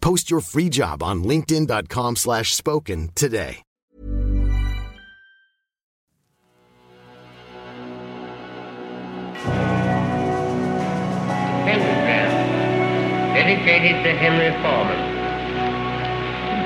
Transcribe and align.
Post 0.00 0.30
your 0.30 0.40
free 0.40 0.68
job 0.68 1.02
on 1.02 1.24
linkedin.com 1.24 2.16
slash 2.16 2.54
spoken 2.54 3.10
today. 3.14 3.62
Pentagram, 11.64 13.34
dedicated 13.34 14.02
to 14.04 14.12
Henry 14.16 14.50
Foreman. 14.62 15.20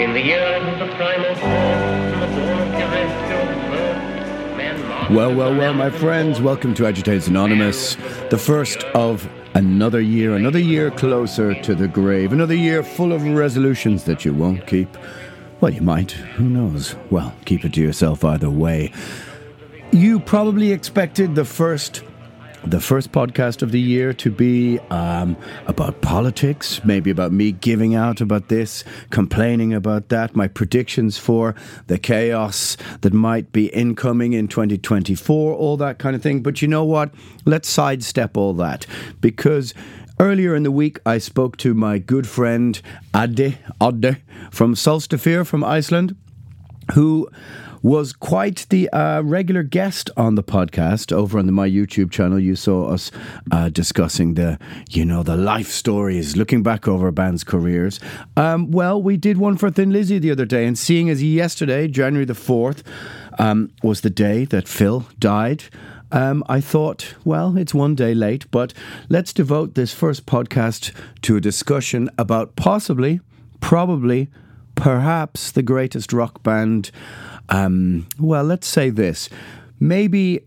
In 0.00 0.12
the 0.12 0.20
years 0.20 0.62
of 0.66 0.78
the 0.80 0.94
primal 0.96 1.34
force 1.36 2.04
the 2.20 2.26
dawn 2.26 2.62
of 2.62 2.69
terrestrial 2.72 3.46
birth, 3.70 4.56
man 4.56 5.14
Well, 5.14 5.34
well, 5.34 5.54
well, 5.54 5.74
my 5.74 5.91
friends, 5.91 6.41
welcome 6.41 6.74
to 6.74 6.86
Agitators 6.86 7.28
Anonymous, 7.28 7.96
the 8.30 8.38
first 8.38 8.82
of 8.94 9.28
another 9.55 10.00
year, 10.00 10.34
another 10.34 10.58
year 10.58 10.91
closer 10.91 11.55
to 11.62 11.74
the 11.74 11.88
grave, 11.88 12.33
another 12.33 12.55
year 12.55 12.83
full 12.83 13.12
of 13.12 13.22
resolutions 13.22 14.05
that 14.05 14.24
you 14.24 14.34
won't 14.34 14.66
keep. 14.66 14.88
Well, 15.60 15.72
you 15.72 15.80
might, 15.80 16.10
who 16.10 16.44
knows? 16.44 16.97
Well, 17.10 17.34
keep 17.44 17.64
it 17.64 17.72
to 17.75 17.80
yourself 17.80 18.25
either 18.25 18.50
way. 18.50 18.92
You 19.92 20.19
probably 20.20 20.72
expected 20.72 21.34
the 21.34 21.44
first 21.44 22.02
the 22.66 22.80
first 22.80 23.12
podcast 23.12 23.62
of 23.62 23.72
the 23.72 23.80
year 23.80 24.12
to 24.14 24.30
be 24.30 24.78
um, 24.90 25.36
about 25.66 26.00
politics, 26.00 26.82
maybe 26.84 27.10
about 27.10 27.32
me 27.32 27.52
giving 27.52 27.94
out 27.94 28.20
about 28.20 28.48
this, 28.48 28.84
complaining 29.10 29.74
about 29.74 30.08
that, 30.08 30.34
my 30.34 30.48
predictions 30.48 31.18
for 31.18 31.54
the 31.88 31.98
chaos 31.98 32.76
that 33.02 33.12
might 33.12 33.52
be 33.52 33.66
incoming 33.66 34.32
in 34.32 34.48
2024, 34.48 35.54
all 35.54 35.76
that 35.76 35.98
kind 35.98 36.16
of 36.16 36.22
thing. 36.22 36.42
But 36.42 36.62
you 36.62 36.68
know 36.68 36.84
what? 36.84 37.12
Let's 37.44 37.68
sidestep 37.68 38.36
all 38.36 38.54
that 38.54 38.86
because. 39.20 39.74
Earlier 40.20 40.54
in 40.54 40.62
the 40.62 40.70
week, 40.70 41.00
I 41.04 41.19
spoke 41.19 41.56
to 41.56 41.74
my 41.74 41.98
good 41.98 42.28
friend 42.28 42.80
Addi, 43.12 43.56
Addi 43.80 44.20
from 44.53 44.76
Solstafir 44.76 45.44
from 45.44 45.64
Iceland, 45.64 46.14
who 46.92 47.28
was 47.84 48.15
quite 48.15 48.65
the 48.71 48.89
uh, 48.95 49.21
regular 49.21 49.62
guest 49.62 50.09
on 50.17 50.37
the 50.37 50.43
podcast 50.43 51.12
over 51.12 51.39
on 51.39 51.45
the, 51.45 51.53
my 51.53 51.69
YouTube 51.69 52.11
channel. 52.11 52.41
You 52.41 52.56
saw 52.56 52.87
us 52.87 53.11
uh, 53.53 53.69
discussing 53.69 54.34
the, 54.34 54.59
you 54.89 55.05
know, 55.05 55.22
the 55.22 55.37
life 55.37 55.69
stories, 55.69 56.34
looking 56.34 56.62
back 56.62 56.89
over 56.89 57.12
bands' 57.12 57.45
careers. 57.45 58.00
Um, 58.39 58.71
well, 58.71 59.03
we 59.03 59.19
did 59.19 59.37
one 59.37 59.59
for 59.59 59.71
Thin 59.71 59.91
Lizzy 59.91 60.19
the 60.19 60.31
other 60.31 60.47
day, 60.47 60.65
and 60.65 60.78
seeing 60.78 61.11
as 61.11 61.22
yesterday, 61.22 61.87
January 61.87 62.25
the 62.25 62.34
fourth, 62.34 62.83
um, 63.39 63.71
was 63.83 64.01
the 64.01 64.09
day 64.09 64.47
that 64.47 64.66
Phil 64.66 65.06
died. 65.19 65.65
Um, 66.11 66.43
I 66.49 66.62
thought, 66.62 67.15
well, 67.22 67.59
it's 67.59 67.75
one 67.75 67.95
day 67.95 68.15
late, 68.15 68.51
but 68.51 68.72
let's 69.11 69.34
devote 69.34 69.75
this 69.75 69.93
first 69.93 70.25
podcast 70.25 70.95
to 71.21 71.37
a 71.37 71.41
discussion 71.41 72.09
about 72.16 72.56
possibly, 72.56 73.21
probably, 73.61 74.31
perhaps 74.75 75.51
the 75.53 75.62
greatest 75.62 76.12
rock 76.12 76.43
band. 76.43 76.91
Um, 77.49 78.06
well, 78.19 78.44
let's 78.44 78.66
say 78.66 78.91
this. 78.91 79.28
Maybe 79.81 80.47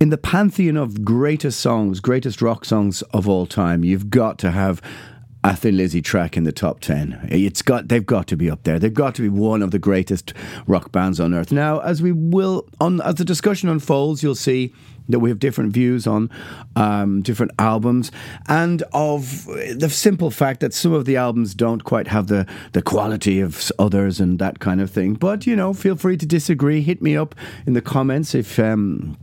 in 0.00 0.10
the 0.10 0.18
pantheon 0.18 0.76
of 0.76 1.04
greatest 1.04 1.60
songs, 1.60 2.00
greatest 2.00 2.42
rock 2.42 2.64
songs 2.64 3.02
of 3.12 3.28
all 3.28 3.46
time, 3.46 3.84
you've 3.84 4.10
got 4.10 4.38
to 4.38 4.50
have 4.50 4.82
a 5.42 5.54
Thin 5.54 5.76
Lizzy 5.76 6.02
track 6.02 6.36
in 6.36 6.44
the 6.44 6.52
top 6.52 6.80
ten. 6.80 7.26
It's 7.30 7.62
got 7.62 7.88
they've 7.88 8.04
got 8.04 8.26
to 8.28 8.36
be 8.36 8.50
up 8.50 8.64
there. 8.64 8.78
They've 8.78 8.92
got 8.92 9.14
to 9.14 9.22
be 9.22 9.28
one 9.28 9.62
of 9.62 9.70
the 9.70 9.78
greatest 9.78 10.34
rock 10.66 10.90
bands 10.90 11.20
on 11.20 11.32
earth. 11.32 11.52
Now, 11.52 11.78
as 11.78 12.02
we 12.02 12.10
will 12.10 12.66
on 12.80 13.00
as 13.02 13.14
the 13.14 13.24
discussion 13.24 13.68
unfolds, 13.68 14.22
you'll 14.22 14.34
see 14.34 14.74
that 15.08 15.20
we 15.20 15.30
have 15.30 15.38
different 15.38 15.72
views 15.72 16.06
on 16.06 16.30
um, 16.74 17.22
different 17.22 17.52
albums, 17.58 18.10
and 18.48 18.82
of 18.92 19.46
the 19.46 19.90
simple 19.90 20.30
fact 20.30 20.60
that 20.60 20.74
some 20.74 20.92
of 20.92 21.04
the 21.04 21.16
albums 21.16 21.54
don't 21.54 21.84
quite 21.84 22.08
have 22.08 22.26
the 22.26 22.46
the 22.72 22.82
quality 22.82 23.40
of 23.40 23.70
others 23.78 24.20
and 24.20 24.38
that 24.38 24.58
kind 24.58 24.80
of 24.80 24.90
thing. 24.90 25.14
But 25.14 25.46
you 25.46 25.56
know, 25.56 25.72
feel 25.72 25.96
free 25.96 26.16
to 26.16 26.26
disagree. 26.26 26.80
Hit 26.82 27.02
me 27.02 27.16
up 27.16 27.34
in 27.66 27.72
the 27.72 27.82
comments 27.82 28.34
if. 28.34 28.58
Um, 28.58 29.16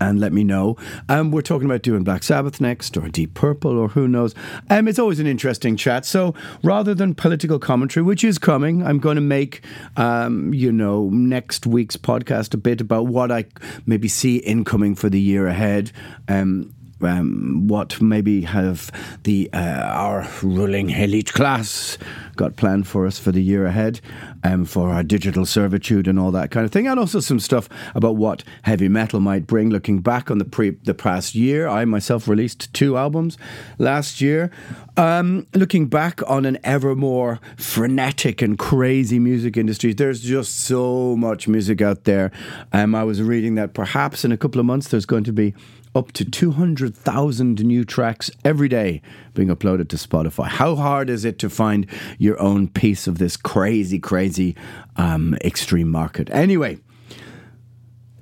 and 0.00 0.18
let 0.18 0.32
me 0.32 0.44
know. 0.44 0.76
Um, 1.08 1.30
we're 1.30 1.42
talking 1.42 1.66
about 1.66 1.82
doing 1.82 2.04
Black 2.04 2.22
Sabbath 2.22 2.60
next, 2.60 2.96
or 2.96 3.08
Deep 3.08 3.34
Purple, 3.34 3.78
or 3.78 3.88
who 3.88 4.08
knows. 4.08 4.34
Um, 4.68 4.88
it's 4.88 4.98
always 4.98 5.20
an 5.20 5.26
interesting 5.26 5.76
chat. 5.76 6.06
So 6.06 6.34
rather 6.62 6.94
than 6.94 7.14
political 7.14 7.58
commentary, 7.58 8.02
which 8.02 8.24
is 8.24 8.38
coming, 8.38 8.84
I'm 8.86 8.98
going 8.98 9.16
to 9.16 9.20
make, 9.20 9.64
um, 9.96 10.54
you 10.54 10.72
know, 10.72 11.08
next 11.10 11.66
week's 11.66 11.96
podcast 11.96 12.54
a 12.54 12.56
bit 12.56 12.80
about 12.80 13.06
what 13.06 13.30
I 13.30 13.44
maybe 13.86 14.08
see 14.08 14.36
incoming 14.38 14.94
for 14.94 15.08
the 15.08 15.20
year 15.20 15.46
ahead. 15.46 15.92
Um, 16.28 16.74
um, 17.02 17.66
what 17.68 18.00
maybe 18.00 18.42
have 18.42 18.90
the 19.24 19.50
uh, 19.52 19.58
our 19.58 20.28
ruling 20.42 20.90
elite 20.90 21.32
class 21.32 21.98
got 22.36 22.56
planned 22.56 22.86
for 22.86 23.06
us 23.06 23.18
for 23.18 23.32
the 23.32 23.42
year 23.42 23.66
ahead, 23.66 24.00
um, 24.44 24.64
for 24.64 24.90
our 24.90 25.02
digital 25.02 25.44
servitude 25.44 26.08
and 26.08 26.18
all 26.18 26.30
that 26.30 26.50
kind 26.50 26.64
of 26.64 26.72
thing, 26.72 26.86
and 26.86 26.98
also 26.98 27.20
some 27.20 27.38
stuff 27.38 27.68
about 27.94 28.16
what 28.16 28.44
heavy 28.62 28.88
metal 28.88 29.20
might 29.20 29.46
bring. 29.46 29.70
Looking 29.70 30.00
back 30.00 30.30
on 30.30 30.38
the 30.38 30.44
pre 30.44 30.70
the 30.70 30.94
past 30.94 31.34
year, 31.34 31.68
I 31.68 31.84
myself 31.84 32.28
released 32.28 32.72
two 32.72 32.96
albums 32.96 33.36
last 33.78 34.20
year. 34.20 34.50
Um, 34.96 35.46
looking 35.54 35.86
back 35.86 36.20
on 36.28 36.44
an 36.44 36.58
ever 36.64 36.94
more 36.94 37.40
frenetic 37.56 38.42
and 38.42 38.58
crazy 38.58 39.18
music 39.18 39.56
industry, 39.56 39.92
there's 39.92 40.20
just 40.20 40.60
so 40.60 41.16
much 41.16 41.48
music 41.48 41.80
out 41.80 42.04
there. 42.04 42.30
Um, 42.72 42.94
I 42.94 43.04
was 43.04 43.22
reading 43.22 43.54
that 43.54 43.74
perhaps 43.74 44.24
in 44.24 44.32
a 44.32 44.36
couple 44.36 44.60
of 44.60 44.66
months 44.66 44.88
there's 44.88 45.06
going 45.06 45.24
to 45.24 45.32
be 45.32 45.54
up 45.94 46.12
to 46.12 46.24
200,000 46.24 47.64
new 47.64 47.84
tracks 47.84 48.30
every 48.44 48.68
day 48.68 49.02
being 49.34 49.48
uploaded 49.48 49.88
to 49.88 49.96
Spotify. 49.96 50.46
How 50.46 50.76
hard 50.76 51.10
is 51.10 51.24
it 51.24 51.38
to 51.40 51.50
find 51.50 51.86
your 52.18 52.40
own 52.40 52.68
piece 52.68 53.06
of 53.06 53.18
this 53.18 53.36
crazy, 53.36 53.98
crazy 53.98 54.56
um, 54.96 55.36
extreme 55.42 55.88
market? 55.88 56.30
Anyway, 56.30 56.78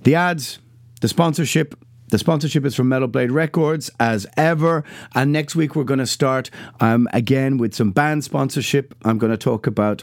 the 0.03 0.15
ads, 0.15 0.59
the 1.01 1.09
sponsorship. 1.09 1.79
The 2.11 2.19
sponsorship 2.19 2.65
is 2.65 2.75
from 2.75 2.89
Metal 2.89 3.07
Blade 3.07 3.31
Records, 3.31 3.91
as 4.01 4.27
ever. 4.39 4.83
And 5.15 5.31
next 5.31 5.55
week, 5.55 5.77
we're 5.77 5.85
going 5.85 5.99
to 5.99 6.07
start 6.07 6.49
um, 6.81 7.07
again 7.13 7.59
with 7.59 7.75
some 7.75 7.91
band 7.91 8.25
sponsorship. 8.25 8.95
I'm 9.05 9.19
going 9.19 9.31
to 9.31 9.37
talk 9.37 9.67
about 9.67 10.03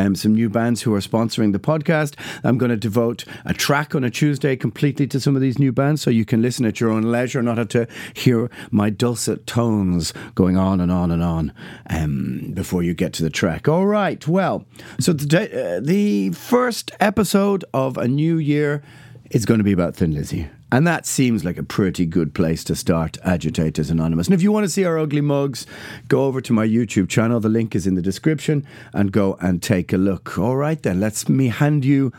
um, 0.00 0.14
some 0.14 0.34
new 0.34 0.48
bands 0.48 0.82
who 0.82 0.94
are 0.94 1.00
sponsoring 1.00 1.52
the 1.52 1.58
podcast. 1.58 2.14
I'm 2.44 2.58
going 2.58 2.70
to 2.70 2.76
devote 2.76 3.24
a 3.44 3.54
track 3.54 3.94
on 3.94 4.04
a 4.04 4.10
Tuesday 4.10 4.56
completely 4.56 5.06
to 5.08 5.20
some 5.20 5.36
of 5.36 5.42
these 5.42 5.58
new 5.58 5.72
bands 5.72 6.02
so 6.02 6.10
you 6.10 6.24
can 6.24 6.42
listen 6.42 6.64
at 6.64 6.80
your 6.80 6.90
own 6.90 7.02
leisure, 7.02 7.42
not 7.42 7.58
have 7.58 7.68
to 7.68 7.86
hear 8.14 8.50
my 8.70 8.90
dulcet 8.90 9.46
tones 9.46 10.12
going 10.34 10.56
on 10.56 10.80
and 10.80 10.90
on 10.90 11.10
and 11.10 11.22
on 11.22 11.52
um, 11.88 12.52
before 12.54 12.82
you 12.82 12.94
get 12.94 13.12
to 13.14 13.22
the 13.22 13.30
track. 13.30 13.68
All 13.68 13.86
right, 13.86 14.26
well, 14.26 14.64
so 14.98 15.12
the, 15.12 15.76
uh, 15.76 15.80
the 15.80 16.30
first 16.30 16.90
episode 17.00 17.64
of 17.74 17.98
a 17.98 18.08
new 18.08 18.38
year 18.38 18.82
is 19.30 19.44
going 19.44 19.58
to 19.58 19.64
be 19.64 19.72
about 19.72 19.94
Thin 19.94 20.14
Lizzy. 20.14 20.48
And 20.72 20.86
that 20.86 21.04
seems 21.04 21.44
like 21.44 21.58
a 21.58 21.62
pretty 21.62 22.06
good 22.06 22.32
place 22.32 22.62
to 22.64 22.76
start 22.76 23.18
Agitators 23.24 23.90
Anonymous. 23.90 24.28
And 24.28 24.34
if 24.34 24.42
you 24.42 24.52
want 24.52 24.64
to 24.64 24.70
see 24.70 24.84
our 24.84 24.98
ugly 24.98 25.20
mugs, 25.20 25.66
go 26.06 26.24
over 26.24 26.40
to 26.40 26.52
my 26.52 26.66
YouTube 26.66 27.08
channel. 27.08 27.40
The 27.40 27.48
link 27.48 27.74
is 27.74 27.86
in 27.86 27.96
the 27.96 28.02
description 28.02 28.64
and 28.92 29.10
go 29.10 29.36
and 29.40 29.62
take 29.62 29.92
a 29.92 29.96
look. 29.96 30.38
All 30.38 30.56
right 30.56 30.80
then, 30.80 31.00
let's 31.00 31.28
me 31.28 31.48
hand 31.48 31.84
you 31.84 32.12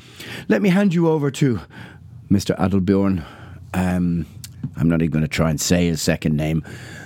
let 0.50 0.62
me 0.62 0.69
hand 0.69 0.94
you 0.94 1.07
over 1.07 1.31
to 1.31 1.62
Mr. 2.30 2.57
Adelbjorn. 2.57 3.24
Um, 3.74 4.25
I'm 4.75 4.89
not 4.89 5.01
even 5.01 5.12
going 5.12 5.24
to 5.24 5.27
try 5.27 5.50
and 5.50 5.59
say 5.59 5.88
his 5.88 6.01
second 6.01 6.36
name 6.36 6.63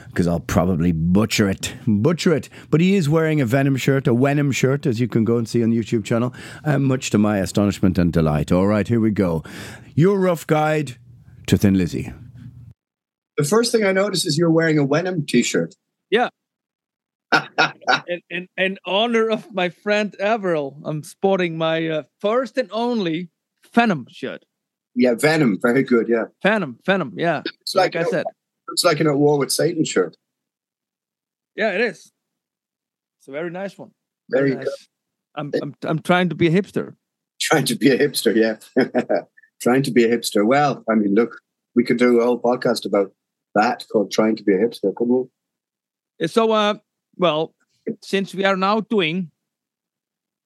because 0.08 0.28
I'll 0.28 0.40
probably 0.40 0.94
butcher 0.94 1.50
it. 1.50 1.76
Butcher 1.86 2.34
it. 2.34 2.50
But 2.72 2.80
he 2.80 2.96
is 2.96 3.10
wearing 3.10 3.42
a 3.42 3.46
Venom 3.46 3.76
shirt, 3.76 4.08
a 4.08 4.16
Venom 4.16 4.52
shirt, 4.52 4.86
as 4.86 5.00
you 5.00 5.08
can 5.08 5.26
go 5.26 5.38
and 5.38 5.48
see 5.48 5.62
on 5.62 5.72
the 5.72 5.78
YouTube 5.78 6.06
channel, 6.06 6.34
uh, 6.64 6.80
much 6.80 7.10
to 7.12 7.18
my 7.18 7.40
astonishment 7.40 7.98
and 7.98 8.14
delight. 8.14 8.52
All 8.52 8.66
right, 8.66 8.88
here 8.88 9.02
we 9.02 9.12
go. 9.12 9.44
Your 9.94 10.18
rough 10.18 10.48
guide 10.48 10.96
to 11.48 11.58
Thin 11.58 11.76
Lizzy. 11.76 12.12
The 13.38 13.44
first 13.44 13.72
thing 13.72 13.84
I 13.84 13.92
noticed 13.92 14.26
is 14.26 14.38
you're 14.38 14.52
wearing 14.52 14.80
a 14.80 14.86
Venom 14.86 15.26
t-shirt. 15.26 15.76
Yeah. 16.10 16.30
in, 18.08 18.22
in, 18.30 18.48
in, 18.56 18.78
honor 18.86 19.30
of 19.30 19.54
my 19.54 19.70
friend 19.70 20.16
Averill, 20.20 20.82
I'm 20.86 21.04
sporting 21.04 21.58
my 21.58 21.88
uh, 21.88 22.04
first 22.22 22.58
and 22.58 22.70
only 22.72 23.30
Venom 23.74 24.06
shirt. 24.10 24.46
Yeah, 24.96 25.16
Venom. 25.16 25.60
Very 25.62 25.84
good. 25.84 26.08
Yeah. 26.08 26.26
Venom. 26.42 26.80
Venom. 26.86 27.14
Yeah. 27.18 27.42
It's 27.62 27.76
like, 27.76 27.96
like 27.96 28.08
I 28.08 28.10
said. 28.10 28.26
It's 28.72 28.86
like 28.86 29.00
an 29.00 29.08
at 29.08 29.18
war 29.18 29.38
with 29.38 29.52
Satan 29.52 29.84
shirt. 29.84 30.16
Yeah, 31.56 31.74
it 31.74 31.82
is. 31.82 32.12
It's 33.20 33.28
a 33.28 33.32
very 33.32 33.50
nice 33.50 33.78
one. 33.78 33.92
Very, 34.30 34.52
very 34.52 34.66
nice. 34.66 34.88
I'm, 35.36 35.52
I'm 35.62 35.76
I'm 35.84 36.00
trying 36.00 36.30
to 36.30 36.36
be 36.36 36.48
a 36.48 36.52
hipster. 36.52 36.96
Trying 37.40 37.66
to 37.66 37.76
be 37.76 37.90
a 37.90 37.98
hipster, 37.98 38.34
yeah. 38.36 38.58
trying 39.62 39.84
to 39.84 39.92
be 39.92 40.04
a 40.04 40.10
hipster. 40.10 40.46
Well, 40.46 40.84
I 40.90 40.96
mean, 40.96 41.16
look, 41.16 41.40
we 41.76 41.84
could 41.84 41.98
do 41.98 42.20
a 42.20 42.26
whole 42.26 42.42
podcast 42.42 42.86
about 42.86 43.12
that 43.56 43.86
called 43.92 44.12
"Trying 44.12 44.36
to 44.38 44.44
Be 44.44 44.54
a 44.54 44.58
Hipster." 44.58 44.94
We? 45.00 46.28
So, 46.28 46.52
uh, 46.52 46.76
well, 47.18 47.54
since 48.02 48.34
we 48.34 48.46
are 48.46 48.58
now 48.58 48.82
doing 48.82 49.32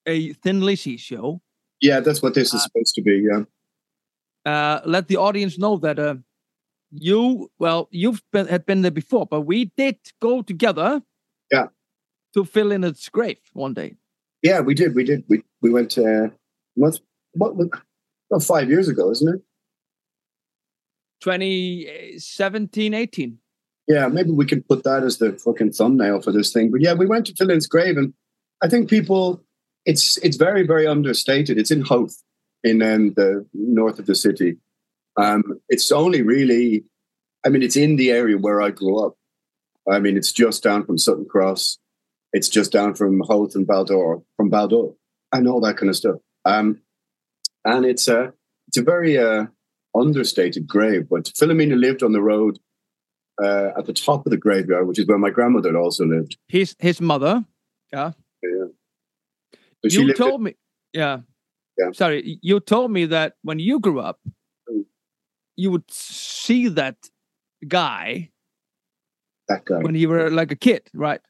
a 0.06 0.34
Thin 0.34 0.62
Lizzy 0.62 0.98
show, 0.98 1.42
yeah, 1.82 2.00
that's 2.00 2.22
what 2.22 2.34
this 2.34 2.50
is 2.50 2.62
uh, 2.62 2.64
supposed 2.64 2.96
to 2.96 3.02
be. 3.02 3.26
Yeah. 3.30 3.44
Uh, 4.46 4.82
let 4.86 5.08
the 5.08 5.18
audience 5.18 5.58
know 5.58 5.78
that 5.78 6.00
uh, 6.00 6.16
you 6.92 7.52
well 7.60 7.88
you've 7.92 8.24
been 8.32 8.48
had 8.48 8.66
been 8.66 8.82
there 8.82 8.92
before 8.92 9.26
but 9.26 9.42
we 9.42 9.66
did 9.78 9.98
go 10.22 10.42
together 10.42 11.02
yeah 11.52 11.68
to 12.34 12.44
Phil 12.44 12.68
Lynott's 12.68 13.10
grave 13.10 13.40
one 13.54 13.74
day 13.74 13.96
yeah 14.42 14.60
we 14.60 14.74
did 14.74 14.96
we 14.96 15.04
did 15.04 15.24
we 15.28 15.44
we 15.62 15.70
went 15.70 15.98
uh 15.98 16.30
what 16.76 17.00
what 17.34 17.56
well, 18.30 18.40
five 18.40 18.70
years 18.70 18.88
ago 18.88 19.12
isn't 19.12 19.36
it 19.36 19.42
2017 21.22 22.94
18 22.94 23.38
yeah 23.88 24.08
maybe 24.08 24.32
we 24.32 24.46
can 24.46 24.64
put 24.64 24.84
that 24.84 25.04
as 25.04 25.18
the 25.18 25.34
fucking 25.34 25.72
thumbnail 25.72 26.22
for 26.22 26.32
this 26.32 26.54
thing 26.54 26.72
but 26.72 26.82
yeah 26.82 26.94
we 26.94 27.06
went 27.06 27.26
to 27.26 27.36
Phil 27.36 27.48
Lynott's 27.48 27.68
grave 27.68 27.98
and 27.98 28.14
i 28.62 28.68
think 28.68 28.90
people 28.90 29.44
it's 29.86 30.18
it's 30.18 30.38
very 30.38 30.66
very 30.66 30.88
understated 30.88 31.58
it's 31.58 31.72
in 31.72 31.82
Howth 31.82 32.22
in 32.64 32.82
um, 32.82 33.14
the 33.14 33.46
north 33.54 34.00
of 34.00 34.06
the 34.06 34.16
city 34.16 34.58
um, 35.20 35.60
it's 35.68 35.92
only 35.92 36.22
really, 36.22 36.86
I 37.46 37.50
mean, 37.50 37.62
it's 37.62 37.76
in 37.76 37.98
the 37.98 38.12
area 38.12 38.38
where 38.38 38.62
I 38.62 38.72
grew 38.72 39.06
up. 39.06 39.16
I 39.90 40.00
mean, 40.00 40.16
it's 40.16 40.32
just 40.32 40.64
down 40.64 40.86
from 40.86 40.98
Sutton 40.98 41.26
Cross. 41.26 41.78
It's 42.32 42.48
just 42.48 42.72
down 42.72 42.94
from 42.94 43.22
Howth 43.28 43.56
and 43.56 43.68
Baldoyle, 43.68 44.24
from 44.38 44.50
Baldoyle, 44.50 44.96
and 45.34 45.48
all 45.48 45.60
that 45.62 45.78
kind 45.78 45.90
of 45.90 45.96
stuff. 45.96 46.18
Um, 46.46 46.80
and 47.66 47.86
it's 47.86 48.08
a 48.08 48.34
it's 48.68 48.78
a 48.78 48.84
very 48.84 49.18
uh, 49.18 49.46
understated 49.96 50.68
grave. 50.68 51.08
But 51.10 51.26
Philomena 51.26 51.80
lived 51.80 52.04
on 52.04 52.12
the 52.12 52.22
road 52.22 52.60
uh, 53.42 53.70
at 53.78 53.86
the 53.86 53.94
top 53.94 54.26
of 54.26 54.32
the 54.32 54.38
graveyard, 54.38 54.88
which 54.88 55.00
is 55.00 55.08
where 55.08 55.18
my 55.18 55.30
grandmother 55.30 55.78
also 55.78 56.06
lived. 56.06 56.38
His 56.48 56.76
his 56.80 57.02
mother, 57.02 57.46
yeah. 57.92 58.12
Yeah. 58.44 58.66
So 59.88 60.02
you 60.02 60.14
told 60.14 60.42
me, 60.42 60.56
yeah. 60.94 61.20
Yeah. 61.78 61.92
Sorry, 61.94 62.38
you 62.42 62.60
told 62.60 62.92
me 62.92 63.06
that 63.06 63.36
when 63.42 63.60
you 63.60 63.80
grew 63.80 64.02
up, 64.02 64.20
you 65.56 65.72
would 65.72 65.90
see 65.90 66.68
that 66.68 66.98
guy 67.68 68.32
that 69.50 69.66
guy 69.66 69.80
when 69.80 69.96
you 69.96 70.10
were 70.10 70.30
like 70.30 70.52
a 70.52 70.56
kid, 70.56 70.90
right? 70.94 71.22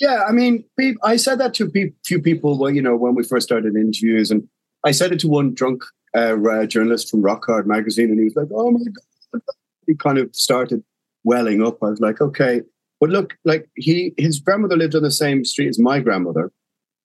Yeah, 0.00 0.24
I 0.28 0.32
mean, 0.32 0.64
I 1.02 1.16
said 1.16 1.38
that 1.40 1.54
to 1.54 1.66
a 1.66 1.90
few 2.04 2.22
people. 2.22 2.58
Well, 2.58 2.70
you 2.70 2.82
know, 2.82 2.94
when 2.96 3.14
we 3.14 3.24
first 3.24 3.46
started 3.46 3.74
interviews, 3.74 4.30
and 4.30 4.48
I 4.84 4.92
said 4.92 5.12
it 5.12 5.20
to 5.20 5.28
one 5.28 5.54
drunk 5.54 5.82
uh, 6.14 6.66
journalist 6.66 7.10
from 7.10 7.22
Rock 7.22 7.44
Hard 7.46 7.66
magazine, 7.66 8.10
and 8.10 8.18
he 8.18 8.24
was 8.24 8.36
like, 8.36 8.48
"Oh 8.52 8.70
my 8.70 8.80
god!" 8.84 9.42
He 9.86 9.94
kind 9.94 10.18
of 10.18 10.34
started 10.34 10.82
welling 11.24 11.62
up. 11.62 11.82
I 11.82 11.90
was 11.90 12.00
like, 12.00 12.20
"Okay," 12.20 12.62
but 13.00 13.10
look, 13.10 13.36
like 13.44 13.68
he, 13.76 14.14
his 14.16 14.38
grandmother 14.38 14.76
lived 14.76 14.94
on 14.94 15.02
the 15.02 15.10
same 15.10 15.44
street 15.44 15.68
as 15.68 15.78
my 15.78 16.00
grandmother. 16.00 16.52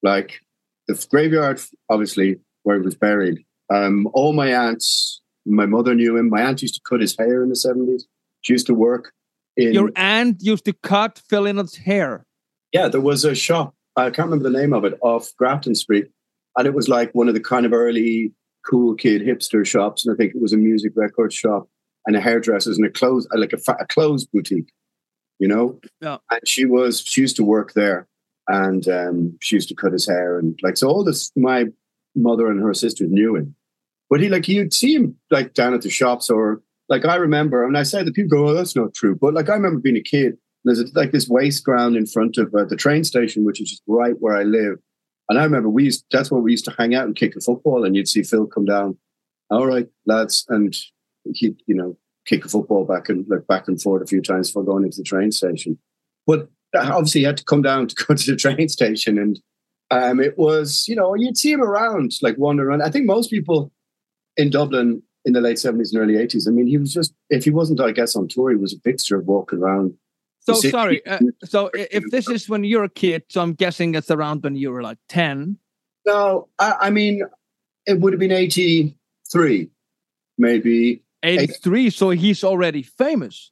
Like 0.02 0.40
the 0.88 1.06
graveyard, 1.10 1.62
obviously, 1.90 2.40
where 2.64 2.78
he 2.78 2.86
was 2.86 2.96
buried. 2.96 3.44
Um, 3.74 4.08
all 4.14 4.34
my 4.34 4.54
aunts 4.54 5.22
my 5.46 5.66
mother 5.66 5.96
knew 5.96 6.18
him. 6.18 6.30
My 6.30 6.42
aunt 6.42 6.62
used 6.62 6.76
to 6.76 6.82
cut 6.88 7.02
his 7.02 7.18
hair 7.18 7.44
in 7.44 7.50
the 7.50 7.56
70s. 7.56 8.04
She 8.42 8.54
used 8.54 8.68
to 8.68 8.74
work 8.74 9.14
in. 9.58 9.74
Your 9.74 9.92
aunt 9.96 10.42
used 10.42 10.66
to 10.66 10.74
cut 10.74 11.22
Phil 11.30 11.44
Lynott's 11.44 11.78
hair? 11.78 12.26
Yeah, 12.72 12.88
there 12.88 13.02
was 13.02 13.26
a 13.26 13.36
shop. 13.36 13.76
I 13.96 14.10
can't 14.10 14.30
remember 14.30 14.50
the 14.50 14.58
name 14.58 14.74
of 14.74 14.86
it 14.86 14.98
off 15.02 15.32
Grafton 15.38 15.76
Street. 15.76 16.08
And 16.58 16.68
it 16.68 16.74
was 16.74 16.90
like 16.90 17.12
one 17.14 17.28
of 17.28 17.34
the 17.34 17.40
kind 17.40 17.66
of 17.66 17.74
early 17.74 18.34
cool 18.70 18.96
kid 18.96 19.22
hipster 19.22 19.66
shops. 19.66 20.06
And 20.06 20.14
I 20.14 20.18
think 20.18 20.36
it 20.36 20.42
was 20.42 20.54
a 20.54 20.58
music 20.58 20.94
record 20.96 21.34
shop 21.34 21.68
and 22.06 22.16
a 22.16 22.22
hairdresser's 22.22 22.78
and 22.78 22.86
a 22.86 22.90
clothes, 22.90 23.28
like 23.36 23.54
a, 23.54 23.72
a 23.80 23.86
clothes 23.88 24.26
boutique, 24.26 24.72
you 25.40 25.48
know? 25.48 25.80
Yeah. 26.02 26.18
And 26.32 26.48
she 26.48 26.66
was, 26.66 27.02
she 27.02 27.22
used 27.22 27.36
to 27.38 27.44
work 27.44 27.74
there 27.74 28.08
and 28.48 28.88
um, 28.88 29.38
she 29.42 29.56
used 29.56 29.70
to 29.70 29.76
cut 29.76 29.94
his 29.94 30.08
hair. 30.08 30.38
And 30.38 30.60
like, 30.62 30.78
so 30.78 30.88
all 30.88 31.04
this, 31.04 31.32
my 31.36 31.66
mother 32.16 32.48
and 32.48 32.62
her 32.62 32.74
sisters 32.74 33.10
knew 33.10 33.36
him. 33.36 33.56
But 34.10 34.22
he 34.22 34.30
like 34.30 34.48
you'd 34.48 34.74
see 34.74 34.94
him 34.94 35.16
like 35.32 35.56
down 35.56 35.74
at 35.74 35.82
the 35.82 35.90
shops 35.90 36.30
or 36.30 36.62
like 36.90 37.06
I 37.06 37.16
remember, 37.16 37.66
and 37.66 37.78
I 37.78 37.82
say 37.82 38.04
that 38.04 38.14
people 38.14 38.38
go, 38.38 38.50
"Oh, 38.50 38.54
that's 38.54 38.76
not 38.76 38.94
true," 38.94 39.18
but 39.20 39.34
like 39.34 39.50
I 39.50 39.54
remember 39.54 39.80
being 39.80 39.98
a 39.98 40.04
kid. 40.04 40.38
There's 40.64 40.80
a, 40.80 40.86
like 40.94 41.12
this 41.12 41.28
waste 41.28 41.64
ground 41.64 41.96
in 41.96 42.06
front 42.06 42.38
of 42.38 42.54
uh, 42.54 42.66
the 42.66 42.76
train 42.76 43.04
station, 43.04 43.44
which 43.44 43.60
is 43.60 43.72
just 43.72 43.82
right 43.88 44.14
where 44.20 44.38
I 44.38 44.44
live. 44.44 44.78
And 45.30 45.40
I 45.40 45.44
remember 45.44 45.70
we 45.70 45.86
used 45.86 46.06
that's 46.12 46.32
where 46.32 46.42
we 46.42 46.52
used 46.52 46.66
to 46.66 46.76
hang 46.78 46.96
out 46.96 47.06
and 47.06 47.16
kick 47.16 47.36
a 47.36 47.42
football, 47.42 47.86
and 47.86 47.96
you'd 47.96 48.08
see 48.08 48.24
Phil 48.24 48.48
come 48.48 48.66
down. 48.66 48.98
All 49.50 49.68
right, 49.68 49.88
lads, 50.06 50.46
and 50.50 50.76
he'd, 51.34 51.62
you 51.68 51.76
know 51.76 51.98
kick 52.26 52.46
a 52.46 52.50
football 52.50 52.86
back 52.86 53.10
and 53.10 53.26
look 53.28 53.46
back 53.48 53.68
and 53.68 53.82
forth 53.82 54.02
a 54.02 54.06
few 54.06 54.22
times 54.22 54.50
before 54.50 54.64
going 54.64 54.86
into 54.86 54.98
the 54.98 55.04
train 55.04 55.30
station. 55.30 55.78
But 56.26 56.48
obviously, 56.74 57.22
he 57.22 57.26
had 57.26 57.38
to 57.38 57.44
come 57.44 57.62
down 57.62 57.88
to 57.90 57.96
go 57.96 58.16
to 58.16 58.32
the 58.32 58.38
train 58.38 58.70
station, 58.70 59.18
and 59.18 59.40
um, 59.92 60.20
it 60.20 60.38
was 60.38 60.88
you 60.88 60.96
know 60.96 61.16
you'd 61.16 61.38
see 61.38 61.52
him 61.52 61.62
around 61.62 62.14
like 62.22 62.38
wandering 62.38 62.70
around. 62.70 62.82
I 62.82 62.90
think 62.90 63.06
most 63.06 63.30
people 63.30 63.72
in 64.38 64.50
Dublin 64.50 65.04
in 65.26 65.34
the 65.34 65.42
late 65.42 65.58
70s 65.58 65.94
and 65.94 66.02
early 66.02 66.16
80s. 66.16 66.48
I 66.48 66.52
mean, 66.52 66.68
he 66.68 66.78
was 66.78 66.94
just, 66.94 67.14
if 67.30 67.46
he 67.46 67.50
wasn't, 67.50 67.80
I 67.80 67.92
guess, 67.92 68.16
on 68.16 68.28
tour, 68.28 68.50
he 68.50 68.56
was 68.56 68.74
a 68.74 68.80
fixture 68.80 69.18
of 69.18 69.26
walking 69.26 69.60
around. 69.60 69.94
So, 70.46 70.54
sorry. 70.56 71.06
Uh, 71.06 71.20
so, 71.46 71.70
if 71.74 72.04
this 72.12 72.30
is 72.30 72.50
when 72.50 72.64
you're 72.64 72.84
a 72.84 72.90
kid, 72.90 73.24
so 73.30 73.42
I'm 73.42 73.54
guessing 73.54 73.96
it's 73.96 74.12
around 74.12 74.44
when 74.44 74.56
you 74.56 74.72
were 74.72 74.82
like 74.82 74.98
10. 75.10 75.58
No, 76.06 76.50
I, 76.60 76.74
I 76.82 76.90
mean, 76.90 77.24
it 77.86 78.00
would 78.00 78.14
have 78.14 78.20
been 78.20 78.32
83, 78.32 79.70
maybe. 80.38 81.04
83, 81.24 81.90
so 81.90 82.10
he's 82.10 82.44
already 82.44 82.84
famous. 82.84 83.52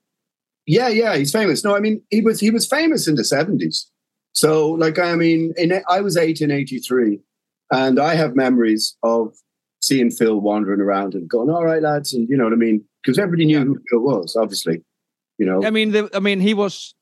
Yeah, 0.65 0.89
yeah, 0.89 1.15
he's 1.15 1.31
famous. 1.31 1.63
No, 1.63 1.75
I 1.75 1.79
mean, 1.79 2.01
he 2.09 2.21
was 2.21 2.39
he 2.39 2.51
was 2.51 2.67
famous 2.67 3.07
in 3.07 3.15
the 3.15 3.23
70s. 3.23 3.85
So, 4.33 4.71
like, 4.71 4.99
I 4.99 5.15
mean, 5.15 5.53
in, 5.57 5.81
I 5.89 6.01
was 6.01 6.17
eight 6.17 6.41
in 6.41 6.51
83, 6.51 7.19
and 7.71 7.99
I 7.99 8.15
have 8.15 8.35
memories 8.35 8.95
of 9.03 9.33
seeing 9.81 10.11
Phil 10.11 10.39
wandering 10.39 10.79
around 10.79 11.15
and 11.15 11.27
going, 11.27 11.49
"All 11.49 11.65
right, 11.65 11.81
lads," 11.81 12.13
and 12.13 12.29
you 12.29 12.37
know 12.37 12.43
what 12.43 12.53
I 12.53 12.57
mean, 12.57 12.83
because 13.03 13.17
everybody 13.17 13.45
knew 13.45 13.57
yeah. 13.57 13.65
who 13.65 13.79
Phil 13.89 13.99
was. 13.99 14.35
Obviously, 14.35 14.83
you 15.41 15.47
know. 15.47 15.65
I 15.65 15.71
mean, 15.71 15.91
the, 15.91 16.07
I 16.13 16.19
mean, 16.19 16.39
he 16.39 16.53
was, 16.53 16.93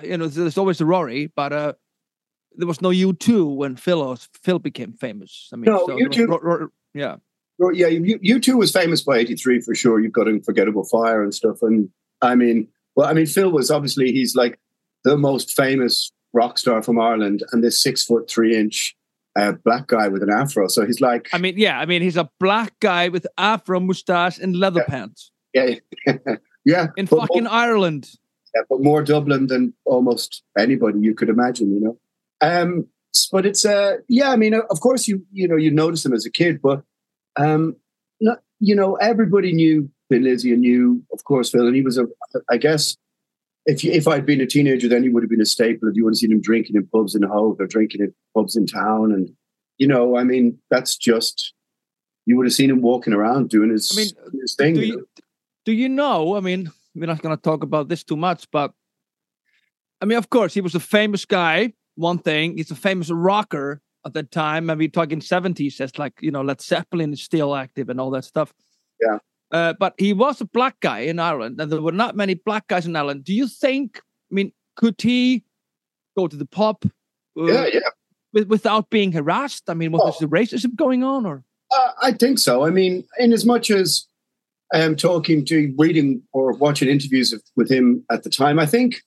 you 0.00 0.16
know, 0.16 0.28
there's 0.28 0.56
always 0.56 0.78
the 0.78 0.86
Rory, 0.86 1.26
but 1.26 1.52
uh, 1.52 1.72
there 2.54 2.68
was 2.68 2.80
no 2.80 2.90
U 2.90 3.12
two 3.12 3.44
when 3.46 3.74
Phil 3.74 4.16
Phil 4.44 4.60
became 4.60 4.92
famous. 4.92 5.50
I 5.52 5.56
mean, 5.56 5.72
no, 5.72 5.86
so 5.86 5.96
U2, 5.96 6.68
yeah. 6.94 7.16
Yeah, 7.72 7.88
U 7.88 8.38
two 8.38 8.56
was 8.56 8.70
famous 8.70 9.02
by 9.02 9.18
'83 9.18 9.62
for 9.62 9.74
sure. 9.74 9.98
You've 9.98 10.12
got 10.12 10.28
Unforgettable 10.28 10.84
Fire 10.84 11.24
and 11.24 11.34
stuff, 11.34 11.62
and 11.62 11.90
I 12.22 12.36
mean, 12.36 12.68
well, 12.94 13.08
I 13.08 13.12
mean, 13.12 13.26
Phil 13.26 13.50
was 13.50 13.72
obviously 13.72 14.12
he's 14.12 14.36
like 14.36 14.60
the 15.02 15.18
most 15.18 15.50
famous 15.50 16.12
rock 16.32 16.58
star 16.58 16.84
from 16.84 17.00
Ireland, 17.00 17.42
and 17.50 17.64
this 17.64 17.82
six 17.82 18.04
foot 18.04 18.30
three 18.30 18.56
inch 18.56 18.96
a 19.36 19.52
black 19.52 19.88
guy 19.88 20.06
with 20.06 20.22
an 20.22 20.30
afro. 20.30 20.68
So 20.68 20.86
he's 20.86 21.00
like, 21.00 21.28
I 21.32 21.38
mean, 21.38 21.54
yeah, 21.58 21.80
I 21.80 21.86
mean, 21.86 22.02
he's 22.02 22.16
a 22.16 22.30
black 22.38 22.78
guy 22.78 23.08
with 23.08 23.26
afro 23.36 23.80
mustache 23.80 24.38
and 24.38 24.54
leather 24.54 24.84
yeah. 24.86 24.94
pants. 24.94 25.32
Yeah, 25.52 25.74
yeah, 26.64 26.88
in 26.96 27.06
fucking 27.06 27.44
more, 27.44 27.52
Ireland. 27.52 28.08
Yeah, 28.54 28.62
but 28.68 28.82
more 28.82 29.02
Dublin 29.02 29.46
than 29.46 29.74
almost 29.84 30.42
anybody 30.58 30.98
you 31.00 31.14
could 31.14 31.28
imagine, 31.28 31.72
you 31.72 31.80
know. 31.80 31.98
Um, 32.40 32.86
but 33.32 33.46
it's 33.46 33.64
uh, 33.64 33.96
yeah, 34.08 34.30
I 34.30 34.36
mean, 34.36 34.54
of 34.54 34.80
course 34.80 35.08
you 35.08 35.24
you 35.32 35.48
know 35.48 35.56
you 35.56 35.70
notice 35.70 36.04
him 36.04 36.12
as 36.12 36.26
a 36.26 36.30
kid, 36.30 36.60
but 36.62 36.82
um, 37.36 37.76
not, 38.20 38.40
you 38.58 38.74
know, 38.74 38.94
everybody 38.96 39.52
knew 39.52 39.90
Thin 40.10 40.24
Lizzy 40.24 40.52
and 40.52 40.64
you, 40.64 41.02
of 41.12 41.24
course, 41.24 41.50
Phil. 41.50 41.66
And 41.66 41.74
he 41.74 41.82
was 41.82 41.98
a, 41.98 42.06
I 42.50 42.56
guess, 42.56 42.96
if 43.66 43.84
you, 43.84 43.92
if 43.92 44.08
I'd 44.08 44.26
been 44.26 44.40
a 44.40 44.46
teenager, 44.46 44.88
then 44.88 45.02
he 45.02 45.08
would 45.08 45.22
have 45.22 45.30
been 45.30 45.40
a 45.40 45.46
staple. 45.46 45.88
If 45.88 45.96
you 45.96 46.04
would 46.04 46.12
have 46.12 46.18
seen 46.18 46.32
him 46.32 46.40
drinking 46.40 46.76
in 46.76 46.86
pubs 46.86 47.14
in 47.14 47.22
Howth 47.22 47.60
or 47.60 47.66
drinking 47.66 48.02
in 48.02 48.14
pubs 48.34 48.56
in 48.56 48.66
town, 48.66 49.12
and 49.12 49.30
you 49.78 49.86
know, 49.86 50.16
I 50.16 50.24
mean, 50.24 50.58
that's 50.70 50.96
just 50.96 51.54
you 52.26 52.36
would 52.36 52.46
have 52.46 52.52
seen 52.52 52.70
him 52.70 52.82
walking 52.82 53.12
around 53.12 53.50
doing 53.50 53.70
his, 53.70 53.90
I 53.92 53.96
mean, 53.96 54.40
his 54.40 54.54
thing. 54.54 54.74
Do 54.74 54.80
you, 54.80 55.08
do 55.64 55.72
you 55.72 55.88
know? 55.88 56.36
I 56.36 56.40
mean, 56.40 56.70
we're 56.94 57.06
not 57.06 57.22
going 57.22 57.36
to 57.36 57.42
talk 57.42 57.62
about 57.62 57.88
this 57.88 58.04
too 58.04 58.16
much, 58.16 58.46
but 58.50 58.72
I 60.00 60.06
mean, 60.06 60.18
of 60.18 60.30
course, 60.30 60.54
he 60.54 60.60
was 60.60 60.74
a 60.74 60.80
famous 60.80 61.24
guy. 61.24 61.72
One 61.96 62.18
thing, 62.18 62.56
he's 62.56 62.70
a 62.70 62.76
famous 62.76 63.10
rocker 63.10 63.82
at 64.06 64.14
that 64.14 64.30
time. 64.30 64.70
I 64.70 64.74
mean, 64.74 64.90
talking 64.90 65.20
seventies, 65.20 65.80
as 65.80 65.98
like 65.98 66.14
you 66.20 66.30
know, 66.30 66.42
Led 66.42 66.60
Zeppelin 66.60 67.12
is 67.12 67.22
still 67.22 67.54
active 67.54 67.88
and 67.88 68.00
all 68.00 68.10
that 68.10 68.24
stuff. 68.24 68.54
Yeah. 69.00 69.18
Uh, 69.52 69.74
but 69.74 69.94
he 69.98 70.12
was 70.12 70.40
a 70.40 70.44
black 70.44 70.78
guy 70.80 71.00
in 71.00 71.18
Ireland, 71.18 71.60
and 71.60 71.70
there 71.70 71.82
were 71.82 71.92
not 71.92 72.16
many 72.16 72.34
black 72.34 72.68
guys 72.68 72.86
in 72.86 72.96
Ireland. 72.96 73.24
Do 73.24 73.34
you 73.34 73.48
think? 73.48 74.00
I 74.30 74.34
mean, 74.34 74.52
could 74.76 75.00
he 75.00 75.44
go 76.16 76.28
to 76.28 76.36
the 76.36 76.46
pub? 76.46 76.78
Uh, 77.38 77.44
yeah, 77.44 77.66
yeah. 77.66 77.80
With, 78.32 78.48
without 78.48 78.90
being 78.90 79.12
harassed. 79.12 79.68
I 79.68 79.74
mean, 79.74 79.92
was 79.92 80.00
oh. 80.04 80.16
there 80.20 80.28
racism 80.28 80.76
going 80.76 81.02
on, 81.02 81.26
or? 81.26 81.44
Uh, 81.72 81.92
I 82.00 82.12
think 82.12 82.38
so. 82.38 82.64
I 82.64 82.70
mean, 82.70 83.04
in 83.18 83.32
as 83.32 83.44
much 83.44 83.70
as 83.70 84.06
um, 84.74 84.96
talking 84.96 85.44
to, 85.46 85.74
reading 85.78 86.22
or 86.32 86.52
watching 86.52 86.88
interviews 86.88 87.32
of, 87.32 87.42
with 87.56 87.70
him 87.70 88.04
at 88.10 88.22
the 88.22 88.30
time, 88.30 88.58
I 88.58 88.66
think 88.66 89.02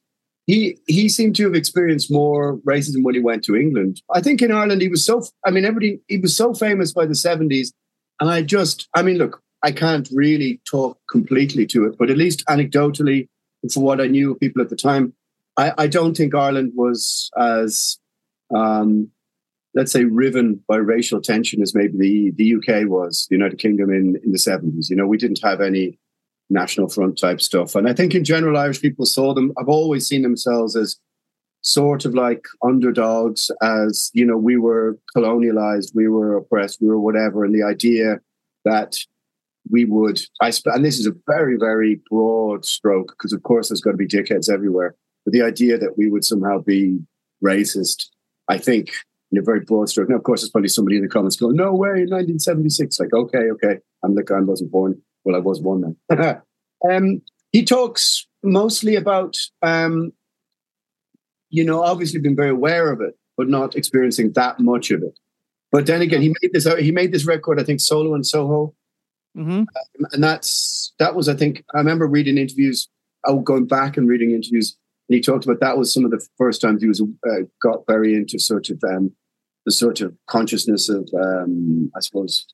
he 0.46 0.78
he 0.88 1.08
seemed 1.08 1.36
to 1.38 1.46
have 1.46 1.56
experienced 1.56 2.12
more 2.12 2.58
racism 2.60 3.04
when 3.04 3.16
he 3.16 3.22
went 3.22 3.44
to 3.46 3.56
England. 3.56 4.02
I 4.14 4.22
think 4.22 4.42
in 4.42 4.52
Ireland 4.52 4.82
he 4.82 4.90
was 4.90 5.06
so. 5.06 5.24
I 5.46 5.52
mean, 5.52 5.66
everybody 5.66 6.02
he 6.08 6.18
was 6.18 6.36
so 6.36 6.54
famous 6.54 6.92
by 6.92 7.06
the 7.06 7.16
seventies, 7.16 7.74
and 8.20 8.30
I 8.30 8.42
just. 8.42 8.90
I 8.94 9.04
mean, 9.04 9.18
look, 9.18 9.42
I 9.64 9.72
can't 9.72 10.10
really 10.14 10.62
talk 10.70 11.00
completely 11.10 11.66
to 11.68 11.86
it, 11.86 11.98
but 11.98 12.10
at 12.10 12.18
least 12.18 12.46
anecdotally, 12.48 13.28
for 13.74 13.82
what 13.82 14.02
I 14.02 14.08
knew 14.08 14.32
of 14.32 14.40
people 14.40 14.62
at 14.62 14.70
the 14.70 14.76
time, 14.76 15.14
I, 15.56 15.74
I 15.78 15.88
don't 15.88 16.16
think 16.16 16.36
Ireland 16.36 16.74
was 16.76 17.32
as 17.38 17.98
um, 18.54 19.10
let's 19.76 19.92
say, 19.92 20.04
riven 20.06 20.64
by 20.68 20.78
racial 20.78 21.22
tension 21.22 21.62
as 21.62 21.74
maybe 21.74 21.98
the, 21.98 22.32
the 22.36 22.56
UK 22.56 22.88
was, 22.88 23.28
the 23.30 23.36
United 23.36 23.58
Kingdom 23.60 23.90
in, 23.90 24.20
in 24.24 24.32
the 24.32 24.38
70s. 24.38 24.90
You 24.90 24.96
know, 24.96 25.08
we 25.08 25.18
didn't 25.18 25.42
have 25.44 25.62
any 25.62 25.98
national 26.50 26.90
front 26.90 27.18
type 27.18 27.42
stuff. 27.42 27.76
And 27.76 27.90
I 27.90 27.94
think 27.94 28.14
in 28.14 28.24
general, 28.24 28.58
Irish 28.58 28.82
people 28.82 29.06
saw 29.06 29.34
them, 29.34 29.52
I've 29.58 29.70
always 29.70 30.08
seen 30.08 30.22
themselves 30.22 30.76
as 30.76 30.98
sort 31.62 32.06
of 32.06 32.14
like 32.14 32.46
underdogs, 32.64 33.50
as, 33.62 34.12
you 34.14 34.26
know, 34.26 34.38
we 34.38 34.58
were 34.58 34.98
colonialized, 35.16 35.96
we 35.96 36.08
were 36.08 36.38
oppressed, 36.38 36.82
we 36.82 36.88
were 36.88 37.00
whatever. 37.00 37.44
And 37.44 37.56
the 37.56 37.64
idea 37.64 38.20
that 38.66 38.98
we 39.72 39.86
would, 39.86 40.22
I 40.42 40.50
sp- 40.52 40.76
and 40.76 40.86
this 40.86 41.00
is 41.00 41.08
a 41.08 41.16
very, 41.26 41.58
very 41.58 42.02
broad 42.10 42.66
stroke, 42.66 43.16
because 43.18 43.34
of 43.34 43.44
course 43.44 43.70
there's 43.70 43.82
got 43.82 43.92
to 43.92 43.98
be 43.98 44.08
dickheads 44.08 44.52
everywhere. 44.52 44.96
But 45.26 45.34
the 45.34 45.42
idea 45.42 45.78
that 45.78 45.98
we 45.98 46.10
would 46.10 46.26
somehow 46.26 46.60
be 46.60 47.00
racist, 47.44 48.08
I 48.50 48.58
think 48.58 48.92
in 49.34 49.40
a 49.40 49.42
very 49.42 49.62
broad 49.62 49.90
stroke. 49.90 50.10
Now, 50.10 50.16
of 50.16 50.24
course, 50.24 50.42
there's 50.42 50.52
probably 50.52 50.70
somebody 50.70 50.98
in 50.98 51.02
the 51.02 51.10
comments 51.10 51.36
going, 51.36 51.56
"No 51.56 51.74
way, 51.74 52.06
1976." 52.06 53.00
Like, 53.00 53.14
okay, 53.14 53.50
okay, 53.52 53.80
I'm 54.04 54.14
the 54.14 54.24
guy 54.24 54.38
I 54.38 54.42
wasn't 54.42 54.72
born. 54.72 55.02
Well, 55.24 55.36
I 55.36 55.40
was 55.40 55.60
born 55.60 55.96
then. 56.10 56.42
um, 56.90 57.22
he 57.52 57.66
talks 57.66 58.28
mostly 58.44 58.96
about, 58.96 59.36
um, 59.64 60.14
you 61.50 61.64
know, 61.64 61.82
obviously 61.82 62.20
being 62.20 62.36
very 62.36 62.52
aware 62.52 62.92
of 62.92 63.02
it, 63.02 63.18
but 63.36 63.50
not 63.50 63.76
experiencing 63.76 64.34
that 64.34 64.60
much 64.60 64.92
of 64.92 65.02
it. 65.02 65.18
But 65.72 65.88
then 65.88 66.04
again, 66.04 66.22
he 66.22 66.30
made 66.42 66.54
this. 66.54 66.68
He 66.80 66.92
made 66.92 67.12
this 67.12 67.26
record, 67.26 67.60
I 67.60 67.64
think, 67.64 67.80
solo 67.80 68.14
in 68.14 68.24
Soho, 68.24 68.76
mm-hmm. 69.36 69.52
um, 69.52 69.68
and 70.12 70.24
that's 70.24 70.94
that 71.00 71.16
was, 71.16 71.28
I 71.28 71.34
think, 71.36 71.66
I 71.74 71.80
remember 71.80 72.06
reading 72.08 72.38
interviews. 72.38 72.88
Oh, 73.26 73.40
going 73.40 73.66
back 73.66 73.98
and 73.98 74.08
reading 74.08 74.32
interviews 74.32 74.78
and 75.10 75.16
he 75.16 75.22
talked 75.22 75.46
about 75.46 75.60
that 75.60 75.78
was 75.78 75.94
some 75.94 76.06
of 76.06 76.12
the 76.12 76.26
first 76.38 76.62
times 76.62 76.82
he 76.82 76.88
was 76.88 77.02
uh, 77.02 77.44
got 77.62 77.86
very 77.88 78.16
into 78.16 78.40
sort 78.40 78.70
of 78.70 78.82
um, 78.84 79.12
the 79.66 79.72
sort 79.72 80.02
of 80.02 80.14
consciousness 80.28 80.90
of, 80.90 81.10
um, 81.14 81.92
I 81.96 82.00
suppose, 82.00 82.46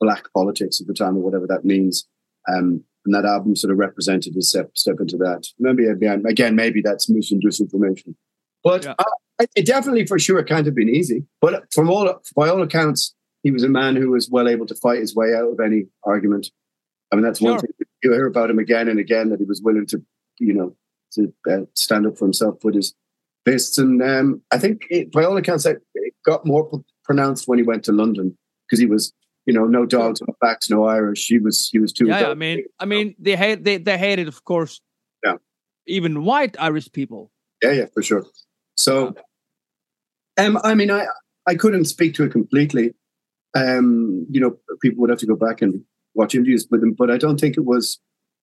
black 0.00 0.32
politics 0.32 0.80
at 0.80 0.86
the 0.86 0.94
time, 0.94 1.16
or 1.16 1.20
whatever 1.20 1.46
that 1.46 1.64
means. 1.64 2.06
Um, 2.48 2.84
and 3.04 3.14
that 3.14 3.24
album 3.24 3.54
sort 3.56 3.72
of 3.72 3.78
represented 3.78 4.34
his 4.34 4.48
step, 4.48 4.70
step 4.74 4.96
into 5.00 5.16
that. 5.18 5.46
Maybe 5.58 5.86
again, 5.86 6.24
again, 6.26 6.56
maybe 6.56 6.82
that's 6.82 7.08
misinformation, 7.08 8.16
but 8.64 8.84
yeah. 8.84 8.94
uh, 8.98 9.46
it 9.54 9.66
definitely, 9.66 10.06
for 10.06 10.18
sure, 10.18 10.42
can't 10.42 10.66
have 10.66 10.74
been 10.74 10.88
easy. 10.88 11.24
But 11.40 11.72
from 11.72 11.88
all, 11.88 12.20
by 12.34 12.48
all 12.48 12.62
accounts, 12.62 13.14
he 13.42 13.50
was 13.50 13.62
a 13.62 13.68
man 13.68 13.94
who 13.94 14.10
was 14.10 14.28
well 14.28 14.48
able 14.48 14.66
to 14.66 14.74
fight 14.74 14.98
his 14.98 15.14
way 15.14 15.34
out 15.34 15.52
of 15.52 15.60
any 15.60 15.86
argument. 16.02 16.50
I 17.12 17.16
mean, 17.16 17.24
that's 17.24 17.38
sure. 17.38 17.52
one 17.52 17.60
thing 17.60 17.70
you 18.02 18.12
hear 18.12 18.26
about 18.26 18.50
him 18.50 18.58
again 18.58 18.88
and 18.88 18.98
again 18.98 19.30
that 19.30 19.38
he 19.38 19.44
was 19.44 19.62
willing 19.62 19.86
to, 19.86 20.02
you 20.40 20.52
know, 20.52 20.76
to 21.12 21.32
uh, 21.48 21.66
stand 21.74 22.06
up 22.06 22.18
for 22.18 22.24
himself 22.24 22.64
with 22.64 22.74
his 22.74 22.94
fists. 23.44 23.78
And 23.78 24.02
um, 24.02 24.42
I 24.50 24.58
think, 24.58 24.86
it, 24.90 25.12
by 25.12 25.24
all 25.24 25.36
accounts, 25.36 25.64
it 26.06 26.14
got 26.24 26.46
more 26.46 26.62
pronounced 27.04 27.46
when 27.48 27.58
he 27.58 27.64
went 27.64 27.84
to 27.84 27.92
London 27.92 28.36
because 28.64 28.80
he 28.80 28.86
was, 28.86 29.12
you 29.46 29.54
know, 29.54 29.64
no 29.64 29.86
dogs, 29.86 30.20
no 30.20 30.34
backs, 30.40 30.70
no 30.70 30.86
Irish. 30.86 31.26
He 31.26 31.38
was, 31.38 31.68
he 31.72 31.78
was 31.78 31.92
too. 31.92 32.06
Yeah, 32.06 32.28
I 32.28 32.34
mean, 32.34 32.64
I 32.78 32.84
mean, 32.84 33.14
they 33.18 33.36
hate, 33.36 33.64
they, 33.64 33.78
they 33.78 33.98
hated, 33.98 34.28
of 34.28 34.44
course. 34.44 34.80
Yeah. 35.24 35.36
Even 35.86 36.24
white 36.24 36.56
Irish 36.58 36.90
people. 36.92 37.30
Yeah, 37.62 37.72
yeah, 37.72 37.86
for 37.94 38.02
sure. 38.02 38.24
So, 38.76 39.14
um, 40.36 40.58
I 40.62 40.74
mean, 40.74 40.90
I 40.90 41.06
I 41.46 41.54
couldn't 41.54 41.86
speak 41.86 42.14
to 42.14 42.24
it 42.24 42.32
completely. 42.32 42.94
Um, 43.54 44.26
you 44.28 44.40
know, 44.40 44.58
people 44.82 45.00
would 45.00 45.10
have 45.10 45.20
to 45.20 45.26
go 45.26 45.36
back 45.36 45.62
and 45.62 45.82
watch 46.14 46.34
interviews 46.34 46.66
with 46.70 46.82
him, 46.82 46.92
but 46.92 47.10
I 47.10 47.16
don't 47.16 47.40
think 47.40 47.56
it 47.56 47.64
was 47.64 47.98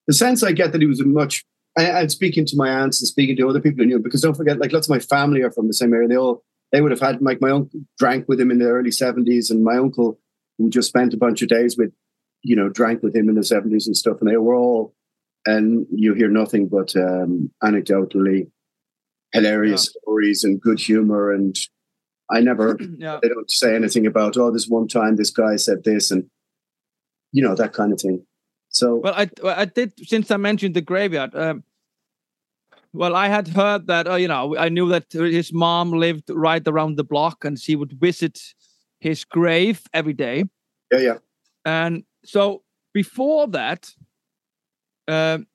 the 0.07 0.13
sense 0.13 0.41
I 0.41 0.51
get 0.51 0.71
that 0.71 0.81
he 0.81 0.87
was 0.87 0.99
a 0.99 1.05
much 1.05 1.45
I 1.77 1.83
and 1.83 2.11
speaking 2.11 2.45
to 2.45 2.55
my 2.55 2.69
aunts 2.69 3.01
and 3.01 3.07
speaking 3.07 3.35
to 3.37 3.49
other 3.49 3.61
people 3.61 3.83
in 3.83 3.89
Europe, 3.89 4.03
because 4.03 4.21
don't 4.21 4.37
forget, 4.37 4.59
like 4.59 4.71
lots 4.71 4.87
of 4.87 4.91
my 4.91 4.99
family 4.99 5.41
are 5.41 5.51
from 5.51 5.67
the 5.67 5.73
same 5.73 5.93
area. 5.93 6.07
They 6.07 6.17
all 6.17 6.43
they 6.73 6.81
would 6.81 6.91
have 6.91 6.99
had 6.99 7.21
like 7.21 7.39
my 7.39 7.51
uncle 7.51 7.79
drank 7.99 8.27
with 8.27 8.41
him 8.41 8.51
in 8.51 8.57
the 8.57 8.65
early 8.65 8.91
seventies, 8.91 9.49
and 9.49 9.63
my 9.63 9.77
uncle 9.77 10.19
who 10.57 10.69
just 10.69 10.89
spent 10.89 11.13
a 11.13 11.17
bunch 11.17 11.41
of 11.41 11.47
days 11.47 11.77
with, 11.77 11.93
you 12.41 12.55
know, 12.55 12.67
drank 12.67 13.01
with 13.01 13.15
him 13.15 13.29
in 13.29 13.35
the 13.35 13.43
seventies 13.43 13.87
and 13.87 13.95
stuff, 13.95 14.17
and 14.19 14.29
they 14.29 14.35
were 14.35 14.55
all, 14.55 14.93
and 15.45 15.85
you 15.91 16.15
hear 16.15 16.29
nothing 16.29 16.67
but 16.67 16.93
um, 16.95 17.51
anecdotally 17.63 18.49
hilarious 19.33 19.85
yeah. 19.85 20.01
stories 20.01 20.43
and 20.43 20.59
good 20.59 20.79
humor, 20.79 21.31
and 21.31 21.55
I 22.29 22.41
never 22.41 22.77
yeah. 22.97 23.19
they 23.21 23.29
don't 23.29 23.49
say 23.49 23.75
anything 23.75 24.07
about 24.07 24.35
oh 24.37 24.51
this 24.51 24.67
one 24.67 24.87
time 24.87 25.15
this 25.15 25.31
guy 25.31 25.55
said 25.57 25.83
this 25.83 26.09
and 26.09 26.25
you 27.31 27.43
know 27.43 27.53
that 27.55 27.73
kind 27.73 27.93
of 27.93 28.01
thing. 28.01 28.25
So 28.69 28.95
well, 28.95 29.13
I 29.15 29.29
I 29.43 29.65
did 29.65 29.93
since 30.07 30.31
I 30.31 30.37
mentioned 30.37 30.73
the 30.73 30.81
graveyard. 30.81 31.35
Um, 31.35 31.63
well, 32.93 33.15
I 33.15 33.27
had 33.27 33.47
heard 33.47 33.87
that 33.87 34.07
uh, 34.07 34.15
you 34.15 34.27
know 34.27 34.55
I 34.55 34.69
knew 34.69 34.87
that 34.89 35.11
his 35.11 35.51
mom 35.51 35.91
lived 35.91 36.29
right 36.29 36.65
around 36.67 36.97
the 36.97 37.03
block, 37.03 37.43
and 37.43 37.59
she 37.59 37.75
would 37.75 37.93
visit 37.93 38.39
his 38.99 39.25
grave 39.25 39.81
every 39.93 40.13
day. 40.13 40.45
Yeah, 40.91 40.99
yeah. 40.99 41.17
And 41.65 42.03
so 42.23 42.63
before 42.93 43.47
that, 43.47 43.89
um, 45.07 45.47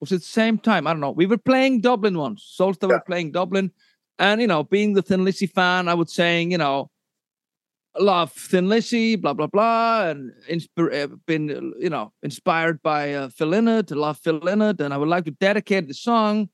was 0.00 0.10
it 0.12 0.18
the 0.18 0.24
same 0.24 0.58
time? 0.58 0.86
I 0.86 0.92
don't 0.92 1.00
know. 1.00 1.12
We 1.12 1.26
were 1.26 1.38
playing 1.38 1.80
Dublin 1.80 2.18
once. 2.18 2.56
Solsta 2.58 2.82
yeah. 2.82 2.96
were 2.96 3.02
playing 3.06 3.32
Dublin, 3.32 3.70
and 4.18 4.40
you 4.40 4.48
know, 4.48 4.64
being 4.64 4.94
the 4.94 5.02
Thin 5.02 5.24
Lizzy 5.24 5.46
fan, 5.46 5.88
I 5.88 5.94
would 5.94 6.10
saying, 6.10 6.50
you 6.50 6.58
know, 6.58 6.90
love 7.96 8.32
Thin 8.32 8.68
Lizzy, 8.68 9.14
blah 9.14 9.34
blah 9.34 9.46
blah, 9.46 10.08
and 10.08 10.32
insp- 10.50 10.92
uh, 10.92 11.14
been 11.26 11.72
you 11.78 11.90
know 11.90 12.12
inspired 12.24 12.82
by 12.82 13.14
uh, 13.14 13.28
Phil 13.28 13.48
Lynott, 13.48 13.94
love 13.94 14.18
Phil 14.18 14.40
Lynott, 14.40 14.80
and 14.80 14.92
I 14.92 14.96
would 14.96 15.08
like 15.08 15.24
to 15.26 15.30
dedicate 15.30 15.86
the 15.86 15.94
song 15.94 16.48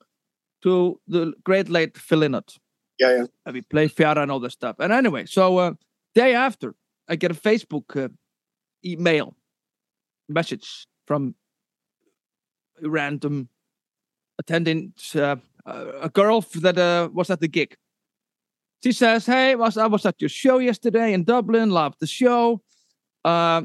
to 0.66 1.00
the 1.06 1.32
great 1.44 1.68
late 1.68 1.96
Phil 1.96 2.20
Lynott. 2.20 2.58
Yeah, 2.99 3.16
yeah. 3.16 3.26
And 3.44 3.54
we 3.54 3.62
play 3.62 3.88
Fjara 3.88 4.23
and 4.23 4.30
all 4.30 4.40
this 4.40 4.54
stuff. 4.54 4.76
And 4.78 4.92
anyway, 4.92 5.26
so 5.26 5.58
uh, 5.58 5.73
day 6.14 6.35
after, 6.35 6.75
I 7.08 7.16
get 7.16 7.30
a 7.30 7.35
Facebook 7.35 7.96
uh, 7.96 8.08
email 8.85 9.37
message 10.28 10.87
from 11.06 11.35
a 12.82 12.88
random 12.88 13.49
attendant, 14.38 15.12
uh, 15.14 15.37
a 15.66 16.08
girl 16.08 16.40
that 16.56 16.78
uh, 16.78 17.08
was 17.12 17.30
at 17.30 17.40
the 17.40 17.49
gig 17.49 17.76
she 18.82 18.92
says, 18.92 19.26
Hey, 19.26 19.56
was, 19.56 19.76
I 19.76 19.87
was 19.87 20.06
at 20.06 20.20
your 20.20 20.28
show 20.28 20.58
yesterday 20.58 21.12
in 21.12 21.25
Dublin, 21.25 21.70
loved 21.70 21.99
the 22.00 22.06
show. 22.06 22.62
Uh, 23.25 23.62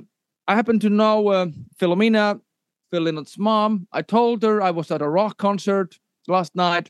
I 0.48 0.55
happen 0.55 0.79
to 0.79 0.89
know 0.89 1.27
uh, 1.27 1.48
Philomena, 1.79 2.41
Phil 2.89 3.03
Lynott's 3.03 3.38
mom. 3.38 3.88
I 3.91 4.01
told 4.01 4.41
her 4.41 4.62
I 4.62 4.72
was 4.72 4.89
at 4.89 5.01
a 5.01 5.08
rock 5.08 5.38
concert 5.38 6.00
last 6.28 6.56
night, 6.56 6.90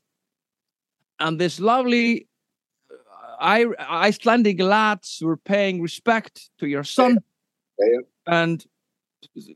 and 1.19 1.39
this 1.39 1.59
lovely 1.59 2.27
uh, 2.89 3.35
I, 3.39 3.65
Icelandic 4.07 4.59
lads 4.61 5.19
were 5.21 5.37
paying 5.37 5.81
respect 5.81 6.49
to 6.59 6.67
your 6.67 6.83
son. 6.83 7.19
Yeah. 7.79 7.87
Yeah. 7.93 7.99
And 8.27 8.65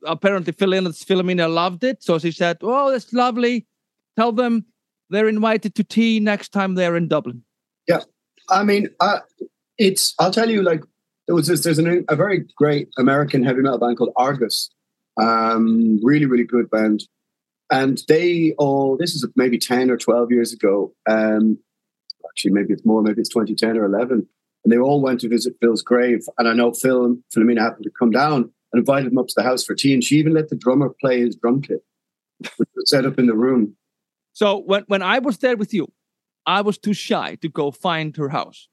apparently 0.06 0.54
Phil 0.54 0.70
Philomena 0.70 1.52
loved 1.52 1.84
it. 1.84 2.04
So 2.04 2.20
she 2.20 2.32
said, 2.32 2.58
Oh, 2.62 2.92
that's 2.92 3.12
lovely. 3.14 3.66
Tell 4.16 4.32
them 4.32 4.66
they're 5.10 5.28
invited 5.28 5.76
to 5.76 5.84
tea 5.84 6.20
next 6.20 6.50
time 6.50 6.76
they're 6.76 6.96
in 6.96 7.08
Dublin. 7.08 7.44
Yeah. 7.88 8.02
I 8.50 8.64
mean, 8.64 8.90
uh, 9.00 9.20
it's. 9.78 10.14
I'll 10.20 10.32
tell 10.32 10.50
you, 10.50 10.62
like 10.62 10.84
there 11.28 11.36
was 11.36 11.48
this, 11.48 11.64
there's 11.64 11.80
an, 11.80 12.06
a 12.08 12.16
very 12.16 12.46
great 12.58 12.90
American 12.98 13.44
heavy 13.44 13.62
metal 13.62 13.80
band 13.80 13.98
called 13.98 14.14
Argus, 14.16 14.70
Um, 15.20 16.00
really, 16.04 16.26
really 16.26 16.44
good 16.44 16.70
band. 16.70 17.04
And 17.72 18.02
they 18.08 18.54
all, 18.58 18.98
this 18.98 19.16
is 19.16 19.28
maybe 19.36 19.58
10 19.58 19.90
or 19.90 19.98
12 19.98 20.32
years 20.32 20.54
ago. 20.54 20.94
Um, 21.10 21.58
actually, 22.30 22.52
maybe 22.52 22.74
it's 22.74 22.86
more, 22.86 23.02
maybe 23.02 23.22
it's 23.22 23.30
2010 23.30 23.78
or 23.78 23.86
11. 23.86 24.28
And 24.64 24.72
they 24.72 24.78
all 24.78 25.02
went 25.02 25.20
to 25.22 25.30
visit 25.30 25.56
Phil's 25.62 25.82
grave. 25.82 26.26
And 26.38 26.48
I 26.48 26.54
know 26.54 26.74
Phil 26.74 27.06
and 27.06 27.24
Philomena 27.36 27.60
happened 27.60 27.84
to 27.84 27.92
come 27.98 28.12
down 28.12 28.52
and 28.74 28.80
invited 28.80 29.12
him 29.12 29.18
up 29.18 29.28
to 29.28 29.34
the 29.36 29.44
house 29.44 29.64
for 29.64 29.76
tea. 29.76 29.94
And 29.94 30.04
she 30.04 30.18
even 30.18 30.34
let 30.34 30.50
the 30.50 30.56
drummer 30.56 30.94
play 31.02 31.22
his 31.22 31.36
drum 31.36 31.62
kit, 31.62 31.84
which 32.58 32.70
was 32.76 32.90
set 32.90 33.06
up 33.06 33.20
in 33.20 33.28
the 33.28 33.36
room. 33.36 33.76
So 34.34 34.58
when, 34.58 34.84
when 34.88 35.02
I 35.02 35.20
was 35.20 35.38
there 35.38 35.56
with 35.56 35.74
you, 35.74 35.92
I 36.46 36.62
was 36.62 36.78
too 36.78 36.94
shy 36.94 37.36
to 37.42 37.50
go 37.50 37.72
find 37.72 38.16
her 38.18 38.30
house. 38.30 38.68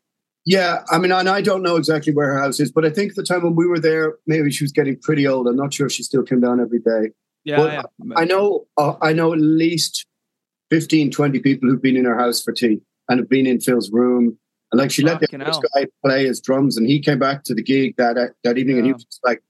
Yeah, 0.45 0.83
I 0.91 0.99
mean, 0.99 1.13
and 1.13 1.29
I 1.29 1.41
don't 1.41 1.63
know 1.63 1.77
exactly 1.77 2.13
where 2.13 2.35
her 2.35 2.41
house 2.41 2.59
is, 2.59 2.73
but 2.73 2.85
I 2.85 2.91
think 2.91 3.11
at 3.11 3.17
the 3.17 3.23
time 3.23 3.45
when 3.45 3.55
we 3.55 3.67
were 3.67 3.79
there, 3.79 4.15
maybe 4.27 4.51
she 4.51 4.65
was 4.65 4.73
getting 4.73 4.99
pretty 4.99 5.27
old. 5.27 5.47
I'm 5.47 5.57
not 5.57 5.73
sure 5.73 5.87
if 5.87 5.93
she 5.93 6.03
still 6.03 6.25
came 6.25 6.41
down 6.41 6.61
every 6.61 6.81
day. 6.81 7.13
Yeah, 7.45 7.65
yeah. 7.65 7.83
I 8.17 8.25
know, 8.25 8.67
uh, 8.77 8.95
I 9.01 9.13
know 9.13 9.33
at 9.33 9.41
least 9.41 10.07
15, 10.71 11.11
20 11.11 11.41
people 11.41 11.69
who've 11.69 11.83
been 11.83 11.97
in 11.97 12.05
her 12.05 12.19
house 12.19 12.43
for 12.43 12.53
tea 12.53 12.81
and 13.09 13.21
have 13.21 13.29
been 13.29 13.47
in 13.47 13.61
Phil's 13.61 13.91
room. 13.91 14.39
And 14.71 14.81
like 14.81 14.91
she 14.91 15.03
let 15.03 15.21
Fucking 15.21 15.39
the 15.39 15.45
first 15.45 15.61
guy 15.75 15.87
play 16.05 16.27
his 16.27 16.41
drums, 16.41 16.79
and 16.79 16.87
he 16.87 16.99
came 16.99 17.19
back 17.19 17.45
to 17.45 17.55
the 17.55 17.63
gig 17.63 17.95
that 17.99 18.17
uh, 18.17 18.29
that 18.43 18.57
evening, 18.57 18.79
and 18.79 18.87
he 18.87 18.93
was 18.95 19.05
just 19.05 19.21
like, 19.23 19.43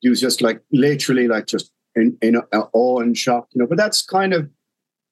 he 0.00 0.10
was 0.10 0.20
just 0.20 0.42
like 0.42 0.60
literally 0.70 1.28
like 1.28 1.46
just 1.46 1.72
in 1.96 2.18
in 2.20 2.36
uh, 2.36 2.64
awe 2.74 3.00
and 3.00 3.16
shock, 3.16 3.48
you 3.52 3.58
know. 3.58 3.66
But 3.66 3.78
that's 3.78 4.02
kind 4.02 4.34
of 4.34 4.50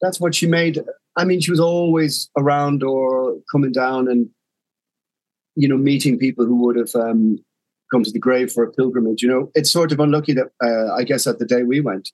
that's 0.03 0.21
what 0.21 0.35
she 0.35 0.47
made. 0.47 0.81
I 1.17 1.25
mean, 1.25 1.41
she 1.41 1.51
was 1.51 1.61
always 1.61 2.29
around 2.37 2.83
or 2.83 3.39
coming 3.51 3.73
down 3.73 4.07
and 4.07 4.29
you 5.55 5.67
know 5.67 5.79
meeting 5.79 6.19
people 6.19 6.45
who 6.45 6.57
would 6.57 6.77
have 6.77 6.95
um, 6.95 7.39
come 7.93 8.03
to 8.03 8.11
the 8.11 8.19
grave 8.19 8.51
for 8.53 8.65
a 8.65 8.73
pilgrimage. 8.73 9.23
You 9.23 9.29
know, 9.29 9.51
it's 9.55 9.71
sort 9.71 9.93
of 9.93 10.01
unlucky 10.01 10.33
that 10.35 10.49
uh, 10.63 10.95
I 10.95 11.05
guess 11.05 11.27
at 11.27 11.39
the 11.39 11.47
day 11.47 11.63
we 11.63 11.81
went. 11.81 12.11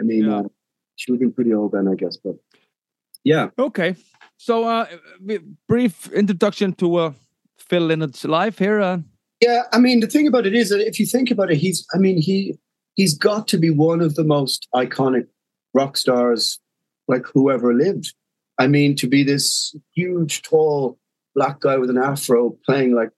I 0.00 0.02
mean, 0.02 0.24
Yeah. 0.24 0.38
uh, 0.38 0.42
she 0.96 1.10
would 1.10 1.16
have 1.20 1.28
been 1.28 1.32
pretty 1.32 1.52
old 1.54 1.72
then, 1.72 1.88
I 1.88 1.94
guess, 1.94 2.16
but 2.16 2.36
yeah. 3.24 3.48
Okay. 3.58 3.96
So 4.36 4.64
uh, 4.64 4.86
brief 5.68 6.12
introduction 6.12 6.72
to 6.74 6.96
uh, 6.96 7.12
Phil 7.58 7.82
Lynott's 7.82 8.24
life 8.24 8.58
here. 8.58 8.80
Uh, 8.80 8.98
Yeah, 9.40 9.62
I 9.72 9.78
mean 9.78 10.00
the 10.00 10.06
thing 10.06 10.26
about 10.28 10.46
it 10.46 10.54
is 10.54 10.68
that 10.70 10.86
if 10.86 10.98
you 11.00 11.06
think 11.06 11.30
about 11.30 11.50
it, 11.50 11.58
he's 11.58 11.86
I 11.94 11.98
mean 11.98 12.16
he 12.20 12.58
he's 12.94 13.16
got 13.18 13.48
to 13.48 13.58
be 13.58 13.70
one 13.70 14.00
of 14.04 14.14
the 14.14 14.24
most 14.24 14.68
iconic 14.74 15.26
rock 15.74 15.96
stars 15.96 16.60
like 17.08 17.26
who 17.34 17.50
ever 17.50 17.72
lived. 17.74 18.14
I 18.58 18.66
mean 18.68 18.94
to 18.96 19.06
be 19.08 19.24
this 19.24 19.74
huge, 19.94 20.42
tall 20.42 20.98
black 21.34 21.60
guy 21.60 21.76
with 21.78 21.90
an 21.90 21.98
afro 21.98 22.56
playing 22.66 22.94
like 22.94 23.10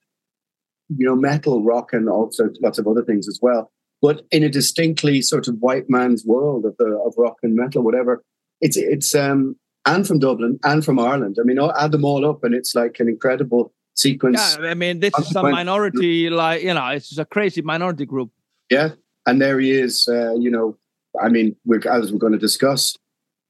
you 0.89 1.07
know 1.07 1.17
metal 1.17 1.63
rock 1.63 1.93
and 1.93 2.09
also 2.09 2.51
lots 2.63 2.79
of 2.79 2.87
other 2.87 3.03
things 3.03 3.29
as 3.29 3.39
well, 3.43 3.73
but 4.03 4.23
in 4.31 4.43
a 4.43 4.49
distinctly 4.49 5.23
sort 5.23 5.49
of 5.49 5.57
white 5.59 5.89
man's 5.89 6.25
world 6.25 6.65
of 6.65 6.77
the 6.79 6.87
of 7.05 7.15
rock 7.17 7.37
and 7.43 7.55
metal, 7.55 7.83
whatever. 7.83 8.23
It's 8.61 8.77
it's 8.77 9.15
um 9.15 9.57
and 9.87 10.07
from 10.07 10.19
Dublin 10.19 10.59
and 10.65 10.85
from 10.85 10.99
Ireland. 10.99 11.37
I 11.41 11.45
mean, 11.45 11.59
I'll 11.59 11.77
add 11.77 11.93
them 11.93 12.05
all 12.05 12.29
up, 12.29 12.45
and 12.45 12.55
it's 12.55 12.75
like 12.75 12.99
an 13.01 13.09
incredible 13.09 13.73
sequence. 13.95 14.57
yeah, 14.61 14.71
I 14.71 14.75
mean, 14.75 15.01
this 15.01 15.17
is 15.19 15.35
a 15.35 15.43
minority, 15.43 16.29
like 16.31 16.63
you 16.63 16.75
know, 16.75 16.89
it's 16.89 17.17
a 17.19 17.25
crazy 17.25 17.63
minority 17.63 18.07
group. 18.07 18.31
Yeah, 18.71 18.91
and 19.27 19.41
there 19.41 19.59
he 19.61 19.71
is. 19.71 20.09
Uh, 20.09 20.35
you 20.35 20.51
know, 20.51 20.77
I 21.21 21.29
mean, 21.29 21.57
we're, 21.65 21.81
as 21.89 22.13
we're 22.13 22.19
going 22.19 22.33
to 22.33 22.39
discuss, 22.39 22.97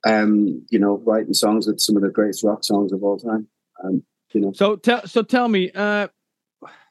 um, 0.07 0.65
you 0.71 0.79
know, 0.79 1.03
writing 1.07 1.35
songs 1.35 1.67
with 1.67 1.81
some 1.81 1.97
of 1.97 2.03
the 2.03 2.11
greatest 2.11 2.45
rock 2.45 2.65
songs 2.65 2.93
of 2.93 3.03
all 3.03 3.19
time. 3.19 3.49
Um, 3.83 4.03
you 4.33 4.41
know, 4.41 4.53
So 4.53 4.77
tell, 4.77 5.07
so 5.07 5.23
tell 5.23 5.49
me, 5.49 5.71
uh, 5.75 6.09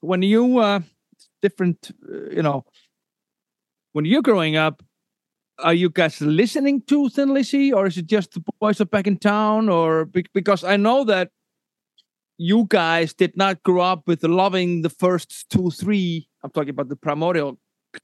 when 0.06 0.22
you 0.22 0.60
uh, 0.60 0.80
different, 1.42 1.92
uh, 2.10 2.30
you 2.30 2.42
know, 2.44 2.66
when 3.94 4.06
you're 4.06 4.22
growing 4.22 4.56
up, 4.56 4.84
are 5.60 5.74
you 5.74 5.90
guys 5.90 6.20
listening 6.22 6.82
to 6.88 7.10
Thin 7.10 7.34
Lizzy, 7.34 7.72
or 7.72 7.88
is 7.88 7.98
it 7.98 8.08
just 8.08 8.34
the 8.34 8.44
boys 8.60 8.82
are 8.82 8.86
back 8.86 9.08
in 9.08 9.18
town? 9.18 9.70
Or 9.70 10.06
be- 10.06 10.26
because 10.34 10.64
I 10.64 10.76
know 10.78 11.04
that 11.06 11.30
you 12.38 12.66
guys 12.68 13.14
did 13.14 13.38
not 13.38 13.64
grow 13.64 13.82
up 13.82 14.04
with 14.08 14.24
loving 14.24 14.82
the 14.82 14.90
first 14.90 15.50
two, 15.50 15.72
three. 15.72 16.28
I'm 16.44 16.52
talking 16.52 16.72
about 16.72 16.90
the 16.90 16.98
Primordial 16.98 17.58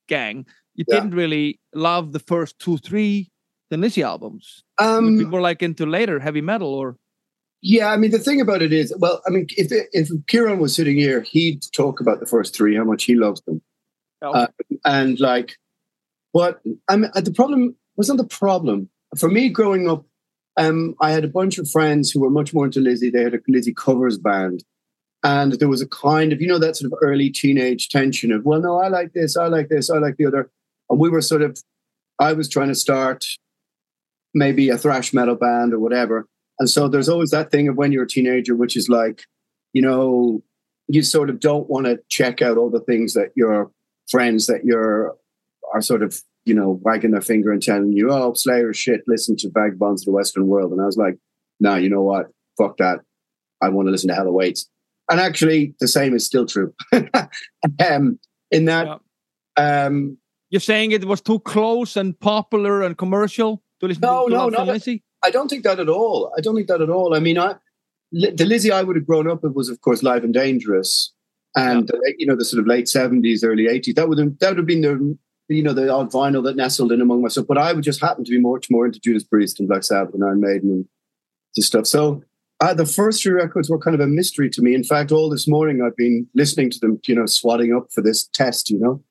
gang. 0.07 0.45
You 0.75 0.85
Yeah. 0.87 0.95
didn't 0.95 1.15
really 1.15 1.59
love 1.73 2.13
the 2.13 2.19
first 2.19 2.57
two, 2.59 2.77
three 2.77 3.29
Thin 3.69 3.81
Lizzy 3.81 4.03
albums. 4.03 4.63
um, 4.77 5.29
more 5.29 5.41
like 5.41 5.61
into 5.61 5.85
later 5.85 6.19
heavy 6.19 6.41
metal, 6.41 6.73
or 6.73 6.95
yeah. 7.61 7.91
I 7.91 7.97
mean, 7.97 8.11
the 8.11 8.19
thing 8.19 8.41
about 8.41 8.61
it 8.61 8.73
is, 8.73 8.93
well, 8.97 9.21
I 9.27 9.29
mean, 9.29 9.47
if 9.57 9.67
if 9.93 10.09
Kieran 10.27 10.59
was 10.59 10.75
sitting 10.75 10.97
here, 10.97 11.21
he'd 11.21 11.63
talk 11.73 11.99
about 11.99 12.19
the 12.19 12.25
first 12.25 12.55
three, 12.55 12.75
how 12.75 12.83
much 12.83 13.03
he 13.03 13.15
loves 13.15 13.41
them, 13.41 13.61
Uh, 14.21 14.47
and 14.85 15.19
like, 15.19 15.57
but 16.33 16.61
I 16.87 16.95
mean, 16.95 17.11
the 17.15 17.33
problem 17.33 17.75
wasn't 17.95 18.17
the 18.17 18.27
problem 18.27 18.89
for 19.17 19.29
me 19.29 19.49
growing 19.49 19.89
up. 19.89 20.05
Um, 20.57 20.95
I 20.99 21.11
had 21.11 21.23
a 21.23 21.29
bunch 21.29 21.57
of 21.57 21.69
friends 21.69 22.11
who 22.11 22.19
were 22.19 22.29
much 22.29 22.53
more 22.53 22.65
into 22.65 22.81
Lizzy. 22.81 23.09
They 23.09 23.23
had 23.23 23.33
a 23.33 23.39
Lizzy 23.47 23.73
covers 23.73 24.17
band, 24.17 24.63
and 25.23 25.53
there 25.53 25.69
was 25.69 25.81
a 25.81 25.87
kind 25.87 26.33
of 26.33 26.41
you 26.41 26.47
know 26.47 26.59
that 26.59 26.75
sort 26.75 26.91
of 26.91 26.99
early 27.01 27.29
teenage 27.29 27.89
tension 27.89 28.31
of 28.31 28.43
well, 28.45 28.61
no, 28.61 28.79
I 28.79 28.87
like 28.87 29.13
this, 29.13 29.37
I 29.37 29.47
like 29.47 29.69
this, 29.69 29.89
I 29.89 29.97
like 29.97 30.17
the 30.17 30.25
other, 30.25 30.49
and 30.89 30.99
we 30.99 31.09
were 31.09 31.21
sort 31.21 31.41
of. 31.41 31.61
I 32.19 32.33
was 32.33 32.47
trying 32.47 32.67
to 32.67 32.75
start 32.75 33.25
maybe 34.35 34.69
a 34.69 34.77
thrash 34.77 35.11
metal 35.11 35.35
band 35.35 35.73
or 35.73 35.79
whatever, 35.79 36.27
and 36.61 36.69
so 36.69 36.87
there's 36.87 37.09
always 37.09 37.31
that 37.31 37.49
thing 37.49 37.67
of 37.67 37.75
when 37.75 37.91
you're 37.91 38.03
a 38.03 38.07
teenager, 38.07 38.55
which 38.55 38.77
is 38.77 38.87
like, 38.87 39.23
you 39.73 39.81
know, 39.81 40.43
you 40.87 41.01
sort 41.01 41.31
of 41.31 41.39
don't 41.39 41.67
want 41.67 41.87
to 41.87 41.99
check 42.07 42.39
out 42.39 42.55
all 42.55 42.69
the 42.69 42.81
things 42.81 43.15
that 43.15 43.31
your 43.33 43.71
friends 44.11 44.45
that 44.45 44.63
you're 44.63 45.15
are 45.73 45.81
sort 45.81 46.03
of 46.03 46.21
you 46.45 46.53
know 46.53 46.79
wagging 46.83 47.11
their 47.11 47.21
finger 47.21 47.51
and 47.51 47.63
telling 47.63 47.93
you, 47.93 48.11
oh, 48.11 48.33
Slayer 48.35 48.73
shit, 48.73 49.01
listen 49.07 49.35
to 49.37 49.49
Vagabonds 49.49 50.03
of 50.03 50.05
the 50.05 50.11
Western 50.11 50.45
World, 50.45 50.71
and 50.71 50.79
I 50.79 50.85
was 50.85 50.97
like, 50.97 51.17
no, 51.59 51.77
you 51.77 51.89
know 51.89 52.03
what, 52.03 52.27
fuck 52.59 52.77
that, 52.77 52.99
I 53.59 53.69
want 53.69 53.87
to 53.87 53.91
listen 53.91 54.09
to 54.09 54.13
Hell 54.13 54.27
Awaits, 54.27 54.69
and 55.09 55.19
actually 55.19 55.73
the 55.79 55.87
same 55.87 56.13
is 56.13 56.27
still 56.27 56.45
true. 56.45 56.75
um, 57.89 58.19
in 58.51 58.65
that, 58.65 58.99
um, 59.57 60.15
you're 60.51 60.59
saying 60.59 60.91
it 60.91 61.05
was 61.05 61.21
too 61.21 61.39
close 61.39 61.95
and 61.95 62.19
popular 62.19 62.83
and 62.83 62.95
commercial 62.99 63.63
to 63.79 63.87
listen 63.87 64.01
No, 64.01 64.27
to, 64.27 64.31
no, 64.31 64.49
no, 64.49 64.57
Thin. 64.59 64.67
Lizzy? 64.67 65.03
I 65.23 65.29
don't 65.31 65.47
think 65.49 65.63
that 65.63 65.79
at 65.79 65.89
all. 65.89 66.31
I 66.37 66.41
don't 66.41 66.55
think 66.55 66.67
that 66.67 66.81
at 66.81 66.89
all. 66.89 67.13
I 67.15 67.19
mean, 67.19 67.37
I, 67.37 67.55
the 68.11 68.45
Lizzy 68.45 68.71
I 68.71 68.83
would 68.83 68.95
have 68.95 69.05
grown 69.07 69.29
up 69.29 69.43
with 69.43 69.53
was, 69.53 69.69
of 69.69 69.81
course, 69.81 70.03
Live 70.03 70.23
and 70.23 70.33
Dangerous, 70.33 71.13
and 71.55 71.89
uh, 71.91 71.97
you 72.17 72.25
know 72.25 72.35
the 72.35 72.45
sort 72.45 72.59
of 72.61 72.67
late 72.67 72.89
seventies, 72.89 73.43
early 73.43 73.67
eighties. 73.67 73.95
That 73.95 74.09
would 74.09 74.17
have 74.17 74.37
that 74.39 74.49
would 74.49 74.57
have 74.57 74.67
been 74.67 74.81
the 74.81 75.17
you 75.47 75.63
know 75.63 75.73
the 75.73 75.89
odd 75.89 76.11
vinyl 76.11 76.43
that 76.43 76.55
nestled 76.55 76.91
in 76.91 77.01
among 77.01 77.21
myself. 77.21 77.47
But 77.47 77.57
I 77.57 77.73
would 77.73 77.83
just 77.83 78.01
happen 78.01 78.23
to 78.23 78.31
be 78.31 78.39
much 78.39 78.69
more 78.69 78.85
into 78.85 78.99
Judas 78.99 79.23
Priest 79.23 79.59
and 79.59 79.69
Black 79.69 79.83
Sabbath 79.83 80.13
and 80.13 80.23
Iron 80.23 80.41
Maiden 80.41 80.69
and 80.71 80.85
this 81.55 81.67
stuff. 81.67 81.87
So 81.87 82.23
uh, 82.61 82.73
the 82.73 82.85
first 82.85 83.21
three 83.23 83.33
records 83.33 83.69
were 83.69 83.79
kind 83.79 83.95
of 83.95 84.01
a 84.01 84.07
mystery 84.07 84.49
to 84.49 84.61
me. 84.61 84.73
In 84.75 84.83
fact, 84.83 85.11
all 85.11 85.29
this 85.29 85.47
morning 85.47 85.81
I've 85.81 85.97
been 85.97 86.27
listening 86.33 86.69
to 86.71 86.79
them, 86.79 86.99
you 87.05 87.15
know, 87.15 87.25
swatting 87.25 87.73
up 87.73 87.91
for 87.91 88.01
this 88.01 88.27
test. 88.27 88.69
You 88.69 88.79
know, 88.79 89.03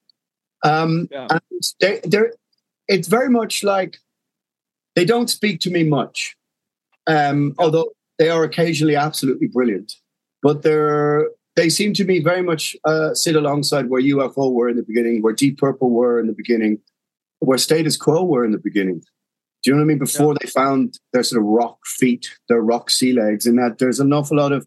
um, 0.62 1.08
Yeah. 1.10 1.26
and 1.30 1.40
they, 1.80 2.00
they're 2.04 2.32
it's 2.88 3.08
very 3.08 3.28
much 3.30 3.62
like 3.62 3.98
they 4.96 5.04
don't 5.04 5.30
speak 5.30 5.60
to 5.60 5.70
me 5.70 5.84
much, 5.84 6.36
um, 7.06 7.54
although 7.58 7.92
they 8.18 8.28
are 8.28 8.44
occasionally 8.44 8.96
absolutely 8.96 9.48
brilliant. 9.48 9.94
But 10.42 10.62
they're 10.62 11.28
they 11.56 11.68
seem 11.68 11.92
to 11.94 12.04
me 12.04 12.20
very 12.20 12.42
much 12.42 12.76
uh, 12.84 13.14
sit 13.14 13.36
alongside 13.36 13.90
where 13.90 14.00
UFO 14.00 14.52
were 14.52 14.68
in 14.68 14.76
the 14.76 14.82
beginning, 14.82 15.22
where 15.22 15.32
Deep 15.32 15.58
Purple 15.58 15.90
were 15.90 16.18
in 16.18 16.26
the 16.26 16.32
beginning, 16.32 16.78
where 17.40 17.58
Status 17.58 17.96
Quo 17.96 18.24
were 18.24 18.44
in 18.44 18.52
the 18.52 18.58
beginning. 18.58 19.02
Do 19.62 19.70
you 19.70 19.72
know 19.72 19.80
what 19.80 19.84
I 19.84 19.88
mean? 19.88 19.98
Before 19.98 20.34
they 20.40 20.48
found 20.48 20.98
their 21.12 21.22
sort 21.22 21.42
of 21.42 21.46
rock 21.46 21.78
feet, 21.84 22.30
their 22.48 22.62
rock 22.62 22.88
sea 22.88 23.12
legs, 23.12 23.46
and 23.46 23.58
that 23.58 23.78
there's 23.78 24.00
an 24.00 24.12
awful 24.12 24.38
lot 24.38 24.52
of, 24.52 24.66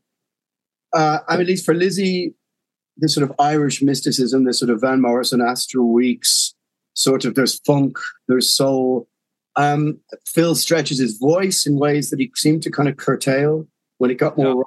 uh, 0.93 1.19
I 1.27 1.33
mean, 1.33 1.41
at 1.41 1.47
least 1.47 1.65
for 1.65 1.73
Lizzy, 1.73 2.35
this 2.97 3.15
sort 3.15 3.27
of 3.27 3.35
Irish 3.39 3.81
mysticism, 3.81 4.43
this 4.43 4.59
sort 4.59 4.69
of 4.69 4.81
Van 4.81 5.01
Morrison, 5.01 5.41
Astral 5.41 5.91
Weeks, 5.91 6.53
sort 6.93 7.25
of 7.25 7.33
there's 7.33 7.59
funk, 7.65 7.97
there's 8.27 8.49
soul. 8.49 9.07
Um, 9.55 9.99
Phil 10.25 10.55
stretches 10.55 10.99
his 10.99 11.17
voice 11.17 11.67
in 11.67 11.77
ways 11.77 12.09
that 12.09 12.19
he 12.19 12.31
seemed 12.35 12.63
to 12.63 12.71
kind 12.71 12.89
of 12.89 12.97
curtail 12.97 13.67
when 13.97 14.09
it 14.09 14.15
got 14.15 14.37
more 14.37 14.55
Yeah. 14.55 14.63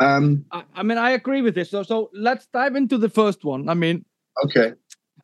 Um, 0.00 0.44
I, 0.52 0.62
I 0.76 0.82
mean, 0.82 0.98
I 0.98 1.10
agree 1.10 1.42
with 1.42 1.54
this. 1.54 1.70
So, 1.70 1.82
so 1.82 2.10
let's 2.12 2.46
dive 2.52 2.76
into 2.76 2.98
the 2.98 3.08
first 3.08 3.44
one. 3.44 3.68
I 3.68 3.74
mean, 3.74 4.04
okay. 4.44 4.74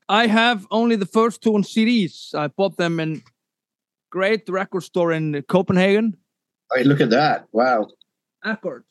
I 0.09 0.27
have 0.27 0.67
only 0.71 0.97
the 0.97 1.07
first 1.07 1.43
two 1.43 1.55
on 1.55 1.63
CDs. 1.63 2.35
I 2.35 2.49
bought 2.49 2.77
them 2.77 2.99
in 2.99 3.23
great 4.11 4.49
record 4.49 4.83
store 4.83 5.13
in 5.13 5.43
Copenhagen. 5.49 6.17
All 6.71 6.79
right, 6.79 6.87
look 6.87 7.01
at 7.01 7.11
that. 7.11 7.47
Wow. 7.53 7.89
Accord. 8.43 8.85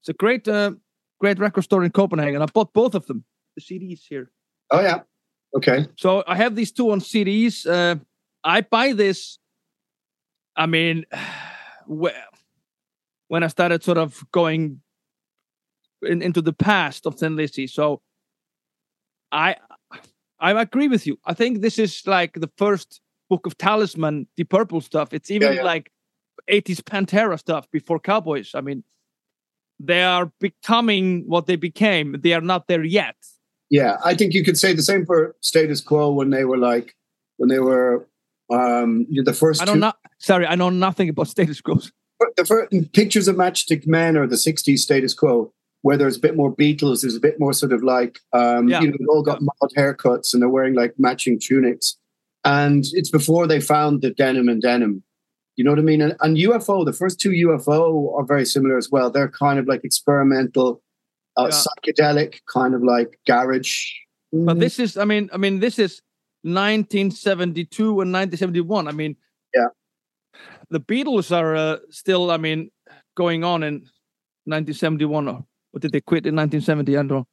It's 0.00 0.08
a 0.08 0.12
great, 0.12 0.46
uh, 0.46 0.72
great 1.20 1.38
record 1.38 1.62
store 1.62 1.82
in 1.84 1.90
Copenhagen. 1.90 2.40
I 2.40 2.46
bought 2.46 2.72
both 2.72 2.94
of 2.94 3.06
them, 3.06 3.24
the 3.56 3.62
CDs 3.62 4.00
here. 4.08 4.30
Oh, 4.70 4.80
yeah. 4.80 5.00
Okay. 5.56 5.86
So 5.96 6.22
I 6.26 6.36
have 6.36 6.54
these 6.54 6.70
two 6.70 6.90
on 6.92 7.00
CDs. 7.00 7.66
Uh, 7.66 7.96
I 8.46 8.60
buy 8.62 8.92
this. 8.92 9.38
I 10.56 10.66
mean, 10.66 11.04
wh- 11.90 12.16
when 13.28 13.42
I 13.42 13.48
started 13.48 13.82
sort 13.82 13.98
of 13.98 14.24
going 14.32 14.80
in, 16.02 16.22
into 16.22 16.40
the 16.40 16.52
past 16.52 17.06
of 17.06 17.16
Thin 17.16 17.36
Lizzy. 17.36 17.66
So 17.66 18.00
I 19.32 19.56
I 20.38 20.52
agree 20.60 20.88
with 20.88 21.06
you. 21.06 21.18
I 21.24 21.34
think 21.34 21.60
this 21.60 21.78
is 21.78 22.06
like 22.06 22.34
the 22.34 22.50
first 22.56 23.00
book 23.28 23.46
of 23.46 23.58
Talisman, 23.58 24.28
the 24.36 24.44
purple 24.44 24.80
stuff. 24.80 25.12
It's 25.12 25.30
even 25.30 25.54
yeah. 25.54 25.62
like 25.62 25.90
80s 26.48 26.82
Pantera 26.82 27.38
stuff 27.38 27.68
before 27.72 27.98
Cowboys. 27.98 28.52
I 28.54 28.60
mean, 28.60 28.84
they 29.80 30.04
are 30.04 30.30
becoming 30.38 31.24
what 31.26 31.46
they 31.46 31.56
became. 31.56 32.16
They 32.20 32.34
are 32.34 32.40
not 32.40 32.68
there 32.68 32.84
yet. 32.84 33.16
Yeah, 33.68 33.96
I 34.04 34.14
think 34.14 34.32
you 34.32 34.44
could 34.44 34.56
say 34.56 34.74
the 34.74 34.82
same 34.82 35.04
for 35.04 35.34
Status 35.40 35.80
Quo 35.80 36.12
when 36.12 36.30
they 36.30 36.44
were 36.44 36.58
like 36.58 36.94
when 37.38 37.48
they 37.48 37.58
were 37.58 38.06
um 38.50 39.06
the 39.24 39.32
first. 39.32 39.60
I 39.62 39.64
don't 39.64 39.80
know. 39.80 39.92
Sorry, 40.18 40.46
I 40.46 40.54
know 40.54 40.70
nothing 40.70 41.08
about 41.08 41.28
Status 41.28 41.60
Quo. 41.60 41.78
the 42.36 42.44
first 42.44 42.72
pictures 42.92 43.28
of 43.28 43.36
Matchstick 43.36 43.86
Men 43.86 44.16
or 44.16 44.26
the 44.26 44.36
'60s 44.36 44.78
Status 44.78 45.14
Quo, 45.14 45.52
where 45.82 45.96
there's 45.96 46.16
a 46.16 46.20
bit 46.20 46.36
more 46.36 46.54
Beatles, 46.54 47.02
there's 47.02 47.16
a 47.16 47.20
bit 47.20 47.38
more 47.40 47.52
sort 47.52 47.72
of 47.72 47.82
like 47.82 48.18
um, 48.32 48.68
Yeah. 48.68 48.80
you 48.80 48.88
know, 48.88 48.96
they 48.98 49.06
all 49.06 49.22
got 49.22 49.40
mod 49.42 49.70
haircuts 49.76 50.32
and 50.32 50.40
they're 50.42 50.48
wearing 50.48 50.74
like 50.74 50.94
matching 50.98 51.38
tunics, 51.40 51.96
and 52.44 52.84
it's 52.92 53.10
before 53.10 53.46
they 53.46 53.60
found 53.60 54.02
the 54.02 54.10
denim 54.10 54.48
and 54.48 54.62
denim. 54.62 55.02
You 55.56 55.64
know 55.64 55.70
what 55.70 55.78
I 55.78 55.82
mean? 55.82 56.02
And, 56.02 56.14
and 56.20 56.36
UFO, 56.36 56.84
the 56.84 56.92
first 56.92 57.18
two 57.18 57.30
UFO 57.30 58.14
are 58.18 58.24
very 58.26 58.44
similar 58.44 58.76
as 58.76 58.90
well. 58.90 59.10
They're 59.10 59.30
kind 59.30 59.58
of 59.58 59.66
like 59.66 59.84
experimental, 59.84 60.82
uh, 61.38 61.48
Yeah. 61.50 61.62
psychedelic, 61.64 62.40
kind 62.46 62.74
of 62.74 62.82
like 62.84 63.18
garage. 63.26 63.90
But 64.34 64.60
this 64.60 64.78
is, 64.78 64.98
I 64.98 65.06
mean, 65.06 65.30
I 65.32 65.38
mean, 65.38 65.60
this 65.60 65.78
is 65.78 66.02
1972 66.54 67.84
and 68.00 68.12
1971. 68.12 68.88
I 68.88 68.92
mean, 68.92 69.16
Yeah. 69.54 69.68
the 70.70 70.80
Beatles 70.80 71.34
are 71.34 71.54
uh, 71.56 71.78
still, 71.90 72.30
I 72.30 72.36
mean, 72.36 72.70
going 73.14 73.44
on 73.44 73.62
in 73.62 73.74
1971, 74.44 75.28
or, 75.28 75.44
or 75.72 75.80
did 75.80 75.92
they 75.92 76.00
quit 76.00 76.26
in 76.26 76.34
1970? 76.36 76.92
I 76.96 76.98
don't 77.00 77.08
know. 77.08 77.26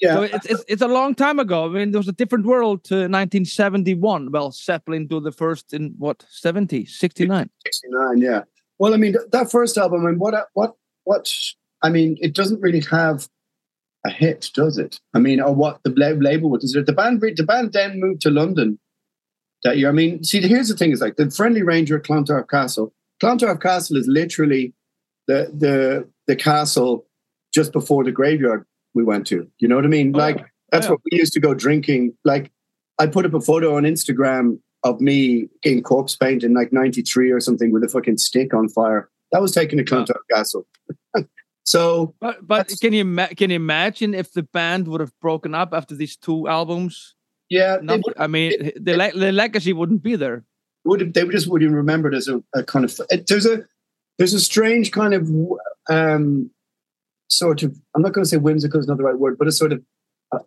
yeah, 0.00 0.14
So 0.14 0.22
it's, 0.22 0.46
it's 0.46 0.64
it's 0.68 0.82
a 0.82 0.88
long 0.88 1.14
time 1.14 1.38
ago. 1.38 1.64
I 1.66 1.68
mean, 1.68 1.90
there 1.92 1.98
was 1.98 2.08
a 2.08 2.12
different 2.12 2.46
world 2.46 2.84
to 2.84 2.94
1971. 2.94 4.30
Well, 4.30 4.50
Zeppelin 4.52 5.06
do 5.06 5.20
the 5.20 5.32
first 5.32 5.72
in 5.72 5.94
what 5.98 6.24
70, 6.28 6.84
69. 6.86 7.50
69 7.64 8.18
yeah 8.18 8.42
well 8.78 8.94
i 8.94 8.96
mean 8.96 9.14
that 9.32 9.50
first 9.50 9.76
album 9.76 10.06
I 10.06 10.10
and 10.10 10.20
what 10.20 10.34
what 10.54 10.74
what 11.04 11.24
i 11.82 11.88
mean 11.90 12.16
it 12.20 12.32
doesn't 12.32 12.60
really 12.60 12.84
have 12.90 13.28
a 14.06 14.10
hit 14.10 14.50
does 14.54 14.78
it? 14.78 15.00
I 15.14 15.18
mean 15.18 15.40
or 15.40 15.54
what 15.54 15.80
the 15.84 15.92
la- 15.96 16.08
label 16.30 16.50
was 16.50 16.74
it 16.74 16.86
the 16.86 16.92
band 16.92 17.20
the 17.20 17.42
band 17.42 17.72
then 17.72 18.00
moved 18.00 18.20
to 18.22 18.30
london. 18.30 18.78
That 19.64 19.76
year 19.78 19.88
i 19.88 19.92
mean 19.92 20.22
see 20.24 20.40
here's 20.40 20.68
the 20.68 20.76
thing 20.76 20.92
is 20.92 21.00
like 21.00 21.16
the 21.16 21.30
friendly 21.30 21.62
ranger 21.62 21.98
at 21.98 22.04
clontarf 22.04 22.48
castle 22.48 22.92
clontarf 23.20 23.60
castle 23.60 23.96
is 23.96 24.06
literally 24.06 24.72
the 25.26 25.50
the 25.56 26.08
the 26.26 26.36
castle 26.36 27.06
just 27.52 27.72
before 27.72 28.04
the 28.04 28.12
graveyard 28.12 28.64
we 28.94 29.02
went 29.04 29.26
to. 29.28 29.46
You 29.58 29.68
know 29.68 29.76
what 29.76 29.84
i 29.84 29.88
mean? 29.88 30.14
Oh, 30.14 30.18
like 30.18 30.44
that's 30.70 30.86
Yeah. 30.86 30.92
what 30.92 31.00
we 31.10 31.18
used 31.18 31.32
to 31.34 31.40
go 31.40 31.54
drinking. 31.54 32.14
Like 32.24 32.50
i 32.98 33.06
put 33.06 33.26
up 33.26 33.34
a 33.34 33.40
photo 33.40 33.76
on 33.76 33.82
instagram 33.82 34.58
of 34.84 35.00
me 35.00 35.48
in 35.64 35.82
corpse 35.82 36.14
paint 36.14 36.44
in 36.44 36.54
like 36.54 36.72
93 36.72 37.32
or 37.32 37.40
something 37.40 37.72
with 37.72 37.82
a 37.82 37.88
fucking 37.88 38.16
stick 38.18 38.54
on 38.54 38.68
fire. 38.68 39.10
That 39.32 39.42
was 39.42 39.50
taken 39.50 39.76
to 39.78 39.84
Clontarf 39.84 40.20
Castle. 40.32 40.66
so, 41.68 42.14
But 42.20 42.36
but 42.46 42.66
can 42.80 42.92
you 42.92 43.04
can 43.36 43.50
you 43.50 43.56
imagine 43.56 44.14
if 44.14 44.32
the 44.32 44.42
band 44.42 44.88
would 44.88 45.00
have 45.00 45.12
broken 45.20 45.54
up 45.54 45.70
after 45.72 45.94
these 45.94 46.16
two 46.16 46.48
albums? 46.48 47.14
yeah, 47.50 47.78
Not, 47.82 48.00
would, 48.04 48.14
I 48.18 48.26
mean, 48.26 48.52
the 48.86 48.94
le- 48.96 49.18
the 49.18 49.32
legacy 49.32 49.72
wouldn't 49.72 50.02
be 50.02 50.16
there. 50.16 50.44
would 50.84 51.00
they 51.14 51.24
just 51.28 51.46
would 51.48 51.62
have 51.62 51.72
remembered 51.72 52.14
as 52.14 52.28
a, 52.28 52.42
a 52.54 52.62
kind 52.62 52.84
of 52.84 52.90
it, 53.10 53.26
there's 53.26 53.46
a 53.46 53.56
there's 54.16 54.34
a 54.34 54.40
strange 54.40 54.90
kind 54.90 55.14
of 55.18 55.22
um 55.96 56.50
sort 57.28 57.62
of 57.62 57.70
I'm 57.94 58.02
not 58.02 58.12
going 58.14 58.24
to 58.24 58.28
say 58.30 58.38
whimsical 58.38 58.80
is 58.80 58.88
not 58.88 58.96
the 58.98 59.04
right 59.04 59.18
word, 59.24 59.36
but 59.38 59.48
a 59.48 59.52
sort 59.52 59.72
of 59.72 59.80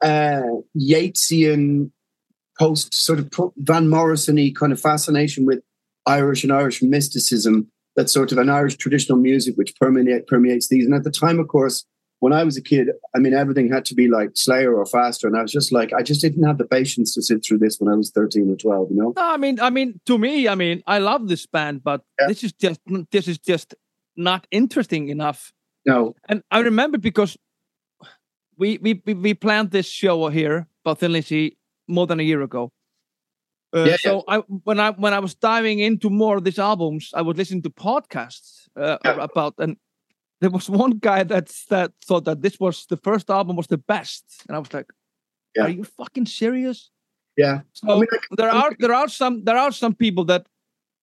uh 0.01 0.41
Yeatsian 0.75 1.91
post 2.59 2.93
sort 2.93 3.19
of 3.19 3.29
Van 3.57 3.89
Morrison-y 3.89 4.51
kind 4.55 4.71
of 4.73 4.79
fascination 4.79 5.45
with 5.45 5.59
Irish 6.05 6.43
and 6.43 6.51
Irish 6.53 6.81
mysticism. 6.81 7.55
That's 7.95 8.11
sort 8.13 8.31
of 8.31 8.37
an 8.37 8.49
Irish 8.49 8.77
traditional 8.77 9.17
music 9.17 9.55
which 9.57 9.75
permeate, 9.75 10.27
permeates 10.27 10.69
these. 10.69 10.85
And 10.85 10.93
at 10.95 11.03
the 11.03 11.11
time, 11.11 11.39
of 11.39 11.47
course, 11.47 11.85
when 12.19 12.33
I 12.33 12.43
was 12.43 12.55
a 12.55 12.61
kid, 12.61 12.89
I 13.15 13.19
mean, 13.19 13.33
everything 13.33 13.71
had 13.71 13.83
to 13.85 13.95
be 13.95 14.07
like 14.07 14.29
Slayer 14.35 14.75
or 14.75 14.85
faster. 14.85 15.27
And 15.27 15.35
I 15.35 15.41
was 15.41 15.51
just 15.51 15.71
like, 15.71 15.91
I 15.91 16.03
just 16.03 16.21
didn't 16.21 16.43
have 16.43 16.57
the 16.57 16.65
patience 16.65 17.13
to 17.15 17.21
sit 17.21 17.43
through 17.43 17.57
this 17.57 17.79
when 17.79 17.91
I 17.91 17.97
was 17.97 18.11
13 18.11 18.49
or 18.51 18.55
12, 18.55 18.91
you 18.91 18.95
know? 18.97 19.13
No, 19.15 19.23
I 19.33 19.37
mean, 19.37 19.59
I 19.59 19.71
mean, 19.71 19.99
to 20.05 20.17
me, 20.17 20.47
I 20.47 20.55
mean, 20.55 20.83
I 20.87 20.99
love 20.99 21.27
this 21.27 21.45
band, 21.47 21.83
but 21.83 22.01
Yeah. 22.19 22.27
this 22.27 22.43
is 22.43 22.53
just 22.53 22.79
this 23.11 23.27
is 23.27 23.39
just 23.39 23.73
not 24.15 24.45
interesting 24.51 25.09
enough. 25.09 25.51
No. 25.85 26.15
And 26.29 26.43
I 26.51 26.59
remember 26.59 26.97
because 26.99 27.37
we 28.57 28.77
we 28.81 29.01
we, 29.05 29.13
we 29.15 29.33
planned 29.33 29.71
this 29.71 29.87
show 29.87 30.29
here, 30.29 30.67
about 30.85 30.99
Thin 30.99 31.11
Lizzy, 31.13 31.57
more 31.87 32.05
than 32.07 32.19
a 32.19 32.23
year 32.23 32.41
ago. 32.43 32.71
Uh, 33.73 33.85
Yeah, 33.89 33.97
so 33.97 34.23
I 34.27 34.37
when 34.63 34.79
I 34.79 34.91
when 34.91 35.13
I 35.13 35.19
was 35.19 35.35
diving 35.35 35.79
into 35.79 36.09
more 36.09 36.37
of 36.37 36.43
these 36.43 36.59
albums, 36.59 37.11
I 37.13 37.21
was 37.21 37.37
listening 37.37 37.63
to 37.63 37.69
podcasts 37.69 38.67
uh, 38.75 38.97
Yeah. 39.05 39.23
about 39.23 39.53
and 39.57 39.77
there 40.41 40.49
was 40.51 40.69
one 40.69 40.97
guy 40.99 41.23
that 41.23 41.47
that 41.69 41.91
thought 42.05 42.25
that 42.25 42.41
this 42.41 42.59
was 42.59 42.85
the 42.87 42.97
first 42.97 43.29
album 43.29 43.55
was 43.55 43.67
the 43.67 43.77
best, 43.77 44.23
and 44.47 44.55
I 44.55 44.59
was 44.59 44.73
like, 44.73 44.87
Yeah. 45.55 45.65
"Are 45.65 45.69
you 45.69 45.83
fucking 45.83 46.25
serious?" 46.27 46.91
Yeah. 47.37 47.61
So 47.73 47.91
I 47.91 47.93
mean, 47.95 48.07
like, 48.11 48.27
there 48.37 48.49
are 48.49 48.71
there 48.79 48.93
are 48.93 49.07
some 49.09 49.43
there 49.45 49.57
are 49.57 49.71
some 49.71 49.93
people 49.95 50.25
that 50.25 50.47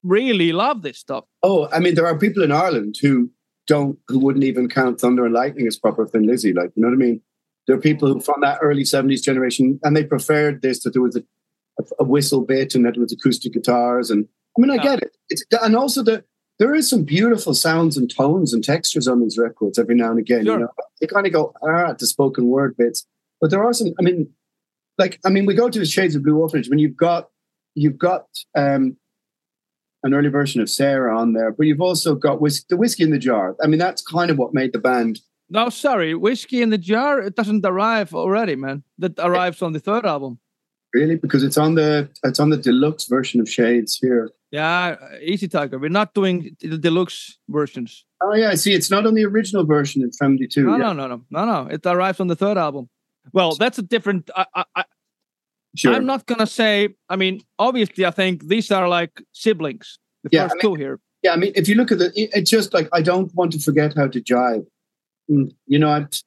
really 0.03 0.53
love 0.53 0.83
this 0.83 0.99
stuff. 0.99 1.25
Oh, 1.43 1.69
I 1.73 1.79
mean, 1.81 1.95
there 1.95 2.07
are 2.07 2.19
people 2.19 2.43
in 2.43 2.53
Ireland 2.53 2.97
who 3.03 3.31
don't, 3.67 3.99
who 4.09 4.19
wouldn't 4.19 4.45
even 4.45 4.69
count 4.69 5.01
Thunder 5.01 5.25
and 5.25 5.35
Lightning 5.35 5.67
as 5.67 5.77
proper 5.79 6.07
Thin 6.07 6.27
Lizzy. 6.27 6.53
Like, 6.53 6.71
you 6.75 6.83
know 6.83 6.89
what 6.89 6.95
I 6.95 7.07
mean? 7.07 7.21
There 7.67 7.77
are 7.77 7.81
people 7.81 8.09
who 8.09 8.21
from 8.21 8.41
that 8.41 8.59
early 8.63 8.85
70s 8.85 9.23
generation, 9.23 9.79
and 9.83 9.95
they 9.97 10.05
preferred 10.05 10.63
this, 10.63 10.79
to 10.81 10.91
there 10.91 11.03
was 11.03 11.17
a, 11.17 11.23
a 11.99 12.05
whistle 12.05 12.43
bit 12.43 12.75
and 12.75 12.85
that 12.85 12.97
was 12.97 13.13
acoustic 13.13 13.53
guitars. 13.53 14.11
And 14.11 14.27
I 14.57 14.61
mean, 14.61 14.71
I 14.71 14.83
get 14.83 15.03
it. 15.03 15.17
It's, 15.29 15.45
and 15.63 15.77
also, 15.77 16.03
the, 16.03 16.25
there 16.59 16.75
is 16.75 16.91
some 16.91 17.05
beautiful 17.05 17.55
sounds 17.55 17.97
and 17.97 18.11
tones 18.11 18.53
and 18.53 18.65
textures 18.65 19.07
on 19.07 19.21
these 19.21 19.39
records 19.39 19.79
every 19.79 19.95
now 19.95 20.11
and 20.11 20.19
again. 20.19 20.45
Sure. 20.45 20.55
You 20.55 20.61
know, 20.61 20.71
they 21.01 21.07
kind 21.07 21.27
of 21.27 21.33
go, 21.33 21.55
ah, 21.63 21.93
the 21.93 22.07
spoken 22.07 22.47
word 22.47 22.77
bits. 22.77 23.07
But 23.41 23.51
there 23.51 23.63
are 23.63 23.73
some, 23.73 23.95
I 23.99 24.03
mean, 24.03 24.29
like, 24.99 25.21
I 25.25 25.31
mean, 25.31 25.47
we 25.47 25.55
go 25.55 25.69
to 25.69 25.79
the 25.79 25.87
Shades 25.87 26.17
of 26.17 26.25
Blue 26.25 26.37
Orphanage 26.37 26.69
when 26.69 26.81
you've 26.81 26.97
got, 26.97 27.29
you've 27.75 27.99
got, 27.99 28.27
um, 28.57 28.97
an 30.03 30.15
early 30.15 30.29
version 30.29 30.61
of 30.61 30.71
Sarah 30.71 31.17
on 31.17 31.33
there, 31.33 31.53
but 31.53 31.67
you've 31.67 31.81
also 31.81 32.15
got 32.15 32.41
whis- 32.41 32.65
the 32.69 32.77
whiskey 32.77 33.05
in 33.05 33.11
the 33.11 33.19
jar. 33.19 33.57
I 33.63 33.67
mean, 33.67 33.79
that's 33.79 34.03
kind 34.03 34.31
of 34.31 34.39
what 34.39 34.55
made 34.55 34.73
the 34.73 34.79
band. 34.79 35.21
No, 35.51 35.71
sorry, 35.71 36.15
whiskey 36.15 36.63
in 36.63 36.71
the 36.71 36.79
jar. 36.79 37.21
It 37.21 37.35
doesn't 37.35 37.65
arrive 37.65 38.15
already, 38.15 38.55
man. 38.55 38.83
That 38.99 39.19
arrives 39.19 39.63
on 39.63 39.73
the 39.73 39.81
third 39.81 40.05
album. 40.05 40.39
Really, 40.95 41.17
because 41.17 41.43
it's 41.45 41.59
on 41.59 41.75
the 41.75 42.09
it's 42.25 42.41
on 42.41 42.49
the 42.51 42.57
deluxe 42.57 43.05
version 43.09 43.41
of 43.41 43.49
Shades 43.49 43.97
here. 43.97 44.31
Yeah, 44.51 44.97
Easy 45.21 45.47
Tiger. 45.47 45.79
We're 45.79 45.91
not 45.91 46.15
doing 46.15 46.57
the 46.61 46.79
deluxe 46.79 47.39
versions. 47.49 48.07
Oh 48.23 48.33
yeah, 48.35 48.49
I 48.51 48.55
see. 48.55 48.73
It's 48.73 48.91
not 48.91 49.05
on 49.07 49.15
the 49.15 49.25
original 49.27 49.67
version 49.67 50.01
in 50.03 50.13
seventy 50.13 50.47
two. 50.47 50.65
No, 50.65 50.73
yeah, 50.73 50.79
no, 50.79 50.93
no, 50.95 51.07
no, 51.07 51.25
no, 51.31 51.45
no. 51.65 51.69
It 51.71 51.85
arrives 51.85 52.21
on 52.21 52.29
the 52.29 52.37
third 52.37 52.57
album. 52.57 52.89
Well, 53.35 53.55
that's 53.57 53.79
a 53.79 53.83
different. 53.83 54.31
I, 54.35 54.47
I, 54.55 54.65
I, 54.77 54.85
sure. 55.77 55.93
I'm 55.95 56.07
not 56.07 56.25
gonna 56.25 56.47
say. 56.47 56.89
I 57.11 57.17
mean, 57.17 57.43
obviously, 57.59 58.07
I 58.07 58.11
think 58.11 58.49
these 58.49 58.71
are 58.71 58.89
like 58.89 59.21
siblings. 59.33 59.99
The 60.25 60.31
Yeah, 60.33 60.45
first 60.45 60.53
I 60.53 60.55
mean- 60.55 60.63
two 60.63 60.75
here. 60.81 61.01
Yeah, 61.23 61.33
I 61.33 61.37
mean, 61.37 61.53
if 61.55 61.69
you 61.69 61.75
look 61.75 61.93
at 61.93 62.01
it, 62.01 62.13
it- 62.17 62.31
it's 62.33 62.51
just 62.51 62.73
like 62.73 62.89
I 62.95 63.03
don't 63.03 63.31
want 63.35 63.53
to 63.53 63.59
forget 63.59 63.93
how 63.95 64.07
to 64.09 64.21
jive. 64.23 64.65
Mm, 65.31 65.51
You 65.67 65.79
know, 65.81 66.01
Buff- 66.01 66.23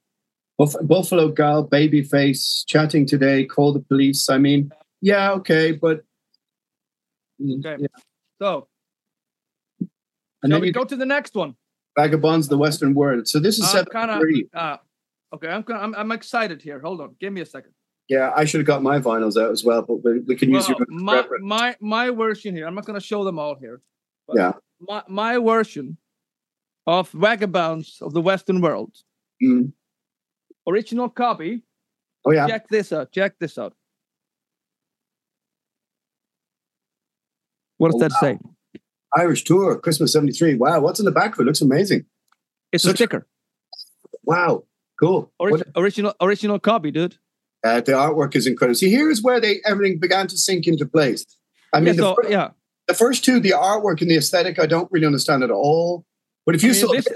Buffalo 0.84 1.30
Gal, 1.30 1.68
Babyface, 1.68 2.66
chatting 2.68 3.06
today, 3.06 3.46
call 3.46 3.74
the 3.74 3.80
police. 3.80 4.30
I 4.30 4.38
mean, 4.38 4.72
yeah, 5.02 5.32
okay, 5.34 5.72
but 5.72 6.04
Mm, 7.42 7.66
Okay. 7.66 7.82
yeah. 7.82 7.88
So, 8.40 8.68
and 10.44 10.52
then 10.52 10.62
we 10.62 10.68
you 10.68 10.74
go 10.74 10.84
to 10.84 10.96
the 10.96 11.06
next 11.06 11.34
one? 11.36 11.56
vagabonds, 11.98 12.48
the 12.48 12.58
Western 12.58 12.94
world. 12.94 13.28
So 13.28 13.40
this 13.40 13.58
is 13.58 13.66
I'm 13.66 13.72
seven 13.72 13.92
kind 13.92 14.12
of. 14.12 14.20
three. 14.20 14.48
Uh, 14.54 14.78
okay, 15.34 15.48
I'm, 15.48 15.64
kinda, 15.64 15.82
I'm 15.82 15.96
I'm 15.96 16.12
excited 16.12 16.62
here. 16.62 16.80
Hold 16.80 17.02
on, 17.02 17.16
give 17.20 17.34
me 17.34 17.42
a 17.42 17.46
second. 17.46 17.74
Yeah, 18.08 18.32
I 18.36 18.46
should 18.46 18.60
have 18.60 18.68
got 18.68 18.84
my 18.84 19.00
vinyls 19.00 19.42
out 19.42 19.52
as 19.52 19.64
well, 19.64 19.82
but 19.82 20.04
we, 20.04 20.20
we 20.20 20.36
can 20.36 20.50
use 20.52 20.68
Well, 20.70 20.78
your 20.80 20.88
my 20.90 21.16
reference. 21.18 21.44
my 21.46 21.76
my 21.82 22.10
version 22.12 22.56
here. 22.56 22.68
I'm 22.68 22.76
not 22.76 22.86
gonna 22.86 23.00
show 23.02 23.24
them 23.24 23.40
all 23.40 23.56
here. 23.56 23.82
but 24.28 24.38
Yeah. 24.38 24.54
My 24.80 25.04
my 25.08 25.38
version 25.40 25.98
of 26.86 27.10
Vagabonds 27.12 27.98
of 28.02 28.14
the 28.14 28.22
Western 28.22 28.62
World. 28.62 28.94
Mm. 29.44 29.74
Original 30.68 31.10
copy. 31.10 31.64
Oh 32.26 32.32
yeah, 32.32 32.48
Check 32.48 32.68
this 32.70 32.92
out. 32.94 33.12
Check 33.12 33.40
this 33.40 33.58
out. 33.58 33.74
What 37.78 37.92
does 37.92 38.02
Oh, 38.02 38.08
that 38.08 38.12
say? 38.20 38.40
Irish 39.18 39.44
tour, 39.44 39.78
Christmas 39.80 40.14
'73. 40.14 40.56
Wow, 40.56 40.82
what's 40.82 41.00
in 41.00 41.06
the 41.06 41.12
back 41.12 41.34
of 41.34 41.40
it? 41.40 41.44
Looks 41.46 41.62
amazing. 41.62 42.06
It's 42.72 42.86
a 42.86 42.90
such- 42.90 42.98
sticker. 42.98 43.28
Wow, 44.24 44.66
cool. 45.00 45.32
What- 45.38 45.68
original 45.76 46.14
original 46.22 46.60
copy, 46.60 46.92
dude. 46.92 47.18
uh, 47.64 47.82
the 47.82 47.92
artwork 47.94 48.36
is 48.36 48.48
incredible. 48.48 48.76
See, 48.76 48.90
here's 48.92 49.22
where 49.22 49.40
they 49.40 49.62
everything 49.66 50.00
began 50.00 50.28
to 50.28 50.38
sink 50.38 50.68
into 50.68 50.86
place. 50.86 51.26
I 51.74 51.80
mean, 51.80 51.88
yeah, 51.88 51.94
the, 51.94 51.98
so, 52.02 52.16
fir- 52.22 52.30
yeah. 52.30 52.50
the 52.88 52.94
first 52.94 53.24
two, 53.26 53.40
the 53.40 53.52
artwork 53.52 54.02
and 54.02 54.10
the 54.12 54.16
aesthetic, 54.18 54.60
I 54.60 54.66
don't 54.68 54.92
really 54.92 55.06
understand 55.06 55.44
at 55.44 55.52
all. 55.52 56.06
But 56.46 56.56
if 56.56 56.64
I 56.64 56.68
you 56.68 56.74
mean, 56.74 56.82
saw, 56.82 56.92
this, 56.92 57.08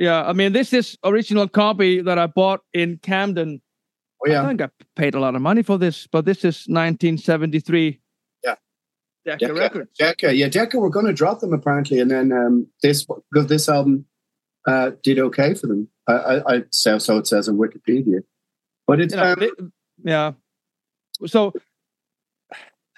yeah, 0.00 0.24
I 0.24 0.32
mean, 0.32 0.52
this 0.52 0.72
is 0.72 0.98
original 1.04 1.46
copy 1.46 2.00
that 2.02 2.18
I 2.18 2.26
bought 2.26 2.62
in 2.72 2.98
Camden 2.98 3.60
Oh 4.24 4.30
yeah. 4.30 4.42
I 4.42 4.48
think 4.48 4.60
I 4.60 4.68
paid 4.96 5.14
a 5.14 5.20
lot 5.20 5.34
of 5.34 5.40
money 5.40 5.62
for 5.62 5.78
this, 5.78 6.06
but 6.06 6.24
this 6.26 6.38
is 6.38 6.66
1973. 6.66 8.00
Yeah. 8.44 8.54
Decca, 9.24 9.38
Decca, 9.38 9.54
Records. 9.54 9.90
Decca, 9.98 10.34
yeah, 10.34 10.48
Decca 10.48 10.78
were 10.78 10.90
going 10.90 11.06
to 11.06 11.12
drop 11.12 11.40
them 11.40 11.52
apparently, 11.52 12.00
and 12.00 12.10
then 12.10 12.32
um, 12.32 12.66
this 12.82 13.06
because 13.32 13.46
this 13.48 13.68
album 13.68 14.04
uh, 14.66 14.90
did 15.02 15.18
okay 15.18 15.54
for 15.54 15.68
them. 15.68 15.88
I, 16.06 16.12
I, 16.12 16.54
I 16.56 16.62
so, 16.70 16.98
so 16.98 17.16
it 17.18 17.26
says 17.26 17.48
on 17.48 17.56
Wikipedia, 17.56 18.20
but 18.86 19.00
it's 19.00 19.14
You 19.14 19.20
know, 19.20 19.32
um, 19.32 19.38
they- 19.40 20.10
yeah. 20.10 20.32
So 21.26 21.52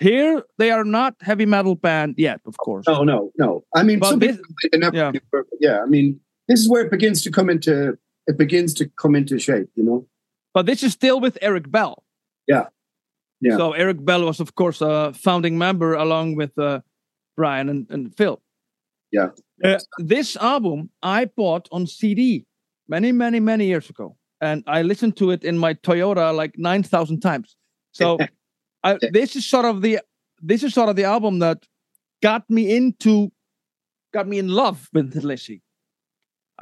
here 0.00 0.42
they 0.58 0.70
are 0.72 0.84
not 0.84 1.14
heavy 1.20 1.46
metal 1.46 1.76
band 1.76 2.14
yet, 2.18 2.40
of 2.46 2.56
course. 2.56 2.84
no, 2.88 3.04
no, 3.04 3.30
no. 3.38 3.64
I 3.74 3.82
mean, 3.84 4.00
But 4.00 4.10
some 4.10 4.18
this- 4.18 4.38
people 4.60 4.78
never 4.80 4.96
yeah. 4.96 5.12
yeah. 5.60 5.80
I 5.82 5.86
mean, 5.86 6.20
this 6.48 6.60
is 6.60 6.68
where 6.68 6.84
it 6.84 6.90
begins 6.90 7.22
to 7.22 7.30
come 7.30 7.48
into 7.50 7.98
it 8.26 8.38
begins 8.38 8.74
to 8.74 8.88
come 9.00 9.14
into 9.14 9.38
shape. 9.38 9.68
You 9.74 9.84
know, 9.84 10.06
But 10.54 10.66
this 10.66 10.82
is 10.82 10.92
still 10.92 11.20
with 11.20 11.38
Eric 11.40 11.70
Bell. 11.70 12.04
Yeah. 12.46 12.66
Yeah. 13.40 13.56
So 13.56 13.72
Eric 13.72 14.04
Bell 14.04 14.24
was, 14.24 14.38
of 14.40 14.54
course, 14.54 14.80
a 14.80 15.12
founding 15.12 15.58
member 15.58 15.94
along 15.94 16.36
with 16.36 16.56
uh, 16.58 16.80
Brian 17.36 17.68
and, 17.68 17.86
and 17.90 18.14
Phil. 18.16 18.40
Yeah. 19.10 19.30
Uh, 19.62 19.78
this 19.98 20.36
album 20.36 20.90
I 21.02 21.26
bought 21.26 21.68
on 21.72 21.86
CD 21.86 22.46
many, 22.88 23.12
many, 23.12 23.40
many 23.40 23.66
years 23.66 23.90
ago, 23.90 24.16
and 24.40 24.64
I 24.66 24.82
listened 24.82 25.16
to 25.18 25.30
it 25.30 25.44
in 25.44 25.58
my 25.58 25.74
Toyota 25.74 26.34
like 26.34 26.56
nine 26.56 26.82
thousand 26.82 27.20
times. 27.20 27.56
So, 27.92 28.18
I, 28.84 28.98
this 29.12 29.36
is 29.36 29.46
sort 29.46 29.64
of 29.64 29.82
the 29.82 30.00
this 30.40 30.62
is 30.62 30.74
sort 30.74 30.88
of 30.88 30.96
the 30.96 31.04
album 31.04 31.38
that 31.40 31.66
got 32.22 32.48
me 32.48 32.74
into, 32.74 33.30
got 34.12 34.26
me 34.26 34.38
in 34.38 34.48
love 34.48 34.88
with 34.92 35.14
Lizzy. 35.14 35.62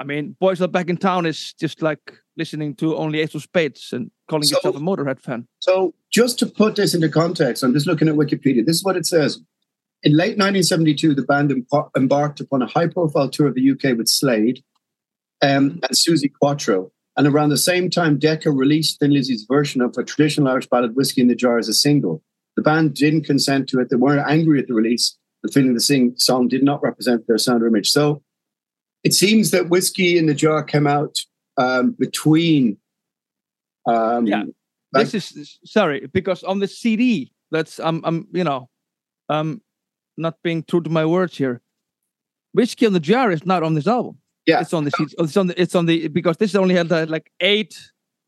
I 0.01 0.03
mean, 0.03 0.35
Boys 0.39 0.59
Are 0.63 0.67
Back 0.67 0.89
in 0.89 0.97
Town 0.97 1.27
is 1.27 1.53
just 1.53 1.83
like 1.83 1.99
listening 2.35 2.73
to 2.77 2.95
only 2.97 3.19
Ace 3.19 3.35
of 3.35 3.43
Spades 3.43 3.93
and 3.93 4.09
calling 4.27 4.43
So- 4.47 4.55
yourself 4.57 4.75
a 4.75 4.79
Motorhead 4.79 5.19
fan. 5.19 5.47
So, 5.59 5.93
just 6.11 6.39
to 6.39 6.47
put 6.47 6.75
this 6.75 6.95
into 6.95 7.07
context, 7.07 7.61
I'm 7.61 7.71
just 7.73 7.85
looking 7.85 8.07
at 8.07 8.15
Wikipedia. 8.15 8.65
This 8.65 8.77
is 8.77 8.83
what 8.83 8.97
it 8.97 9.05
says. 9.05 9.39
In 10.01 10.17
late 10.17 10.37
1972, 10.39 11.13
the 11.13 11.21
band 11.21 11.51
embar- 11.51 11.89
embarked 11.95 12.39
upon 12.39 12.63
a 12.63 12.65
high 12.65 12.87
profile 12.87 13.29
tour 13.29 13.47
of 13.47 13.53
the 13.53 13.61
UK 13.61 13.95
with 13.95 14.07
Slade 14.07 14.63
um, 15.43 15.79
and 15.83 15.91
Suzi 15.95 16.31
Quatro. 16.41 16.91
And 17.15 17.27
around 17.27 17.49
the 17.49 17.57
same 17.57 17.89
time, 17.91 18.17
Decca 18.17 18.49
released 18.49 18.99
Thin 18.99 19.11
Lizzy's 19.13 19.45
version 19.47 19.81
of 19.81 19.95
a 19.99 20.03
traditional 20.03 20.47
Irish 20.47 20.67
ballad, 20.67 20.95
Whiskey 20.95 21.21
in 21.21 21.27
the 21.27 21.35
Jar, 21.35 21.59
as 21.59 21.67
a 21.67 21.73
single. 21.73 22.23
The 22.55 22.63
band 22.63 22.95
didn't 22.95 23.25
consent 23.25 23.69
to 23.69 23.79
it. 23.79 23.89
They 23.91 23.97
weren't 23.97 24.27
angry 24.27 24.59
at 24.59 24.67
the 24.67 24.73
release, 24.73 25.15
but 25.43 25.53
feeling 25.53 25.75
the 25.75 25.79
sing- 25.79 26.15
song 26.17 26.47
did 26.47 26.63
not 26.63 26.81
represent 26.81 27.27
their 27.27 27.37
sound 27.37 27.61
or 27.61 27.67
image. 27.67 27.91
So 27.91 28.23
it 29.03 29.13
seems 29.13 29.51
that 29.51 29.69
Whiskey 29.69 30.17
in 30.17 30.25
the 30.27 30.33
Jar 30.33 30.63
came 30.63 30.87
out 30.87 31.15
um, 31.57 31.91
between. 31.97 32.77
Um, 33.87 34.27
Yeah. 34.27 34.43
like- 34.93 35.09
this 35.09 35.35
is 35.35 35.59
sorry 35.65 36.07
because 36.13 36.43
on 36.43 36.59
the 36.59 36.67
CD 36.67 37.31
that's 37.49 37.79
I'm 37.79 38.01
I'm 38.05 38.27
you 38.33 38.43
know 38.43 38.69
um 39.29 39.61
not 40.17 40.35
being 40.43 40.63
true 40.63 40.81
to 40.81 40.89
my 40.89 41.05
words 41.05 41.37
here. 41.37 41.61
Whiskey 42.53 42.85
in 42.85 42.93
the 42.93 42.99
Jar 42.99 43.31
is 43.31 43.45
not 43.45 43.63
on 43.63 43.73
this 43.73 43.87
album. 43.87 44.17
Yeah. 44.45 44.61
it's 44.61 44.73
on 44.73 44.83
the 44.83 44.91
CD. 44.91 45.15
It's 45.17 45.37
on 45.37 45.47
the 45.47 45.61
it's 45.61 45.75
on 45.75 45.85
the 45.85 46.07
because 46.09 46.37
this 46.37 46.55
only 46.55 46.75
had 46.75 46.91
uh, 46.91 47.05
like 47.07 47.31
eight. 47.39 47.79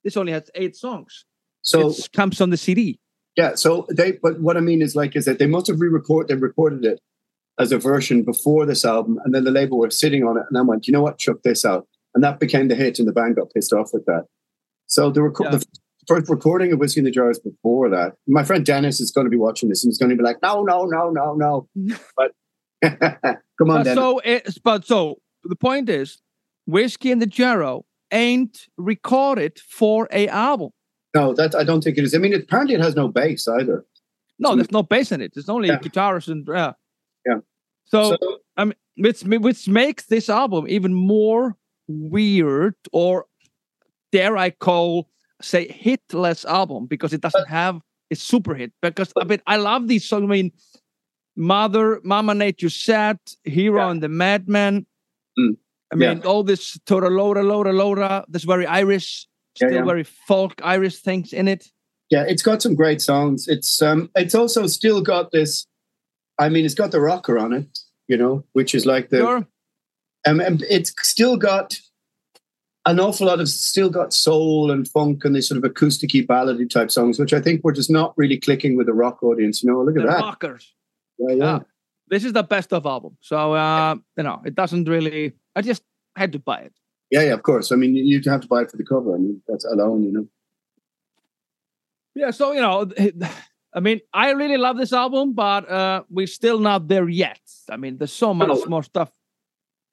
This 0.04 0.18
only 0.18 0.32
has 0.32 0.50
eight 0.56 0.76
songs. 0.76 1.26
So 1.62 1.90
it 1.92 2.10
comes 2.14 2.42
on 2.42 2.50
the 2.50 2.58
CD. 2.58 3.00
Yeah, 3.36 3.56
so 3.56 3.88
they 3.90 4.14
but 4.14 4.40
what 4.40 4.58
I 4.58 4.60
mean 4.60 4.82
is 4.82 4.96
like 4.96 5.16
is 5.16 5.26
that 5.26 5.40
they 5.40 5.48
must 5.48 5.68
have 5.68 5.80
re-recorded, 5.80 6.28
they 6.30 6.40
recorded 6.40 6.86
it 6.86 7.00
as 7.60 7.72
a 7.72 7.78
version 7.78 8.24
before 8.24 8.66
this 8.66 8.84
album, 8.86 9.20
and 9.24 9.34
then 9.34 9.44
the 9.44 9.52
label 9.52 9.78
were 9.78 9.89
sitting 9.89 10.24
on 10.24 10.38
it, 10.38 10.44
and 10.50 10.58
I 10.58 10.62
went, 10.62 10.88
you 10.88 10.94
know 10.94 11.02
what, 11.02 11.18
chuck 11.20 11.38
this 11.44 11.63
out, 11.66 11.88
and 12.16 12.24
that 12.24 12.39
became 12.39 12.68
the 12.68 12.76
hit, 12.76 13.00
and 13.00 13.08
the 13.08 13.12
band 13.13 13.36
got 13.36 13.52
pissed 13.54 13.74
off 13.74 13.92
with 13.94 14.06
that. 14.06 14.26
So 14.88 15.10
the, 15.12 15.22
record, 15.22 15.46
Yeah. 15.46 15.58
the 15.58 15.66
first 16.08 16.30
recording 16.30 16.72
of 16.74 16.80
Whiskey 16.80 17.00
in 17.02 17.06
the 17.06 17.12
Jar 17.12 17.30
is 17.30 17.39
before 17.39 17.89
that. 17.89 18.13
My 18.28 18.44
friend 18.44 18.66
Dennis 18.66 19.00
is 19.00 19.12
going 19.12 19.26
to 19.26 19.32
be 19.32 19.38
watching 19.38 19.70
this, 19.70 19.84
and 19.84 19.89
he's 19.92 19.98
going 20.00 20.10
to 20.10 20.16
be 20.16 20.24
like, 20.24 20.38
no, 20.42 20.63
no, 20.63 20.86
no, 20.86 21.10
no, 21.12 21.34
no. 21.36 21.68
But 22.18 22.32
come 23.58 23.70
on, 23.70 23.82
Uh, 23.82 23.84
Dennis. 23.84 23.96
so 24.04 24.20
it's 24.26 24.58
but 24.58 24.86
so 24.86 25.20
the 25.44 25.56
point 25.56 25.89
is, 25.89 26.22
Whiskey 26.66 27.12
in 27.12 27.20
the 27.20 27.26
Jarrow 27.28 27.86
ain't 28.12 28.68
recorded 28.78 29.60
for 29.60 30.08
a 30.12 30.28
album. 30.28 30.70
no, 31.16 31.34
that 31.34 31.54
I 31.56 31.63
don't 31.63 31.84
think 31.84 31.98
it 31.98 32.04
is. 32.04 32.13
I 32.16 32.18
mean, 32.18 32.34
it, 32.34 32.44
apparently 32.44 32.76
it 32.76 32.82
has 32.82 32.96
no 32.96 33.08
bass 33.08 33.48
either. 33.48 33.86
No, 34.39 34.56
there's 34.56 34.72
no 34.72 34.84
bass 34.84 35.12
in 35.12 35.22
it. 35.22 35.32
There's 35.34 35.50
only 35.50 35.68
Yeah. 35.70 35.80
guitars 35.80 36.28
and 36.28 36.46
yeah. 36.48 36.74
Yeah. 37.26 37.40
So, 37.86 38.12
So- 38.22 38.38
I 38.58 38.66
mean, 38.66 38.74
which 38.98 39.22
which 39.24 39.68
makes 39.68 40.06
this 40.06 40.30
album 40.30 40.66
even 40.68 40.94
more 40.94 41.56
weird, 41.88 42.76
or 42.92 43.26
dare 44.12 44.38
I 44.38 44.52
call 44.52 45.10
say 45.42 45.68
hitless 45.68 46.46
album 46.46 46.86
because 46.88 47.14
it 47.14 47.22
doesn't 47.22 47.48
have 47.50 47.82
a 48.12 48.16
super 48.16 48.54
hit. 48.56 48.72
Because 48.82 49.12
I 49.20 49.26
mean, 49.26 49.42
I 49.48 49.58
love 49.58 49.88
these 49.88 50.06
songs. 50.08 50.24
I 50.24 50.28
mean, 50.28 50.52
Mother, 51.36 52.00
Mama 52.04 52.34
Nature 52.36 52.70
Sad, 52.70 53.18
Hero 53.44 53.82
Yeah. 53.82 53.92
and 53.92 54.02
the 54.04 54.10
Madman. 54.10 54.86
Mm. 55.38 55.58
I 55.92 55.96
mean, 55.96 56.22
all 56.26 56.44
this 56.44 56.78
Tora 56.86 57.10
Lora, 57.10 57.44
Lora, 57.44 57.74
Lora. 57.74 58.26
There's 58.28 58.44
very 58.46 58.66
Irish, 58.66 59.28
Yeah, 59.60 59.68
still 59.68 59.80
yeah. 59.80 59.86
very 59.86 60.04
folk 60.04 60.54
Irish 60.64 60.98
things 60.98 61.34
in 61.34 61.48
it. 61.48 61.72
Yeah, 62.10 62.24
it's 62.28 62.44
got 62.44 62.62
some 62.62 62.76
great 62.76 63.02
songs. 63.02 63.48
It's 63.48 63.82
um, 63.82 64.10
it's 64.16 64.36
also 64.36 64.68
still 64.68 65.02
got 65.02 65.32
this. 65.32 65.66
I 66.39 66.50
mean, 66.50 66.65
it's 66.65 66.74
got 66.74 66.91
the 66.91 67.00
rocker 67.02 67.38
on 67.38 67.54
it, 67.54 67.80
you 68.08 68.17
know, 68.17 68.43
which 68.54 68.74
is 68.76 68.86
like 68.86 69.10
the. 69.10 69.17
Sure. 69.19 69.48
Um, 70.26 70.39
and 70.39 70.63
it's 70.69 70.93
still 71.02 71.36
got 71.38 71.76
an 72.86 73.00
awful 73.00 73.28
lot 73.28 73.39
of 73.39 73.48
still 73.50 73.89
got 73.89 74.13
soul 74.13 74.72
and 74.72 74.88
funk 74.88 75.24
and 75.26 75.36
these 75.36 75.48
sort 75.48 75.63
of 75.63 75.69
acousticy 75.72 76.26
ballady 76.26 76.69
type 76.69 76.91
songs, 76.91 77.19
which 77.19 77.34
I 77.34 77.41
think 77.41 77.63
were 77.63 77.72
just 77.74 77.91
not 77.91 78.13
really 78.17 78.38
clicking 78.38 78.76
with 78.78 78.88
the 78.88 78.93
rock 78.93 79.22
audience. 79.24 79.63
You 79.63 79.72
know, 79.72 79.82
look 79.82 79.96
at 79.98 80.04
The 80.04 80.08
that. 80.10 80.22
rockers. 80.22 80.74
Yeah, 81.17 81.36
yeah. 81.36 81.43
Yeah. 81.43 81.60
This 82.10 82.24
is 82.26 82.34
the 82.34 82.43
best 82.43 82.74
of 82.74 82.86
album. 82.86 83.17
So 83.22 83.54
uh, 83.54 83.96
you 84.17 84.24
know, 84.24 84.41
it 84.46 84.56
doesn't 84.56 84.86
really. 84.89 85.34
I 85.56 85.62
just 85.62 85.84
had 86.15 86.32
to 86.34 86.39
buy 86.39 86.60
it. 86.62 86.74
yeah, 87.12 87.22
yeah, 87.22 87.34
of 87.34 87.43
course. 87.43 87.72
I 87.72 87.76
mean, 87.76 87.96
you'd 87.96 88.26
have 88.26 88.41
to 88.41 88.48
buy 88.48 88.62
it 88.62 88.72
for 88.72 88.78
the 88.78 88.84
cover. 88.86 89.13
I 89.15 89.17
mean, 89.17 89.41
that's 89.48 89.65
alone, 89.65 90.04
you 90.04 90.12
know. 90.12 90.28
Yeah. 92.15 92.32
So 92.32 92.52
you 92.54 92.62
know, 92.62 92.86
I 93.76 93.80
mean, 93.80 94.02
I 94.14 94.32
really 94.32 94.58
love 94.58 94.78
this 94.78 94.94
album, 94.94 95.34
but 95.34 95.70
uh, 95.70 96.04
we're 96.10 96.28
still 96.28 96.60
not 96.60 96.88
there 96.88 97.10
yet. 97.10 97.40
I 97.70 97.78
mean, 97.78 97.98
there's 97.98 98.14
so 98.14 98.34
much 98.34 98.48
No. 98.48 98.66
more 98.68 98.84
stuff. 98.84 99.12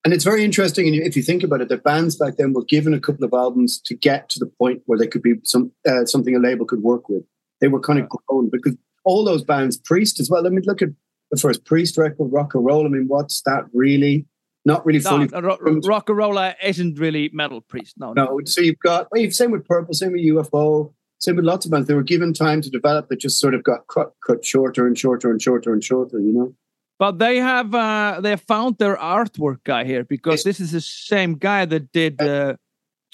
And 0.05 0.15
it's 0.15 0.25
very 0.25 0.45
interesting, 0.45 0.87
and 0.89 0.97
if 0.97 1.15
you 1.15 1.23
think 1.23 1.43
about 1.43 1.61
it, 1.61 1.69
that 1.69 1.83
bands 1.85 2.17
back 2.17 2.37
then 2.39 2.55
were 2.55 2.65
given 2.65 2.95
a 2.95 3.01
couple 3.01 3.23
of 3.25 3.35
albums 3.35 3.79
to 3.83 3.95
get 3.95 4.31
to 4.31 4.39
the 4.39 4.47
point 4.47 4.83
where 4.87 4.99
they 4.99 5.07
could 5.07 5.23
be 5.23 5.35
some 5.45 5.73
uh, 5.87 6.07
something 6.07 6.35
a 6.35 6.39
label 6.39 6.65
could 6.65 6.83
work 6.83 7.09
with. 7.11 7.23
They 7.61 7.69
were 7.69 7.81
kind 7.81 7.99
of 7.99 8.09
grown 8.09 8.49
because 8.51 8.77
all 9.05 9.25
those 9.25 9.45
bands, 9.45 9.77
Priest 9.77 10.19
as 10.19 10.31
well. 10.31 10.47
I 10.47 10.51
mean, 10.51 10.63
look 10.65 10.81
at 10.81 10.89
the 11.31 11.39
first 11.39 11.67
Priest 11.67 11.99
record, 11.99 12.33
Rock 12.33 12.55
and 12.55 12.65
Roll. 12.65 12.87
I 12.87 12.89
mean, 12.89 13.09
what's 13.09 13.43
that 13.43 13.65
really? 13.75 14.27
Not 14.65 14.85
really 14.87 15.01
No, 15.01 15.11
fully. 15.11 15.27
ro- 15.27 15.59
ro- 15.61 15.81
rock 15.85 16.09
and 16.09 16.19
roll 16.19 16.53
isn't 16.63 16.99
really 16.99 17.31
metal 17.35 17.61
priest. 17.63 17.95
No, 17.99 18.13
no. 18.15 18.25
no, 18.25 18.41
so 18.47 18.61
you've 18.63 18.79
got 18.79 19.09
well, 19.11 19.21
you've 19.21 19.35
same 19.35 19.51
with 19.51 19.67
Purple, 19.67 19.93
same 19.95 20.13
with 20.13 20.23
UFO, 20.23 20.93
same 21.21 21.37
with 21.37 21.45
lots 21.45 21.67
of 21.67 21.71
bands. 21.71 21.87
They 21.87 21.95
were 21.95 22.03
given 22.03 22.33
time 22.33 22.63
to 22.63 22.71
develop 22.71 23.09
that 23.09 23.21
just 23.21 23.39
sort 23.39 23.55
of 23.55 23.63
got 23.63 23.87
cut 23.89 24.15
cut 24.27 24.45
shorter 24.45 24.87
and 24.87 24.99
shorter 24.99 25.31
and 25.31 25.41
shorter 25.41 25.73
and 25.73 25.85
shorter. 25.85 26.19
You 26.19 26.33
know. 26.33 26.55
But 26.99 27.19
they 27.19 27.37
have 27.37 27.75
uh, 27.75 28.21
they 28.23 28.31
have 28.31 28.43
found 28.43 28.79
their 28.79 28.97
artwork 28.97 29.65
guy 29.65 29.85
here 29.85 30.05
because 30.05 30.43
this 30.43 30.61
is 30.61 30.73
the 30.73 30.81
same 30.81 31.37
guy 31.37 31.65
that 31.67 31.93
did 31.93 32.21
uh, 32.21 32.57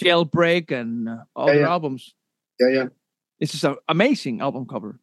Jailbreak 0.03 0.71
and 0.71 1.09
uh, 1.09 1.17
all 1.35 1.49
Yeah, 1.49 1.53
their 1.55 1.63
yeah. 1.63 1.71
albums. 1.71 2.15
Yeah, 2.61 2.69
yeah. 2.69 2.87
This 3.39 3.55
is 3.55 3.65
an 3.65 3.77
amazing 3.89 4.41
album 4.41 4.67
cover. 4.67 4.99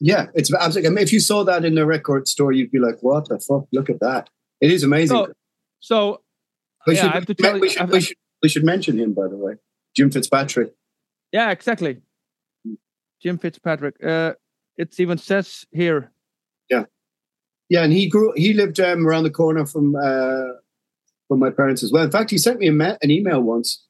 Yeah, 0.00 0.26
it's 0.34 0.52
absolutely. 0.52 0.88
I 0.88 0.90
mean, 0.90 1.02
if 1.02 1.12
you 1.12 1.20
saw 1.20 1.44
that 1.44 1.64
in 1.64 1.74
the 1.74 1.86
record 1.86 2.26
store, 2.26 2.52
you'd 2.52 2.70
be 2.70 2.78
like, 2.78 2.96
"What 3.02 3.28
the 3.28 3.38
fuck? 3.38 3.66
Look 3.72 3.90
at 3.90 4.00
that! 4.00 4.30
It 4.60 4.70
is 4.70 4.82
amazing." 4.82 5.16
So, 5.16 5.32
so 5.80 6.22
we, 6.86 6.94
yeah, 6.94 7.02
should, 7.02 7.10
I 7.10 7.14
have 7.14 7.28
we, 7.60 7.68
should, 7.68 7.90
we, 7.90 8.00
should, 8.00 8.16
we 8.42 8.48
should 8.48 8.64
mention 8.64 8.98
him, 8.98 9.12
by 9.12 9.28
the 9.28 9.36
way, 9.36 9.54
Jim 9.94 10.10
Fitzpatrick. 10.10 10.72
yeah, 11.32 11.50
exactly. 11.50 12.00
Jim 13.22 13.38
Fitzpatrick. 13.38 13.96
Uh, 14.04 14.34
it 14.76 14.98
even 14.98 15.18
says 15.18 15.66
here. 15.70 16.12
Yeah, 16.70 16.84
yeah, 17.68 17.82
and 17.84 17.92
he 17.92 18.08
grew. 18.08 18.32
He 18.36 18.52
lived 18.54 18.80
um, 18.80 19.06
around 19.06 19.24
the 19.24 19.30
corner 19.30 19.66
from 19.66 19.94
uh, 19.96 20.54
from 21.28 21.38
my 21.38 21.50
parents 21.50 21.82
as 21.82 21.92
well. 21.92 22.04
In 22.04 22.10
fact, 22.10 22.30
he 22.30 22.38
sent 22.38 22.58
me 22.58 22.68
a 22.68 22.72
an 23.02 23.10
email 23.10 23.40
once 23.40 23.84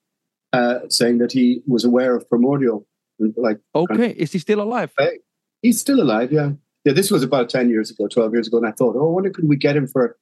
uh, 0.53 0.81
saying 0.89 1.19
that 1.19 1.33
he 1.33 1.63
was 1.67 1.85
aware 1.85 2.15
of 2.17 2.29
Primordial. 2.29 2.87
and, 3.19 3.35
Like, 3.37 3.61
Okay, 3.75 4.11
is 4.11 4.33
he 4.33 4.39
still 4.39 4.61
alive? 4.61 4.93
Hey, 4.99 5.19
he's 5.63 5.81
still 5.81 6.01
alive. 6.01 6.33
Yeah, 6.33 6.53
yeah. 6.85 6.93
This 6.93 7.11
was 7.11 7.23
about 7.23 7.49
ten 7.51 7.69
years 7.71 7.91
ago, 7.91 8.09
twelve 8.09 8.33
years 8.33 8.49
ago, 8.49 8.59
and 8.59 8.67
I 8.67 8.73
thought, 8.73 8.97
oh, 8.97 9.09
I 9.09 9.13
wonder 9.13 9.31
could 9.31 9.49
we 9.49 9.57
get 9.57 9.77
him 9.77 9.87
for 9.87 10.17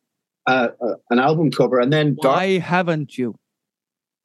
uh, 0.46 0.68
an 1.10 1.18
album 1.18 1.50
cover? 1.50 1.78
And 1.80 1.92
then 1.92 2.16
Dark- 2.20 2.36
Why 2.36 2.58
haven't 2.58 3.16
you? 3.16 3.36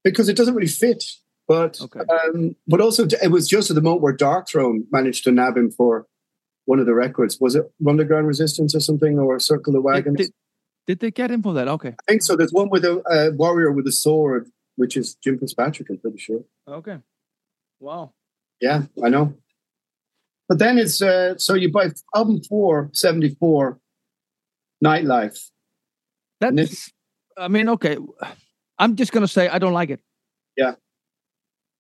because 0.04 0.28
it 0.28 0.36
doesn't 0.36 0.54
really 0.54 0.68
fit. 0.68 1.02
But 1.48 1.80
Okay. 1.82 2.00
um, 2.00 2.56
but 2.68 2.80
also 2.82 3.06
it 3.22 3.30
was 3.32 3.48
just 3.48 3.70
at 3.70 3.76
the 3.76 3.82
moment 3.82 4.02
where 4.02 4.16
Darkthrone 4.16 4.84
managed 4.92 5.24
to 5.26 5.32
nab 5.32 5.58
him 5.58 5.72
for 5.72 6.08
one 6.66 6.80
of 6.80 6.86
the 6.86 6.94
records. 6.94 7.38
Was 7.40 7.56
it 7.56 7.66
Underground 7.88 8.28
Resistance 8.28 8.74
or 8.74 8.80
something, 8.80 9.20
or 9.20 9.38
Circle 9.40 9.74
the 9.74 9.80
Did, 9.80 9.84
Wagons? 9.86 10.18
did, 10.18 10.32
did 10.88 11.00
they 11.00 11.12
get 11.12 11.32
him 11.32 11.44
for 11.44 11.54
that? 11.54 11.68
Okay, 11.68 11.90
I 11.90 12.12
think 12.12 12.24
so. 12.24 12.36
There's 12.38 12.54
one 12.54 12.70
with 12.70 12.86
a 12.86 13.02
uh, 13.10 13.32
warrior 13.36 13.72
with 13.74 13.86
a 13.88 13.92
sword, 13.92 14.50
which 14.78 14.96
is 14.96 15.16
Jim 15.16 15.38
Fitzpatrick. 15.38 15.90
I'm 15.90 15.98
pretty 15.98 16.18
sure. 16.20 16.44
okay. 16.68 17.00
Wow. 17.82 18.14
Yeah, 18.62 18.84
I 19.04 19.10
know. 19.10 19.34
But 20.48 20.60
then 20.60 20.78
it's 20.78 21.02
uh, 21.02 21.38
so 21.38 21.54
you 21.56 21.70
buy 21.72 21.90
album 22.16 22.42
four, 22.48 22.90
74, 22.94 23.78
Nightlife. 24.84 25.50
That's. 26.40 26.92
I 27.38 27.48
mean, 27.50 27.68
okay. 27.70 27.98
I'm 28.78 28.96
just 28.96 29.12
gonna 29.12 29.28
say 29.28 29.50
I 29.50 29.60
don't 29.60 29.74
like 29.74 29.90
it. 29.90 30.00
Yeah. 30.56 30.76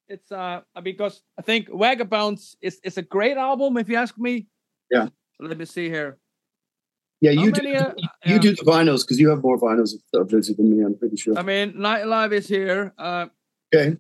It's 0.10 0.32
uh 0.32 0.62
because 0.84 1.24
I 1.38 1.42
think 1.42 1.70
Vagabonds 1.72 2.56
is 2.62 2.80
is 2.84 2.98
a 2.98 3.02
great 3.02 3.38
album 3.38 3.78
if 3.78 3.88
you 3.90 3.96
ask 3.96 4.18
me. 4.18 4.48
Yeah. 4.92 5.08
Let 5.40 5.58
me 5.58 5.66
see 5.66 5.90
here. 5.90 6.18
Yeah, 7.22 7.32
you 7.32 7.52
many, 7.52 7.72
do, 7.72 7.76
uh, 7.78 7.94
you 8.26 8.38
do 8.38 8.50
the 8.54 8.64
vinyls 8.64 9.04
because 9.04 9.18
you 9.18 9.30
have 9.30 9.42
more 9.42 9.58
vinyls 9.58 9.94
of, 10.14 10.32
Lizzy 10.34 10.54
than 10.56 10.70
me. 10.78 10.84
I'm 10.84 10.96
pretty 10.98 11.16
sure. 11.16 11.38
I 11.40 11.42
mean, 11.42 11.72
Nightlife 11.74 12.34
is 12.34 12.50
here. 12.50 12.94
Uh, 12.98 13.28
okay. 13.74 13.96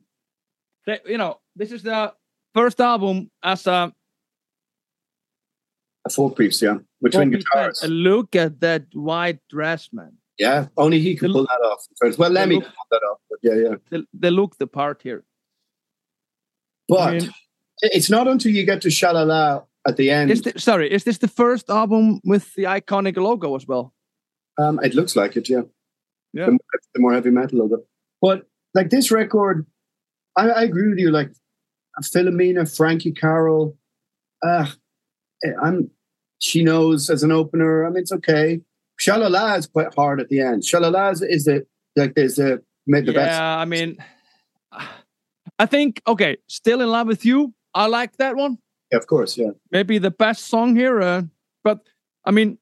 they, 0.85 0.99
you 1.07 1.17
know, 1.17 1.39
this 1.55 1.71
is 1.71 1.83
the 1.83 2.13
first 2.53 2.81
album 2.81 3.31
as 3.41 3.65
a 3.65 3.93
A 6.05 6.09
four 6.09 6.31
piece, 6.35 6.61
yeah, 6.61 6.79
with 7.01 7.13
twin 7.13 7.29
four-piece 7.31 7.45
band. 7.53 7.61
guitars. 7.71 7.81
And 7.83 7.93
Look 8.03 8.35
at 8.35 8.59
that 8.59 8.87
white 8.93 9.39
dress, 9.49 9.87
man. 9.93 10.17
Yeah, 10.37 10.67
only 10.75 10.99
he 10.99 11.15
could 11.15 11.29
The- 11.29 11.33
pull 11.33 11.45
that 11.45 11.61
off. 11.63 12.17
Well, 12.17 12.29
Lemmy 12.29 12.55
look- 12.55 12.65
pull 12.65 12.87
that 12.91 13.03
off, 13.09 13.19
but 13.29 13.39
yeah, 13.41 13.55
yeah. 13.55 13.75
They, 13.89 14.03
they 14.13 14.31
look 14.31 14.57
the 14.57 14.67
part 14.67 15.01
here. 15.01 15.23
But 16.93 17.13
mean- 17.13 17.31
it's 17.81 18.09
not 18.09 18.27
until 18.27 18.51
you 18.51 18.65
get 18.65 18.81
to 18.83 18.89
Shalala 18.89 19.65
at 19.87 19.97
the 19.97 20.09
end. 20.09 20.31
Is 20.31 20.41
thi- 20.41 20.57
sorry, 20.57 20.91
is 20.91 21.03
this 21.03 21.17
the 21.17 21.27
first 21.27 21.69
album 21.69 22.21
with 22.23 22.53
the 22.55 22.63
iconic 22.63 23.17
logo 23.17 23.55
as 23.55 23.67
well? 23.67 23.93
Um, 24.57 24.79
it 24.83 24.93
looks 24.93 25.15
like 25.15 25.35
it, 25.35 25.49
yeah. 25.49 25.63
Yeah. 26.33 26.45
The, 26.45 26.51
more- 26.51 26.59
the 26.93 27.01
more 27.01 27.13
heavy 27.13 27.31
metal 27.31 27.61
of 27.61 27.71
it. 27.71 27.79
But 28.21 28.47
like 28.73 28.89
this 28.89 29.11
record, 29.11 29.65
I, 30.37 30.49
I 30.49 30.63
agree 30.63 30.89
with 30.89 30.99
you. 30.99 31.11
Like 31.11 31.31
Philomena, 32.01 32.65
Frankie 32.65 33.11
Carroll, 33.11 33.77
uh, 34.45 34.67
I'm. 35.61 35.91
She 36.39 36.63
knows 36.63 37.09
as 37.09 37.23
an 37.23 37.31
opener. 37.31 37.85
I 37.85 37.89
mean, 37.89 38.01
it's 38.01 38.11
okay. 38.11 38.61
Shalala 38.99 39.57
is 39.57 39.67
quite 39.67 39.93
hard 39.95 40.19
at 40.19 40.27
the 40.29 40.41
end. 40.41 40.63
Shalala 40.63 41.13
is, 41.13 41.21
is 41.21 41.45
the 41.45 41.65
like 41.95 42.15
there's 42.15 42.35
the 42.35 42.61
made 42.85 43.05
the 43.05 43.13
yeah, 43.13 43.25
best. 43.25 43.41
I 43.41 43.65
mean, 43.65 43.97
I 45.59 45.65
think 45.65 46.01
okay. 46.07 46.37
Still 46.47 46.81
in 46.81 46.89
love 46.89 47.07
with 47.07 47.25
you. 47.25 47.53
I 47.73 47.87
like 47.87 48.17
that 48.17 48.35
one. 48.35 48.57
Yeah, 48.91 48.97
of 48.97 49.07
course, 49.07 49.37
yeah. 49.37 49.51
Maybe 49.71 49.97
the 49.97 50.11
best 50.11 50.47
song 50.47 50.75
here. 50.75 51.01
Uh, 51.01 51.23
but 51.63 51.79
I 52.25 52.31
mean, 52.31 52.57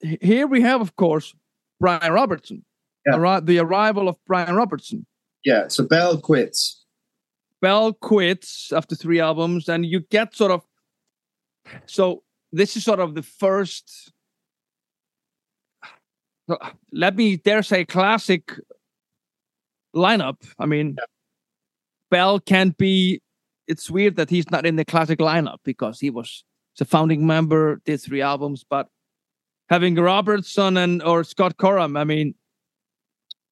here 0.00 0.46
we 0.46 0.60
have, 0.62 0.80
of 0.80 0.96
course, 0.96 1.34
Brian 1.80 2.12
Robertson. 2.12 2.64
Yeah. 3.06 3.14
Arri- 3.14 3.44
the 3.44 3.58
arrival 3.58 4.08
of 4.08 4.16
Brian 4.26 4.54
Robertson. 4.54 5.06
Yeah. 5.44 5.68
So 5.68 5.84
Bell 5.84 6.18
quits. 6.18 6.84
Bell 7.60 7.92
quits 7.92 8.72
after 8.72 8.94
three 8.94 9.20
albums, 9.20 9.68
and 9.68 9.84
you 9.86 10.00
get 10.00 10.34
sort 10.34 10.50
of. 10.50 10.62
So 11.86 12.22
this 12.52 12.76
is 12.76 12.84
sort 12.84 13.00
of 13.00 13.14
the 13.14 13.22
first. 13.22 14.12
Let 16.92 17.16
me 17.16 17.36
dare 17.36 17.62
say 17.62 17.86
classic 17.86 18.52
lineup. 19.94 20.42
I 20.58 20.66
mean, 20.66 20.96
Bell 22.14 22.38
can't 22.38 22.76
be. 22.78 23.20
It's 23.66 23.90
weird 23.90 24.14
that 24.14 24.30
he's 24.30 24.48
not 24.48 24.64
in 24.64 24.76
the 24.76 24.84
classic 24.84 25.18
lineup 25.18 25.56
because 25.64 25.98
he 25.98 26.10
was 26.10 26.44
the 26.78 26.84
founding 26.84 27.26
member, 27.26 27.80
did 27.84 28.00
three 28.00 28.22
albums, 28.22 28.64
but 28.70 28.86
having 29.68 29.96
Robertson 29.96 30.76
and 30.76 31.02
or 31.02 31.24
Scott 31.24 31.56
Gorham, 31.56 31.96
I 31.96 32.04
mean, 32.04 32.36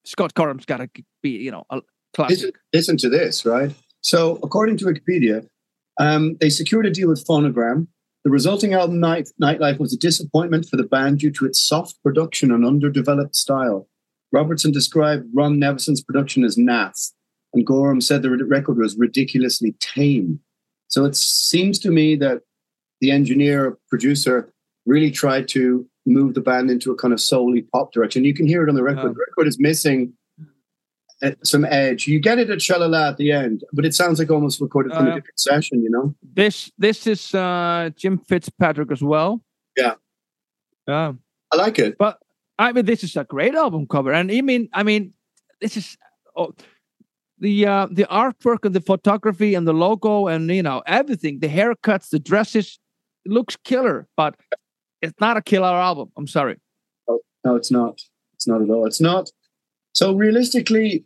Scott 0.05 0.33
Gorham's 0.33 0.65
got 0.65 0.77
to 0.77 0.89
be 1.21 1.31
you 1.31 1.51
know 1.51 1.65
a 1.69 1.81
classic. 2.13 2.37
Listen, 2.37 2.51
listen 2.71 2.97
to 2.99 3.09
this, 3.09 3.45
right? 3.45 3.75
So, 3.99 4.39
according 4.43 4.77
to 4.77 4.85
Wikipedia, 4.85 5.45
um, 5.99 6.37
they 6.39 6.49
secured 6.49 6.85
a 6.85 6.91
deal 6.91 7.09
with 7.09 7.27
Phonogram. 7.27 7.87
The 8.23 8.31
resulting 8.31 8.73
album, 8.73 9.01
Night, 9.01 9.27
Nightlife, 9.41 9.77
was 9.77 9.93
a 9.93 9.97
disappointment 9.97 10.69
for 10.69 10.77
the 10.77 10.85
band 10.85 11.19
due 11.19 11.31
to 11.31 11.45
its 11.45 11.59
soft 11.59 12.01
production 12.01 12.49
and 12.49 12.65
underdeveloped 12.65 13.35
style. 13.35 13.89
Robertson 14.31 14.71
described 14.71 15.25
Ron 15.33 15.59
Nevison's 15.59 16.01
production 16.01 16.45
as 16.45 16.55
naff, 16.55 17.11
and 17.53 17.65
Gorham 17.65 18.01
said 18.01 18.21
the 18.21 18.29
record 18.29 18.77
was 18.77 18.97
ridiculously 18.97 19.75
tame. 19.79 20.39
So, 20.87 21.05
it 21.05 21.15
seems 21.15 21.79
to 21.79 21.91
me 21.91 22.15
that 22.17 22.41
the 23.01 23.11
engineer, 23.11 23.77
producer, 23.89 24.53
really 24.85 25.11
tried 25.11 25.47
to 25.49 25.87
move 26.05 26.33
the 26.33 26.41
band 26.41 26.69
into 26.69 26.91
a 26.91 26.95
kind 26.95 27.13
of 27.13 27.21
solely 27.21 27.61
pop 27.61 27.93
direction. 27.93 28.23
You 28.23 28.33
can 28.33 28.47
hear 28.47 28.63
it 28.63 28.69
on 28.69 28.75
the 28.75 28.83
record. 28.83 29.03
Yeah. 29.03 29.13
The 29.13 29.25
record 29.29 29.47
is 29.47 29.57
missing 29.59 30.13
uh, 31.21 31.31
some 31.43 31.63
edge. 31.65 32.07
You 32.07 32.19
get 32.19 32.39
it 32.39 32.49
at 32.49 32.59
Shalala 32.59 33.09
at 33.09 33.17
the 33.17 33.31
end, 33.31 33.63
but 33.71 33.85
it 33.85 33.93
sounds 33.93 34.19
like 34.19 34.29
almost 34.29 34.59
recorded 34.59 34.91
from 34.93 35.07
Uh, 35.07 35.11
a 35.11 35.15
different 35.15 35.39
session, 35.39 35.81
you 35.81 35.89
know? 35.89 36.13
This 36.21 36.71
this 36.77 37.07
is 37.07 37.33
uh, 37.33 37.91
Jim 37.95 38.17
Fitzpatrick 38.17 38.91
as 38.91 39.01
well. 39.01 39.41
Yeah. 39.77 39.93
Yeah. 40.87 41.13
I 41.51 41.55
like 41.55 41.79
it. 41.79 41.97
But 41.97 42.19
I 42.59 42.73
mean, 42.73 42.85
this 42.85 43.03
is 43.03 43.15
a 43.15 43.23
great 43.23 43.55
album 43.55 43.87
cover, 43.87 44.11
and 44.11 44.31
I 44.31 44.41
mean, 44.41 44.69
I 44.73 44.83
mean, 44.83 45.13
this 45.61 45.77
is 45.77 45.97
oh, 46.35 46.53
the 47.39 47.65
uh, 47.65 47.87
the 47.91 48.05
artwork 48.05 48.59
and 48.63 48.73
the 48.73 48.81
photography 48.81 49.55
and 49.55 49.67
the 49.67 49.73
logo 49.73 50.27
and 50.27 50.49
you 50.49 50.63
know 50.63 50.81
everything, 50.85 51.39
the 51.39 51.47
haircuts, 51.47 52.09
the 52.09 52.19
dresses, 52.19 52.79
it 53.25 53.31
looks 53.31 53.55
killer. 53.63 54.07
But 54.15 54.35
it's 55.01 55.19
not 55.19 55.37
a 55.37 55.41
killer 55.41 55.67
album. 55.67 56.11
I'm 56.17 56.27
sorry. 56.27 56.59
Oh, 57.07 57.19
No, 57.43 57.55
it's 57.55 57.71
not. 57.71 57.99
It's 58.35 58.47
not 58.47 58.61
at 58.61 58.69
all. 58.69 58.85
It's 58.85 59.01
not. 59.01 59.29
So 59.93 60.13
realistically, 60.13 61.05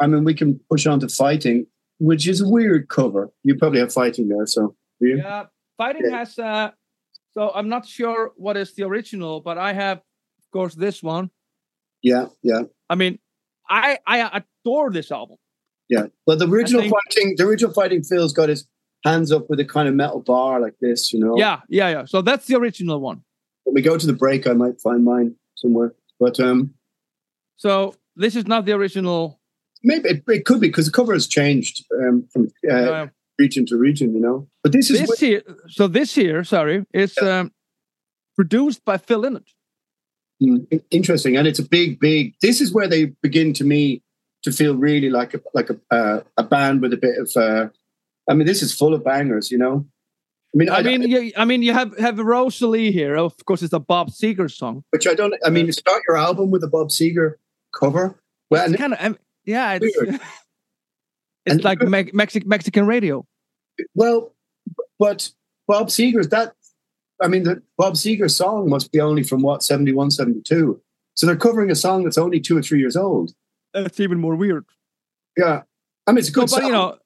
I 0.00 0.06
mean, 0.06 0.24
we 0.24 0.34
can 0.34 0.60
push 0.70 0.86
on 0.86 1.00
to 1.00 1.08
fighting, 1.08 1.66
which 1.98 2.28
is 2.28 2.40
a 2.40 2.48
weird 2.48 2.88
cover. 2.88 3.30
You 3.42 3.56
probably 3.56 3.80
have 3.80 3.92
fighting 3.92 4.28
there, 4.28 4.46
so? 4.46 4.76
Yeah, 5.00 5.46
fighting 5.76 6.10
has. 6.10 6.38
Uh, 6.38 6.70
so 7.34 7.50
I'm 7.54 7.68
not 7.68 7.86
sure 7.86 8.32
what 8.36 8.56
is 8.56 8.74
the 8.74 8.84
original, 8.84 9.40
but 9.40 9.58
I 9.58 9.72
have, 9.72 9.98
of 9.98 10.50
course, 10.52 10.74
this 10.74 11.02
one. 11.02 11.30
Yeah, 12.02 12.26
yeah, 12.42 12.62
I 12.88 12.94
mean, 12.94 13.18
I 13.68 13.98
I 14.06 14.42
adore 14.68 14.90
this 14.90 15.10
album. 15.10 15.36
yeah. 15.88 16.06
But 16.26 16.38
the 16.38 16.46
original 16.48 16.82
think- 16.82 16.94
fighting, 16.94 17.34
the 17.36 17.44
original 17.44 17.72
fighting, 17.72 18.02
Phil's 18.02 18.32
got 18.32 18.48
his 18.48 18.66
hands 19.04 19.30
up 19.32 19.48
with 19.48 19.60
a 19.60 19.64
kind 19.64 19.88
of 19.88 19.94
metal 19.94 20.20
bar 20.20 20.60
like 20.60 20.74
this, 20.80 21.12
you 21.12 21.20
know. 21.20 21.34
Yeah, 21.38 21.60
yeah, 21.68 21.88
yeah. 21.88 22.04
So 22.04 22.20
that's 22.22 22.46
the 22.46 22.56
original 22.56 23.00
one. 23.00 23.22
When 23.64 23.74
we 23.74 23.82
go 23.82 23.96
to 23.96 24.06
the 24.06 24.12
break, 24.12 24.46
I 24.46 24.52
might 24.52 24.80
find 24.80 25.04
mine 25.04 25.36
somewhere. 25.54 25.94
But 26.20 26.40
um, 26.40 26.74
So 27.56 27.94
this 28.16 28.34
is 28.36 28.46
not 28.46 28.64
the 28.66 28.72
original. 28.72 29.40
maybe 29.82 30.08
it, 30.08 30.24
it 30.28 30.44
could 30.44 30.60
be 30.60 30.68
because 30.68 30.86
the 30.86 30.92
cover 30.92 31.12
has 31.12 31.26
changed 31.26 31.84
um, 32.00 32.26
from 32.32 32.48
uh, 32.68 32.74
uh, 32.74 33.06
region 33.38 33.64
to 33.66 33.76
region, 33.76 34.14
you 34.14 34.20
know. 34.20 34.48
But 34.62 34.72
this 34.72 34.90
is 34.90 35.00
this 35.00 35.20
here. 35.20 35.42
So 35.68 35.86
this 35.86 36.14
here, 36.14 36.42
sorry, 36.44 36.84
is 36.92 37.16
um, 37.18 37.52
produced 38.36 38.84
by 38.84 38.98
Phil 38.98 39.22
Lynott. 39.22 39.48
Mm, 40.42 40.82
interesting, 40.90 41.36
and 41.36 41.46
it's 41.46 41.58
a 41.58 41.68
big, 41.68 41.98
big. 42.00 42.34
This 42.42 42.60
is 42.60 42.72
where 42.72 42.88
they 42.88 43.06
begin 43.22 43.52
to 43.54 43.64
me 43.64 44.02
to 44.50 44.56
feel 44.56 44.76
really 44.76 45.10
like 45.10 45.34
a 45.34 45.40
like 45.54 45.70
a 45.70 45.76
uh, 45.90 46.20
a 46.36 46.42
band 46.42 46.80
with 46.82 46.92
a 46.92 46.96
bit 46.96 47.16
of. 47.18 47.30
Uh, 47.36 47.68
I 48.30 48.34
mean, 48.34 48.46
this 48.46 48.62
is 48.62 48.74
full 48.74 48.94
of 48.94 49.04
bangers, 49.04 49.50
you 49.50 49.58
know. 49.58 49.86
I 50.54 50.56
mean, 50.58 50.70
I 50.70 50.82
mean, 50.82 51.02
you, 51.02 51.32
I 51.36 51.44
mean, 51.44 51.62
you 51.62 51.72
have 51.72 51.96
have 51.98 52.18
Rosalie 52.18 52.90
here. 52.92 53.16
Of 53.16 53.34
course, 53.44 53.62
it's 53.62 53.72
a 53.74 53.78
Bob 53.80 54.10
Seger 54.10 54.50
song. 54.50 54.84
which 54.90 55.06
I 55.06 55.14
don't. 55.14 55.34
I 55.44 55.50
mean, 55.50 55.66
you 55.66 55.72
start 55.72 56.02
your 56.08 56.16
album 56.16 56.50
with 56.50 56.62
a 56.64 56.68
Bob 56.68 56.88
Seger 56.88 57.34
cover. 57.78 58.20
Well, 58.50 58.62
It's 58.64 58.70
and, 58.72 58.78
kind 58.78 58.94
of 58.94 59.18
yeah. 59.44 59.78
It's, 59.80 59.96
it's 60.00 60.20
And- 61.46 61.64
like 61.64 61.80
Me- 61.82 62.10
Mexi- 62.12 62.46
Mexican 62.46 62.86
radio. 62.86 63.26
well, 63.94 64.32
but 64.98 65.30
Bob 65.66 65.88
Seger's 65.88 66.28
that. 66.28 66.54
I 67.20 67.28
mean, 67.28 67.42
the 67.42 67.62
Bob 67.76 67.94
Seger 67.94 68.30
song 68.30 68.70
must 68.70 68.92
be 68.92 69.00
only 69.00 69.22
from 69.24 69.42
what 69.42 69.62
71, 69.62 70.10
72. 70.12 70.80
So 71.14 71.26
they're 71.26 71.36
covering 71.36 71.70
a 71.70 71.74
song 71.74 72.04
that's 72.04 72.16
only 72.18 72.38
two 72.40 72.56
or 72.56 72.62
three 72.62 72.78
years 72.78 72.96
old. 72.96 73.32
That's 73.74 74.00
even 74.00 74.18
more 74.18 74.36
weird. 74.36 74.64
Yeah, 75.36 75.62
I 76.06 76.12
mean, 76.12 76.18
it's 76.18 76.30
good 76.30 76.42
but 76.42 76.60
song. 76.60 76.66
you 76.66 76.72
know, 76.72 76.98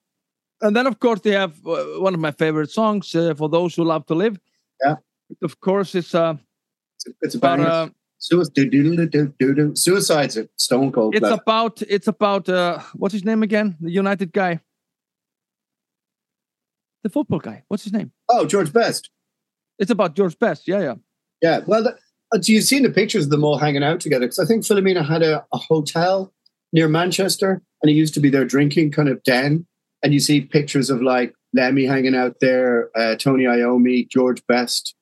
and 0.61 0.75
then 0.75 0.87
of 0.87 0.99
course 0.99 1.21
they 1.21 1.31
have 1.31 1.53
uh, 1.65 1.99
one 1.99 2.13
of 2.13 2.19
my 2.19 2.31
favorite 2.31 2.71
songs 2.71 3.13
uh, 3.15 3.33
for 3.35 3.49
those 3.49 3.75
who 3.75 3.83
love 3.83 4.05
to 4.07 4.15
live. 4.15 4.39
Yeah. 4.83 4.95
Of 5.41 5.59
course, 5.59 5.95
it's 5.95 6.15
uh, 6.15 6.35
it's, 6.95 7.15
it's 7.21 7.35
about 7.35 7.59
uh, 7.59 7.89
Suicide. 8.17 9.77
Suicide's 9.77 10.37
a 10.37 10.47
stone 10.57 10.91
cold. 10.91 11.15
it's 11.15 11.29
about 11.29 11.81
it's 11.81 12.07
about 12.07 12.47
uh, 12.47 12.79
what's 12.95 13.13
his 13.13 13.25
name 13.25 13.43
again? 13.43 13.75
The 13.81 13.91
United 13.91 14.31
guy, 14.31 14.61
the 17.03 17.09
football 17.09 17.39
guy. 17.39 17.63
What's 17.67 17.83
his 17.83 17.93
name? 17.93 18.11
oh, 18.29 18.45
George 18.45 18.71
Best. 18.71 19.09
It's 19.79 19.91
about 19.91 20.15
George 20.15 20.39
Best. 20.39 20.67
Yeah, 20.67 20.79
yeah. 20.81 20.95
Yeah, 21.41 21.59
well, 21.67 21.83
that, 21.83 21.95
uh, 22.33 22.39
you've 22.41 22.63
seen 22.63 22.83
the 22.83 22.89
pictures 22.89 23.25
of 23.25 23.31
them 23.31 23.43
all 23.43 23.57
hanging 23.57 23.83
out 23.83 23.99
together 23.99 24.25
because 24.25 24.39
I 24.39 24.45
think 24.45 24.63
Philomena 24.63 25.05
had 25.05 25.21
a, 25.21 25.45
a 25.51 25.57
hotel 25.57 26.31
near 26.73 26.87
Manchester, 26.89 27.61
and 27.81 27.89
it 27.89 27.93
used 27.93 28.13
to 28.15 28.19
be 28.19 28.29
their 28.29 28.43
drinking 28.45 28.91
kind 28.91 29.07
of 29.07 29.23
den. 29.23 29.65
And 30.03 30.13
you 30.13 30.19
see 30.19 30.41
pictures 30.41 30.89
of 30.89 31.01
like 31.01 31.33
Lemmy 31.53 31.85
hanging 31.85 32.15
out 32.15 32.35
there, 32.41 32.89
uh, 32.97 33.15
Tony 33.15 33.45
Iommi, 33.45 34.09
George 34.09 34.45
Best, 34.47 34.95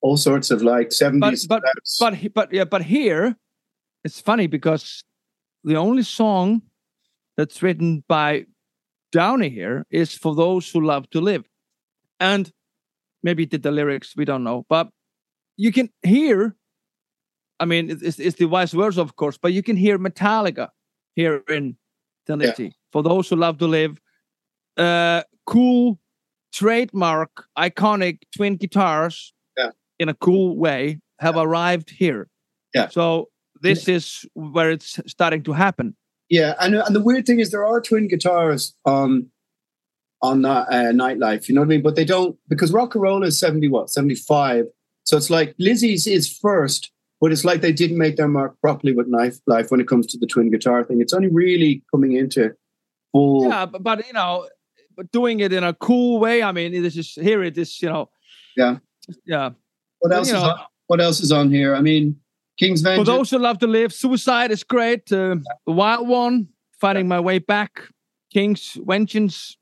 all 0.00 0.16
sorts 0.16 0.50
of 0.50 0.62
like 0.62 0.88
But 0.88 0.92
seventies. 0.94 1.46
but 1.46 1.62
but 2.00 2.14
he- 2.16 2.28
but 2.28 2.52
yeah, 2.52 2.64
but 2.64 2.82
here 2.82 3.36
it's 4.04 4.20
funny 4.20 4.46
because 4.48 5.04
the 5.62 5.76
only 5.76 6.02
song 6.02 6.62
that's 7.36 7.62
written 7.62 8.02
by 8.08 8.46
Downey 9.12 9.48
here 9.50 9.86
is 9.90 10.12
for 10.14 10.34
those 10.34 10.70
who 10.70 10.80
love 10.84 11.08
to 11.10 11.20
live. 11.20 11.44
and 12.20 12.50
maybe 13.22 13.46
did 13.46 13.62
the 13.62 13.70
lyrics. 13.70 14.14
We 14.16 14.24
don't 14.24 14.42
know, 14.44 14.64
but 14.68 14.88
you 15.56 15.70
can 15.72 15.88
hear. 16.02 16.56
I 17.60 17.64
mean, 17.64 17.90
it's, 17.90 18.18
it's 18.18 18.36
the 18.38 18.46
vice 18.46 18.72
versa, 18.72 19.00
of 19.00 19.14
course, 19.16 19.36
but 19.38 19.52
you 19.52 19.62
can 19.62 19.76
hear 19.76 19.98
Metallica 19.98 20.68
here 21.18 21.42
in 21.48 21.76
Thin 22.26 22.38
Lizzy. 22.38 22.72
For 22.92 23.02
those 23.02 23.28
who 23.28 23.36
love 23.36 23.58
to 23.58 23.66
live, 23.66 23.98
uh, 24.76 25.22
cool, 25.46 25.98
trademark, 26.52 27.30
iconic 27.58 28.18
twin 28.36 28.56
guitars 28.56 29.32
Yeah. 29.56 29.70
in 29.98 30.08
a 30.08 30.14
cool 30.14 30.56
way 30.56 31.00
have 31.18 31.36
arrived 31.36 31.90
here. 31.90 32.28
Yeah. 32.74 32.88
So 32.88 33.28
this 33.60 33.88
is 33.88 34.24
where 34.34 34.70
it's 34.70 35.00
starting 35.06 35.42
to 35.48 35.52
happen. 35.52 35.96
Yeah, 36.30 36.54
and 36.60 36.74
and 36.86 36.94
the 36.94 37.00
weird 37.08 37.24
thing 37.26 37.40
is 37.40 37.50
there 37.50 37.66
are 37.66 37.80
twin 37.80 38.06
guitars 38.06 38.76
on 38.84 39.30
on 40.20 40.42
that 40.42 40.68
uh, 40.68 40.92
nightlife. 41.02 41.48
You 41.48 41.54
know 41.54 41.62
what 41.62 41.68
I 41.72 41.74
mean? 41.74 41.82
But 41.82 41.96
they 41.96 42.04
don't 42.04 42.36
because 42.48 42.70
rock 42.72 42.94
and 42.94 43.02
roll 43.02 43.24
is 43.24 43.40
seventy 43.40 43.68
what 43.68 43.90
seventy 43.90 44.14
five. 44.14 44.64
So 45.08 45.16
it's 45.16 45.30
like 45.30 45.54
Lizzy's 45.58 46.06
is 46.06 46.26
first, 46.30 46.92
but 47.20 47.32
it's 47.32 47.44
like 47.44 47.60
they 47.60 47.72
didn't 47.72 47.98
make 47.98 48.16
their 48.16 48.28
mark 48.28 48.56
properly 48.60 48.92
with 48.92 49.10
Nightlife 49.10 49.70
when 49.70 49.80
it 49.80 49.88
comes 49.88 50.06
to 50.08 50.18
the 50.18 50.26
twin 50.26 50.50
guitar 50.50 50.84
thing. 50.84 51.00
It's 51.00 51.12
only 51.12 51.28
really 51.28 51.82
coming 51.90 52.12
into 52.12 52.54
full. 53.12 53.48
Yeah, 53.48 53.66
but, 53.66 53.82
but 53.82 54.06
you 54.06 54.12
know, 54.12 54.48
but 54.96 55.10
doing 55.12 55.40
it 55.40 55.52
in 55.52 55.64
a 55.64 55.74
cool 55.74 56.18
way. 56.20 56.42
I 56.42 56.52
mean, 56.52 56.82
this 56.82 56.96
is 56.96 57.14
here. 57.14 57.42
It 57.42 57.56
is 57.58 57.80
you 57.82 57.88
know. 57.88 58.10
Yeah. 58.56 58.78
Yeah. 59.24 59.50
What 60.00 60.12
else 60.12 60.28
you 60.28 60.36
is 60.36 60.42
know, 60.42 60.48
on, 60.50 60.58
What 60.88 61.00
else 61.00 61.20
is 61.20 61.32
on 61.32 61.50
here? 61.50 61.74
I 61.74 61.80
mean, 61.80 62.16
King's 62.58 62.80
For 62.82 62.88
Vengeance. 62.90 63.08
those 63.08 63.30
who 63.30 63.38
love 63.38 63.58
to 63.60 63.66
live, 63.66 63.92
Suicide 63.92 64.50
is 64.50 64.64
great. 64.64 65.10
Uh, 65.12 65.36
the 65.66 65.72
Wild 65.72 66.08
One, 66.08 66.48
Finding 66.80 67.08
My 67.08 67.20
Way 67.20 67.38
Back, 67.38 67.82
King's 68.32 68.76
Vengeance. 68.84 69.56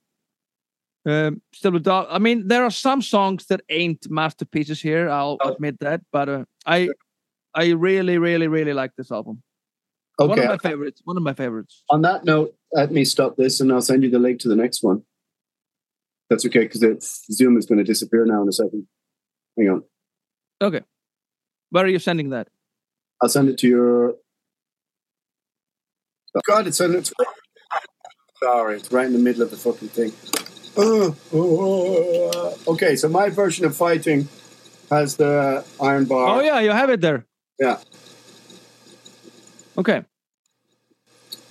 Um, 1.05 1.41
still 1.55 1.77
a 1.77 1.81
dog. 1.81 2.09
I 2.11 2.19
mean, 2.19 2.49
there 2.49 2.65
are 2.65 2.71
some 2.71 3.01
songs 3.01 3.47
that 3.47 3.61
ain't 3.69 4.11
masterpieces 4.11 4.81
here. 4.83 5.09
I'll 5.09 5.37
Oh. 5.41 5.53
admit 5.53 5.79
that, 5.81 6.01
but 6.11 6.29
uh, 6.29 6.45
I, 6.67 6.89
I 7.57 7.71
really, 7.71 8.19
really, 8.19 8.49
really 8.49 8.75
like 8.75 8.95
this 8.97 9.11
album. 9.11 9.43
One 10.19 10.39
of 10.39 10.45
my 10.45 10.59
favorites. 10.59 11.01
One 11.05 11.17
of 11.17 11.23
my 11.23 11.33
favorites. 11.33 11.83
On 11.89 12.03
that 12.03 12.25
note, 12.25 12.55
let 12.73 12.93
me 12.93 13.05
stop 13.05 13.37
this, 13.37 13.61
and 13.61 13.73
I'll 13.73 13.81
send 13.81 14.03
you 14.03 14.11
the 14.11 14.19
link 14.19 14.41
to 14.41 14.49
the 14.49 14.57
next 14.57 14.83
one. 14.83 15.03
That's 16.29 16.45
okay 16.47 16.69
because 16.69 17.25
Zoom 17.33 17.57
is 17.57 17.67
going 17.67 17.79
to 17.79 17.85
disappear 17.85 18.27
now 18.27 18.43
in 18.43 18.49
a 18.49 18.53
second. 18.53 18.87
Hang 19.57 19.71
on. 19.71 19.85
Okay, 20.61 20.83
where 21.71 21.85
are 21.85 21.89
you 21.89 21.99
sending 21.99 22.31
that? 22.31 22.49
I'll 23.23 23.29
send 23.29 23.49
it 23.49 23.59
to 23.59 23.69
your. 23.69 24.15
God, 26.47 26.67
it's 26.67 26.77
sending 26.79 26.99
it. 27.01 27.07
To... 27.07 27.15
Sorry, 28.43 28.77
it's 28.77 28.93
right 28.93 29.07
in 29.07 29.15
the 29.15 29.19
middle 29.19 29.43
of 29.43 29.51
the 29.51 29.57
fucking 29.57 29.89
thing. 29.89 30.13
Uh, 30.77 31.13
uh, 31.33 32.73
okay, 32.73 32.97
so 32.97 33.09
my 33.09 33.31
version 33.31 33.65
of 33.65 33.75
fighting 33.75 34.29
has 34.91 35.17
the 35.17 35.65
iron 35.81 36.05
bar. 36.05 36.37
Oh 36.37 36.41
yeah, 36.41 36.61
you 36.61 36.71
have 36.71 36.91
it 36.91 37.01
there. 37.01 37.27
Yeah. 37.59 37.79
Okay. 39.79 40.05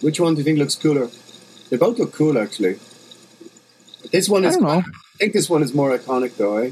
Which 0.01 0.19
one 0.19 0.33
do 0.35 0.39
you 0.39 0.43
think 0.43 0.59
looks 0.59 0.75
cooler? 0.75 1.09
They 1.69 1.77
both 1.77 1.97
look 1.97 2.13
cool, 2.13 2.37
actually. 2.37 2.79
This 4.11 4.29
one 4.29 4.45
I 4.45 4.49
is. 4.49 4.55
don't 4.55 4.63
know. 4.63 4.79
I 4.79 5.17
think 5.17 5.33
this 5.33 5.49
one 5.49 5.63
is 5.63 5.73
more 5.73 5.97
iconic, 5.97 6.35
though. 6.37 6.57
Eh? 6.57 6.71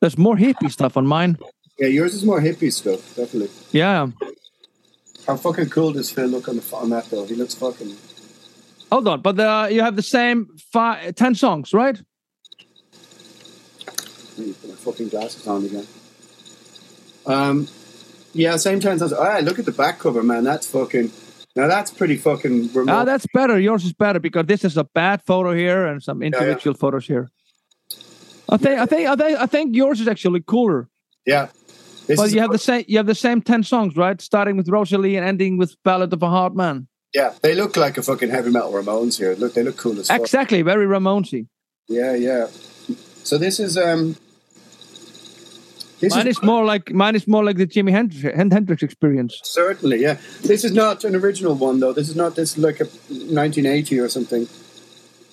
There's 0.00 0.18
more 0.18 0.36
hippie 0.36 0.70
stuff 0.70 0.96
on 0.96 1.06
mine. 1.06 1.38
Yeah, 1.78 1.88
yours 1.88 2.14
is 2.14 2.24
more 2.24 2.40
hippie 2.40 2.72
stuff, 2.72 3.14
definitely. 3.16 3.50
Yeah. 3.72 4.08
How 5.26 5.36
fucking 5.36 5.70
cool 5.70 5.92
does 5.92 6.10
Phil 6.10 6.26
look 6.28 6.48
on 6.48 6.56
the 6.56 6.76
on 6.76 6.90
that 6.90 7.10
though? 7.10 7.24
He 7.24 7.34
looks 7.34 7.54
fucking. 7.54 7.96
Hold 8.92 9.08
on, 9.08 9.20
but 9.22 9.38
uh, 9.40 9.66
you 9.70 9.80
have 9.82 9.96
the 9.96 10.02
same 10.02 10.48
five, 10.72 11.14
ten 11.16 11.34
songs, 11.34 11.72
right? 11.74 12.00
Let 14.38 14.46
me 14.46 14.52
put 14.52 14.68
my 14.70 14.76
fucking 14.76 15.08
glasses 15.08 15.46
on 15.48 15.64
again. 15.64 15.86
Um, 17.26 17.68
yeah, 18.32 18.56
same 18.56 18.80
time. 18.80 19.00
All 19.02 19.08
right, 19.10 19.42
look 19.42 19.58
at 19.58 19.64
the 19.64 19.72
back 19.72 19.98
cover, 19.98 20.22
man. 20.22 20.44
That's 20.44 20.66
fucking. 20.66 21.10
Now 21.54 21.68
that's 21.68 21.90
pretty 21.90 22.16
fucking 22.16 22.72
remote. 22.74 22.92
Ah, 22.92 23.04
that's 23.04 23.26
better. 23.32 23.58
Yours 23.58 23.84
is 23.84 23.94
better 23.94 24.20
because 24.20 24.44
this 24.46 24.62
is 24.64 24.76
a 24.76 24.84
bad 24.84 25.22
photo 25.22 25.54
here 25.54 25.86
and 25.86 26.02
some 26.02 26.22
individual 26.22 26.74
photos 26.76 27.06
here. 27.06 27.30
I 28.48 28.58
think, 28.58 28.78
I 28.78 28.86
think, 28.86 29.08
I 29.08 29.16
think, 29.16 29.38
I 29.40 29.46
think 29.46 29.74
yours 29.74 30.00
is 30.00 30.08
actually 30.08 30.42
cooler. 30.46 30.88
yeah. 31.24 31.48
This 32.06 32.20
but 32.20 32.30
you 32.30 32.38
have 32.40 32.52
the 32.52 32.58
same, 32.58 32.84
you 32.86 32.98
have 32.98 33.06
the 33.06 33.16
same 33.16 33.42
ten 33.42 33.64
songs, 33.64 33.96
right? 33.96 34.20
Starting 34.20 34.56
with 34.56 34.68
Rosalie 34.68 35.16
and 35.16 35.26
ending 35.26 35.56
with 35.58 35.74
Ballad 35.82 36.12
of 36.12 36.22
a 36.22 36.28
Hard 36.28 36.54
Man. 36.54 36.86
yeah. 37.12 37.34
They 37.42 37.56
look 37.56 37.76
like 37.76 37.98
a 37.98 38.02
fucking 38.02 38.30
heavy 38.30 38.50
metal 38.50 38.70
Ramones 38.70 39.18
here. 39.18 39.34
Look, 39.34 39.54
they 39.54 39.64
look 39.64 39.76
cool 39.76 39.98
as 39.98 40.06
fuck. 40.06 40.20
Exactly, 40.20 40.62
very 40.62 40.86
Ramonesy. 40.86 41.48
Yeah, 41.88 42.14
yeah. 42.14 42.46
So 43.24 43.38
this 43.38 43.58
is 43.58 43.76
um. 43.76 44.14
This 46.00 46.14
Mine 46.14 46.26
is 46.26 46.42
more 46.42 46.64
like 46.64 46.92
mine 46.92 47.16
is 47.16 47.26
more 47.26 47.42
like 47.42 47.56
the 47.56 47.66
Jimi 47.66 47.90
Hendrix, 47.90 48.36
Hendrix 48.36 48.82
experience. 48.82 49.40
Certainly, 49.44 50.02
yeah. 50.02 50.18
This 50.42 50.62
is 50.62 50.72
not 50.72 51.04
an 51.04 51.14
original 51.16 51.54
one, 51.54 51.80
though. 51.80 51.94
This 51.94 52.08
is 52.10 52.16
not 52.16 52.34
this 52.36 52.52
is 52.52 52.58
like 52.58 52.80
a 52.80 52.84
1980 52.84 54.00
or 54.00 54.08
something. 54.10 54.46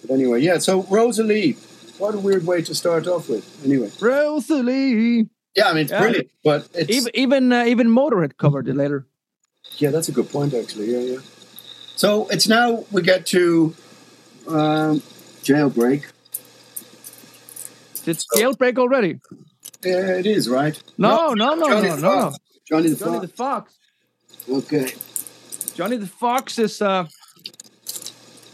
But 0.01 0.13
anyway, 0.13 0.39
yeah. 0.41 0.59
So 0.59 0.83
Rosalie, 0.83 1.57
what 1.97 2.15
a 2.15 2.17
weird 2.17 2.45
way 2.45 2.61
to 2.61 2.73
start 2.73 3.07
off 3.07 3.27
with. 3.27 3.43
Anyway, 3.65 3.91
Rosalie. 3.99 5.27
yeah, 5.55 5.69
I 5.69 5.73
mean 5.73 5.83
it's 5.83 5.91
Yeah. 5.91 5.99
brilliant, 6.01 6.29
but 6.45 6.67
it's 6.73 6.89
Even 6.91 7.11
even 7.13 7.51
uh, 7.53 7.65
even 7.65 7.87
Motorhead 7.89 8.37
covered 8.37 8.67
it 8.69 8.75
later. 8.77 9.05
yeah, 9.79 9.91
that's 9.91 10.07
a 10.07 10.13
good 10.13 10.29
point 10.29 10.53
actually. 10.53 10.91
Yeah, 10.93 11.13
yeah. 11.13 11.19
So 11.97 12.27
it's 12.29 12.47
now 12.47 12.85
we 12.89 13.01
get 13.01 13.25
to 13.27 13.75
um, 14.47 15.01
jailbreak. 15.43 16.03
Did 18.05 18.17
jailbreak 18.37 18.77
already? 18.77 19.19
Yeah, 19.83 20.17
it 20.17 20.25
is 20.25 20.49
right. 20.49 20.81
No, 20.97 21.33
no, 21.33 21.55
no, 21.55 21.67
Johnny 21.69 21.89
no, 21.89 21.95
the 21.95 22.01
no. 22.01 22.33
Johnny 22.67 22.89
the 22.89 22.95
Johnny 22.95 23.19
the 23.19 23.27
Fox. 23.27 23.73
Fox. 24.47 24.49
Okay. 24.49 24.93
Johnny 25.75 25.97
the 25.97 26.07
Fox 26.07 26.59
is 26.59 26.81
uh 26.81 27.05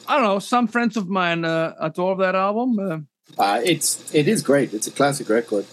I 0.08 0.16
don't 0.16 0.24
know, 0.24 0.40
some 0.40 0.68
friends 0.68 0.98
of 0.98 1.08
mine 1.08 1.46
uh, 1.46 1.76
adore 1.80 2.16
that 2.18 2.36
album. 2.36 2.80
Uh, 2.80 3.00
Uh, 3.38 3.62
it's 3.64 4.14
it 4.14 4.28
is 4.28 4.42
great. 4.42 4.74
It's 4.74 4.88
a 4.88 4.92
classic 4.92 5.30
record. 5.30 5.66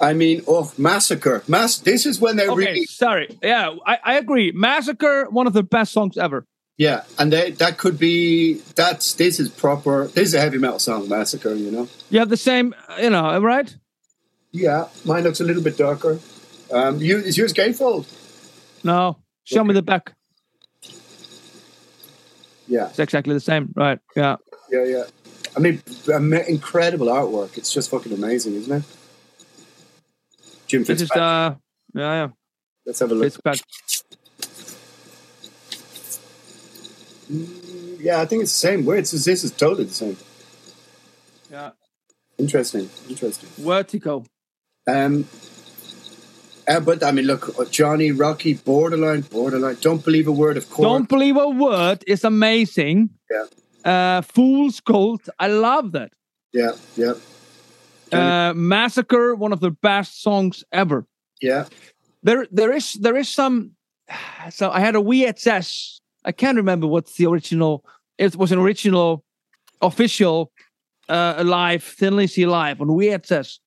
I 0.00 0.12
mean, 0.12 0.42
oh, 0.46 0.70
Massacre. 0.76 1.42
Mass. 1.48 1.78
This 1.78 2.04
is 2.04 2.20
when 2.20 2.36
they 2.36 2.46
okay, 2.46 2.56
really 2.56 2.84
sorry. 2.84 3.38
Yeah, 3.42 3.74
I, 3.86 3.98
I 4.04 4.14
agree. 4.18 4.52
Massacre, 4.52 5.26
one 5.30 5.46
of 5.46 5.54
the 5.54 5.62
best 5.62 5.92
songs 5.92 6.18
ever. 6.18 6.44
Yeah, 6.76 7.04
and 7.18 7.32
they, 7.32 7.52
that 7.52 7.78
could 7.78 7.98
be 7.98 8.60
that's 8.76 9.14
this 9.14 9.40
is 9.40 9.48
proper. 9.48 10.08
This 10.08 10.28
is 10.28 10.34
a 10.34 10.40
heavy 10.40 10.58
metal 10.58 10.78
song, 10.78 11.08
Massacre. 11.08 11.54
You 11.54 11.70
know. 11.70 11.88
You 12.10 12.18
have 12.18 12.28
the 12.28 12.36
same, 12.36 12.74
you 13.00 13.10
know, 13.10 13.40
right? 13.40 13.74
Yeah, 14.54 14.86
mine 15.04 15.24
looks 15.24 15.40
a 15.40 15.44
little 15.44 15.62
bit 15.64 15.76
darker. 15.76 16.20
Um, 16.72 17.00
you 17.00 17.18
is 17.18 17.36
yours 17.36 17.52
gatefold? 17.52 18.06
No, 18.84 19.18
show 19.42 19.64
me 19.64 19.74
the 19.74 19.82
back. 19.82 20.14
Yeah, 22.68 22.88
It's 22.88 23.00
exactly 23.00 23.34
the 23.34 23.40
same, 23.40 23.72
right? 23.74 23.98
Yeah. 24.14 24.36
yeah, 24.70 24.84
yeah. 24.84 25.04
I 25.56 25.58
mean, 25.58 25.82
incredible 26.46 27.08
artwork. 27.08 27.58
It's 27.58 27.72
just 27.72 27.90
fucking 27.90 28.12
amazing, 28.12 28.54
isn't 28.54 28.72
it? 28.72 28.84
Jim 30.68 30.84
This 30.84 31.02
is 31.02 31.10
uh, 31.10 31.56
yeah, 31.92 32.14
yeah. 32.14 32.28
Let's 32.86 33.00
have 33.00 33.10
a 33.10 33.14
look. 33.14 33.24
Fitzpatrick. 33.24 33.66
Yeah, 38.00 38.20
I 38.20 38.26
think 38.26 38.44
it's 38.44 38.52
the 38.52 38.68
same. 38.68 38.88
It's 38.88 39.10
this 39.10 39.42
is 39.42 39.50
totally 39.50 39.84
the 39.84 39.94
same. 39.94 40.16
Yeah. 41.50 41.70
Interesting, 42.38 42.88
interesting. 43.08 43.48
Vertigo. 43.58 44.24
Um, 44.86 45.26
uh, 46.68 46.80
but 46.80 47.02
I 47.02 47.10
mean, 47.12 47.26
look, 47.26 47.70
Johnny, 47.70 48.10
Rocky, 48.12 48.54
borderline, 48.54 49.22
borderline. 49.22 49.76
Don't 49.80 50.04
believe 50.04 50.26
a 50.28 50.32
word 50.32 50.56
of 50.56 50.68
course. 50.70 50.84
Don't 50.86 51.08
believe 51.08 51.36
a 51.36 51.48
word 51.48 52.02
is 52.06 52.24
amazing. 52.24 53.10
Yeah, 53.30 53.44
Uh, 53.84 54.22
Fool's 54.22 54.80
Gold. 54.80 55.22
I 55.38 55.48
love 55.48 55.92
that. 55.92 56.12
yeah, 56.52 56.72
yeah, 56.96 57.14
Uh, 58.12 58.52
Massacre, 58.54 59.34
one 59.34 59.52
of 59.52 59.60
the 59.60 59.70
best 59.70 60.22
songs 60.22 60.64
ever. 60.72 61.06
yeah. 61.40 61.66
There, 62.22 62.46
there 62.50 62.72
is, 62.72 62.94
there 62.94 63.16
is 63.16 63.28
some. 63.28 63.72
So 64.50 64.70
I 64.70 64.80
had 64.80 64.96
a 64.96 65.00
VHS. 65.00 66.00
I 66.24 66.32
can't 66.32 66.56
remember 66.56 66.86
what's 66.86 67.16
the 67.16 67.26
original. 67.26 67.84
It 68.16 68.34
was 68.36 68.52
an 68.52 68.58
original, 68.58 69.24
official, 69.82 70.50
uh, 71.08 71.42
live 71.44 71.82
Thin 71.84 72.16
Lizzy 72.16 72.46
live 72.46 72.80
on 72.80 72.88
VHS. 72.88 73.58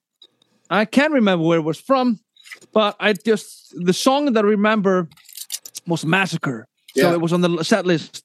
I 0.70 0.86
can't 0.86 1.14
remember 1.14 1.46
where 1.46 1.60
it 1.60 1.64
was 1.64 1.80
from, 1.80 2.20
but 2.74 2.96
I 3.00 3.14
just 3.14 3.74
the 3.86 3.94
song 3.94 4.34
that 4.34 4.44
I 4.44 4.48
remember 4.48 5.08
was 5.88 6.06
Massacre. 6.06 6.68
So 6.96 7.02
Yeah. 7.10 7.14
it 7.14 7.22
was 7.22 7.34
on 7.34 7.42
the 7.42 7.64
set 7.64 7.86
list. 7.86 8.24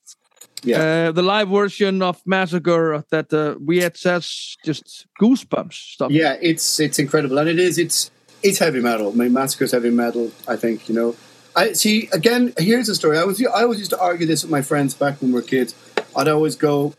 Yeah. 0.64 1.08
Uh, 1.08 1.12
the 1.12 1.22
live 1.22 1.48
version 1.48 2.02
of 2.02 2.20
Massacre 2.24 3.04
that 3.10 3.32
uh, 3.32 3.56
VHS 3.58 4.56
just 4.64 5.06
goosebumps 5.20 5.72
stuff. 5.94 6.10
Yeah, 6.12 6.36
it's 6.40 6.78
it's 6.80 6.98
incredible, 6.98 7.38
and 7.38 7.48
it 7.48 7.58
is 7.58 7.78
it's 7.78 8.10
it's 8.42 8.58
heavy 8.58 8.80
metal. 8.80 9.10
I 9.12 9.14
mean, 9.14 9.32
Massacre's 9.32 9.72
heavy 9.72 9.90
metal. 9.90 10.30
I 10.48 10.56
think 10.56 10.88
you 10.88 10.94
know. 10.94 11.16
I 11.54 11.72
see. 11.74 12.08
Again, 12.12 12.54
here's 12.58 12.88
a 12.88 12.94
story. 12.94 13.18
I 13.18 13.24
was 13.24 13.44
I 13.44 13.62
always 13.62 13.78
used 13.80 13.90
to 13.90 14.00
argue 14.00 14.26
this 14.26 14.42
with 14.42 14.50
my 14.50 14.62
friends 14.62 14.94
back 14.94 15.20
when 15.20 15.32
we 15.32 15.34
were 15.34 15.42
kids. 15.46 15.74
I'd 16.16 16.28
always 16.28 16.56
go, 16.56 16.94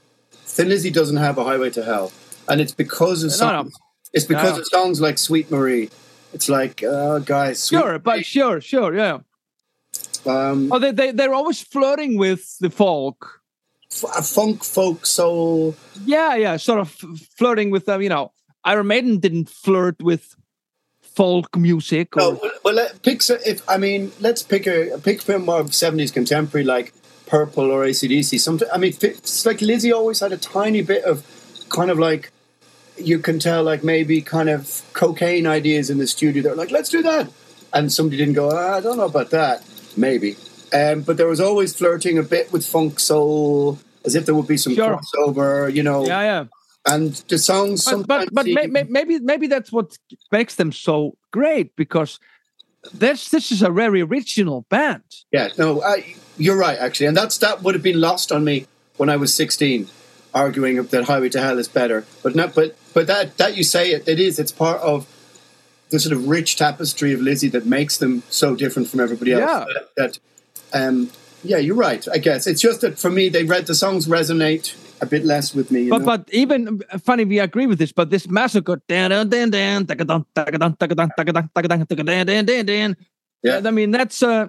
Thin 0.45 0.69
Lizzy 0.69 0.91
doesn't 0.91 1.17
have 1.17 1.37
a 1.37 1.43
highway 1.43 1.69
to 1.71 1.83
hell. 1.83 2.11
and 2.49 2.59
it's 2.59 2.73
because 2.73 3.23
of 3.23 3.29
No, 3.31 3.35
songs. 3.37 3.73
no. 3.73 3.82
It's 4.13 4.25
because 4.25 4.53
No. 4.55 4.59
of 4.61 4.67
songs 4.67 5.01
like 5.01 5.17
Sweet 5.17 5.49
Marie. 5.51 5.89
It's 6.33 6.49
like, 6.49 6.83
uh, 6.83 7.19
guys, 7.19 7.61
Sweet 7.61 7.79
Sure, 7.79 7.99
but 7.99 8.25
sure, 8.25 8.61
sure, 8.61 8.95
yeah. 8.95 9.19
um, 10.25 10.71
Oh, 10.71 10.79
they 10.79 10.91
they 10.91 11.11
they're 11.11 11.33
always 11.33 11.61
flirting 11.61 12.17
with 12.17 12.57
the 12.59 12.69
folk. 12.69 13.41
f- 13.91 14.17
a 14.17 14.21
funk, 14.23 14.63
folk, 14.63 15.05
soul. 15.05 15.75
Yeah, 16.05 16.35
yeah, 16.35 16.57
sort 16.57 16.79
of 16.79 16.87
f- 17.03 17.27
flirting 17.37 17.69
with 17.71 17.85
them. 17.85 18.01
You 18.01 18.09
know, 18.09 18.31
Iron 18.63 18.87
Maiden 18.87 19.19
didn't 19.19 19.49
flirt 19.49 20.01
with 20.01 20.35
folk 21.01 21.55
music. 21.55 22.15
Or, 22.17 22.19
No, 22.19 22.29
well, 22.41 22.51
well, 22.65 22.73
let, 22.73 23.01
pick. 23.03 23.21
If 23.29 23.61
I 23.69 23.77
mean, 23.77 24.11
let's 24.19 24.41
pick 24.41 24.65
a 24.67 24.97
pick 25.03 25.21
from 25.21 25.45
more 25.45 25.67
seventies 25.71 26.11
contemporary 26.11 26.65
like 26.65 26.93
Purple 27.27 27.69
or 27.71 27.85
ACDC. 27.85 28.39
Something. 28.39 28.67
I 28.73 28.77
mean, 28.79 28.93
it's 29.01 29.45
like 29.45 29.61
Lizzy 29.61 29.91
always 29.93 30.19
had 30.21 30.31
a 30.33 30.37
tiny 30.37 30.81
bit 30.81 31.03
of 31.03 31.21
kind 31.69 31.91
of 31.91 31.99
like 31.99 32.31
you 32.97 33.19
can 33.19 33.39
tell 33.39 33.63
like 33.63 33.83
maybe 33.83 34.21
kind 34.21 34.49
of 34.49 34.81
cocaine 34.93 35.47
ideas 35.47 35.89
in 35.89 35.97
the 35.97 36.07
studio. 36.07 36.43
They're 36.43 36.55
like, 36.55 36.71
let's 36.71 36.89
do 36.89 37.01
that, 37.03 37.29
and 37.73 37.91
somebody 37.91 38.17
didn't 38.17 38.33
go. 38.35 38.49
"Ah, 38.51 38.77
I 38.77 38.81
don't 38.81 38.97
know 38.97 39.05
about 39.05 39.29
that. 39.31 39.63
Maybe. 39.97 40.35
Um, 40.73 41.01
but 41.01 41.17
there 41.17 41.27
was 41.27 41.39
always 41.39 41.75
flirting 41.75 42.17
a 42.17 42.23
bit 42.23 42.51
with 42.51 42.65
funk 42.65 42.99
soul, 42.99 43.77
as 44.05 44.15
if 44.15 44.25
there 44.25 44.33
would 44.33 44.47
be 44.47 44.57
some 44.57 44.73
Sure. 44.73 44.99
crossover, 44.99 45.71
you 45.73 45.83
know. 45.83 46.05
yeah, 46.05 46.21
yeah. 46.21 46.45
And 46.85 47.13
the 47.29 47.37
songs 47.37 47.85
But 47.85 47.91
sometimes 47.91 48.25
but, 48.31 48.33
but 48.33 48.45
may, 48.47 48.67
may, 48.67 48.83
maybe 48.83 49.19
maybe 49.19 49.47
that's 49.47 49.71
what 49.71 49.95
makes 50.31 50.55
them 50.55 50.71
so 50.71 51.15
great 51.31 51.75
because 51.77 52.19
this 52.93 53.29
this 53.29 53.51
is 53.51 53.61
a 53.61 53.69
very 53.69 54.01
original 54.01 54.65
band. 54.69 55.03
Yeah, 55.31 55.49
no, 55.57 55.81
I, 55.81 56.15
you're 56.37 56.57
right, 56.57 56.77
actually, 56.77 57.05
and 57.07 57.15
that's 57.15 57.37
that 57.37 57.61
would 57.63 57.75
have 57.75 57.83
been 57.83 58.01
lost 58.01 58.31
on 58.31 58.43
me 58.43 58.65
when 58.97 59.09
I 59.09 59.15
was 59.15 59.33
16, 59.33 59.87
arguing 60.33 60.83
that 60.83 61.03
Highway 61.05 61.29
to 61.29 61.39
Hell 61.39 61.57
is 61.59 61.67
better. 61.69 62.05
But 62.21 62.35
not, 62.35 62.53
but 62.53 62.75
but 62.93 63.07
that 63.07 63.37
that 63.37 63.57
you 63.57 63.63
say 63.63 63.91
it, 63.91 64.07
it 64.07 64.19
is. 64.19 64.39
It's 64.39 64.51
part 64.51 64.81
of 64.81 65.07
the 65.89 65.99
sort 65.99 66.13
of 66.13 66.27
rich 66.27 66.55
tapestry 66.55 67.13
of 67.13 67.21
Lizzy 67.21 67.49
that 67.49 67.65
makes 67.65 67.97
them 67.97 68.23
so 68.29 68.55
different 68.55 68.87
from 68.87 68.99
everybody 68.99 69.33
else. 69.33 69.43
Yeah. 69.43 69.65
That, 69.73 69.89
that 69.95 70.19
um, 70.73 71.11
yeah, 71.43 71.57
you're 71.57 71.75
right. 71.75 72.05
I 72.11 72.17
guess 72.17 72.47
it's 72.47 72.61
just 72.61 72.81
that 72.81 72.97
for 72.97 73.11
me, 73.11 73.29
they 73.29 73.43
read 73.43 73.67
the 73.67 73.75
songs 73.75 74.07
resonate 74.07 74.75
a 75.01 75.05
bit 75.05 75.25
less 75.25 75.53
with 75.53 75.69
me. 75.69 75.89
But 75.89 75.99
know? 75.99 76.05
but 76.05 76.29
even 76.31 76.81
funny, 77.03 77.25
we 77.25 77.39
agree 77.39 77.67
with 77.67 77.77
this. 77.77 77.91
But 77.91 78.09
this 78.09 78.27
massacre, 78.29 78.81
dan 78.87 79.11
dan 79.11 79.29
dan 79.29 79.49
dan, 79.51 79.85
tagadun, 79.85 80.25
tagadun, 80.33 80.77
tagadun, 80.77 81.09
tagadun, 81.17 81.49
tagadun, 81.53 81.87
tagadun, 81.87 82.25
dan 82.25 82.45
dan 82.45 82.65
dan. 82.65 82.97
Yeah. 83.43 83.61
I 83.63 83.71
mean 83.71 83.91
that's 83.91 84.23
uh 84.23 84.47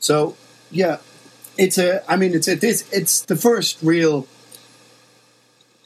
So 0.00 0.34
yeah, 0.70 0.98
it's 1.62 1.78
a. 1.78 2.02
I 2.10 2.16
mean, 2.16 2.34
it's 2.34 2.48
a, 2.48 2.56
this. 2.56 2.90
It's 2.92 3.22
the 3.22 3.36
first 3.36 3.78
real. 3.82 4.26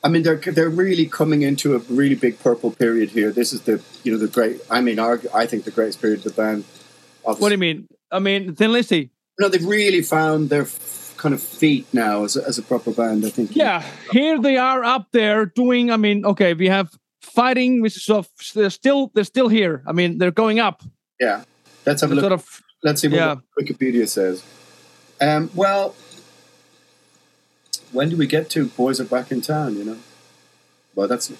I 0.02 0.08
mean, 0.08 0.22
they're 0.22 0.36
they're 0.36 0.70
really 0.70 1.06
coming 1.06 1.42
into 1.42 1.74
a 1.74 1.78
really 1.78 2.14
big 2.14 2.40
purple 2.40 2.70
period 2.70 3.10
here. 3.10 3.30
This 3.30 3.52
is 3.52 3.62
the 3.62 3.82
you 4.02 4.12
know 4.12 4.18
the 4.18 4.28
great. 4.28 4.60
I 4.70 4.80
mean, 4.80 4.96
argu- 4.96 5.34
I 5.34 5.46
think 5.46 5.64
the 5.64 5.70
greatest 5.70 6.00
period 6.00 6.20
of 6.20 6.24
the 6.24 6.42
band. 6.42 6.64
Of, 7.24 7.40
what 7.40 7.48
do 7.48 7.54
you 7.54 7.58
mean? 7.58 7.88
I 8.10 8.20
mean 8.20 8.54
Thin 8.54 8.72
Lizzy. 8.72 9.10
No, 9.38 9.48
they've 9.48 9.64
really 9.64 10.00
found 10.00 10.48
their 10.48 10.62
f- 10.62 11.14
kind 11.18 11.34
of 11.34 11.42
feet 11.42 11.86
now 11.92 12.24
as 12.24 12.36
a, 12.36 12.46
as 12.46 12.56
a 12.56 12.62
proper 12.62 12.92
band. 12.92 13.26
I 13.26 13.30
think. 13.30 13.54
Yeah, 13.54 13.84
here 14.12 14.40
they 14.40 14.56
are 14.56 14.82
up 14.82 15.08
there 15.12 15.44
doing. 15.44 15.90
I 15.90 15.98
mean, 15.98 16.24
okay, 16.24 16.54
we 16.54 16.68
have 16.68 16.88
fighting, 17.20 17.82
which 17.82 17.96
is 17.98 18.08
of 18.08 18.28
they're 18.54 18.70
still 18.70 19.10
they're 19.14 19.24
still 19.24 19.48
here. 19.48 19.82
I 19.86 19.92
mean, 19.92 20.16
they're 20.18 20.30
going 20.30 20.58
up. 20.58 20.82
Yeah. 21.20 21.44
Let's 21.84 22.00
have 22.00 22.12
a 22.12 22.14
look. 22.14 22.22
Sort 22.22 22.32
of. 22.32 22.62
Let's 22.82 23.00
see 23.00 23.08
what 23.08 23.16
yeah. 23.16 23.36
Wikipedia 23.58 24.08
says. 24.08 24.42
Um, 25.20 25.50
well, 25.54 25.94
when 27.92 28.10
do 28.10 28.16
we 28.16 28.26
get 28.26 28.50
to 28.50 28.66
"Boys 28.66 29.00
Are 29.00 29.04
Back 29.04 29.30
in 29.32 29.40
Town"? 29.40 29.76
You 29.76 29.84
know. 29.84 29.98
Well, 30.94 31.08
that's 31.08 31.32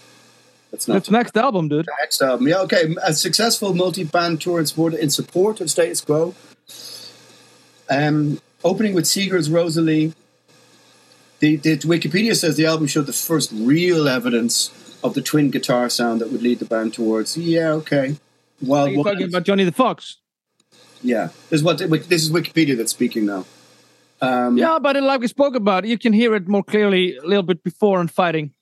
that's 0.70 0.88
not 0.88 0.94
That's 0.94 1.10
next 1.10 1.36
album, 1.36 1.68
dude. 1.68 1.86
Next 2.00 2.20
album, 2.20 2.48
yeah, 2.48 2.58
okay. 2.60 2.94
A 3.02 3.12
successful 3.14 3.74
multi-band 3.74 4.40
tour 4.40 4.60
in 4.60 4.66
support 4.66 4.94
in 4.94 5.10
support 5.10 5.60
of 5.60 5.70
Status 5.70 6.00
Quo. 6.00 6.34
Um, 7.88 8.40
opening 8.64 8.94
with 8.94 9.04
Seger's 9.04 9.48
Rosalie. 9.48 10.12
The, 11.38 11.56
the 11.56 11.76
Wikipedia 11.78 12.34
says 12.34 12.56
the 12.56 12.66
album 12.66 12.86
showed 12.86 13.06
the 13.06 13.12
first 13.12 13.50
real 13.52 14.08
evidence 14.08 14.70
of 15.04 15.14
the 15.14 15.20
twin 15.20 15.50
guitar 15.50 15.88
sound 15.90 16.20
that 16.20 16.32
would 16.32 16.42
lead 16.42 16.58
the 16.58 16.64
band 16.64 16.94
towards. 16.94 17.36
Yeah, 17.36 17.72
okay. 17.72 18.16
Well, 18.60 18.86
Are 18.86 18.88
you 18.88 19.04
talking 19.04 19.28
about 19.28 19.44
Johnny 19.44 19.64
the 19.64 19.72
Fox? 19.72 20.16
yeah, 21.02 21.28
this 21.50 21.60
is 21.60 21.62
what 21.62 21.78
this 21.78 22.22
is 22.22 22.30
Wikipedia 22.30 22.76
that's 22.76 22.90
speaking 22.90 23.26
now. 23.26 23.44
Um, 24.20 24.56
Yeah, 24.56 24.78
but 24.80 24.96
like 25.02 25.20
we 25.20 25.28
spoke 25.28 25.54
about, 25.54 25.84
you 25.84 25.98
can 25.98 26.12
hear 26.12 26.34
it 26.34 26.48
more 26.48 26.64
clearly 26.64 27.16
a 27.16 27.22
little 27.26 27.42
bit 27.42 27.62
before 27.62 27.98
on 27.98 28.08
fighting. 28.08 28.52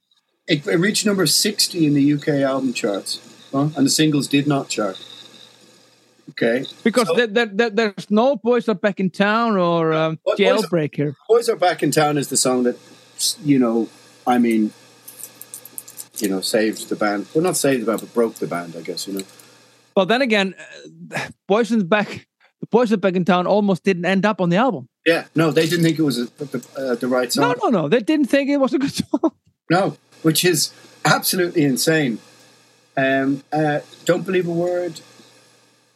It, 0.47 0.67
it 0.67 0.77
reached 0.77 1.07
number 1.07 1.27
sixty 1.27 1.87
in 1.87 1.95
the 1.95 2.13
UK 2.15 2.29
album 2.45 2.73
charts, 2.73 3.21
huh? 3.53 3.69
and 3.77 3.87
the 3.87 3.91
singles 3.91 4.29
did 4.29 4.47
not 4.47 4.69
chart. 4.69 4.99
Okay, 6.31 6.65
Because 6.83 7.07
So- 7.07 7.15
there, 7.15 7.27
there, 7.27 7.47
there- 7.47 7.71
there's 7.71 8.11
no 8.11 8.37
boys 8.37 8.69
are 8.69 8.75
back 8.75 8.99
in 8.99 9.11
town 9.11 9.57
or 9.57 9.93
um, 9.93 10.19
What- 10.23 10.39
what 10.39 10.41
is 10.41 10.65
it? 10.65 10.71
jailbreak 10.71 10.97
here. 10.97 11.15
Boys 11.29 11.49
Are 11.49 11.57
Back 11.57 11.83
in 11.83 11.91
Town 11.91 12.17
is 12.19 12.29
the 12.29 12.37
song 12.37 12.63
that, 12.65 12.77
you 13.45 13.59
know, 13.59 13.89
I 14.27 14.39
mean, 14.39 14.73
you 16.19 16.29
know, 16.29 16.41
saved 16.41 16.89
the 16.89 16.97
band. 16.97 17.27
Well, 17.35 17.45
not 17.45 17.57
saved 17.57 17.83
the 17.83 17.87
band, 17.87 18.01
but 18.01 18.15
broke 18.15 18.37
the 18.37 18.47
band, 18.47 18.75
I 18.77 18.81
guess, 18.81 19.07
you 19.07 19.15
know. 19.19 19.25
But 19.95 20.07
then 20.07 20.23
again, 20.23 20.55
uh, 21.15 21.29
boys 21.47 21.71
back, 21.85 22.27
boys 22.75 22.91
in 22.91 23.25
town 23.25 23.47
almost 23.47 23.85
didn't 23.85 24.05
end 24.05 24.27
up 24.27 24.41
on 24.41 24.49
the 24.49 24.57
album. 24.57 24.89
Yeah, 25.07 25.27
no, 25.37 25.53
they 25.53 25.67
didn't 25.69 25.85
think 25.85 25.97
it 25.97 26.03
was 26.03 26.19
a, 26.19 26.25
the, 26.25 26.67
uh, 26.77 26.95
the 26.97 27.07
right 27.07 27.33
song. 27.33 27.55
No, 27.63 27.69
no, 27.69 27.83
no, 27.83 27.89
they 27.89 28.01
didn't 28.01 28.27
think 28.27 28.51
it 28.51 28.57
was 28.57 28.75
a 28.75 28.79
good 28.79 28.93
song. 29.03 29.31
No, 29.71 29.97
which 30.23 30.45
is 30.45 30.73
absolutely 31.05 31.63
insane. 31.63 32.19
Um, 32.97 33.45
uh, 33.53 33.81
don't 34.05 34.27
believe 34.27 34.49
a 34.49 34.51
word 34.51 35.01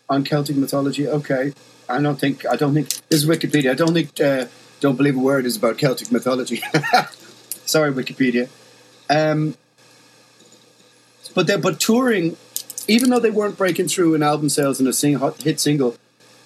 on 0.08 0.22
Celtic 0.24 0.54
mythology. 0.56 1.08
Okay, 1.08 1.52
I 1.88 2.00
don't 2.00 2.20
think 2.20 2.46
I 2.46 2.54
don't 2.54 2.74
think 2.74 2.88
this 3.08 3.24
is 3.24 3.26
Wikipedia. 3.26 3.72
I 3.72 3.74
don't 3.74 3.92
think 3.92 4.20
uh, 4.20 4.46
don't 4.78 4.96
believe 4.96 5.16
a 5.16 5.20
word 5.20 5.46
is 5.46 5.56
about 5.56 5.78
Celtic 5.78 6.12
mythology. 6.12 6.62
Sorry, 7.66 7.92
Wikipedia. 7.92 8.48
Um, 9.10 9.56
but 11.34 11.48
they 11.48 11.56
but 11.56 11.80
touring, 11.80 12.36
even 12.86 13.10
though 13.10 13.18
they 13.18 13.30
weren't 13.30 13.58
breaking 13.58 13.88
through 13.88 14.14
in 14.14 14.22
album 14.22 14.48
sales 14.48 14.78
and 14.78 14.88
a 14.88 14.92
sing, 14.92 15.14
hot, 15.14 15.42
hit 15.42 15.58
single, 15.58 15.96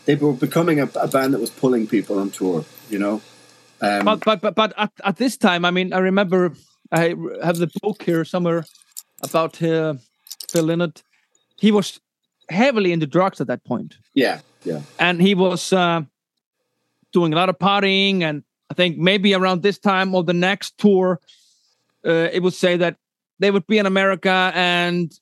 they 0.05 0.15
were 0.15 0.33
becoming 0.33 0.81
a, 0.81 0.89
a 0.97 1.09
band 1.09 1.35
that 1.35 1.41
was 1.41 1.51
pulling 1.51 1.87
people 1.87 2.19
on 2.19 2.31
tour. 2.31 2.65
You 2.91 2.99
know. 2.99 3.23
Um, 3.81 4.05
but 4.05 4.25
but 4.25 4.41
but, 4.41 4.55
but 4.55 4.73
at, 4.77 4.93
at 5.05 5.17
this 5.17 5.37
time, 5.37 5.65
I 5.65 5.71
mean, 5.71 5.93
I 5.93 5.99
remember 5.99 6.53
I 6.91 7.15
have 7.43 7.59
the 7.59 7.71
book 7.83 8.03
here 8.03 8.25
somewhere 8.25 8.65
about 9.23 9.63
uh, 9.63 9.95
Phil 10.51 10.65
Lynott. 10.65 11.03
He 11.59 11.73
was 11.73 12.01
heavily 12.49 12.93
into 12.93 13.07
drugs 13.07 13.41
at 13.41 13.47
that 13.47 13.65
point, 13.65 13.97
yeah, 14.15 14.41
yeah. 14.65 14.83
and 14.99 15.21
he 15.21 15.35
was 15.35 15.73
uh, 15.73 16.03
doing 17.13 17.33
a 17.33 17.37
lot 17.37 17.49
of 17.49 17.59
partying. 17.59 18.23
And 18.23 18.45
I 18.71 18.75
think 18.75 18.99
maybe 18.99 19.35
around 19.35 19.63
this 19.63 19.79
time 19.79 20.15
or 20.15 20.23
the 20.23 20.35
next 20.35 20.79
tour, 20.79 21.21
uh, 22.07 22.29
it 22.33 22.43
would 22.43 22.55
say 22.55 22.77
that 22.77 22.97
they 23.39 23.51
would 23.51 23.67
be 23.67 23.79
in 23.79 23.87
America 23.87 24.53
and 24.55 25.13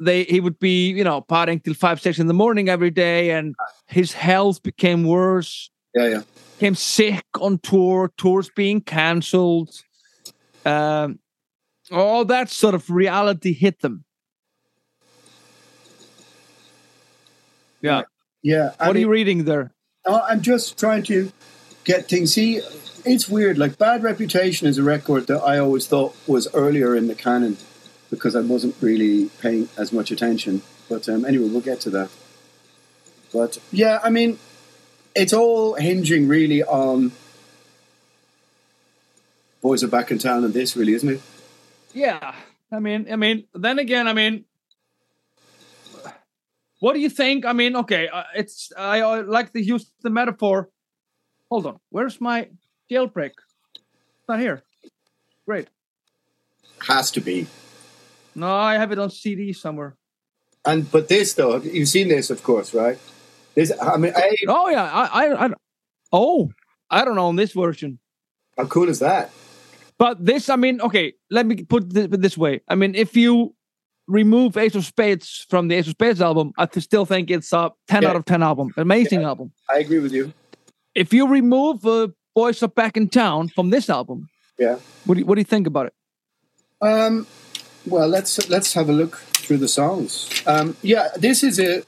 they 0.00 0.24
he 0.24 0.40
would 0.40 0.58
be 0.58 0.90
you 0.90 1.04
know 1.04 1.22
partying 1.22 1.62
till 1.62 1.74
five 1.74 2.00
six 2.00 2.18
in 2.18 2.26
the 2.26 2.34
morning 2.34 2.68
every 2.68 2.90
day, 2.90 3.30
and 3.30 3.54
his 3.86 4.12
health 4.12 4.62
became 4.62 5.04
worse. 5.04 5.70
Yeah, 5.94 6.06
yeah. 6.08 6.22
Became 6.58 6.74
sick 6.74 7.24
on 7.40 7.58
tour, 7.58 8.12
tours 8.16 8.50
being 8.54 8.80
cancelled. 8.80 9.70
Um, 10.64 11.18
all 11.90 12.24
that 12.24 12.50
sort 12.50 12.74
of 12.74 12.90
reality 12.90 13.52
hit 13.52 13.80
them. 13.80 14.04
Yeah. 17.80 18.02
Yeah. 18.42 18.72
I 18.80 18.88
what 18.88 18.96
are 18.96 19.00
you 19.00 19.08
reading 19.08 19.44
there? 19.44 19.72
Oh, 20.06 20.22
I'm 20.28 20.40
just 20.40 20.78
trying 20.78 21.02
to 21.04 21.32
get 21.84 22.08
things. 22.08 22.34
See, 22.34 22.60
it's 23.04 23.28
weird. 23.28 23.58
Like 23.58 23.78
Bad 23.78 24.02
Reputation 24.02 24.66
is 24.66 24.78
a 24.78 24.82
record 24.82 25.26
that 25.28 25.40
I 25.42 25.58
always 25.58 25.86
thought 25.86 26.16
was 26.26 26.48
earlier 26.54 26.96
in 26.96 27.06
the 27.06 27.14
canon 27.14 27.56
because 28.10 28.36
I 28.36 28.40
wasn't 28.40 28.76
really 28.80 29.30
paying 29.40 29.68
as 29.76 29.92
much 29.92 30.10
attention. 30.10 30.62
But 30.88 31.08
um, 31.08 31.24
anyway, 31.24 31.48
we'll 31.48 31.60
get 31.60 31.80
to 31.80 31.90
that. 31.90 32.10
But 33.32 33.58
yeah, 33.72 33.98
I 34.02 34.10
mean, 34.10 34.38
it's 35.14 35.32
all 35.32 35.74
hinging 35.74 36.28
really 36.28 36.62
on 36.62 37.12
boys 39.60 39.82
are 39.82 39.88
back 39.88 40.10
in 40.10 40.18
town 40.18 40.44
and 40.44 40.54
this, 40.54 40.76
really, 40.76 40.92
isn't 40.92 41.08
it? 41.08 41.20
Yeah. 41.92 42.34
I 42.70 42.78
mean, 42.78 43.06
I 43.10 43.16
mean, 43.16 43.46
then 43.54 43.78
again, 43.78 44.06
I 44.06 44.12
mean, 44.12 44.44
what 46.80 46.92
do 46.92 47.00
you 47.00 47.08
think? 47.10 47.44
I 47.44 47.52
mean, 47.52 47.74
okay, 47.76 48.08
uh, 48.08 48.24
it's 48.34 48.72
I 48.76 49.02
like 49.20 49.52
to 49.52 49.62
use 49.62 49.90
the 50.02 50.10
metaphor. 50.10 50.68
Hold 51.50 51.66
on, 51.66 51.80
where's 51.90 52.20
my 52.20 52.48
jailbreak? 52.90 53.32
It's 53.74 54.28
not 54.28 54.40
here. 54.40 54.62
Great. 55.46 55.68
Has 56.86 57.10
to 57.12 57.20
be. 57.20 57.46
No, 58.36 58.54
I 58.54 58.74
have 58.74 58.92
it 58.92 58.98
on 58.98 59.10
CD 59.10 59.52
somewhere. 59.52 59.96
And 60.64 60.90
but 60.90 61.08
this 61.08 61.34
though, 61.34 61.56
you've 61.56 61.88
seen 61.88 62.08
this, 62.08 62.30
of 62.30 62.42
course, 62.42 62.74
right? 62.74 62.98
This, 63.54 63.72
I 63.80 63.96
mean, 63.96 64.12
I, 64.14 64.36
Oh 64.46 64.68
yeah, 64.68 64.84
I, 64.84 65.24
I, 65.26 65.46
I 65.46 65.50
oh, 66.12 66.50
I 66.90 67.04
don't 67.04 67.16
know 67.16 67.26
on 67.28 67.36
this 67.36 67.52
version. 67.52 67.98
How 68.58 68.66
cool 68.66 68.88
is 68.88 68.98
that? 68.98 69.30
But 69.98 70.22
this, 70.24 70.48
I 70.50 70.56
mean, 70.56 70.80
okay, 70.82 71.14
let 71.30 71.46
me 71.46 71.64
put 71.64 71.96
it 71.96 72.20
this 72.20 72.36
way. 72.36 72.60
I 72.68 72.74
mean, 72.74 72.94
if 72.94 73.16
you 73.16 73.54
remove 74.06 74.56
Ace 74.58 74.74
of 74.74 74.84
Spades 74.84 75.46
from 75.48 75.68
the 75.68 75.76
Ace 75.76 75.86
of 75.86 75.92
Spades 75.92 76.20
album, 76.20 76.52
I 76.58 76.68
still 76.78 77.06
think 77.06 77.30
it's 77.30 77.52
a 77.52 77.70
10 77.88 78.02
Yeah. 78.02 78.10
out 78.10 78.16
of 78.16 78.24
10 78.26 78.42
album. 78.42 78.72
Amazing 78.76 79.22
album. 79.24 79.52
I 79.70 79.78
agree 79.78 79.98
with 80.00 80.12
you. 80.12 80.32
If 80.94 81.14
you 81.14 81.26
remove 81.26 81.86
uh, 81.86 82.08
Boys 82.34 82.62
Are 82.62 82.68
Back 82.68 82.96
in 82.98 83.08
Town 83.08 83.48
from 83.48 83.70
this 83.70 83.88
album, 83.88 84.28
Yeah. 84.58 84.76
what 85.06 85.14
do 85.14 85.20
you, 85.20 85.26
what 85.26 85.36
do 85.36 85.40
you 85.40 85.44
think 85.44 85.66
about 85.66 85.86
it? 85.86 85.94
Um, 86.82 87.26
well, 87.86 88.08
let's 88.08 88.48
let's 88.48 88.72
have 88.74 88.88
a 88.88 88.92
look 88.92 89.16
through 89.16 89.58
the 89.58 89.68
songs. 89.68 90.28
Um, 90.46 90.76
yeah, 90.82 91.08
this 91.16 91.42
is 91.42 91.58
a. 91.60 91.82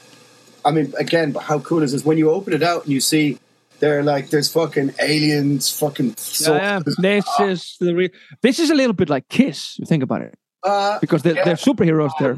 I 0.64 0.70
mean, 0.70 0.92
again, 0.98 1.32
but 1.32 1.44
how 1.44 1.60
cool 1.60 1.82
is 1.82 1.92
this? 1.92 2.04
When 2.04 2.18
you 2.18 2.30
open 2.30 2.52
it 2.52 2.62
out 2.62 2.84
and 2.84 2.92
you 2.92 3.00
see 3.00 3.38
they're 3.80 4.02
like 4.02 4.30
there's 4.30 4.52
fucking 4.52 4.94
aliens, 5.00 5.70
fucking. 5.70 6.16
Yeah, 6.40 6.80
this 6.98 7.24
is 7.40 7.76
the 7.80 7.94
re- 7.94 8.12
this 8.42 8.58
is 8.58 8.70
a 8.70 8.74
little 8.74 8.92
bit 8.94 9.08
like 9.08 9.28
Kiss. 9.28 9.78
You 9.78 9.86
think 9.86 10.02
about 10.02 10.22
it 10.22 10.34
Uh, 10.62 10.98
because 11.00 11.22
they're, 11.22 11.36
yeah. 11.36 11.44
they're 11.44 11.54
superheroes 11.56 12.10
there. 12.18 12.36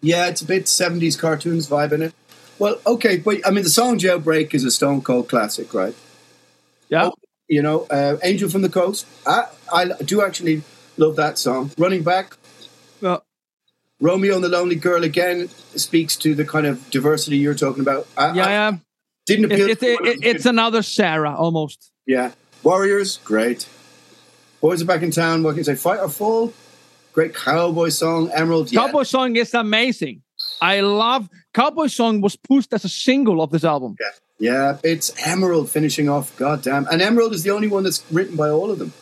Yeah, 0.00 0.28
it's 0.28 0.42
a 0.42 0.46
bit 0.46 0.64
70s 0.66 1.18
cartoons 1.18 1.66
vibe 1.68 1.92
in 1.92 2.02
it. 2.02 2.14
Well, 2.58 2.78
okay, 2.86 3.16
but 3.16 3.38
I 3.46 3.50
mean, 3.50 3.64
the 3.64 3.70
song 3.70 3.98
Jailbreak 3.98 4.54
is 4.54 4.64
a 4.64 4.70
Stone 4.70 5.02
Cold 5.02 5.28
classic, 5.28 5.72
right? 5.74 5.94
Yeah, 6.88 7.10
You 7.48 7.62
know, 7.62 7.86
uh, 7.90 8.18
Angel 8.22 8.48
from 8.50 8.62
the 8.62 8.68
Coast. 8.68 9.06
I, 9.26 9.46
I 9.72 9.86
do 10.04 10.22
actually 10.22 10.62
love 10.98 11.16
that 11.16 11.38
song. 11.38 11.70
Running 11.78 12.02
Back, 12.02 12.36
Romeo 14.00 14.34
and 14.34 14.42
the 14.44 14.48
Lonely 14.48 14.76
Girl 14.76 15.04
again 15.04 15.48
speaks 15.76 16.16
to 16.16 16.34
the 16.34 16.44
kind 16.44 16.66
of 16.66 16.88
diversity 16.90 17.36
you're 17.36 17.54
talking 17.54 17.82
about. 17.82 18.06
I, 18.16 18.32
yeah, 18.32 18.46
I 18.46 18.50
yeah. 18.50 18.72
didn't 19.26 19.44
appeal. 19.46 19.68
It's, 19.68 19.82
it's, 19.82 20.00
it- 20.08 20.24
it's 20.24 20.46
another 20.46 20.82
Sarah 20.82 21.34
almost. 21.34 21.90
yeah. 22.06 22.32
Warriors, 22.62 23.16
great. 23.24 23.66
Boys 24.60 24.82
are 24.82 24.84
back 24.84 25.00
in 25.02 25.10
town. 25.10 25.42
What 25.42 25.50
can 25.52 25.58
you 25.58 25.64
say? 25.64 25.74
Fight 25.76 25.98
or 26.00 26.10
Fall, 26.10 26.52
great 27.14 27.34
cowboy 27.34 27.88
song. 27.88 28.30
Emerald, 28.34 28.70
yeah. 28.70 28.80
Cowboy 28.86 29.04
Song 29.04 29.34
is 29.36 29.54
amazing. 29.54 30.20
I 30.60 30.80
love 30.80 31.30
Cowboy 31.54 31.86
Song 31.86 32.20
was 32.20 32.36
pushed 32.36 32.74
as 32.74 32.84
a 32.84 32.88
single 32.90 33.40
of 33.40 33.50
this 33.50 33.64
album. 33.64 33.96
Yeah. 33.98 34.06
Yeah, 34.42 34.78
it's 34.82 35.10
Emerald 35.26 35.70
finishing 35.70 36.08
off. 36.10 36.34
God 36.38 36.62
damn. 36.62 36.86
And 36.88 37.00
Emerald 37.02 37.32
is 37.34 37.42
the 37.42 37.50
only 37.50 37.68
one 37.68 37.82
that's 37.82 38.02
written 38.10 38.36
by 38.36 38.48
all 38.50 38.70
of 38.70 38.78
them. 38.78 38.92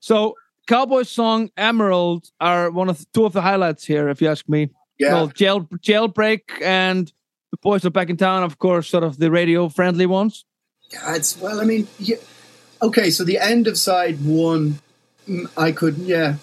So 0.00 0.34
Cowboy 0.66 1.02
Song, 1.02 1.50
Emerald 1.56 2.30
are 2.40 2.70
one 2.70 2.88
of 2.88 2.98
the, 2.98 3.06
two 3.12 3.24
of 3.24 3.32
the 3.32 3.42
highlights 3.42 3.84
here, 3.84 4.08
if 4.08 4.20
you 4.20 4.28
ask 4.28 4.48
me. 4.48 4.70
Yeah. 4.98 5.14
Well, 5.14 5.26
jail, 5.28 5.60
Jailbreak 5.60 6.62
and 6.62 7.12
the 7.50 7.58
Boys 7.58 7.84
Are 7.84 7.90
Back 7.90 8.10
in 8.10 8.16
Town, 8.16 8.42
of 8.42 8.58
course, 8.58 8.88
sort 8.88 9.04
of 9.04 9.18
the 9.18 9.30
radio 9.30 9.68
friendly 9.68 10.06
ones. 10.06 10.44
Yeah, 10.92 11.16
it's 11.16 11.38
well. 11.38 11.60
I 11.60 11.64
mean, 11.64 11.86
yeah. 11.98 12.16
Okay, 12.82 13.10
so 13.10 13.24
the 13.24 13.38
end 13.38 13.66
of 13.66 13.78
side 13.78 14.24
one, 14.24 14.78
mm, 15.28 15.48
I 15.56 15.72
could, 15.72 15.98
yeah. 15.98 16.36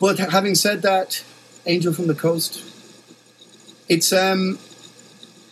But 0.00 0.18
having 0.18 0.54
said 0.54 0.82
that, 0.82 1.24
Angel 1.66 1.92
from 1.92 2.06
the 2.06 2.14
Coast, 2.14 2.64
it's 3.88 4.12
um 4.12 4.58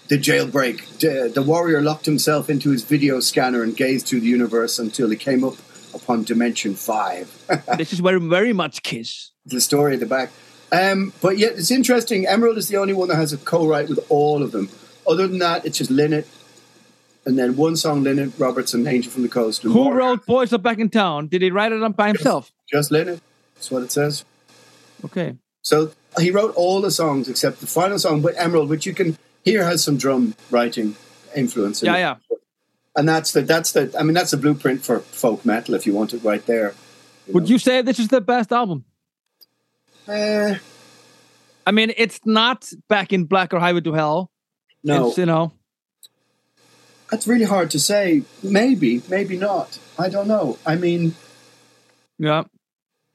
the 0.09 0.17
jailbreak. 0.17 0.99
The, 1.01 1.31
the 1.35 1.43
warrior 1.43 1.83
locked 1.83 2.07
himself 2.07 2.49
into 2.49 2.71
his 2.71 2.85
video 2.85 3.21
scanner 3.21 3.63
and 3.63 3.77
gazed 3.77 4.07
through 4.07 4.21
the 4.21 4.29
universe 4.29 4.79
until 4.79 5.11
he 5.11 5.17
came 5.17 5.43
up 5.43 5.57
upon 5.97 6.23
Dimension 6.25 6.75
Five. 6.75 7.27
this 7.77 7.93
is 7.93 8.01
very, 8.01 8.21
very 8.21 8.53
much 8.53 8.83
Kiss. 8.83 9.31
the 9.45 9.61
story 9.61 9.95
at 9.95 10.01
the 10.01 10.07
back. 10.07 10.31
Um, 10.73 11.13
but 11.21 11.39
yet, 11.39 11.53
it's 11.53 11.71
interesting. 11.71 12.27
Emerald 12.27 12.59
is 12.59 12.69
the 12.69 12.77
only 12.77 12.93
one 12.95 13.09
that 13.09 13.17
has 13.17 13.33
a 13.33 13.39
co-write 13.39 13.89
with 13.89 14.05
all 14.09 14.43
of 14.43 14.53
them. 14.53 14.69
Other 15.09 15.27
than 15.29 15.39
that, 15.39 15.65
it's 15.65 15.79
just 15.79 15.91
Lynott, 15.91 16.27
and 17.25 17.39
then 17.39 17.57
one 17.57 17.77
song 17.77 18.03
Lynott 18.05 18.33
Robertson, 18.39 18.87
Angel 18.87 19.11
from 19.13 19.23
the 19.23 19.29
Coast. 19.29 19.63
Who 19.63 19.93
wrote 19.93 20.27
Boys 20.27 20.53
Are 20.53 20.59
Back 20.59 20.79
in 20.79 20.91
Town? 20.91 21.29
Did 21.29 21.43
he 21.43 21.51
write 21.51 21.73
it 21.73 21.83
on 21.83 21.93
by 21.93 22.09
himself? 22.09 22.53
Just 22.71 22.91
Lynott. 22.91 23.21
That's 23.55 23.71
what 23.71 23.83
it 23.83 23.93
says. 23.93 24.25
Okay. 25.05 25.37
So 25.63 25.93
he 26.19 26.31
wrote 26.31 26.55
all 26.57 26.81
the 26.81 26.91
songs 26.91 27.29
except 27.29 27.61
the 27.61 27.67
final 27.67 27.99
song 27.99 28.23
with 28.23 28.37
Emerald, 28.37 28.69
which 28.69 28.87
you 28.87 28.93
can 28.95 29.17
hear 29.45 29.65
has 29.65 29.85
some 29.85 29.97
drum 29.97 30.35
writing 30.51 30.97
influence. 31.37 31.83
in 31.83 31.87
Yeah, 31.87 31.95
it. 31.95 32.01
yeah. 32.01 32.37
And 32.97 33.07
that's 33.07 33.33
the 33.33 33.43
that's 33.43 33.73
the 33.73 33.95
I 33.99 34.03
mean 34.03 34.15
that's 34.15 34.33
a 34.33 34.39
blueprint 34.39 34.83
for 34.83 35.01
folk 35.01 35.45
metal 35.45 35.75
if 35.75 35.87
you 35.87 35.95
want 35.95 36.15
it 36.15 36.25
right 36.25 36.45
there. 36.47 36.75
Would 37.29 37.51
you 37.51 37.59
say 37.59 37.83
this 37.83 37.99
is 37.99 38.09
the 38.09 38.21
best 38.21 38.53
album? 38.53 38.85
Uh, 40.09 40.55
I 41.67 41.73
mean, 41.73 41.93
it's 41.97 42.21
not 42.25 42.71
Back 42.89 43.13
in 43.13 43.25
Black 43.25 43.53
or 43.53 43.59
Highway 43.59 43.81
to 43.81 43.93
Hell. 43.93 44.31
no, 44.85 45.09
It's, 45.09 45.19
you 45.19 45.27
know, 45.27 45.53
that's 47.11 47.27
really 47.27 47.45
hard 47.45 47.71
to 47.73 47.81
say. 47.81 48.23
Maybe, 48.43 49.03
maybe 49.09 49.37
not. 49.37 49.79
I 49.99 50.09
don't 50.09 50.29
know. 50.29 50.59
I 50.65 50.77
mean, 50.77 51.17
yeah. 52.19 52.45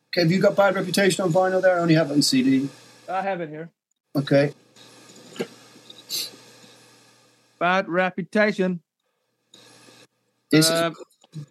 okay, 0.10 0.22
have 0.22 0.32
you 0.32 0.42
got 0.42 0.56
bad 0.56 0.76
reputation 0.76 1.24
on 1.24 1.32
vinyl 1.32 1.62
there? 1.62 1.78
I 1.78 1.80
only 1.80 1.96
have 1.96 2.12
it 2.12 2.14
on 2.14 2.22
CD. 2.22 2.70
I 3.10 3.22
have 3.22 3.42
it 3.42 3.50
here. 3.50 3.70
Okay. 4.16 4.54
Bad 7.58 7.88
reputation. 7.88 8.82
This 10.52 10.70
Uh, 10.70 10.92
is 11.36 11.46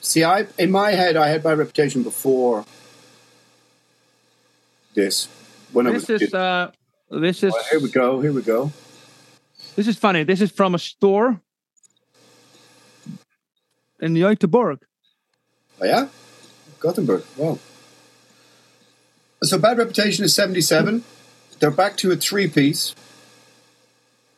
see, 0.00 0.24
I 0.24 0.46
in 0.58 0.70
my 0.70 0.90
head 0.90 1.16
I 1.16 1.28
had 1.28 1.44
my 1.44 1.52
reputation 1.54 2.02
before 2.02 2.64
this. 4.94 5.28
When 5.72 5.86
I 5.86 5.90
was 5.90 6.06
this 6.06 6.22
is 6.22 6.34
uh, 6.34 6.70
this 7.10 7.42
is 7.42 7.54
Oh, 7.56 7.62
here 7.70 7.80
we 7.80 7.90
go. 7.90 8.20
Here 8.20 8.32
we 8.32 8.42
go. 8.42 8.72
this 9.76 9.86
is 9.86 9.96
funny. 9.96 10.24
This 10.24 10.40
is 10.40 10.50
from 10.50 10.74
a 10.74 10.78
store 10.78 11.40
in 14.00 14.14
Göteborg. 14.14 14.78
Oh, 15.80 15.84
yeah, 15.84 16.08
Gothenburg. 16.80 17.22
Wow. 17.36 17.58
So 19.42 19.58
bad 19.58 19.78
reputation 19.78 20.24
is 20.24 20.34
seventy-seven. 20.34 21.04
They're 21.60 21.70
back 21.70 21.96
to 21.98 22.10
a 22.10 22.16
three-piece. 22.16 22.94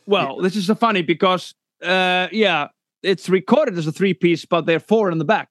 Well, 0.06 0.40
this 0.42 0.56
is 0.56 0.66
so 0.66 0.74
funny 0.74 1.02
because 1.02 1.54
uh, 1.82 2.28
yeah, 2.32 2.68
it's 3.02 3.28
recorded 3.28 3.78
as 3.78 3.86
a 3.86 3.92
three 3.92 4.14
piece, 4.14 4.44
but 4.44 4.66
they're 4.66 4.80
four 4.80 5.10
in 5.10 5.18
the 5.18 5.24
back. 5.24 5.50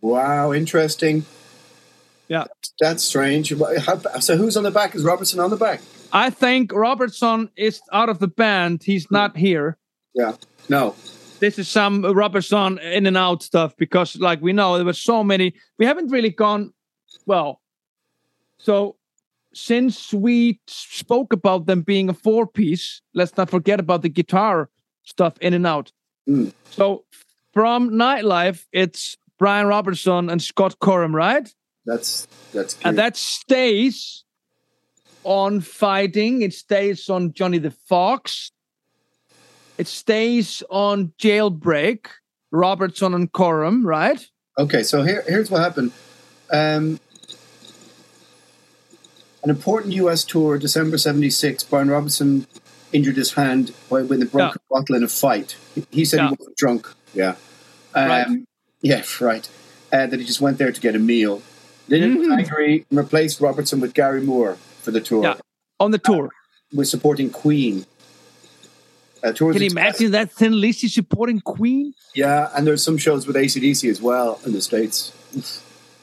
Wow, 0.00 0.52
interesting. 0.52 1.24
Yeah. 2.28 2.44
That's 2.78 3.02
strange. 3.02 3.52
How- 3.58 4.20
so 4.20 4.36
who's 4.36 4.56
on 4.56 4.62
the 4.64 4.70
back? 4.70 4.94
Is 4.94 5.02
Robertson 5.02 5.40
on 5.40 5.50
the 5.50 5.56
back? 5.56 5.80
I 6.12 6.30
think 6.30 6.72
Robertson 6.72 7.50
is 7.56 7.80
out 7.92 8.08
of 8.08 8.18
the 8.18 8.28
band. 8.28 8.82
He's 8.84 9.10
not 9.10 9.36
here. 9.36 9.78
Yeah. 10.14 10.34
No. 10.68 10.94
This 11.40 11.58
is 11.58 11.68
some 11.68 12.02
Robertson 12.02 12.78
in 12.78 13.06
and 13.06 13.16
out 13.16 13.42
stuff 13.42 13.76
because, 13.76 14.16
like 14.16 14.40
we 14.42 14.52
know, 14.52 14.76
there 14.76 14.84
were 14.84 14.92
so 14.92 15.22
many. 15.22 15.54
We 15.78 15.86
haven't 15.86 16.08
really 16.10 16.30
gone 16.30 16.72
well. 17.26 17.60
So, 18.58 18.96
since 19.54 20.12
we 20.12 20.60
spoke 20.66 21.32
about 21.32 21.66
them 21.66 21.82
being 21.82 22.08
a 22.08 22.14
four 22.14 22.46
piece, 22.46 23.00
let's 23.14 23.36
not 23.36 23.50
forget 23.50 23.80
about 23.80 24.02
the 24.02 24.08
guitar 24.08 24.68
stuff 25.08 25.38
in 25.40 25.54
and 25.54 25.66
out. 25.66 25.92
Mm. 26.28 26.52
So, 26.70 27.04
from 27.52 27.90
Nightlife, 27.90 28.66
it's 28.72 29.16
Brian 29.38 29.66
Robertson 29.66 30.28
and 30.28 30.42
Scott 30.42 30.78
Gorham, 30.78 31.14
right? 31.14 31.52
That's 31.86 32.28
that's 32.52 32.74
cute. 32.74 32.86
And 32.86 32.98
that 32.98 33.16
stays 33.16 34.24
on 35.24 35.60
fighting. 35.60 36.42
It 36.42 36.52
stays 36.52 37.08
on 37.08 37.32
Johnny 37.32 37.58
the 37.58 37.70
Fox. 37.70 38.52
It 39.78 39.86
stays 39.86 40.62
on 40.70 41.12
Jailbreak, 41.18 42.06
Robertson 42.50 43.14
and 43.14 43.30
Gorham, 43.30 43.86
right? 43.86 44.26
Okay, 44.58 44.82
so 44.82 45.02
here, 45.02 45.22
here's 45.26 45.50
what 45.50 45.60
happened. 45.60 45.92
Um, 46.50 46.98
an 49.44 49.50
important 49.50 49.94
U.S. 49.94 50.24
tour, 50.24 50.58
December 50.58 50.98
'76. 50.98 51.62
Brian 51.64 51.88
Robertson 51.88 52.46
injured 52.92 53.16
his 53.16 53.32
hand 53.32 53.72
with 53.90 54.22
a 54.22 54.26
broken 54.26 54.60
bottle 54.70 54.94
in 54.96 55.02
a 55.04 55.08
fight. 55.08 55.56
He, 55.90 56.04
said 56.04 56.18
Yeah. 56.18 56.28
he 56.28 56.36
wasn't 56.38 56.56
drunk. 56.56 56.88
Yeah, 57.14 57.34
um, 57.94 58.08
Right. 58.08 58.26
yeah, 58.82 59.02
right. 59.20 59.48
Uh, 59.92 60.06
that 60.06 60.20
he 60.20 60.26
just 60.26 60.40
went 60.40 60.58
there 60.58 60.72
to 60.72 60.80
get 60.80 60.94
a 60.94 60.98
meal. 60.98 61.42
Lynott 61.88 62.18
was 62.18 62.28
angry 62.28 62.84
and 62.90 62.98
replaced 62.98 63.40
Robertson 63.40 63.80
with 63.80 63.94
Gary 63.94 64.20
Moore 64.20 64.56
for 64.82 64.90
the 64.90 65.00
tour. 65.00 65.22
Mm-hmm. 65.22 65.38
Yeah, 65.38 65.40
on 65.80 65.90
the 65.90 65.98
tour. 65.98 66.30
We're 66.72 66.84
supporting 66.84 67.30
Queen. 67.30 67.86
Uh, 69.22 69.32
Can 69.32 69.54
you 69.54 69.70
imagine 69.70 70.12
that 70.12 70.30
Thin 70.30 70.60
Lizzy 70.60 70.86
supporting 70.86 71.40
Queen? 71.40 71.94
Yeah, 72.14 72.50
and 72.54 72.66
there's 72.66 72.84
some 72.84 72.98
shows 72.98 73.26
with 73.26 73.36
ACDC 73.36 73.90
as 73.90 74.00
well 74.02 74.38
in 74.44 74.52
the 74.52 74.60
States. 74.60 75.12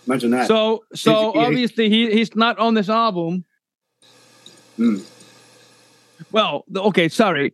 Imagine 0.08 0.32
that. 0.32 0.48
So, 0.48 0.84
so 0.94 1.34
obviously 1.36 1.90
he 1.90 2.12
he's 2.12 2.36
not 2.36 2.58
on 2.60 2.74
this 2.74 2.90
album. 2.90 3.46
Hmm. 4.76 4.98
Well, 6.36 6.66
okay, 6.76 7.08
sorry. 7.08 7.54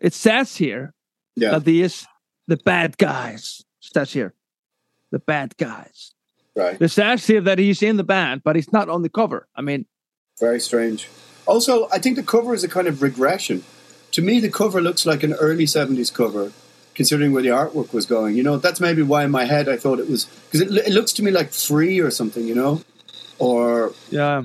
It 0.00 0.14
says 0.14 0.56
here 0.56 0.94
yeah. 1.36 1.50
that 1.50 1.66
he 1.66 1.82
is 1.82 2.06
the 2.48 2.56
bad 2.56 2.96
guys. 2.96 3.62
Says 3.80 4.10
here, 4.10 4.32
the 5.10 5.18
bad 5.18 5.54
guys. 5.58 6.14
right. 6.56 6.80
It 6.80 6.88
says 6.88 7.26
here 7.26 7.42
that 7.42 7.58
he's 7.58 7.82
in 7.82 7.98
the 7.98 8.04
band, 8.04 8.40
but 8.42 8.56
he's 8.56 8.72
not 8.72 8.88
on 8.88 9.02
the 9.02 9.10
cover. 9.10 9.48
I 9.54 9.60
mean, 9.60 9.84
Very 10.40 10.60
strange. 10.60 11.10
Also, 11.44 11.90
I 11.90 11.98
think 11.98 12.16
the 12.16 12.22
cover 12.22 12.54
is 12.54 12.64
a 12.64 12.68
kind 12.68 12.88
of 12.88 13.02
regression. 13.02 13.64
To 14.12 14.22
me, 14.22 14.40
the 14.40 14.50
cover 14.50 14.80
looks 14.80 15.04
like 15.04 15.22
an 15.22 15.34
early 15.34 15.66
70s 15.66 16.10
cover. 16.10 16.52
considering 16.94 17.32
where 17.32 17.42
the 17.42 17.48
artwork 17.50 17.92
was 17.92 18.06
going. 18.06 18.34
You 18.36 18.42
know, 18.42 18.56
that's 18.56 18.80
maybe 18.80 19.02
why 19.02 19.24
in 19.24 19.30
my 19.30 19.44
head 19.44 19.68
I 19.68 19.76
thought 19.76 19.98
it 19.98 20.08
was 20.08 20.24
because 20.24 20.60
it, 20.62 20.68
it 20.88 20.92
looks 20.92 21.12
to 21.14 21.22
me 21.22 21.30
like 21.30 21.50
free 21.52 22.00
or 22.00 22.10
something. 22.10 22.46
You 22.46 22.54
know, 22.54 22.82
or 23.38 23.92
Yeah. 24.10 24.44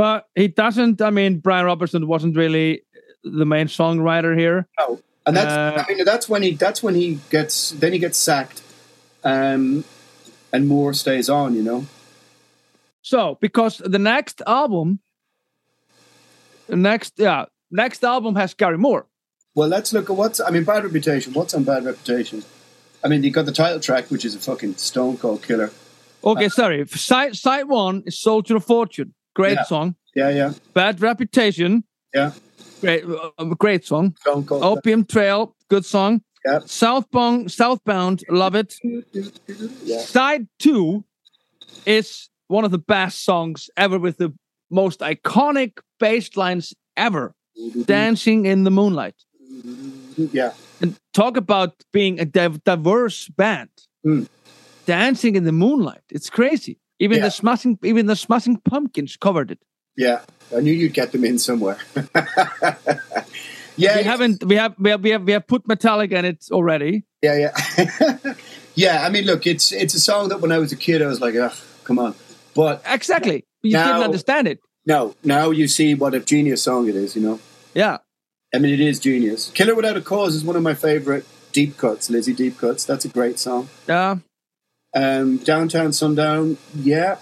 But 0.00 0.28
he 0.34 0.48
doesn't. 0.48 1.02
I 1.02 1.10
mean, 1.10 1.40
Brian 1.40 1.66
Robertson 1.66 2.06
wasn't 2.06 2.34
really 2.34 2.84
the 3.22 3.44
main 3.44 3.66
songwriter 3.66 4.34
here. 4.34 4.66
no. 4.78 4.98
And 5.26 5.36
that's 5.36 5.52
Uh, 5.52 5.84
I 5.86 5.92
mean 5.92 6.06
that's 6.06 6.26
when 6.26 6.42
he 6.42 6.54
that's 6.54 6.82
when 6.82 6.94
he 6.94 7.18
gets 7.28 7.72
then 7.72 7.92
he 7.92 7.98
gets 7.98 8.16
sacked, 8.16 8.62
um, 9.24 9.84
and 10.54 10.66
Moore 10.66 10.94
stays 10.94 11.28
on. 11.28 11.54
You 11.54 11.62
know. 11.62 11.86
So, 13.02 13.36
because 13.42 13.76
the 13.84 13.98
next 13.98 14.40
album, 14.46 15.00
the 16.66 16.76
next, 16.76 17.12
yeah, 17.18 17.44
next 17.70 18.02
album 18.02 18.36
has 18.36 18.54
Gary 18.54 18.78
Moore. 18.78 19.06
Well, 19.54 19.68
let's 19.68 19.92
look 19.92 20.08
at 20.08 20.16
what's. 20.16 20.40
I 20.40 20.48
mean, 20.48 20.64
Bad 20.64 20.82
Reputation. 20.82 21.34
What's 21.34 21.52
on 21.52 21.64
Bad 21.64 21.84
Reputation? 21.84 22.42
I 23.04 23.08
mean, 23.08 23.22
you 23.22 23.30
got 23.30 23.44
the 23.44 23.52
title 23.52 23.80
track, 23.80 24.10
which 24.10 24.24
is 24.24 24.34
a 24.34 24.38
fucking 24.38 24.76
stone 24.76 25.18
cold 25.18 25.42
killer. 25.42 25.70
Okay, 26.24 26.48
sorry. 26.48 26.86
Side 26.86 27.36
side 27.36 27.68
one 27.68 28.04
is 28.06 28.18
Soldier 28.18 28.56
of 28.56 28.64
Fortune. 28.64 29.12
Great 29.34 29.54
Yeah. 29.56 29.64
song. 29.64 29.94
Yeah, 30.14 30.30
yeah, 30.30 30.52
Bad 30.74 31.00
Reputation. 31.00 31.84
yeah. 32.14 32.32
Great, 32.80 33.04
uh, 33.04 33.44
great 33.58 33.84
song. 33.86 34.16
Opium 34.26 35.04
Trail. 35.04 35.54
Good 35.68 35.84
song. 35.84 36.22
Yeah. 36.44 36.60
Southbound, 36.66 37.52
Southbound. 37.52 38.24
Love 38.30 38.54
it. 38.56 38.74
Yeah. 39.84 40.00
Side 40.00 40.48
two 40.58 41.04
is 41.86 42.28
one 42.48 42.64
of 42.64 42.70
the 42.70 42.78
best 42.78 43.24
songs 43.24 43.68
ever 43.76 43.98
with 43.98 44.16
the 44.16 44.32
most 44.70 45.00
iconic 45.00 45.78
bass 46.00 46.36
lines 46.36 46.74
ever. 46.96 47.34
Dancing 47.84 48.46
in 48.46 48.64
the 48.64 48.70
Moonlight. 48.70 49.14
Yeah. 50.16 50.52
And 50.80 50.96
talk 51.12 51.36
about 51.36 51.74
being 51.92 52.18
a 52.18 52.24
div- 52.24 52.64
diverse 52.64 53.28
band. 53.28 53.68
Mm. 54.04 54.26
Dancing 54.86 55.36
in 55.36 55.44
the 55.44 55.52
Moonlight. 55.52 56.02
It's 56.10 56.30
crazy. 56.30 56.79
Even 57.00 57.18
Yeah. 57.18 57.24
the 57.24 57.30
smashing 57.30 57.78
even 57.82 58.06
the 58.06 58.14
smashing 58.16 58.58
pumpkins 58.58 59.16
covered 59.16 59.50
it. 59.50 59.58
Yeah. 59.96 60.20
I 60.56 60.60
knew 60.60 60.72
you'd 60.72 60.94
get 60.94 61.12
them 61.12 61.24
in 61.24 61.38
somewhere. 61.38 61.78
yeah. 63.76 63.96
we 63.96 64.02
haven't 64.04 64.44
we 64.44 64.56
have 64.56 64.74
we 64.78 64.90
have 64.90 65.02
we 65.02 65.10
have 65.10 65.22
we 65.24 65.32
have 65.32 65.46
put 65.46 65.66
Metallica 65.66 66.12
in 66.12 66.24
it 66.24 66.44
already. 66.50 67.04
Yeah, 67.22 67.36
yeah. 67.78 68.34
yeah, 68.74 69.06
I 69.06 69.10
mean, 69.10 69.24
look, 69.24 69.46
it's 69.46 69.72
it's 69.72 69.94
a 69.94 70.00
song 70.00 70.28
that 70.30 70.40
when 70.40 70.52
I 70.52 70.58
was 70.58 70.72
a 70.72 70.76
kid, 70.76 71.02
I 71.02 71.06
was 71.06 71.20
like, 71.20 71.34
ugh, 71.34 71.54
come 71.84 71.98
on. 71.98 72.14
But 72.54 72.82
Exactly. 72.86 73.44
You 73.62 73.72
Now- 73.72 73.86
didn't 73.92 74.04
understand 74.04 74.48
it. 74.48 74.58
no, 74.86 75.14
now 75.22 75.50
you 75.50 75.68
see 75.68 75.94
what 75.94 76.14
a 76.14 76.20
genius 76.20 76.62
song 76.62 76.88
it 76.88 76.94
is, 76.94 77.14
you 77.14 77.22
know? 77.22 77.38
Yeah. 77.74 77.98
I 78.54 78.58
mean, 78.58 78.72
it 78.74 78.80
is 78.80 78.98
genius. 78.98 79.50
Killer 79.54 79.74
Without 79.76 79.96
a 79.96 80.00
Cause 80.00 80.34
is 80.34 80.44
one 80.44 80.56
of 80.56 80.62
my 80.62 80.74
favorite 80.74 81.24
deep 81.52 81.76
cuts, 81.76 82.10
Lizzy 82.10 82.32
Deep 82.32 82.58
Cuts. 82.58 82.84
That's 82.84 83.04
a 83.04 83.08
great 83.08 83.38
song. 83.38 83.68
Yeah. 83.86 84.16
Um, 84.94 85.36
Downtown 85.38 85.92
Sundown, 85.92 86.56
yeah. 86.74 87.16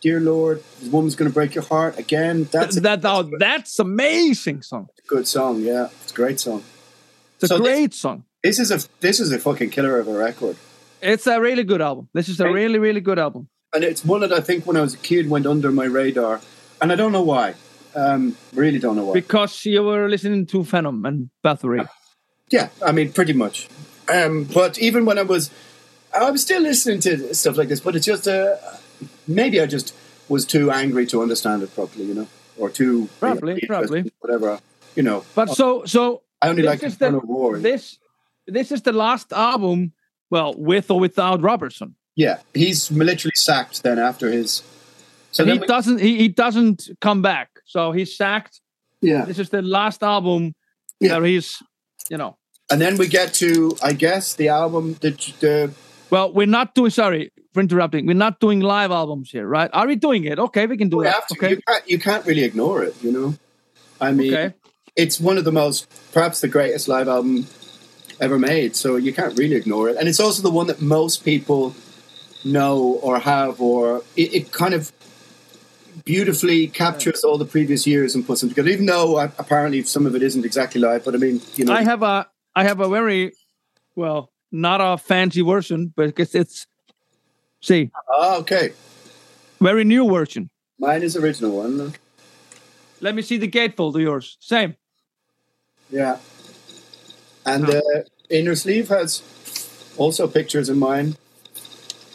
Dear 0.00 0.18
Lord, 0.20 0.62
this 0.80 0.88
woman's 0.90 1.14
going 1.14 1.30
to 1.30 1.34
break 1.34 1.54
your 1.54 1.64
heart 1.64 1.98
again. 1.98 2.48
That's 2.50 2.76
a 2.78 2.80
that 2.80 3.00
oh, 3.04 3.30
that's 3.38 3.78
amazing 3.78 4.62
song. 4.62 4.88
good 5.06 5.28
song, 5.28 5.60
yeah. 5.60 5.88
It's 6.02 6.12
a 6.12 6.14
great 6.14 6.40
song. 6.40 6.62
It's 7.34 7.44
a 7.44 7.48
So 7.48 7.58
this- 7.58 7.66
great 7.66 7.94
song. 7.94 8.24
This 8.42 8.58
is 8.58 8.70
a 8.70 8.78
this 9.00 9.20
is 9.20 9.30
a 9.32 9.38
fucking 9.38 9.68
killer 9.68 9.98
of 9.98 10.08
a 10.08 10.16
record. 10.16 10.56
It's 11.02 11.26
a 11.26 11.38
really 11.38 11.64
good 11.64 11.82
album. 11.82 12.08
This 12.14 12.28
is 12.30 12.40
a 12.40 12.44
Right. 12.44 12.54
really, 12.54 12.78
really 12.78 13.00
good 13.02 13.18
album. 13.18 13.48
and 13.74 13.84
it's 13.84 14.04
one 14.04 14.20
that 14.22 14.32
I 14.32 14.40
think 14.40 14.66
when 14.66 14.76
I 14.76 14.80
was 14.80 14.94
a 14.94 14.98
kid 14.98 15.28
went 15.30 15.46
under 15.46 15.70
my 15.70 15.84
radar, 15.84 16.40
and 16.80 16.90
I 16.90 16.96
don't 16.96 17.12
know 17.12 17.22
why. 17.22 17.54
Um, 17.94 18.36
really 18.54 18.78
don't 18.78 18.96
know 18.96 19.04
why. 19.04 19.12
Because 19.14 19.64
you 19.66 19.82
were 19.82 20.08
listening 20.08 20.46
to 20.46 20.64
Venom 20.64 21.04
and 21.04 21.28
Bathory. 21.44 21.86
yeah, 22.50 22.68
I 22.84 22.90
mean, 22.92 23.12
pretty 23.12 23.32
much. 23.34 23.68
Um, 24.08 24.44
but 24.44 24.78
even 24.78 25.04
when 25.04 25.18
I 25.18 25.22
was, 25.22 25.50
I 26.14 26.30
was 26.30 26.42
still 26.42 26.62
listening 26.62 27.00
to 27.00 27.34
stuff 27.34 27.56
like 27.56 27.68
this. 27.68 27.80
But 27.80 27.96
it's 27.96 28.06
just 28.06 28.26
uh, 28.28 28.56
maybe 29.26 29.60
I 29.60 29.66
just 29.66 29.94
was 30.28 30.44
too 30.44 30.70
angry 30.70 31.06
to 31.06 31.22
understand 31.22 31.62
it 31.62 31.74
properly, 31.74 32.04
you 32.06 32.14
know, 32.14 32.28
or 32.56 32.70
too 32.70 33.08
Probably, 33.18 33.54
you 33.54 33.68
know, 33.68 33.78
probably. 33.80 34.12
whatever, 34.20 34.60
you 34.96 35.02
know. 35.02 35.24
But 35.34 35.50
so 35.50 35.84
so 35.84 36.22
I 36.42 36.48
only 36.48 36.62
like 36.62 36.80
the, 36.80 37.20
Roar. 37.24 37.58
this 37.58 37.98
this 38.46 38.72
is 38.72 38.82
the 38.82 38.92
last 38.92 39.32
album, 39.32 39.92
well, 40.30 40.54
with 40.56 40.90
or 40.90 40.98
without 41.00 41.42
Robertson. 41.42 41.94
yeah, 42.16 42.38
he's 42.54 42.90
literally 42.90 43.32
sacked 43.36 43.82
then 43.82 43.98
after 43.98 44.30
his. 44.30 44.62
So 45.32 45.44
he 45.44 45.58
we- 45.58 45.66
doesn't 45.66 46.00
he, 46.00 46.16
he 46.18 46.28
doesn't 46.28 46.88
come 47.00 47.22
back. 47.22 47.48
So 47.64 47.92
he's 47.92 48.16
sacked. 48.16 48.60
yeah, 49.00 49.24
This 49.24 49.38
is 49.38 49.50
the 49.50 49.62
last 49.62 50.02
album 50.02 50.54
Yeah. 50.98 51.18
where 51.18 51.26
he's 51.26 51.62
you 52.10 52.16
know. 52.18 52.36
and 52.70 52.80
then 52.80 52.96
we 52.98 53.06
get 53.06 53.32
to, 53.34 53.76
I 53.82 53.92
guess, 53.92 54.34
the 54.34 54.48
album, 54.48 54.96
the 55.00 55.10
the 55.40 55.70
Well, 56.10 56.32
we're 56.32 56.46
not 56.46 56.74
doing 56.74 56.90
sorry 56.90 57.32
for 57.54 57.60
interrupting. 57.60 58.06
We're 58.06 58.14
not 58.14 58.40
doing 58.40 58.60
live 58.60 58.90
albums 58.90 59.30
here, 59.30 59.46
right? 59.46 59.70
Are 59.72 59.86
we 59.86 59.96
doing 59.96 60.24
it? 60.24 60.38
Okay, 60.38 60.66
we 60.66 60.76
can 60.76 60.88
do 60.88 60.98
We 60.98 61.04
that. 61.04 61.22
Okay. 61.32 61.50
You 61.50 61.60
can't. 61.66 61.90
You 61.90 61.98
can't 61.98 62.26
really 62.26 62.44
ignore 62.44 62.82
it. 62.82 62.94
You 63.02 63.12
know. 63.12 63.34
I 64.00 64.12
mean, 64.12 64.32
Okay. 64.34 64.54
it's 64.96 65.20
one 65.20 65.36
of 65.38 65.44
the 65.44 65.52
most, 65.52 65.86
perhaps 66.12 66.40
the 66.40 66.48
greatest 66.48 66.88
live 66.88 67.06
album 67.06 67.46
ever 68.18 68.38
made. 68.38 68.74
So 68.76 68.96
you 68.96 69.12
can't 69.12 69.38
really 69.38 69.56
ignore 69.56 69.88
it, 69.90 69.96
and 69.98 70.08
it's 70.08 70.20
also 70.20 70.42
the 70.42 70.50
one 70.50 70.66
that 70.68 70.80
most 70.80 71.24
people 71.24 71.74
know 72.44 72.98
or 73.02 73.18
have, 73.18 73.60
or 73.60 74.02
it, 74.16 74.32
it 74.34 74.52
kind 74.52 74.72
of 74.74 74.92
beautifully 76.04 76.66
captures 76.66 77.22
all 77.24 77.36
the 77.36 77.44
previous 77.44 77.86
years 77.86 78.14
and 78.14 78.26
puts 78.26 78.40
them 78.40 78.48
together. 78.48 78.70
Even 78.70 78.86
though 78.86 79.16
uh, 79.16 79.28
apparently 79.38 79.82
some 79.82 80.06
of 80.06 80.14
it 80.14 80.22
isn't 80.22 80.44
exactly 80.44 80.80
live, 80.80 81.04
but 81.04 81.14
I 81.14 81.18
mean, 81.18 81.40
you 81.56 81.64
know, 81.66 81.72
I 81.74 81.82
have 81.82 82.02
a 82.02 82.26
I 82.54 82.64
have 82.64 82.80
a 82.80 82.88
very 82.88 83.32
well, 83.94 84.30
not 84.52 84.80
a 84.80 84.96
fancy 84.98 85.42
version, 85.42 85.92
but 85.96 86.18
it's, 86.18 86.34
it's 86.34 86.66
see, 87.60 87.90
Ah, 88.12 88.36
okay. 88.38 88.72
very 89.60 89.84
new 89.84 90.08
version. 90.10 90.50
Mine 90.78 91.02
is 91.02 91.16
original 91.16 91.56
one. 91.56 91.92
Let 93.00 93.14
me 93.14 93.22
see 93.22 93.36
the 93.38 93.48
gatefold 93.48 93.94
of 93.94 94.00
yours. 94.00 94.36
Same. 94.40 94.76
Yeah. 95.90 96.18
And 97.46 97.68
uh, 97.68 97.80
inner 98.28 98.54
sleeve 98.54 98.88
has 98.88 99.22
also 99.96 100.26
pictures 100.28 100.68
in 100.68 100.78
mine. 100.78 101.16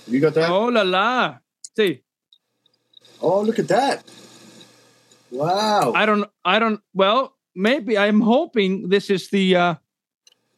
You 0.07 0.19
got 0.19 0.33
that? 0.35 0.49
Oh 0.49 0.65
la 0.67 0.81
la. 0.83 1.37
See, 1.75 2.01
Oh, 3.21 3.41
look 3.41 3.57
at 3.59 3.67
that. 3.69 4.03
Wow. 5.31 5.93
I 5.95 6.05
don't 6.05 6.29
I 6.43 6.59
don't 6.59 6.81
well, 6.93 7.33
maybe 7.55 7.97
I'm 7.97 8.21
hoping 8.21 8.89
this 8.89 9.09
is 9.09 9.29
the 9.29 9.55
uh 9.55 9.75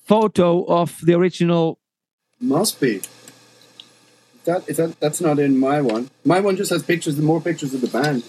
photo 0.07 0.63
of 0.65 0.99
the 1.03 1.13
original 1.13 1.79
Must 2.39 2.79
be. 2.79 3.01
That 4.45 4.67
is 4.69 4.77
that 4.77 4.99
that's 4.99 5.19
not 5.19 5.39
in 5.39 5.57
my 5.57 5.81
one. 5.81 6.09
My 6.23 6.39
one 6.39 6.55
just 6.55 6.71
has 6.71 6.83
pictures, 6.83 7.17
more 7.17 7.41
pictures 7.41 7.73
of 7.73 7.81
the 7.81 7.87
band. 7.87 8.23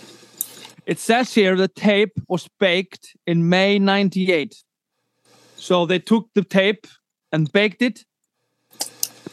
It 0.85 0.99
says 0.99 1.35
here 1.35 1.55
the 1.55 1.69
tape 1.69 2.15
was 2.29 2.49
baked 2.59 3.17
in 3.27 3.49
May 3.49 3.79
98. 3.79 4.57
So 5.57 5.87
they 5.87 5.99
took 5.99 6.29
the 6.35 6.43
tape 6.43 6.87
and 7.31 7.53
baked 7.53 7.83
it 7.83 8.05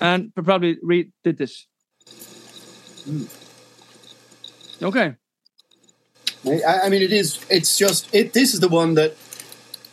and 0.02 0.34
probably 0.36 0.78
redid 0.84 1.38
this. 1.38 1.68
Hmm. 3.06 3.26
Okay. 4.84 5.16
I, 6.46 6.82
I 6.86 6.90
mean, 6.90 7.02
it 7.02 7.12
is. 7.12 7.40
It's 7.50 7.78
just. 7.78 8.14
It. 8.14 8.34
This 8.34 8.54
is 8.54 8.60
the 8.60 8.68
one 8.68 8.94
that, 8.96 9.16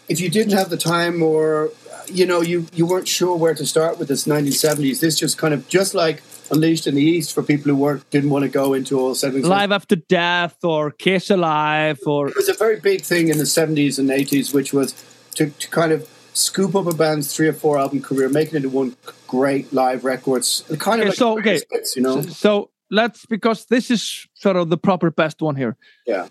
if 0.09 0.21
you 0.21 0.29
didn't 0.29 0.53
have 0.53 0.69
the 0.69 0.77
time, 0.77 1.23
or 1.23 1.71
you 2.09 2.27
know, 2.27 2.41
you 2.41 2.67
you 2.73 2.87
weren't 2.87 3.09
sure 3.09 3.37
where 3.37 3.55
to 3.55 3.67
start 3.67 3.99
with 3.99 4.09
this 4.09 4.25
1970s. 4.25 5.01
This 5.01 5.19
just 5.19 5.39
kind 5.39 5.55
of 5.55 5.69
just 5.69 5.95
like 5.95 6.23
Unleashed 6.51 6.87
in 6.87 6.95
the 6.95 7.03
East 7.03 7.33
for 7.33 7.43
people 7.43 7.71
who 7.71 7.77
weren't 7.77 8.09
didn't 8.11 8.31
want 8.31 8.43
to 8.43 8.49
go 8.49 8.75
into 8.75 9.01
all 9.01 9.15
70s. 9.15 9.45
Live 9.45 9.73
After 9.73 9.97
Death 9.97 10.63
or 10.63 10.91
Kiss 10.91 11.31
Alive 11.31 11.99
or 12.05 12.29
It 12.29 12.37
was 12.37 12.49
a 12.49 12.55
very 12.55 12.79
big 12.79 13.03
thing 13.03 13.29
in 13.29 13.39
the 13.39 13.45
70s 13.45 13.99
and 13.99 14.11
80s, 14.11 14.53
which 14.53 14.73
was 14.73 14.93
to, 15.37 15.49
to 15.51 15.69
kind 15.71 15.93
of 15.93 16.07
scoop 16.35 16.75
up 16.75 16.87
a 16.87 16.95
band's 16.95 17.35
three 17.35 17.49
or 17.49 17.53
four 17.53 17.79
album 17.79 18.03
career, 18.03 18.29
make 18.29 18.49
it 18.49 18.57
into 18.57 18.69
one 18.69 18.97
great 19.27 19.73
live 19.73 20.05
records. 20.05 20.63
Kind 20.79 21.01
of 21.01 21.09
Okay, 21.09 21.09
like 21.09 21.15
so, 21.15 21.39
okay. 21.39 21.61
hits, 21.71 21.97
you 21.97 22.03
know. 22.03 22.21
So, 22.21 22.31
so 22.31 22.71
let's 22.91 23.25
because 23.27 23.67
this 23.67 23.91
is 23.91 24.27
sort 24.35 24.57
of 24.57 24.69
the 24.69 24.79
proper 24.79 25.11
best 25.11 25.41
one 25.41 25.57
here. 25.57 25.77
Yeah. 26.07 26.29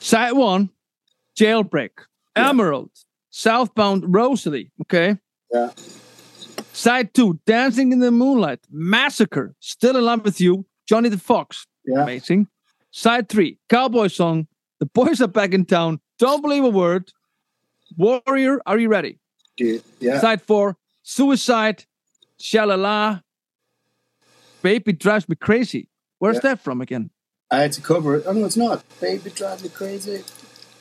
Side 0.00 0.32
one, 0.32 0.70
Jailbreak, 1.38 1.90
Emerald, 2.34 2.90
Southbound 3.30 4.04
Rosalie. 4.14 4.70
Okay. 4.82 5.18
Yeah. 5.52 5.70
Side 6.72 7.12
two, 7.14 7.38
Dancing 7.46 7.92
in 7.92 7.98
the 7.98 8.10
Moonlight, 8.10 8.60
Massacre, 8.70 9.54
Still 9.60 9.96
in 9.96 10.04
Love 10.04 10.24
with 10.24 10.40
You, 10.40 10.64
Johnny 10.88 11.08
the 11.08 11.18
Fox. 11.18 11.66
Yeah. 11.84 12.02
Amazing. 12.02 12.46
Side 12.90 13.28
three, 13.28 13.58
Cowboy 13.68 14.08
Song, 14.08 14.46
The 14.78 14.86
Boys 14.86 15.20
Are 15.20 15.26
Back 15.28 15.52
in 15.54 15.64
Town, 15.64 16.00
Don't 16.18 16.40
Believe 16.42 16.64
a 16.64 16.68
Word, 16.70 17.10
Warrior, 17.96 18.60
Are 18.66 18.78
You 18.78 18.88
Ready? 18.88 19.18
Yeah. 19.56 20.20
Side 20.20 20.42
four, 20.42 20.76
Suicide, 21.02 21.84
Shalala, 22.38 23.22
Baby 24.62 24.92
Drives 24.92 25.28
Me 25.28 25.34
Crazy. 25.36 25.88
Where's 26.18 26.36
Yeah. 26.36 26.42
that 26.54 26.60
from 26.60 26.80
again? 26.80 27.10
I 27.50 27.60
had 27.62 27.72
to 27.72 27.80
cover 27.80 28.16
it. 28.16 28.24
Oh, 28.26 28.32
no, 28.32 28.44
it's 28.44 28.56
not. 28.56 28.84
Baby 29.00 29.30
drives 29.30 29.62
me 29.62 29.70
crazy. 29.70 30.22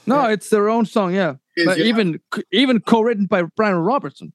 No, 0.07 0.25
it's 0.25 0.49
their 0.49 0.69
own 0.69 0.85
song, 0.85 1.13
yeah. 1.13 1.35
Is, 1.55 1.65
but 1.65 1.77
yeah. 1.77 1.85
even 1.85 2.19
even 2.51 2.79
co-written 2.79 3.25
by 3.25 3.43
Brian 3.55 3.77
Robertson. 3.77 4.31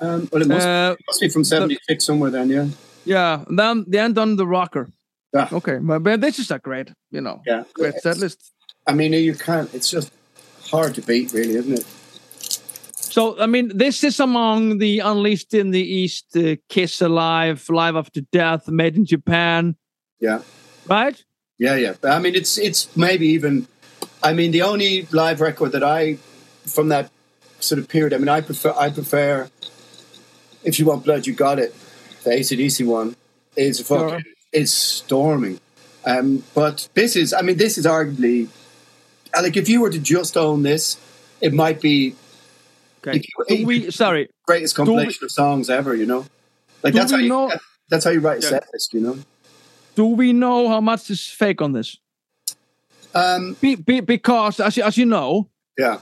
Um, 0.00 0.28
well, 0.32 0.42
it 0.42 0.48
must, 0.48 0.66
Uh, 0.66 0.96
must 1.06 1.20
be 1.20 1.28
from 1.28 1.44
'76 1.44 2.04
somewhere 2.04 2.30
then. 2.30 2.48
Yeah. 2.50 2.66
yeah, 3.04 3.44
then 3.56 3.84
the 3.88 3.98
end 3.98 4.18
on 4.18 4.36
the 4.36 4.46
rocker. 4.46 4.88
Ah. 5.34 5.48
Okay, 5.52 5.78
but, 5.80 6.02
but 6.02 6.20
this 6.20 6.38
is 6.38 6.50
a 6.50 6.58
great, 6.58 6.90
you 7.10 7.20
know, 7.20 7.40
Yeah. 7.46 7.64
great 7.74 7.94
set 8.02 8.18
list. 8.18 8.52
I 8.86 8.94
mean, 8.94 9.12
you 9.12 9.34
can't. 9.34 9.72
It's 9.74 9.90
just 9.90 10.10
hard 10.70 10.94
to 10.94 11.02
beat, 11.02 11.32
really, 11.32 11.54
isn't 11.56 11.72
it? 11.78 11.86
So, 13.12 13.38
I 13.38 13.46
mean, 13.46 13.76
this 13.76 14.02
is 14.04 14.20
among 14.20 14.78
the 14.78 15.00
Unleashed 15.00 15.54
in 15.54 15.70
the 15.70 15.82
East, 15.82 16.36
uh, 16.36 16.56
Kiss 16.68 17.00
Alive, 17.02 17.62
Live 17.68 17.94
After 17.96 18.22
Death, 18.32 18.68
Made 18.68 18.96
in 18.96 19.04
Japan, 19.04 19.76
Yeah. 20.20 20.40
right? 20.88 21.22
Yeah, 21.58 21.76
yeah. 21.76 21.94
I 22.02 22.18
mean, 22.18 22.34
it's 22.34 22.58
it's 22.58 22.88
maybe 22.96 23.26
even. 23.28 23.66
I 24.22 24.32
mean, 24.34 24.50
the 24.52 24.62
only 24.62 25.06
live 25.12 25.40
record 25.40 25.72
that 25.72 25.82
I 25.84 26.18
from 26.66 26.88
that 26.88 27.10
sort 27.60 27.78
of 27.78 27.88
period. 27.88 28.12
I 28.14 28.18
mean, 28.18 28.28
I 28.28 28.40
prefer 28.40 28.72
I 28.76 28.90
prefer. 28.90 29.48
If 30.64 30.78
you 30.78 30.86
want 30.86 31.04
blood, 31.04 31.26
you 31.26 31.32
got 31.34 31.58
it. 31.58 31.74
The 32.24 32.30
ACDC 32.30 32.86
one 32.86 33.16
is 33.56 33.80
fucking 33.80 34.08
Sure. 34.08 34.20
is 34.52 34.72
storming. 34.72 35.58
Um, 36.04 36.44
but 36.54 36.88
this 36.94 37.16
is, 37.16 37.32
I 37.32 37.42
mean, 37.42 37.56
this 37.56 37.78
is 37.78 37.86
arguably 37.86 38.48
like 39.34 39.56
if 39.56 39.68
you 39.68 39.80
were 39.80 39.90
to 39.90 39.98
just 39.98 40.36
own 40.36 40.62
this, 40.62 40.96
it 41.40 41.52
might 41.52 41.80
be 41.80 42.14
Okay. 43.04 43.20
You- 43.48 43.66
we, 43.66 43.90
sorry, 43.90 44.28
greatest 44.46 44.78
we- 44.78 44.84
compilation 44.86 45.24
of 45.24 45.32
songs 45.32 45.68
ever. 45.68 45.96
You 45.96 46.06
know, 46.06 46.24
like 46.84 46.94
that's 46.94 47.10
how 47.10 47.18
you 47.18 47.28
know- 47.28 47.50
that's 47.88 48.04
how 48.04 48.12
you 48.12 48.20
write 48.20 48.38
a 48.38 48.42
Yeah. 48.42 48.48
set 48.50 48.64
list. 48.72 48.94
You 48.94 49.00
know. 49.00 49.18
do 49.96 50.06
we 50.06 50.32
know 50.32 50.68
how 50.68 50.80
much 50.80 51.10
is 51.10 51.26
fake 51.26 51.60
on 51.60 51.72
this? 51.72 51.96
Um, 53.14 53.56
Be, 53.60 53.74
be, 53.74 54.00
because, 54.00 54.60
as 54.60 54.76
you, 54.76 54.82
as 54.84 54.96
you 54.96 55.06
know, 55.06 55.48
yeah. 55.78 56.00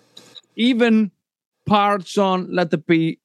even 0.57 1.11
parts 1.67 2.17
on 2.19 2.55
Let 2.55 2.73
It 2.73 2.87
Be, 2.87 3.19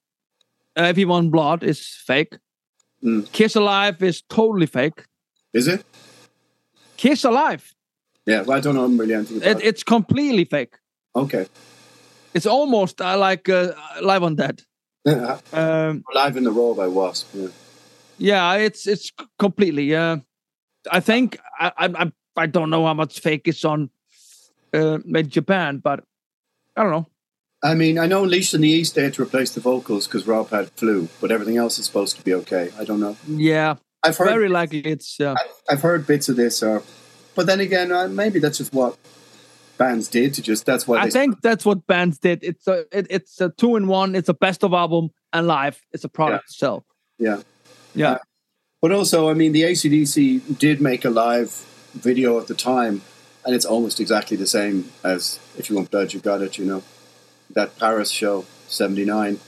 uh, 0.77 0.83
Everyone 0.83 1.29
Blood 1.29 1.63
is 1.63 1.85
fake. 1.85 2.37
Mm. 3.03 3.31
Kiss 3.31 3.55
Alive 3.55 4.01
is 4.01 4.23
totally 4.29 4.65
fake. 4.65 5.05
Is 5.53 5.67
it? 5.67 5.85
Kiss 6.97 7.23
Alive, 7.23 7.73
Yeah. 8.25 8.41
Well, 8.41 8.57
I 8.57 8.61
don't 8.61 8.75
know 8.75 8.87
really 8.87 9.13
anything 9.13 9.37
about 9.37 9.61
it, 9.61 9.63
it's 9.63 9.83
completely 9.83 10.45
fake. 10.45 10.75
Okay. 11.15 11.45
It's 12.33 12.45
almost 12.45 13.01
uh, 13.01 13.17
like 13.17 13.47
uh, 13.49 13.71
Live 14.01 14.23
on 14.23 14.35
Dead. 14.35 14.63
Um, 15.53 16.03
Live 16.13 16.35
in 16.35 16.43
the 16.43 16.51
Raw 16.51 16.73
by 16.73 16.87
Wasp. 16.87 17.27
Yeah. 17.33 17.47
yeah, 18.17 18.53
it's 18.55 18.87
it's 18.87 19.11
completely. 19.37 19.95
Uh, 19.95 20.17
I 20.91 20.99
think 20.99 21.37
I, 21.59 21.71
I 21.77 21.85
I 22.05 22.11
I 22.35 22.45
don't 22.47 22.69
know 22.69 22.85
how 22.85 22.93
much 22.93 23.19
fake 23.19 23.47
is 23.47 23.63
on 23.65 23.89
uh, 24.73 24.99
in 24.99 25.29
Japan, 25.29 25.77
but 25.77 26.03
I 26.75 26.83
don't 26.83 26.91
know. 26.91 27.07
I 27.63 27.73
mean, 27.73 27.97
I 27.97 28.05
know 28.05 28.23
Unleashed 28.23 28.53
in 28.53 28.61
the 28.61 28.69
East 28.69 28.95
they 28.95 29.03
had 29.03 29.13
to 29.15 29.23
replace 29.23 29.51
the 29.51 29.61
vocals 29.61 30.07
because 30.07 30.27
Rob 30.27 30.49
had 30.49 30.69
flu, 30.71 31.07
but 31.19 31.31
everything 31.31 31.57
else 31.57 31.79
is 31.79 31.85
supposed 31.85 32.17
to 32.17 32.23
be 32.23 32.33
okay. 32.33 32.71
I 32.77 32.83
don't 32.83 32.99
know. 32.99 33.17
Yeah, 33.27 33.75
I've 34.03 34.17
heard 34.17 34.27
very 34.29 34.49
likely 34.49 34.81
it's. 34.81 35.19
Uh, 35.19 35.35
I've 35.69 35.81
heard 35.81 36.05
bits 36.05 36.29
of 36.29 36.35
this, 36.35 36.61
or 36.61 36.83
but 37.35 37.47
then 37.47 37.59
again, 37.59 37.91
uh, 37.91 38.07
maybe 38.07 38.39
that's 38.39 38.57
just 38.59 38.73
what 38.73 38.97
bands 39.77 40.07
did 40.07 40.33
to 40.35 40.41
just 40.41 40.65
that's 40.65 40.87
why 40.87 40.99
I 40.99 41.09
think 41.09 41.41
that's 41.41 41.65
what 41.65 41.87
bands 41.87 42.19
did. 42.19 42.43
It's 42.43 42.67
a 42.67 42.85
it, 42.91 43.07
it's 43.09 43.41
a 43.41 43.49
two 43.49 43.77
in 43.77 43.87
one. 43.87 44.15
It's 44.15 44.29
a 44.29 44.33
best 44.33 44.63
of 44.63 44.73
album 44.73 45.09
and 45.33 45.47
live. 45.47 45.81
It's 45.91 46.03
a 46.03 46.09
product 46.09 46.47
to 46.49 46.53
sell. 46.53 46.85
yeah. 47.17 47.41
Yeah, 47.97 48.17
But 48.81 48.91
also, 48.91 49.29
I 49.29 49.33
mean, 49.35 49.53
the 49.53 49.61
ACDC 49.61 50.59
did 50.59 50.81
make 50.81 51.05
a 51.05 51.09
live 51.09 51.65
video 51.95 52.39
at 52.39 52.47
the 52.47 52.55
time, 52.55 53.01
and 53.45 53.55
it's 53.55 53.65
almost 53.65 53.99
exactly 53.99 54.37
the 54.37 54.47
same 54.47 54.91
as 55.03 55.39
If 55.57 55.69
You 55.69 55.75
Want 55.77 55.91
Blood, 55.91 56.13
You 56.13 56.19
Got 56.19 56.41
It, 56.41 56.57
you 56.57 56.65
know. 56.65 56.83
That 57.51 57.77
Paris 57.77 58.09
show, 58.09 58.45
79. 58.67 59.39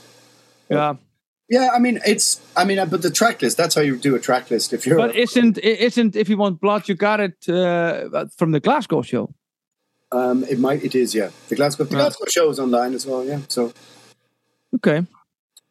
yeah. 0.70 0.94
Yeah, 1.50 1.70
I 1.74 1.78
mean, 1.78 1.98
it's, 2.06 2.42
I 2.54 2.66
mean, 2.66 2.76
but 2.90 3.00
the 3.00 3.10
track 3.10 3.40
list, 3.40 3.56
that's 3.56 3.74
how 3.74 3.80
you 3.80 3.96
do 3.96 4.14
a 4.14 4.20
track 4.20 4.50
list. 4.50 4.74
If 4.74 4.86
you're, 4.86 4.98
But 4.98 5.16
isn't 5.16 5.56
isn't 5.56 6.14
if 6.14 6.28
you 6.28 6.36
want 6.36 6.60
blood, 6.60 6.86
you 6.90 6.94
got 6.94 7.20
it 7.20 7.48
uh, 7.48 8.26
from 8.36 8.50
the 8.52 8.60
Glasgow 8.60 9.00
show. 9.00 9.30
um, 10.12 10.44
it 10.44 10.58
might, 10.58 10.84
it 10.84 10.94
is, 10.94 11.14
yeah. 11.14 11.30
The 11.48 11.56
Glasgow, 11.56 11.84
the 11.84 11.92
Yeah. 11.96 12.00
Glasgow 12.02 12.26
show 12.28 12.50
is 12.50 12.58
online 12.60 12.92
as 12.94 13.06
well, 13.06 13.24
yeah. 13.24 13.40
So, 13.48 13.72
Okay. 14.76 15.06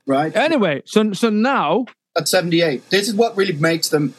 right. 0.08 0.36
Anyway, 0.36 0.82
so 0.86 1.14
so 1.14 1.30
now 1.30 1.86
at 2.18 2.28
78. 2.28 2.90
This 2.90 3.08
is 3.08 3.14
what 3.14 3.38
really 3.38 3.54
makes 3.54 3.90
them, 3.90 4.16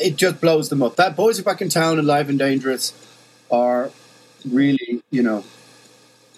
it 0.00 0.16
just 0.16 0.40
blows 0.40 0.68
them 0.68 0.82
up. 0.82 0.96
That 0.96 1.16
Boys 1.16 1.38
Are 1.40 1.42
Back 1.42 1.60
in 1.62 1.68
Town 1.68 1.98
and 1.98 2.06
Live 2.06 2.28
and 2.28 2.38
Dangerous 2.38 2.92
are 3.50 3.90
really, 4.48 5.02
you 5.10 5.22
know. 5.22 5.44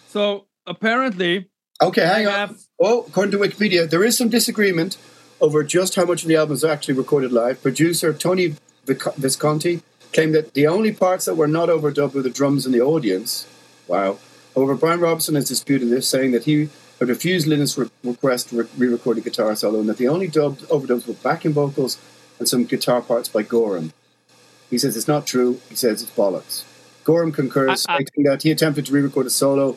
so 0.08 0.44
apparently 0.66 1.48
Okay, 1.82 2.06
hang 2.06 2.26
on. 2.26 2.32
have- 2.32 2.58
Oh, 2.80 3.04
according 3.08 3.32
to 3.32 3.38
Wikipedia, 3.38 3.88
there 3.88 4.02
is 4.04 4.16
some 4.16 4.28
disagreement 4.28 4.96
over 5.40 5.62
just 5.64 5.94
how 5.96 6.04
much 6.04 6.22
of 6.22 6.28
the 6.28 6.36
album 6.36 6.54
is 6.54 6.64
actually 6.64 6.94
recorded 6.94 7.32
live. 7.32 7.60
Producer 7.62 8.12
Tony 8.12 8.54
Visconti 8.86 9.82
claimed 10.12 10.34
that 10.34 10.54
the 10.54 10.66
only 10.66 10.92
parts 10.92 11.24
that 11.26 11.36
were 11.36 11.46
not 11.48 11.68
overdubbed 11.68 12.14
were 12.14 12.22
the 12.22 12.30
drums 12.30 12.66
and 12.66 12.74
the 12.74 12.80
audience. 12.80 13.46
Wow. 13.88 14.18
However, 14.54 14.74
Brian 14.74 15.00
Robertson 15.00 15.34
has 15.36 15.48
disputed 15.48 15.90
this, 15.90 16.06
saying 16.08 16.32
that 16.32 16.44
he 16.44 16.68
had 17.00 17.08
refused 17.08 17.46
Lynott's 17.48 17.76
re- 17.78 17.88
request 18.04 18.50
to 18.50 18.68
re 18.76 18.86
record 18.88 19.18
a 19.18 19.20
guitar 19.20 19.54
solo 19.56 19.80
and 19.80 19.88
that 19.88 19.96
the 19.96 20.08
only 20.08 20.28
dubbed 20.28 20.62
overdubs 20.68 21.06
were 21.06 21.14
backing 21.14 21.52
vocals 21.52 21.98
and 22.42 22.48
some 22.48 22.64
guitar 22.64 23.00
parts 23.00 23.28
by 23.28 23.42
Gorham. 23.44 23.92
He 24.68 24.76
says 24.76 24.96
it's 24.96 25.06
not 25.06 25.28
true. 25.28 25.60
He 25.68 25.76
says 25.76 26.02
it's 26.02 26.10
bollocks. 26.10 26.64
Gorham 27.04 27.30
concurs, 27.30 27.86
I- 27.88 27.92
I- 27.94 27.96
stating 28.02 28.24
that 28.24 28.42
he 28.42 28.50
attempted 28.50 28.86
to 28.86 28.92
re-record 28.92 29.26
a 29.26 29.30
solo, 29.30 29.76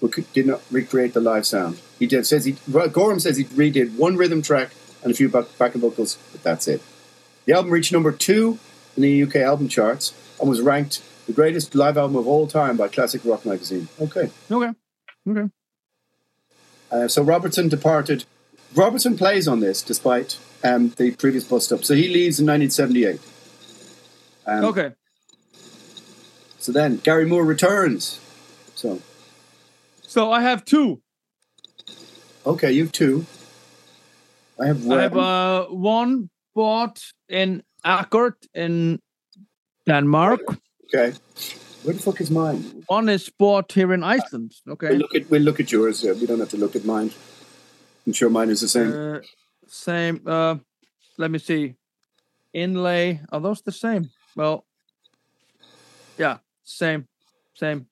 but 0.00 0.12
could- 0.12 0.32
did 0.32 0.46
not 0.46 0.62
recreate 0.70 1.12
the 1.12 1.20
live 1.20 1.44
sound. 1.44 1.78
He 1.98 2.06
did 2.06 2.26
says 2.26 2.46
he 2.46 2.56
Gorham 2.92 3.20
says 3.20 3.36
he 3.36 3.44
redid 3.44 3.96
one 3.96 4.16
rhythm 4.16 4.40
track 4.40 4.70
and 5.02 5.12
a 5.12 5.14
few 5.14 5.28
back, 5.28 5.44
backing 5.58 5.82
vocals, 5.82 6.16
but 6.32 6.42
that's 6.42 6.66
it. 6.66 6.80
The 7.44 7.52
album 7.52 7.70
reached 7.70 7.92
number 7.92 8.12
two 8.12 8.58
in 8.96 9.02
the 9.02 9.22
UK 9.24 9.36
album 9.42 9.68
charts 9.68 10.14
and 10.40 10.48
was 10.48 10.62
ranked 10.62 11.02
the 11.26 11.34
greatest 11.34 11.74
live 11.74 11.98
album 11.98 12.16
of 12.16 12.26
all 12.26 12.46
time 12.46 12.78
by 12.78 12.88
Classic 12.88 13.20
Rock 13.26 13.44
magazine. 13.44 13.88
Okay, 14.00 14.30
okay, 14.50 14.72
okay. 15.28 15.50
uh, 16.90 17.08
so 17.08 17.22
Robertson 17.22 17.68
departed. 17.68 18.24
Robertson 18.74 19.16
plays 19.18 19.46
on 19.48 19.60
this 19.60 19.82
despite 19.82 20.38
um, 20.64 20.90
the 20.96 21.10
previous 21.12 21.44
bust 21.44 21.72
up. 21.72 21.84
So 21.84 21.94
he 21.94 22.08
leaves 22.08 22.40
in 22.40 22.46
1978. 22.46 23.20
Um, 24.46 24.64
Okay. 24.64 24.92
So 26.58 26.72
then 26.72 26.96
Gary 26.96 27.26
Moore 27.26 27.44
returns. 27.44 28.18
So 28.74 29.00
So 30.02 30.32
I 30.32 30.40
have 30.42 30.64
two. 30.64 31.00
okay, 32.44 32.72
you've 32.72 32.92
two. 32.92 33.24
I 34.60 34.66
have 34.66 34.84
one. 34.84 34.98
I 34.98 35.02
have 35.02 35.16
uh, 35.16 35.64
one 35.66 36.28
bought 36.54 37.00
in 37.28 37.62
Akkord 37.84 38.34
in 38.54 38.98
Denmark. 39.86 40.40
okay. 40.86 41.14
Where 41.84 41.94
the 41.94 42.02
fuck 42.02 42.20
is 42.20 42.30
mine? 42.30 42.82
One 42.88 43.08
is 43.08 43.30
bought 43.38 43.70
here 43.72 43.92
in 43.94 44.02
Iceland. 44.02 44.52
Okay. 44.68 44.88
We'll 44.88 44.98
look 44.98 45.14
at 45.14 45.30
we'll 45.30 45.42
look 45.42 45.60
at 45.60 45.70
yours. 45.70 46.02
Yeah, 46.02 46.14
we 46.14 46.26
don't 46.26 46.40
have 46.40 46.50
to 46.50 46.56
look 46.56 46.74
at 46.74 46.84
mine. 46.84 47.12
I'm 48.06 48.12
sure 48.12 48.28
mine 48.30 48.50
is 48.50 48.60
the 48.60 48.68
same. 48.68 48.92
Uh, 48.92 49.20
same. 49.66 50.22
Uh, 50.26 50.56
let 51.18 51.30
me 51.30 51.38
see. 51.38 51.74
Inlay. 52.52 53.20
Are 53.30 53.40
those 53.40 53.62
the 53.62 53.72
same? 53.72 54.10
Well, 54.34 54.64
yeah, 56.18 56.38
same, 56.64 57.06
same, 57.54 57.86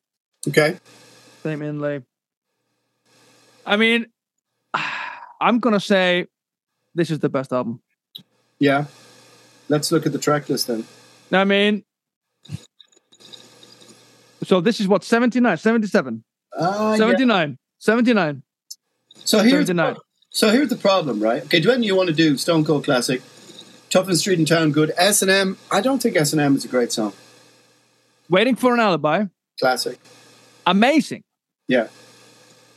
okay. 0.48 0.78
same 1.42 1.62
inlay. 1.62 2.02
I 3.66 3.76
mean, 3.76 4.06
I'm 5.40 5.58
gonna 5.58 5.80
say 5.80 6.26
this 6.94 7.10
is 7.10 7.18
the 7.18 7.28
best 7.28 7.52
album. 7.52 7.80
Yeah. 8.58 8.86
Let's 9.68 9.90
look 9.90 10.06
at 10.06 10.12
the 10.12 10.18
track 10.18 10.48
list 10.48 10.66
then. 10.66 10.84
I 11.32 11.44
mean, 11.44 11.84
so 14.42 14.60
this 14.60 14.80
is 14.80 14.86
what 14.86 15.02
79, 15.02 15.56
77, 15.56 16.24
Ah, 16.56 16.92
yeah. 16.92 16.96
79, 16.96 17.58
79. 17.78 18.42
So 19.24 19.38
here's 19.38 19.66
the, 19.66 19.74
79. 19.74 19.96
So 20.34 20.50
here's 20.50 20.68
the 20.68 20.76
problem, 20.76 21.20
right? 21.20 21.44
Okay, 21.44 21.60
do 21.60 21.72
you 21.80 21.94
want 21.96 22.08
to 22.08 22.14
do 22.14 22.36
Stone 22.36 22.64
Cold 22.64 22.84
Classic, 22.84 23.22
Tough 23.88 24.12
Street 24.14 24.38
and 24.38 24.48
Town, 24.48 24.72
good. 24.72 24.92
S 24.96 25.22
and 25.22 25.30
M. 25.30 25.56
I 25.70 25.80
don't 25.80 26.02
think 26.02 26.16
S 26.16 26.32
and 26.32 26.40
M 26.40 26.56
is 26.56 26.64
a 26.64 26.68
great 26.68 26.90
song. 26.90 27.12
Waiting 28.28 28.56
for 28.56 28.74
an 28.74 28.80
alibi. 28.80 29.26
Classic. 29.60 29.98
Amazing. 30.66 31.22
Yeah. 31.68 31.86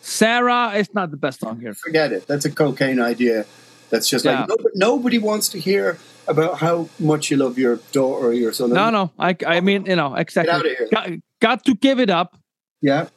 Sarah 0.01 0.73
it's 0.75 0.93
not 0.93 1.09
the 1.11 1.17
best 1.17 1.39
song 1.39 1.59
here. 1.59 1.73
Forget 1.73 2.13
it. 2.13 2.27
That's 2.27 2.45
a 2.45 2.51
cocaine 2.51 2.99
idea. 3.01 3.45
That's 3.89 4.07
just 4.07 4.23
Yeah. 4.25 4.41
like 4.41 4.49
nobody, 4.49 4.69
nobody 4.75 5.17
wants 5.17 5.49
to 5.49 5.59
hear 5.59 5.97
about 6.27 6.59
how 6.59 6.87
much 6.99 7.31
you 7.31 7.37
love 7.37 7.57
your 7.57 7.77
daughter 7.91 8.27
or 8.27 8.33
your 8.33 8.53
son. 8.53 8.69
No, 8.71 8.89
no. 8.91 9.11
I, 9.17 9.35
I 9.45 9.61
mean, 9.61 9.85
you 9.85 9.95
know, 9.95 10.13
exactly. 10.13 10.53
outta 10.53 10.69
here. 10.77 10.87
Got, 10.91 11.09
got 11.41 11.65
to 11.65 11.73
give 11.73 11.99
it 11.99 12.09
up. 12.09 12.37
Yeah, 12.81 13.07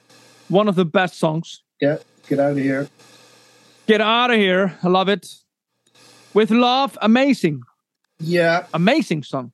One 0.48 0.68
of 0.68 0.74
the 0.76 0.86
best 0.86 1.18
songs. 1.18 1.62
yeah. 1.80 1.98
Get 2.28 2.38
out 2.38 2.52
of 2.52 2.58
here. 2.58 2.88
Get 3.90 4.00
out 4.00 4.30
of 4.30 4.36
here. 4.36 4.78
I 4.84 4.88
love 4.88 5.08
it. 5.08 5.26
With 6.32 6.52
love, 6.52 6.96
amazing, 7.02 7.62
Yeah, 8.20 8.66
amazing 8.72 9.24
song. 9.24 9.50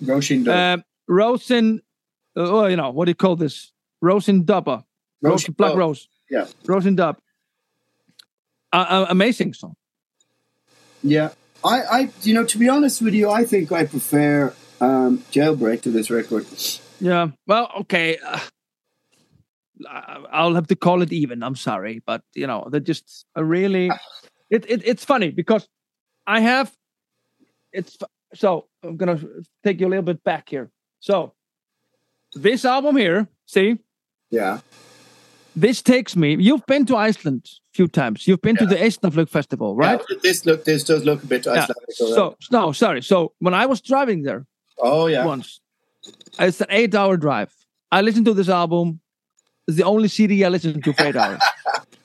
Roshin. 0.00 0.46
Um, 0.46 0.84
Rosin, 1.08 1.80
uh, 2.36 2.48
oh, 2.48 2.66
you 2.66 2.76
know, 2.76 2.90
what 2.90 3.06
do 3.06 3.10
you 3.10 3.16
call 3.16 3.34
this? 3.34 3.72
Rosin 4.00 4.44
Dubba. 4.44 4.84
Rose, 5.22 5.42
Roshin 5.42 5.56
Black 5.56 5.70
Dub. 5.72 5.78
Rose. 5.78 6.08
Yeah. 6.30 6.46
Róisín 6.64 6.96
Dubh. 6.96 7.16
uh, 8.72 8.76
uh, 8.76 9.06
amazing 9.08 9.52
song. 9.52 9.74
Yeah, 11.02 11.30
I, 11.64 11.80
I, 11.80 12.10
you 12.22 12.32
know, 12.32 12.44
to 12.44 12.58
be 12.58 12.68
honest 12.68 13.02
with 13.02 13.14
you, 13.14 13.28
I 13.28 13.44
think 13.44 13.72
I 13.72 13.86
prefer 13.86 14.54
um, 14.80 15.18
Jailbreak 15.32 15.82
to 15.82 15.90
this 15.90 16.10
record. 16.10 16.46
Yeah. 17.00 17.30
Well, 17.48 17.72
okay. 17.80 18.18
I'll 19.88 20.54
have 20.54 20.68
to 20.68 20.76
call 20.76 21.02
it 21.02 21.12
even. 21.12 21.42
I'm 21.42 21.56
sorry, 21.56 22.02
but 22.06 22.22
you 22.34 22.46
know, 22.46 22.66
they're 22.70 22.80
just 22.80 23.26
a 23.34 23.44
really. 23.44 23.90
Ah. 23.90 23.98
It, 24.48 24.64
it 24.70 24.82
it's 24.84 25.04
funny 25.04 25.30
because 25.30 25.68
I 26.26 26.40
have. 26.40 26.72
It's 27.72 27.98
so 28.34 28.68
I'm 28.82 28.96
gonna 28.96 29.20
take 29.64 29.80
you 29.80 29.88
a 29.88 29.90
little 29.90 30.04
bit 30.04 30.22
back 30.24 30.48
here. 30.48 30.70
So 31.00 31.34
this 32.34 32.64
album 32.64 32.96
here, 32.96 33.28
see, 33.46 33.78
Yeah, 34.30 34.60
this 35.54 35.82
takes 35.82 36.16
me. 36.16 36.36
You've 36.38 36.64
been 36.66 36.86
to 36.86 36.96
Iceland 36.96 37.46
a 37.46 37.76
few 37.76 37.88
times. 37.88 38.26
You've 38.26 38.42
been 38.42 38.56
to 38.56 38.66
the 38.66 38.76
Eistnaflug 38.76 39.28
Festival, 39.28 39.74
right? 39.76 40.00
Yeah, 40.10 40.16
this 40.22 40.46
look, 40.46 40.64
this 40.64 40.84
does 40.84 41.04
look 41.04 41.22
a 41.22 41.26
bit 41.26 41.46
Icelandic. 41.46 41.76
alright. 42.00 42.14
So 42.16 42.36
no, 42.50 42.72
sorry. 42.72 43.02
So 43.02 43.32
when 43.40 43.54
I 43.54 43.66
was 43.66 43.80
driving 43.80 44.22
there 44.22 44.46
oh 44.78 45.06
yeah, 45.06 45.24
once, 45.26 45.60
it's 46.38 46.60
an 46.60 46.68
eight-hour 46.70 47.16
drive. 47.16 47.52
I 47.90 48.00
listened 48.02 48.26
to 48.26 48.34
this 48.34 48.48
album. 48.48 49.00
It's 49.66 49.76
the 49.76 49.84
only 49.84 50.08
CD 50.08 50.44
I 50.44 50.48
listen 50.48 50.80
to 50.82 50.92
for 50.92 51.04
eight 51.06 51.16
hours. 51.16 51.40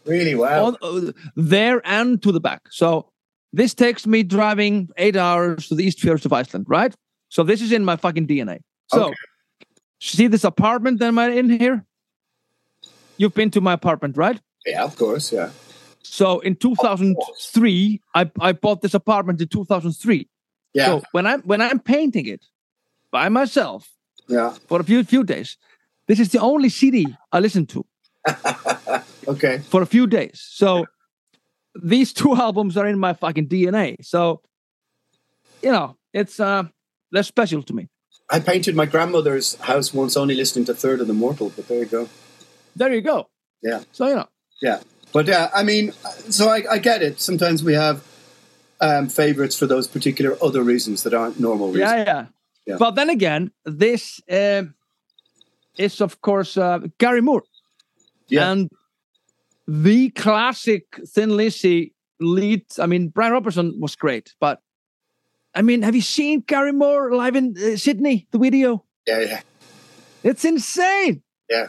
really 0.05 0.35
wow. 0.35 0.65
On- 0.65 0.77
uh, 0.81 1.11
there 1.35 1.81
and 1.85 2.21
to 2.23 2.31
the 2.31 2.39
back. 2.39 2.61
So 2.71 3.09
this 3.53 3.73
takes 3.73 4.07
me 4.07 4.23
driving 4.23 4.89
eight 4.97 5.15
hours 5.15 5.67
to 5.67 5.75
the 5.75 5.83
East 5.85 5.99
Fjords 5.99 6.25
of 6.25 6.33
Iceland, 6.33 6.65
right? 6.69 6.93
So 7.29 7.43
this 7.43 7.61
is 7.61 7.71
in 7.71 7.85
my 7.85 7.95
fucking 7.97 8.27
DNA. 8.27 8.59
So 8.87 9.05
Okay. 9.07 9.15
see 9.99 10.27
this 10.27 10.43
apartment 10.43 10.99
that 10.99 11.07
I'm 11.09 11.19
in 11.19 11.49
here? 11.49 11.85
You've 13.17 13.33
been 13.35 13.51
to 13.51 13.61
my 13.61 13.73
apartment, 13.73 14.17
right? 14.17 14.39
yeah, 14.65 14.83
of 14.83 14.95
course, 14.95 15.31
yeah. 15.31 15.49
So 16.03 16.39
in 16.39 16.55
2003, 16.55 18.01
I, 18.15 18.31
I 18.39 18.51
bought 18.53 18.81
this 18.81 18.93
apartment 18.93 19.41
in 19.41 19.47
2003. 19.47 20.27
Yeah, 20.73 20.85
So 20.85 21.01
when 21.11 21.27
I'm 21.27 21.41
when 21.41 21.61
I'm 21.61 21.79
painting 21.79 22.25
it 22.27 22.45
by 23.11 23.29
myself 23.29 23.89
yeah. 24.27 24.55
for 24.67 24.79
a 24.79 24.83
few 24.83 25.03
few 25.03 25.23
days, 25.23 25.57
this 26.07 26.19
is 26.19 26.29
the 26.29 26.39
only 26.39 26.69
CD 26.69 27.05
I 27.31 27.39
listen 27.39 27.65
to 27.67 27.85
Okay, 29.27 29.59
for 29.69 29.81
a 29.81 29.85
few 29.85 30.07
days. 30.07 30.43
So 30.49 30.85
these 31.81 32.11
two 32.13 32.35
albums 32.47 32.75
are 32.77 32.87
in 32.87 32.99
my 32.99 33.13
fucking 33.13 33.47
DNA. 33.47 34.03
So 34.05 34.41
you 35.61 35.71
know, 35.71 35.97
it's 36.13 36.39
uh 36.39 36.63
they're 37.11 37.23
special 37.23 37.61
to 37.63 37.73
me. 37.73 37.87
I 38.29 38.39
painted 38.39 38.75
my 38.75 38.85
grandmother's 38.85 39.55
house 39.55 39.93
once, 39.93 40.15
only 40.17 40.35
listening 40.35 40.65
to 40.65 40.73
Third 40.73 41.01
of 41.01 41.07
the 41.07 41.13
Mortal. 41.13 41.51
But 41.55 41.67
there 41.67 41.79
you 41.79 41.85
go. 41.85 42.09
There 42.75 42.93
you 42.93 43.01
go. 43.01 43.29
Yeah, 43.61 43.83
So 43.91 44.07
you 44.07 44.15
know, 44.15 44.27
yeah. 44.61 44.79
But 45.13 45.29
uh, 45.29 45.49
I 45.53 45.63
mean, 45.63 45.91
so 46.29 46.47
I, 46.49 46.63
I 46.71 46.77
get 46.79 47.03
it. 47.03 47.19
Sometimes 47.19 47.63
we 47.63 47.73
have 47.73 48.01
um, 48.79 49.07
favorites 49.09 49.55
for 49.57 49.67
those 49.67 49.87
particular 49.87 50.37
other 50.41 50.63
reasons 50.63 51.03
that 51.03 51.13
aren't 51.13 51.39
normal 51.39 51.67
reasons. 51.67 51.91
yeah, 51.91 52.03
yeah. 52.05 52.25
Yeah. 52.65 52.77
But 52.79 52.91
then 52.95 53.09
again, 53.09 53.51
this 53.65 54.19
um 54.31 54.73
is 55.77 56.01
of 56.01 56.21
course 56.21 56.57
uh, 56.57 56.79
Gary 56.97 57.21
Moore 57.21 57.43
Yeah. 58.27 58.51
and 58.51 58.69
the 59.67 60.09
classic 60.11 60.83
Thin 61.07 61.35
Lizzy 61.37 61.93
lead. 62.19 62.65
I 62.79 62.85
mean, 62.87 63.09
Brian 63.09 63.31
Robertson 63.33 63.79
was 63.79 63.95
great, 63.95 64.33
but 64.39 64.59
I 65.55 65.61
mean, 65.61 65.81
have 65.81 65.95
you 65.95 66.01
seen 66.01 66.41
Gary 66.47 66.71
Moore 66.71 67.13
live 67.15 67.35
in 67.35 67.55
uh, 67.57 67.75
Sydney? 67.77 68.27
The 68.31 68.39
video, 68.39 68.85
yeah, 69.07 69.19
yeah, 69.19 69.41
it's 70.23 70.45
insane. 70.45 71.21
yeah. 71.49 71.67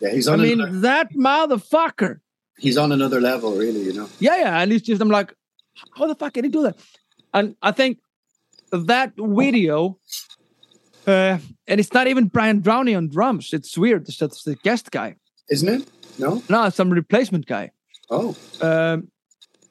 Yeah, 0.00 0.12
he's 0.12 0.28
I 0.28 0.32
on. 0.32 0.40
mean, 0.40 0.60
another, 0.62 0.78
that 0.80 1.12
motherfucker. 1.12 2.20
he's 2.58 2.78
on 2.78 2.90
another 2.90 3.20
level, 3.20 3.54
really. 3.56 3.82
You 3.82 3.92
know. 3.92 4.08
Yeah, 4.18 4.36
yeah. 4.38 4.60
And 4.62 4.72
it's 4.72 4.86
just, 4.86 5.02
I'm 5.02 5.10
like, 5.10 5.34
how 5.94 6.06
the 6.06 6.14
fuck 6.14 6.32
can 6.32 6.44
he 6.44 6.50
do 6.50 6.62
that? 6.62 6.78
And 7.34 7.54
I 7.60 7.70
think 7.72 7.98
that 8.72 9.12
video, 9.18 9.98
uh, 11.06 11.38
and 11.66 11.80
it's 11.80 11.92
not 11.92 12.06
even 12.06 12.26
Brian 12.28 12.60
Downey 12.60 12.94
on 12.94 13.08
drums. 13.08 13.52
It's 13.52 13.76
weird. 13.76 14.08
It's 14.08 14.16
just 14.18 14.44
the 14.44 14.56
guest 14.56 14.90
guy. 14.90 15.16
Isn't 15.48 15.68
it? 15.68 15.88
No. 16.18 16.42
No, 16.48 16.64
it's 16.64 16.76
some 16.76 16.90
replacement 16.90 17.46
guy. 17.46 17.70
Oh, 18.10 18.36
Um, 18.60 19.08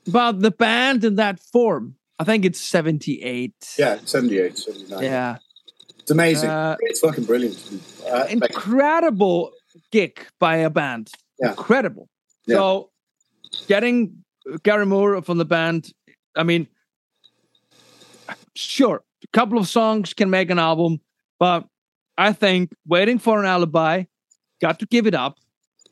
but 0.07 0.39
the 0.39 0.51
band 0.51 1.03
in 1.03 1.15
that 1.15 1.39
form, 1.39 1.95
I 2.17 2.23
think 2.23 2.45
it's 2.45 2.59
78. 2.61 3.53
yeah, 3.77 3.99
78, 4.03 4.57
79. 4.57 5.03
Yeah. 5.03 5.37
It's 5.99 6.09
amazing. 6.11 6.49
Uh, 6.49 6.75
it's 6.81 6.99
fucking 7.01 7.25
brilliant. 7.25 7.57
Uh, 8.07 8.11
like, 8.11 8.31
Incredible 8.31 9.51
gig 9.91 10.19
by 10.39 10.57
a 10.57 10.69
band. 10.69 11.11
Yeah. 11.39 11.49
Incredible. 11.51 12.09
Yeah. 12.47 12.55
So 12.55 12.89
getting 13.67 14.23
Gary 14.63 14.85
Moore 14.87 15.21
from 15.21 15.37
the 15.37 15.45
band, 15.45 15.91
I 16.35 16.43
mean, 16.43 16.67
sure, 18.55 19.03
a 19.23 19.27
couple 19.37 19.57
of 19.59 19.67
songs 19.67 20.13
can 20.13 20.29
make 20.29 20.49
an 20.49 20.59
album, 20.59 20.99
but 21.39 21.65
I 22.17 22.33
think 22.33 22.71
waiting 22.85 23.17
for 23.19 23.39
an 23.39 23.45
alibi, 23.45 24.03
got 24.61 24.79
to 24.79 24.85
give 24.85 25.07
it 25.07 25.15
up, 25.15 25.37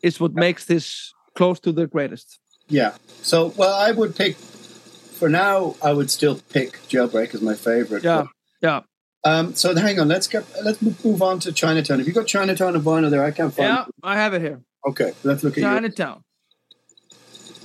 is 0.03 0.19
what 0.19 0.33
makes 0.33 0.65
this 0.65 1.13
close 1.35 1.59
to 1.61 1.71
the 1.71 1.87
greatest. 1.87 2.39
yeah. 2.67 2.93
So, 3.21 3.53
well, 3.57 3.73
I 3.73 3.91
would 3.91 4.15
pick, 4.15 4.35
for 4.37 5.29
now, 5.29 5.75
I 5.83 5.91
would 5.93 6.09
still 6.11 6.39
pick 6.49 6.73
Jailbreak 6.89 7.33
as 7.33 7.41
my 7.41 7.55
favorite. 7.55 8.03
Yeah. 8.03 8.25
Yeah. 8.61 8.81
Um, 9.23 9.55
so 9.55 9.75
hang 9.75 9.99
on, 9.99 10.07
let's 10.07 10.27
get 10.27 10.45
let's 10.63 10.79
move 10.81 11.21
on 11.21 11.39
to 11.41 11.51
Chinatown. 11.51 11.97
Have 11.99 12.07
you 12.07 12.13
got 12.13 12.27
Chinatown 12.27 12.75
and 12.75 12.83
vinyl 12.83 13.09
there? 13.09 13.23
I 13.23 13.31
can't 13.31 13.53
find. 13.53 13.67
Yeah, 13.69 13.81
it. 13.83 13.93
I 14.03 14.15
have 14.15 14.33
it 14.33 14.41
here. 14.41 14.61
Okay, 14.87 15.11
let's 15.23 15.43
look 15.43 15.57
at. 15.57 15.61
Chinatown. 15.63 16.23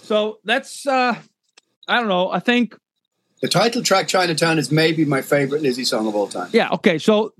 So 0.02 0.38
that's 0.44 0.86
uh 0.86 1.14
I 1.88 1.98
don't 2.00 2.08
know. 2.08 2.30
I 2.30 2.40
think 2.40 2.76
The 3.42 3.48
title 3.48 3.82
track 3.82 4.08
Chinatown 4.08 4.58
is 4.58 4.72
maybe 4.72 5.04
my 5.04 5.22
favorite 5.22 5.62
Lizzy 5.62 5.84
song 5.84 6.06
of 6.08 6.14
all 6.16 6.26
time. 6.26 6.50
yeah, 6.52 6.68
okay. 6.72 6.98
So 6.98 7.32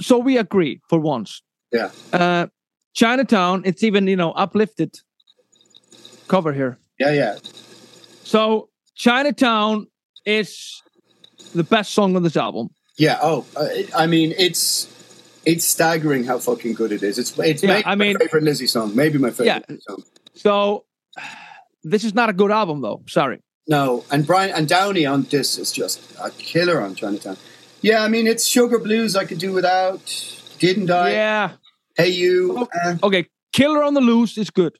so 0.00 0.18
we 0.18 0.38
agree 0.38 0.80
for 0.88 0.98
once. 0.98 1.42
Yeah. 1.72 1.90
Uh 2.12 2.46
Chinatown, 2.94 3.62
it's 3.64 3.82
even, 3.82 4.06
you 4.06 4.16
know, 4.16 4.30
uplifted 4.32 4.94
cover 6.28 6.52
here. 6.52 6.78
Yeah, 6.98 7.10
yeah. 7.10 7.38
So 8.22 8.68
Chinatown 8.94 9.86
is 10.24 10.80
the 11.54 11.64
best 11.64 11.92
song 11.92 12.14
on 12.16 12.22
this 12.22 12.36
album. 12.36 12.68
Yeah. 12.98 13.18
Oh, 13.20 13.44
uh, 13.56 13.66
I 13.96 14.06
mean, 14.06 14.32
it's 14.38 14.88
it's 15.44 15.64
staggering 15.64 16.24
how 16.24 16.38
fucking 16.38 16.74
good 16.74 16.92
it 16.92 17.02
is. 17.02 17.18
It's 17.18 17.36
it's 17.38 17.62
Yeah, 17.62 17.68
maybe 17.74 17.86
I 17.86 17.94
mean- 17.96 18.12
my 18.14 18.20
favorite 18.26 18.44
Lizzy 18.44 18.66
song. 18.66 18.94
Maybe 18.94 19.18
my 19.18 19.30
favorite 19.30 19.64
Yeah. 19.68 19.76
Song. 19.88 20.02
So 20.34 20.84
this 21.82 22.04
is 22.04 22.14
not 22.14 22.28
a 22.30 22.32
good 22.32 22.50
album 22.50 22.80
though. 22.80 23.02
Sorry. 23.08 23.40
No, 23.66 24.04
and 24.10 24.26
Brian 24.26 24.50
and 24.54 24.68
Downey 24.68 25.06
on 25.06 25.22
this 25.24 25.58
is 25.58 25.72
just 25.72 26.00
a 26.22 26.30
killer 26.30 26.80
on 26.82 26.94
Chinatown. 26.94 27.36
Yeah, 27.84 28.02
I 28.02 28.08
mean, 28.08 28.26
it's 28.26 28.46
Sugar 28.46 28.78
Blues 28.78 29.14
I 29.14 29.26
could 29.26 29.36
do 29.38 29.52
without. 29.52 30.00
Didn't 30.58 30.90
I? 30.90 31.10
Yeah. 31.10 31.50
Hey 31.98 32.08
you. 32.08 32.66
uh, 32.84 32.94
Okay. 33.02 33.26
Killer 33.52 33.82
on 33.84 33.92
the 33.92 34.00
Loose 34.00 34.38
is 34.38 34.48
good. 34.50 34.72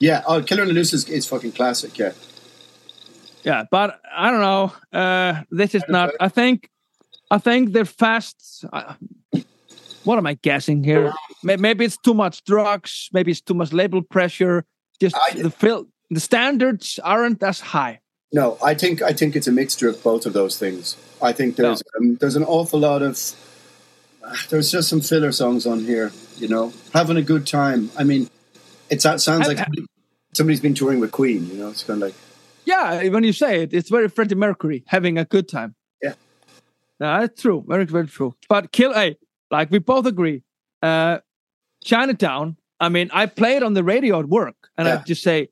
yeah. 0.00 0.22
Oh, 0.26 0.42
Killer 0.42 0.62
on 0.62 0.68
the 0.68 0.74
Loose 0.74 0.92
is, 0.92 1.08
is 1.08 1.24
fucking 1.28 1.52
classic. 1.52 1.96
Yeah. 1.96 2.12
Yeah, 3.44 3.64
but 3.70 4.00
I 4.12 4.30
don't 4.32 4.40
know. 4.40 4.72
Uh, 4.92 5.42
this 5.52 5.74
is 5.76 5.84
not. 5.88 6.10
I 6.20 6.28
think, 6.28 6.68
I 7.30 7.38
think 7.38 7.72
they're 7.72 7.84
fast. 7.84 8.64
Uh, 8.72 8.94
what 10.04 10.18
am 10.18 10.26
I 10.26 10.34
guessing 10.34 10.82
here? 10.82 11.12
Maybe 11.44 11.84
it's 11.84 11.96
too 11.96 12.14
much 12.14 12.42
drugs. 12.44 13.08
Maybe 13.12 13.30
it's 13.30 13.40
too 13.40 13.54
much 13.54 13.72
label 13.72 14.02
pressure. 14.02 14.64
Just 15.00 15.14
I- 15.16 15.40
the 15.42 15.50
fil- 15.50 15.86
the 16.10 16.20
standards 16.20 16.98
aren't 17.04 17.40
as 17.42 17.60
high. 17.60 18.00
No, 18.32 18.58
I 18.62 18.74
think 18.74 19.00
I 19.02 19.12
think 19.12 19.36
it's 19.36 19.46
a 19.46 19.52
mixture 19.52 19.88
of 19.88 20.02
both 20.02 20.26
of 20.26 20.32
those 20.34 20.58
things. 20.58 20.96
I 21.22 21.32
think 21.32 21.56
there's 21.56 21.82
um, 21.98 22.16
there's 22.16 22.36
an 22.36 22.44
awful 22.44 22.80
lot 22.80 23.02
of 23.02 23.18
uh, 24.22 24.34
there's 24.50 24.70
just 24.70 24.88
some 24.88 25.00
filler 25.00 25.32
songs 25.32 25.66
on 25.66 25.80
here. 25.80 26.12
You 26.36 26.48
know, 26.48 26.72
having 26.92 27.16
a 27.16 27.22
good 27.22 27.46
time. 27.46 27.90
I 27.98 28.04
mean, 28.04 28.28
it 28.90 29.02
sounds 29.02 29.26
like 29.26 29.58
somebody, 29.58 29.86
somebody's 30.32 30.60
been 30.60 30.74
touring 30.74 31.00
with 31.00 31.12
Queen. 31.12 31.48
You 31.48 31.54
know, 31.54 31.68
it's 31.68 31.84
kind 31.84 32.02
of 32.02 32.08
like 32.08 32.14
Yeah, 32.64 33.08
when 33.08 33.24
you 33.24 33.32
say 33.32 33.62
it, 33.62 33.72
it's 33.72 33.88
very 33.88 34.08
Freddie 34.08 34.34
Mercury 34.34 34.84
having 34.86 35.16
a 35.16 35.24
good 35.24 35.48
time. 35.48 35.74
Yeah. 36.02 36.14
No, 37.00 37.20
that's 37.20 37.40
true. 37.40 37.64
Very, 37.66 37.86
very 37.86 38.06
true. 38.08 38.34
But 38.48 38.72
kill 38.72 38.94
a 38.94 39.16
like 39.50 39.70
we 39.70 39.78
both 39.78 40.06
agree. 40.06 40.42
Uh, 40.82 41.18
Chinatown. 41.82 42.56
I 42.80 42.90
mean, 42.90 43.10
I 43.12 43.26
play 43.26 43.56
it 43.56 43.62
on 43.62 43.74
the 43.74 43.82
radio 43.82 44.20
at 44.20 44.26
work, 44.26 44.68
and 44.76 44.86
I 44.86 44.98
just 44.98 45.22
say, 45.22 45.48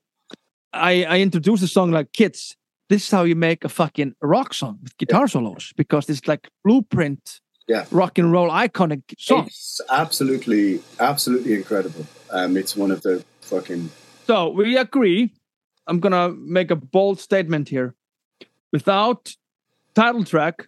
I 0.71 1.03
I 1.05 1.19
introduce 1.19 1.61
the 1.61 1.67
song 1.67 1.91
like 1.91 2.13
kids. 2.13 2.55
This 2.89 3.05
is 3.05 3.11
how 3.11 3.23
you 3.23 3.35
make 3.35 3.65
a 3.65 3.69
fucking 3.69 4.15
rock 4.21 4.53
song 4.53 4.79
with 4.81 4.97
guitar 4.97 5.27
solos 5.27 5.73
because 5.75 6.09
it's 6.09 6.27
like 6.27 6.49
blueprint 6.63 7.41
yeah. 7.67 7.85
rock 7.91 8.17
and 8.17 8.31
roll 8.31 8.49
iconic 8.49 9.01
song. 9.17 9.47
It's 9.47 9.81
absolutely 9.89 10.81
absolutely 10.99 11.53
incredible. 11.53 12.05
Um, 12.31 12.55
it's 12.55 12.75
one 12.75 12.91
of 12.91 13.01
the 13.01 13.25
fucking 13.41 13.91
So 14.25 14.49
we 14.49 14.77
agree. 14.77 15.33
I'm 15.85 15.99
gonna 15.99 16.29
make 16.29 16.71
a 16.71 16.75
bold 16.75 17.19
statement 17.19 17.69
here. 17.69 17.93
Without 18.71 19.35
title 19.93 20.23
track, 20.23 20.67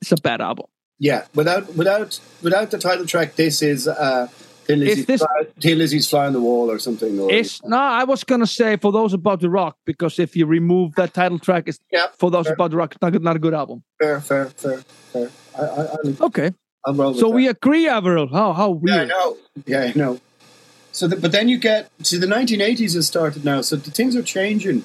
it's 0.00 0.12
a 0.12 0.16
bad 0.16 0.40
album. 0.40 0.66
yeah. 0.98 1.26
Without 1.34 1.74
without 1.74 2.20
without 2.42 2.70
the 2.70 2.78
title 2.78 3.06
track, 3.06 3.34
this 3.34 3.62
is 3.62 3.88
uh, 3.88 4.28
Thin 4.66 4.80
Lizzy's, 4.80 5.06
this- 5.06 5.20
fly, 5.20 5.46
till 5.60 5.78
Lizzie's 5.78 6.08
fly 6.08 6.26
on 6.26 6.32
the 6.32 6.40
wall 6.40 6.70
or 6.70 6.78
something. 6.78 7.18
Or, 7.20 7.30
It's 7.30 7.62
no, 7.64 7.76
I 7.76 8.04
was 8.04 8.24
gonna 8.24 8.46
say 8.46 8.76
for 8.76 8.92
those 8.92 9.12
about 9.12 9.40
the 9.40 9.50
rock 9.50 9.76
because 9.84 10.18
if 10.18 10.34
you 10.36 10.46
remove 10.46 10.94
that 10.96 11.12
title 11.14 11.38
track, 11.38 11.64
it's 11.66 11.78
Yeah, 11.92 12.06
for 12.18 12.30
those 12.30 12.46
fair. 12.46 12.54
about 12.54 12.70
the 12.70 12.76
rock. 12.78 12.92
It's 12.94 13.02
not 13.02 13.20
not 13.22 13.36
a 13.36 13.38
good 13.38 13.54
album. 13.54 13.82
fair, 14.00 14.20
fair, 14.20 14.46
fair, 14.46 14.78
fair. 15.12 15.28
I, 15.58 15.62
I, 15.62 15.82
I, 15.82 15.96
Okay, 16.22 16.52
roll 16.88 17.10
with 17.12 17.20
so 17.20 17.28
that. 17.28 17.34
we 17.36 17.48
agree, 17.48 17.88
Averill. 17.88 18.28
How 18.28 18.52
how 18.52 18.80
Yeah, 18.84 19.02
I 19.02 19.04
know. 19.04 19.36
Yeah, 19.66 19.80
I 19.82 19.92
know. 19.98 20.20
So, 20.92 21.08
the, 21.08 21.16
but 21.16 21.32
then 21.32 21.48
you 21.48 21.58
get 21.58 21.90
see 22.02 22.16
the 22.18 22.26
1980s 22.26 22.94
has 22.94 23.06
started 23.06 23.44
now, 23.44 23.60
so 23.62 23.76
the 23.76 23.90
things 23.90 24.14
are 24.16 24.22
changing. 24.22 24.84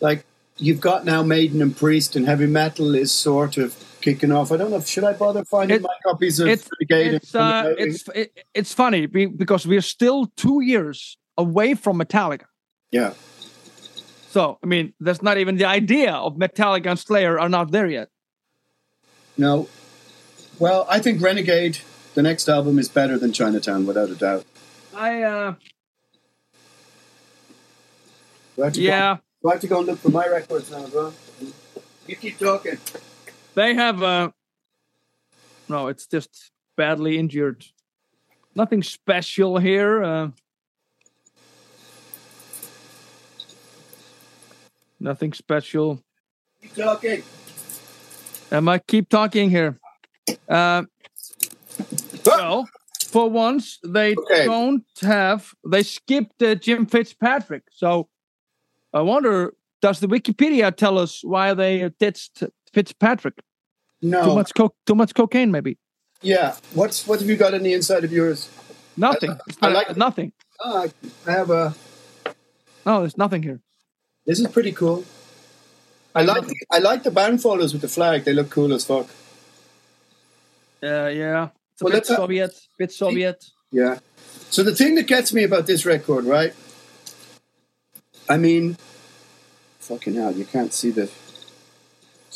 Like 0.00 0.24
you've 0.56 0.80
got 0.80 1.04
now 1.04 1.22
Maiden 1.22 1.60
and 1.60 1.76
Priest, 1.76 2.16
and 2.16 2.26
heavy 2.26 2.46
metal 2.46 2.94
is 2.94 3.10
sort 3.12 3.58
of 3.58 3.76
kicking 4.00 4.32
off. 4.32 4.52
I 4.52 4.56
don't 4.56 4.70
know. 4.70 4.80
Should 4.80 5.04
I 5.04 5.12
bother 5.12 5.44
finding 5.44 5.76
It- 5.76 5.82
my 5.82 5.94
copies 6.04 6.40
of 6.40 6.48
It's 6.48 6.68
Renegade? 6.80 7.14
it's 7.14 7.34
uh, 7.34 7.74
it's 7.78 8.08
it, 8.14 8.44
it's 8.54 8.72
funny 8.74 9.06
because 9.06 9.66
we're 9.66 9.80
still 9.82 10.26
two 10.36 10.60
years 10.62 11.16
away 11.36 11.74
from 11.74 11.98
Metallica. 11.98 12.46
yeah, 12.90 13.12
So 14.30 14.58
I 14.62 14.66
mean, 14.66 14.92
there's 15.00 15.22
not 15.22 15.38
even 15.38 15.56
the 15.56 15.64
idea 15.66 16.12
of 16.14 16.34
Metallica 16.36 16.86
and 16.90 16.98
Slayer 16.98 17.38
are 17.38 17.48
not 17.48 17.70
there 17.70 17.86
yet. 17.88 18.08
no. 19.36 19.68
Well, 20.58 20.86
I 20.90 20.98
think 20.98 21.22
Renegade, 21.22 21.78
the 22.14 22.22
next 22.22 22.48
album, 22.48 22.80
is 22.80 22.88
better 22.88 23.16
than 23.16 23.32
Chinatown, 23.32 23.86
without 23.86 24.10
a 24.10 24.16
doubt. 24.16 24.44
I 24.92 25.22
uh, 25.22 25.54
Do 28.56 28.62
I 28.62 28.64
have 28.66 28.72
to 28.74 28.80
yeah, 28.80 29.14
Go, 29.14 29.20
do 29.42 29.48
I 29.50 29.52
have 29.52 29.60
to 29.60 29.66
go 29.68 29.78
and 29.78 29.86
look 29.86 29.98
for 30.00 30.08
my 30.10 30.26
records 30.26 30.68
now 30.70 30.84
bro? 30.88 31.12
You 32.08 32.16
keep 32.16 32.38
talking. 32.40 32.78
They 33.58 33.74
have 33.74 34.02
a 34.02 34.32
no, 35.68 35.88
it's 35.88 36.06
just 36.06 36.52
badly 36.76 37.18
injured. 37.18 37.64
Nothing 38.54 38.84
special 38.84 39.58
here. 39.58 40.02
Uh, 40.02 40.28
nothing 45.00 45.32
special. 45.32 46.00
Keep 46.62 46.74
talking. 46.76 47.22
Am 48.52 48.68
I 48.68 48.78
keep 48.78 49.08
talking 49.08 49.50
here. 49.50 49.80
Uh, 50.48 50.84
well, 52.24 52.68
for 53.08 53.28
once, 53.28 53.80
they 53.84 54.14
Okay. 54.14 54.44
don't 54.46 54.84
have. 55.02 55.52
They 55.68 55.82
skipped 55.82 56.40
uh, 56.42 56.54
Jim 56.54 56.86
Fitzpatrick. 56.86 57.64
So 57.72 58.08
I 58.94 59.02
wonder, 59.02 59.54
does 59.82 59.98
the 59.98 60.06
Wikipedia 60.06 60.74
tell 60.74 60.96
us 60.96 61.22
why 61.24 61.54
they 61.54 61.90
ditched 61.98 62.44
Fitzpatrick? 62.72 63.34
No. 64.02 64.24
Too 64.24 64.34
much 64.34 64.54
coke. 64.54 64.74
Too 64.86 64.94
much 64.94 65.14
cocaine, 65.14 65.50
maybe. 65.50 65.78
Yeah. 66.22 66.56
What's 66.74 67.06
what 67.06 67.20
have 67.20 67.28
you 67.28 67.36
got 67.36 67.54
on 67.54 67.62
the 67.62 67.72
inside 67.72 68.04
of 68.04 68.12
yours? 68.12 68.48
Nothing. 68.96 69.30
I- 69.62 69.66
I 69.66 69.70
like- 69.70 69.96
nothing. 69.96 70.32
Oh, 70.60 70.88
I 71.26 71.30
have 71.30 71.50
a. 71.50 71.74
No, 72.86 73.00
there's 73.00 73.16
nothing 73.18 73.42
here. 73.42 73.60
This 74.26 74.40
is 74.40 74.48
pretty 74.48 74.72
cool. 74.72 75.04
I 76.14 76.22
like 76.22 76.46
the, 76.46 76.54
I 76.70 76.78
like 76.78 77.02
the 77.04 77.10
band 77.10 77.40
photos 77.42 77.72
with 77.72 77.82
the 77.82 77.88
flag. 77.88 78.24
They 78.24 78.32
look 78.32 78.50
cool 78.50 78.72
as 78.72 78.84
fuck. 78.84 79.06
Uh, 80.82 81.06
yeah. 81.08 81.48
It's 81.72 81.82
a 81.82 81.84
Well, 81.84 81.92
bit 81.92 82.08
have- 82.08 82.16
Soviet. 82.16 82.50
Bit 82.78 82.92
Soviet. 82.92 83.44
Yeah. 83.70 83.98
So 84.50 84.62
the 84.62 84.74
thing 84.74 84.94
that 84.96 85.06
gets 85.06 85.32
me 85.32 85.44
about 85.44 85.66
this 85.66 85.84
record, 85.84 86.24
right? 86.24 86.54
I 88.28 88.36
mean, 88.36 88.76
fucking 89.80 90.14
hell, 90.14 90.32
you 90.32 90.44
can't 90.44 90.72
see 90.72 90.90
the 90.90 91.06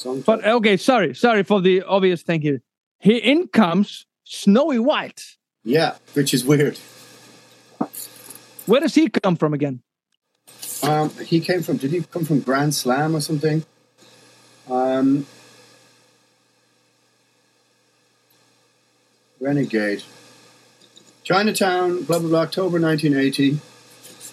But 0.05 0.45
okay, 0.45 0.77
sorry, 0.77 1.15
sorry 1.15 1.43
for 1.43 1.61
the 1.61 1.83
obvious 1.83 2.23
thing 2.23 2.41
here. 2.41 2.63
Here 2.99 3.21
in 3.23 3.49
comes 3.49 4.07
Snowy 4.25 4.79
White. 4.79 5.37
yeah, 5.65 5.97
which 6.15 6.33
is 6.35 6.45
weird. 6.45 6.79
Where 8.67 8.81
does 8.81 8.95
he 8.95 9.09
come 9.09 9.37
from 9.37 9.55
again? 9.55 9.83
Um, 10.83 11.11
he 11.25 11.41
came 11.41 11.63
from. 11.63 11.77
Did 11.77 11.91
he 11.93 12.03
come 12.03 12.25
from 12.25 12.41
Grand 12.41 12.75
Slam 12.75 13.15
or 13.15 13.21
something? 13.21 13.65
Um, 14.71 15.27
Renegade. 19.41 20.03
Chinatown, 21.25 22.03
blah 22.05 22.19
blah 22.19 22.29
blah. 22.29 22.41
October 22.41 22.81
1980. 22.81 23.59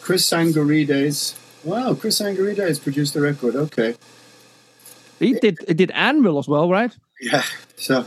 Chris 0.02 0.28
Tsangarides. 0.30 1.36
Wow, 1.64 1.94
Chris 1.94 2.20
Tsangarides 2.20 2.82
produced 2.82 3.14
the 3.14 3.22
record. 3.22 3.56
Okay. 3.56 3.96
He 5.20 5.34
did 5.34 5.58
he 5.68 5.74
did 5.74 5.92
Anvil 5.92 6.40
as 6.40 6.48
well, 6.48 6.70
right? 6.70 6.96
Yeah. 7.22 7.44
So, 7.76 8.06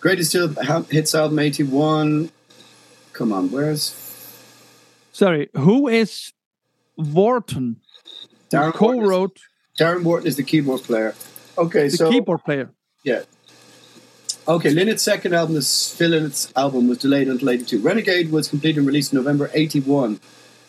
greatest 0.00 0.32
Hit- 0.32 0.86
hits 0.90 1.14
album 1.14 1.38
81. 1.38 2.30
Come 3.12 3.32
on, 3.32 3.50
where's 3.50 3.94
Sorry, 5.12 5.48
who 5.56 5.88
is 5.88 6.32
Wharton? 6.96 7.80
Darren 8.50 8.78
Wharton? 8.80 9.00
co-wrote 9.00 9.40
Darren 9.78 10.02
Wharton 10.02 10.26
is 10.26 10.36
the 10.36 10.42
keyboard 10.42 10.82
player. 10.82 11.14
Okay, 11.58 11.88
the 11.88 11.96
so 11.96 12.10
keyboard 12.10 12.44
player. 12.44 12.70
Yeah. 13.02 13.22
Okay, 14.48 14.70
Lynott's 14.74 15.02
second 15.02 15.34
album, 15.34 15.54
this 15.54 15.94
Phil 15.94 16.30
album, 16.56 16.88
was 16.88 16.98
delayed 16.98 17.28
until 17.28 17.50
82. 17.50 17.80
Renegade 17.80 18.32
was 18.32 18.48
completed 18.48 18.78
and 18.78 18.86
released 18.86 19.12
in 19.12 19.18
November 19.18 19.50
81. 19.54 20.18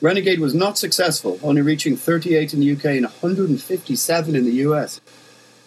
Renegade 0.01 0.39
was 0.39 0.53
not 0.53 0.77
successful, 0.77 1.39
only 1.41 1.61
reaching 1.61 1.95
38 1.95 2.53
in 2.53 2.59
the 2.59 2.71
UK 2.71 2.85
and 2.97 3.05
157 3.05 4.35
in 4.35 4.45
the 4.45 4.51
US. 4.67 4.99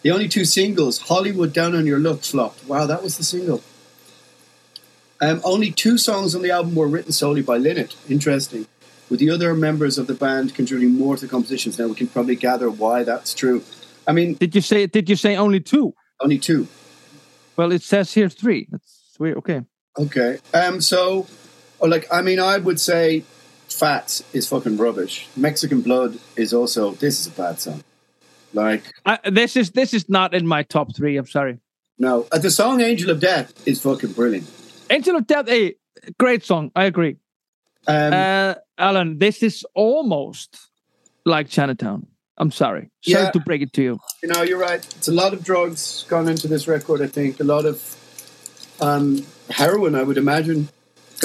The 0.05 0.11
only 0.11 0.29
two 0.29 0.45
singles, 0.45 0.99
Hollywood 1.01 1.55
Down 1.55 1.75
on 1.75 1.87
Your 1.87 1.99
Luck, 1.99 2.21
flopped. 2.21 2.67
Wow, 2.69 2.85
that 2.85 3.03
was 3.03 3.17
the 3.17 3.25
single. 3.25 3.63
Um, 5.19 5.41
only 5.43 5.71
two 5.71 5.97
songs 5.97 6.35
on 6.35 6.43
the 6.43 6.51
album 6.51 6.75
were 6.75 6.87
written 6.87 7.11
solely 7.11 7.41
by 7.41 7.57
Lynott. 7.59 7.97
Interesting. 8.11 8.67
With 9.09 9.21
the 9.21 9.31
other 9.31 9.55
members 9.55 9.97
of 9.97 10.07
the 10.07 10.13
band 10.13 10.55
contributing 10.55 10.95
more 10.99 11.17
to 11.17 11.23
the 11.25 11.31
compositions. 11.31 11.79
Now 11.79 11.87
we 11.89 11.95
can 11.95 12.09
probably 12.09 12.37
gather 12.37 12.71
why 12.71 13.03
that's 13.03 13.33
true. 13.33 13.65
I 14.07 14.13
mean, 14.13 14.35
Did 14.35 14.55
you 14.55 14.61
say 14.61 14.87
did 14.87 15.09
you 15.09 15.17
say 15.17 15.37
only 15.37 15.61
two? 15.61 15.95
only 16.21 16.39
two. 16.39 16.69
Well, 17.57 17.73
it 17.73 17.81
says 17.81 18.13
here 18.13 18.29
three. 18.29 18.69
That's 18.71 19.17
weird. 19.19 19.39
Okay. 19.39 19.63
Okay. 19.99 20.39
Um. 20.53 20.83
So, 20.83 21.27
oh, 21.81 21.87
like, 21.87 22.07
I 22.13 22.21
mean, 22.21 22.41
I 22.41 22.59
would 22.59 22.79
say, 22.81 23.25
"Fats" 23.69 24.23
is 24.35 24.49
fucking 24.49 24.77
rubbish. 24.77 25.29
Mexican 25.35 25.81
Blood 25.81 26.19
is 26.37 26.53
also. 26.53 26.91
This 26.93 27.21
is 27.21 27.27
a 27.29 27.31
bad 27.31 27.61
song. 27.61 27.83
Like, 28.55 28.83
I, 29.05 29.19
this 29.31 29.57
is 29.57 29.73
this 29.73 29.93
is 29.93 30.09
not 30.09 30.33
in 30.35 30.47
my 30.47 30.63
top 30.63 30.95
three. 30.97 31.17
I'm 31.17 31.27
sorry. 31.27 31.59
no, 31.99 32.27
uh, 32.33 32.39
the 32.39 32.51
song 32.51 32.81
"Angel 32.81 33.11
of 33.11 33.21
Death" 33.21 33.67
is 33.67 33.81
fucking 33.83 34.13
brilliant. 34.13 34.49
Angel 34.91 35.17
of 35.17 35.27
Death, 35.27 35.49
a 35.49 35.75
great 36.19 36.45
song. 36.45 36.71
I 36.77 36.85
agree. 36.85 37.17
Um, 37.87 38.13
uh, 38.13 38.55
Alan, 38.79 39.19
this 39.19 39.43
is 39.43 39.67
almost 39.75 40.59
like 41.27 41.49
Chinatown. 41.49 42.07
I'm 42.39 42.51
sorry. 42.51 42.91
Sorry 43.03 43.25
Yeah. 43.25 43.31
to 43.31 43.41
break 43.41 43.63
it 43.63 43.73
to 43.75 43.83
you. 43.83 43.99
you 44.23 44.29
know, 44.29 44.43
you're 44.43 44.59
right. 44.59 44.85
It's 44.97 45.09
a 45.09 45.13
lot 45.13 45.33
of 45.33 45.45
drugs 45.45 46.05
gone 46.09 46.29
into 46.29 46.49
this 46.49 46.67
record. 46.67 47.01
I 47.03 47.07
think 47.07 47.39
a 47.41 47.45
lot 47.45 47.65
of 47.65 47.97
um, 48.81 49.25
heroin. 49.51 49.95
I 49.95 50.03
would 50.03 50.19
imagine. 50.19 50.69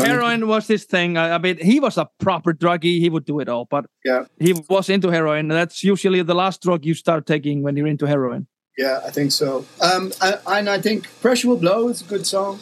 Heroin 0.05 0.47
was 0.47 0.67
his 0.67 0.85
thing. 0.85 1.17
I, 1.17 1.35
I 1.35 1.38
mean, 1.38 1.57
he 1.57 1.80
was 1.80 1.97
a 1.97 2.09
proper 2.19 2.53
druggie. 2.53 2.99
He 2.99 3.09
would 3.09 3.26
do 3.26 3.39
it 3.39 3.49
all, 3.49 3.65
but 3.65 3.85
yeah, 4.05 4.26
he 4.39 4.53
was 4.69 4.89
into 4.89 5.09
heroin. 5.09 5.47
That's 5.47 5.84
usually 5.84 6.21
the 6.23 6.35
last 6.35 6.61
drug 6.61 6.85
you 6.85 6.93
start 6.93 7.26
taking 7.26 7.63
when 7.63 7.76
you're 7.77 7.88
into 7.88 8.05
heroin. 8.05 8.47
yeah, 8.77 9.01
I 9.05 9.11
think 9.11 9.31
so. 9.31 9.65
Um, 9.81 10.11
and, 10.21 10.39
and 10.47 10.69
I 10.69 10.80
think 10.80 11.07
"Pressure 11.21 11.49
Will 11.49 11.57
Blow" 11.57 11.89
is 11.89 12.01
a 12.01 12.05
good 12.05 12.26
song. 12.26 12.59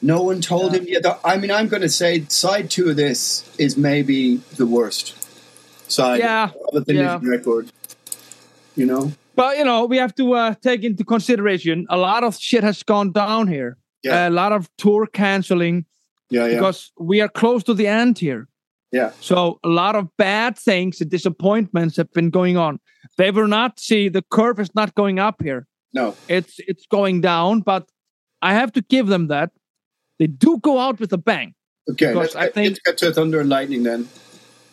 No 0.00 0.22
one 0.22 0.40
told 0.40 0.74
him. 0.74 0.84
Yeah, 0.86 1.00
the, 1.00 1.18
I 1.24 1.36
mean, 1.38 1.50
I'm 1.50 1.66
going 1.68 1.82
to 1.82 1.88
say 1.88 2.24
side 2.28 2.70
two 2.70 2.90
of 2.90 2.96
this 2.96 3.48
is 3.58 3.76
maybe 3.76 4.36
the 4.56 4.66
worst 4.66 5.14
side 5.90 6.20
Yeah, 6.20 6.50
of 6.72 6.84
the 6.84 6.94
yeah. 6.94 7.18
Record. 7.22 7.72
You 8.76 8.86
know? 8.86 9.12
But 9.34 9.58
you 9.58 9.64
know, 9.64 9.86
we 9.86 9.96
have 9.96 10.14
to 10.16 10.34
uh, 10.34 10.54
take 10.62 10.84
into 10.84 11.04
consideration 11.04 11.86
a 11.90 11.96
lot 11.96 12.22
of 12.22 12.38
shit 12.38 12.62
has 12.62 12.82
gone 12.84 13.10
down 13.12 13.48
here. 13.48 13.76
Yeah. 14.02 14.28
A 14.28 14.30
lot 14.30 14.52
of 14.52 14.68
tour 14.76 15.06
canceling 15.06 15.84
Yeah, 16.30 16.46
yeah, 16.46 16.54
because 16.54 16.92
we 16.98 17.20
are 17.20 17.28
close 17.28 17.64
to 17.64 17.74
the 17.74 17.86
end 17.86 18.18
here. 18.18 18.46
yeah. 18.92 19.10
So 19.20 19.58
a 19.64 19.68
lot 19.68 19.94
of 19.96 20.06
bad 20.16 20.56
things 20.58 21.00
and 21.00 21.10
disappointments 21.10 21.96
have 21.96 22.10
been 22.12 22.30
going 22.30 22.56
on. 22.56 22.78
They 23.16 23.30
will 23.30 23.48
not 23.48 23.80
see 23.80 24.08
the 24.10 24.22
curve 24.30 24.60
is 24.60 24.74
not 24.74 24.94
going 24.94 25.18
up 25.18 25.42
here. 25.42 25.66
No, 25.94 26.14
It's 26.28 26.54
it's 26.68 26.86
going 26.86 27.22
down, 27.22 27.62
but 27.62 27.84
I 28.42 28.52
have 28.54 28.70
to 28.72 28.82
give 28.90 29.06
them 29.08 29.28
that. 29.28 29.50
They 30.18 30.26
do 30.28 30.58
go 30.62 30.78
out 30.78 31.00
with 31.00 31.12
a 31.12 31.18
bang. 31.18 31.54
okay. 31.90 32.12
Because 32.12 32.36
I 32.36 32.50
think- 32.50 32.68
let's 32.68 32.80
get 32.84 32.98
to 32.98 33.12
Thunder 33.12 33.40
and 33.40 33.48
Lightning 33.48 33.84
then. 33.84 34.08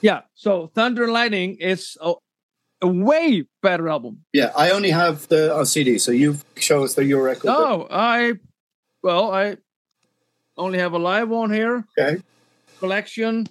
Yeah. 0.02 0.22
So 0.35 0.68
Thunder 0.76 1.03
and 1.03 1.14
Lightning 1.14 1.57
is 1.60 1.97
a, 2.02 2.14
a 2.81 2.88
way 2.88 3.45
better 3.61 3.88
album. 3.89 4.26
Yeah, 4.34 4.52
I 4.56 4.72
only 4.72 4.91
have 4.91 5.27
the 5.30 5.56
on 5.56 5.65
CD, 5.65 5.97
so 5.97 6.11
you've 6.11 6.43
show 6.57 6.84
us 6.84 6.93
the 6.95 7.03
your 7.06 7.23
record. 7.23 7.49
Oh, 7.49 7.88
I 7.89 8.34
well, 9.06 9.32
I 9.32 9.57
only 10.57 10.80
have 10.80 10.94
a 10.94 10.98
live 10.98 11.30
one 11.30 11.53
here. 11.53 11.86
Okay. 11.95 12.23
Collection 12.80 13.45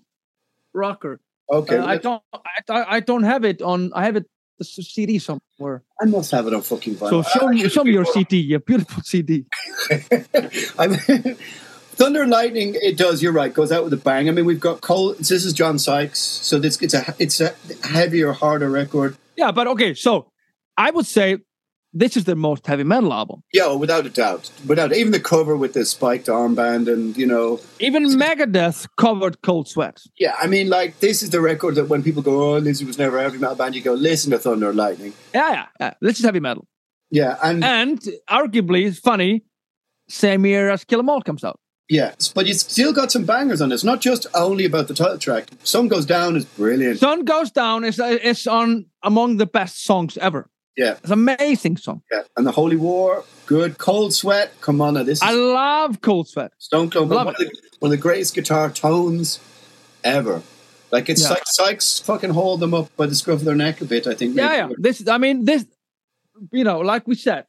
rocker. 0.74 1.20
Okay. 1.48 1.78
Uh, 1.78 1.86
I 1.86 1.96
don't 1.98 2.22
I, 2.68 2.96
I 2.96 3.00
don't 3.00 3.22
have 3.22 3.44
it 3.44 3.62
on 3.62 3.92
I 3.94 4.04
have 4.04 4.16
it 4.16 4.26
the 4.58 4.64
CD 4.64 5.20
somewhere. 5.20 5.84
I 6.00 6.06
must 6.06 6.32
have 6.32 6.48
it 6.48 6.54
on 6.54 6.62
fucking 6.62 6.96
vinyl. 6.96 7.10
So 7.10 7.22
show 7.22 7.46
me 7.46 7.68
show 7.68 7.84
me 7.84 7.92
your 7.92 8.04
CD, 8.04 8.38
your 8.38 8.58
beautiful 8.58 9.02
CD. 9.04 9.46
I 10.76 10.88
mean, 10.88 11.36
Thunder 11.94 12.22
and 12.22 12.32
Lightning, 12.32 12.74
it 12.74 12.96
does. 12.96 13.22
You're 13.22 13.32
right. 13.32 13.54
Goes 13.54 13.70
out 13.70 13.84
with 13.84 13.92
a 13.92 13.96
bang. 13.96 14.28
I 14.28 14.32
mean, 14.32 14.46
we've 14.46 14.58
got 14.58 14.80
Cole. 14.80 15.14
This 15.14 15.30
is 15.30 15.52
John 15.52 15.78
Sykes, 15.78 16.18
so 16.18 16.58
this 16.58 16.82
it's 16.82 16.94
a 16.94 17.14
it's 17.20 17.40
a 17.40 17.54
heavier, 17.84 18.32
harder 18.32 18.70
record. 18.70 19.16
Yeah, 19.36 19.52
but 19.52 19.68
okay. 19.68 19.94
So 19.94 20.26
I 20.76 20.90
would 20.90 21.06
say 21.06 21.38
this 21.94 22.16
is 22.16 22.24
their 22.24 22.36
most 22.36 22.66
heavy 22.66 22.84
metal 22.84 23.12
album. 23.12 23.42
Yeah, 23.52 23.66
oh, 23.66 23.78
without 23.78 24.04
a 24.04 24.10
doubt. 24.10 24.50
Without 24.66 24.92
even 24.92 25.12
the 25.12 25.20
cover 25.20 25.56
with 25.56 25.72
the 25.72 25.84
spiked 25.84 26.26
armband 26.26 26.92
and 26.92 27.16
you 27.16 27.26
know. 27.26 27.60
Even 27.78 28.04
Megadeth 28.06 28.88
covered 28.96 29.40
Cold 29.42 29.68
Sweat. 29.68 30.02
Yeah, 30.18 30.34
I 30.40 30.48
mean, 30.48 30.68
like 30.68 30.98
this 31.00 31.22
is 31.22 31.30
the 31.30 31.40
record 31.40 31.76
that 31.76 31.88
when 31.88 32.02
people 32.02 32.22
go, 32.22 32.54
"Oh, 32.54 32.58
Lizzy 32.58 32.84
was 32.84 32.98
never 32.98 33.18
a 33.18 33.22
heavy 33.22 33.38
metal 33.38 33.56
band," 33.56 33.74
you 33.74 33.82
go, 33.82 33.94
"Listen 33.94 34.32
to 34.32 34.38
Thunder 34.38 34.68
and 34.68 34.76
Lightning." 34.76 35.14
Yeah, 35.32 35.52
yeah, 35.52 35.66
yeah. 35.80 35.94
This 36.00 36.18
is 36.18 36.24
heavy 36.24 36.40
metal. 36.40 36.66
Yeah, 37.10 37.38
and 37.42 37.64
and 37.64 38.00
arguably, 38.28 38.86
it's 38.86 38.98
funny. 38.98 39.44
Same 40.08 40.44
year 40.44 40.70
as 40.70 40.84
Kill 40.84 40.98
'Em 40.98 41.08
All 41.08 41.22
comes 41.22 41.44
out. 41.44 41.60
Yes, 41.88 42.32
but 42.34 42.46
you 42.46 42.54
still 42.54 42.92
got 42.94 43.12
some 43.12 43.24
bangers 43.24 43.60
on 43.60 43.68
this. 43.68 43.84
Not 43.84 44.00
just 44.00 44.26
only 44.34 44.64
about 44.64 44.88
the 44.88 44.94
title 44.94 45.18
track. 45.18 45.50
Sun 45.64 45.88
Goes 45.88 46.06
Down 46.06 46.34
is 46.34 46.44
brilliant. 46.44 46.98
Sun 46.98 47.24
Goes 47.24 47.50
Down 47.50 47.84
is 47.84 48.00
is 48.00 48.46
on 48.46 48.86
among 49.02 49.36
the 49.36 49.46
best 49.46 49.84
songs 49.84 50.16
ever. 50.18 50.48
Yeah, 50.76 50.92
it's 50.92 51.06
an 51.06 51.12
amazing 51.12 51.76
song. 51.76 52.02
Yeah, 52.10 52.22
and 52.36 52.46
the 52.46 52.52
Holy 52.52 52.76
War, 52.76 53.24
good. 53.46 53.78
Cold 53.78 54.12
Sweat, 54.12 54.52
come 54.60 54.80
on, 54.80 54.94
now 54.94 55.02
this. 55.04 55.18
Is 55.18 55.22
I 55.22 55.30
love 55.32 56.00
Cold 56.00 56.28
Sweat. 56.28 56.52
Stone 56.58 56.90
Cold, 56.90 57.10
one, 57.10 57.28
of 57.28 57.36
the, 57.36 57.50
one 57.78 57.92
of 57.92 57.96
the 57.98 58.02
greatest 58.02 58.34
guitar 58.34 58.70
tones 58.70 59.38
ever. 60.02 60.42
Like 60.90 61.08
it's 61.08 61.22
Yeah. 61.22 61.30
like 61.30 61.42
Sykes 61.46 62.00
fucking 62.00 62.30
hold 62.30 62.60
them 62.60 62.74
up 62.74 62.94
by 62.96 63.06
the 63.06 63.14
scruff 63.14 63.40
of 63.40 63.44
their 63.44 63.54
neck 63.54 63.80
a 63.80 63.84
bit. 63.84 64.06
I 64.06 64.14
think. 64.14 64.36
Yeah, 64.36 64.54
yeah. 64.54 64.68
This, 64.78 65.06
I 65.08 65.18
mean, 65.18 65.44
this, 65.44 65.64
you 66.52 66.64
know, 66.64 66.80
like 66.80 67.06
we 67.06 67.14
said, 67.14 67.46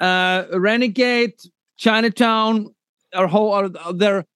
uh, 0.00 0.44
Renegade, 0.52 1.34
Chinatown, 1.78 2.74
are 3.14 3.26
whole, 3.26 3.52
are 3.52 3.68
they're 3.92 4.26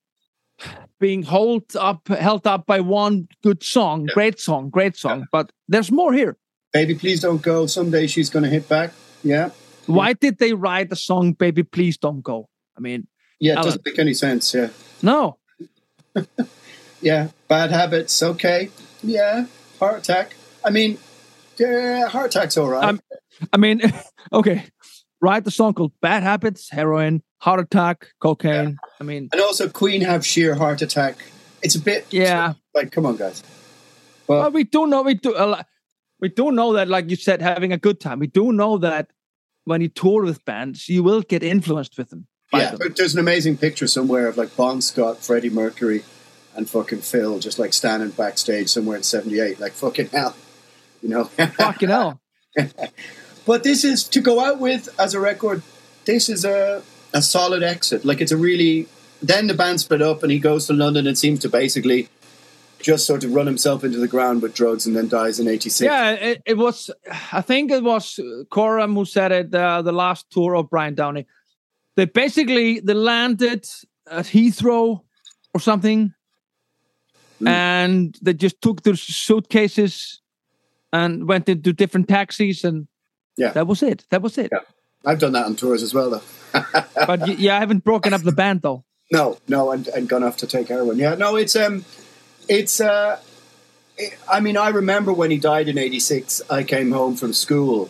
being 0.98 1.22
held 1.22 1.64
up, 1.76 2.08
held 2.08 2.46
up 2.46 2.66
by 2.66 2.80
one 2.80 3.28
good 3.42 3.62
song, 3.62 4.06
great 4.14 4.38
song, 4.40 4.70
great 4.70 4.96
song. 4.96 5.26
But 5.32 5.52
there's 5.68 5.90
more 5.90 6.12
here. 6.12 6.36
Baby, 6.72 6.94
please 6.94 7.20
don't 7.20 7.42
go. 7.42 7.66
Someday 7.66 8.06
she's 8.06 8.30
going 8.30 8.44
to 8.44 8.48
hit 8.48 8.68
back. 8.68 8.92
Yeah, 9.22 9.50
Why 9.86 10.12
did 10.14 10.38
they 10.38 10.52
write 10.54 10.88
the 10.88 10.96
song 10.96 11.32
"Baby 11.32 11.62
Please 11.62 11.98
Don't 11.98 12.22
Go"? 12.22 12.48
I 12.76 12.80
mean, 12.80 13.06
yeah. 13.38 13.52
It 13.52 13.56
Alan. 13.56 13.66
doesn't 13.66 13.86
make 13.86 13.98
any 13.98 14.14
sense. 14.14 14.54
Yeah, 14.54 14.68
no, 15.02 15.36
yeah. 17.00 17.28
Bad 17.48 17.70
habits. 17.70 18.22
Okay. 18.22 18.70
Yeah. 19.02 19.46
Heart 19.78 19.98
attack. 20.00 20.34
I 20.64 20.70
mean, 20.70 20.98
yeah, 21.58 22.06
heart 22.08 22.34
attack's 22.34 22.56
all 22.56 22.68
right. 22.68 22.84
Um, 22.84 23.00
I 23.52 23.56
mean, 23.56 23.80
okay, 24.32 24.64
write 25.20 25.44
the 25.44 25.50
song 25.50 25.74
called 25.74 25.92
"Bad 26.00 26.22
Habits," 26.22 26.70
heroin, 26.70 27.22
heart 27.38 27.60
attack, 27.60 28.08
cocaine. 28.20 28.76
I 29.00 29.04
mean, 29.04 29.28
and 29.32 29.40
also, 29.40 29.68
Queen 29.68 30.02
have 30.02 30.24
sheer 30.24 30.54
heart 30.54 30.82
attack. 30.82 31.16
It's 31.62 31.74
a 31.74 31.80
bit. 31.80 32.06
yeah. 32.10 32.54
Like, 32.74 32.92
come 32.92 33.04
on, 33.06 33.16
guys. 33.16 33.42
Well, 34.26 34.50
we 34.50 34.64
do 34.64 34.86
know 34.86 35.02
we 35.02 35.14
do 35.14 35.34
a 35.36 35.44
lot- 35.46 35.66
we 36.20 36.28
do 36.28 36.52
know 36.52 36.74
that, 36.74 36.88
like 36.88 37.10
you 37.10 37.16
said, 37.16 37.42
having 37.42 37.72
a 37.72 37.78
good 37.78 38.00
time. 38.00 38.18
We 38.18 38.26
do 38.26 38.52
know 38.52 38.78
that 38.78 39.10
when 39.64 39.80
you 39.80 39.88
tour 39.88 40.24
with 40.24 40.44
bands, 40.44 40.88
you 40.88 41.02
will 41.02 41.22
get 41.22 41.42
influenced 41.42 41.96
with 41.98 42.10
them. 42.10 42.26
Yeah, 42.52 42.74
them. 42.74 42.94
there's 42.96 43.14
an 43.14 43.20
amazing 43.20 43.56
picture 43.56 43.86
somewhere 43.86 44.26
of 44.26 44.36
like 44.36 44.56
Bon 44.56 44.80
Scott, 44.80 45.18
Freddie 45.18 45.50
Mercury, 45.50 46.04
and 46.54 46.68
fucking 46.68 47.00
Phil 47.00 47.38
just 47.38 47.58
like 47.58 47.72
standing 47.72 48.10
backstage 48.10 48.68
somewhere 48.68 48.96
in 48.96 49.02
'78. 49.02 49.60
Like 49.60 49.72
fucking 49.72 50.08
hell, 50.08 50.34
you 51.02 51.08
know. 51.08 51.24
Fucking 51.24 51.88
hell. 51.88 52.20
but 53.46 53.62
this 53.62 53.84
is 53.84 54.04
to 54.04 54.20
go 54.20 54.40
out 54.40 54.58
with 54.58 54.88
as 54.98 55.14
a 55.14 55.20
record. 55.20 55.62
This 56.04 56.28
is 56.28 56.44
a 56.44 56.82
a 57.12 57.22
solid 57.22 57.62
exit. 57.62 58.04
Like 58.04 58.20
it's 58.20 58.32
a 58.32 58.36
really. 58.36 58.88
Then 59.22 59.48
the 59.48 59.54
band 59.54 59.82
split 59.82 60.00
up, 60.00 60.22
and 60.22 60.32
he 60.32 60.38
goes 60.38 60.66
to 60.68 60.72
London 60.72 61.06
and 61.06 61.16
seems 61.16 61.40
to 61.40 61.48
basically 61.50 62.08
just 62.82 63.06
sort 63.06 63.24
of 63.24 63.34
run 63.34 63.46
himself 63.46 63.84
into 63.84 63.98
the 63.98 64.08
ground 64.08 64.42
with 64.42 64.54
drugs, 64.54 64.86
and 64.86 64.96
then 64.96 65.08
dies 65.08 65.38
in 65.40 65.48
'86. 65.48 65.80
Yeah, 65.84 66.12
it, 66.12 66.42
it 66.46 66.56
was. 66.56 66.90
I 67.32 67.40
think 67.42 67.70
it 67.70 67.82
was 67.82 68.18
Gorham 68.50 68.94
who 68.94 69.04
said 69.04 69.32
it. 69.32 69.54
Uh, 69.54 69.82
the 69.82 69.92
last 69.92 70.30
tour 70.30 70.54
of 70.56 70.70
Brian 70.70 70.94
Downey. 70.94 71.26
They 71.96 72.06
basically 72.06 72.80
they 72.80 72.94
landed 72.94 73.66
at 74.10 74.26
Heathrow 74.26 75.02
or 75.54 75.60
something, 75.60 76.14
and 77.46 78.16
they 78.22 78.34
just 78.34 78.60
took 78.62 78.82
their 78.82 78.96
suitcases 78.96 80.20
and 80.92 81.28
went 81.28 81.48
into 81.48 81.72
different 81.72 82.08
taxis, 82.08 82.64
and 82.64 82.88
Yeah. 83.36 83.52
that 83.52 83.66
was 83.66 83.82
it. 83.82 84.04
That 84.10 84.22
was 84.22 84.38
it. 84.38 84.50
I've 85.04 85.18
done 85.18 85.32
that 85.32 85.46
on 85.46 85.56
tours 85.56 85.82
as 85.82 85.94
well, 85.94 86.10
though. 86.10 86.22
But 87.06 87.38
yeah, 87.38 87.56
I 87.56 87.60
haven't 87.60 87.84
broken 87.84 88.12
up 88.12 88.22
the 88.22 88.32
band 88.32 88.62
though. 88.62 88.84
No, 89.12 89.38
no, 89.48 89.70
and, 89.72 89.88
and 89.88 90.08
gone 90.08 90.22
off 90.22 90.36
to 90.38 90.46
take 90.46 90.68
heroin. 90.68 90.98
Yeah, 90.98 91.14
no, 91.16 91.36
it's 91.36 91.56
um, 91.56 91.84
it's 92.50 92.80
uh, 92.80 93.20
I 94.28 94.40
mean, 94.40 94.56
I 94.56 94.68
remember 94.68 95.12
when 95.12 95.30
he 95.30 95.38
died 95.38 95.68
in 95.68 95.78
'86. 95.78 96.42
I 96.50 96.64
came 96.64 96.90
home 96.90 97.16
from 97.16 97.32
school, 97.32 97.88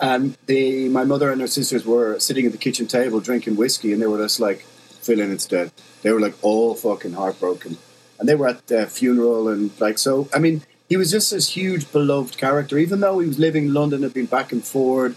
and 0.00 0.36
the 0.46 0.88
my 0.88 1.04
mother 1.04 1.30
and 1.30 1.40
her 1.40 1.46
sisters 1.46 1.84
were 1.84 2.18
sitting 2.18 2.46
at 2.46 2.52
the 2.52 2.58
kitchen 2.58 2.86
table 2.86 3.20
drinking 3.20 3.56
whiskey, 3.56 3.92
and 3.92 4.00
they 4.00 4.06
were 4.06 4.18
just 4.18 4.40
like, 4.40 4.62
"Feeling 5.02 5.30
it's 5.30 5.46
dead." 5.46 5.70
They 6.00 6.10
were 6.10 6.20
like 6.20 6.34
all 6.42 6.74
fucking 6.74 7.12
heartbroken, 7.12 7.76
and 8.18 8.28
they 8.28 8.34
were 8.34 8.48
at 8.48 8.66
the 8.66 8.86
funeral, 8.86 9.48
and 9.48 9.70
like 9.78 9.98
so. 9.98 10.26
I 10.34 10.38
mean, 10.38 10.62
he 10.88 10.96
was 10.96 11.10
just 11.10 11.30
this 11.30 11.50
huge 11.50 11.92
beloved 11.92 12.38
character, 12.38 12.78
even 12.78 13.00
though 13.00 13.18
he 13.18 13.28
was 13.28 13.38
living 13.38 13.66
in 13.66 13.74
London, 13.74 14.02
had 14.02 14.14
been 14.14 14.26
back 14.26 14.52
and 14.52 14.64
forward, 14.64 15.16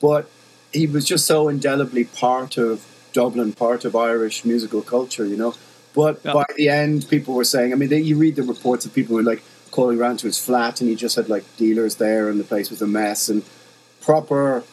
but 0.00 0.30
he 0.72 0.86
was 0.86 1.04
just 1.04 1.26
so 1.26 1.48
indelibly 1.48 2.04
part 2.04 2.56
of 2.58 2.86
Dublin, 3.12 3.52
part 3.52 3.84
of 3.84 3.96
Irish 3.96 4.44
musical 4.44 4.82
culture, 4.82 5.26
you 5.26 5.36
know. 5.36 5.54
But 5.94 6.20
Yeah. 6.24 6.32
by 6.32 6.44
the 6.56 6.68
end, 6.68 7.08
people 7.08 7.34
were 7.34 7.44
saying, 7.44 7.72
I 7.72 7.76
mean, 7.76 7.88
they, 7.88 8.00
you 8.00 8.16
read 8.16 8.36
the 8.36 8.42
reports 8.42 8.84
of 8.84 8.92
people 8.92 9.10
who 9.16 9.22
were 9.22 9.30
like 9.30 9.42
calling 9.70 9.98
around 9.98 10.18
to 10.18 10.26
his 10.26 10.38
flat 10.38 10.80
and 10.80 10.90
he 10.90 10.96
just 10.96 11.16
had 11.16 11.28
like 11.28 11.44
dealers 11.56 11.96
there 11.96 12.28
and 12.28 12.38
the 12.38 12.44
place 12.44 12.70
was 12.70 12.82
a 12.82 12.86
mess 12.86 13.28
and 13.28 13.42
proper 14.00 14.64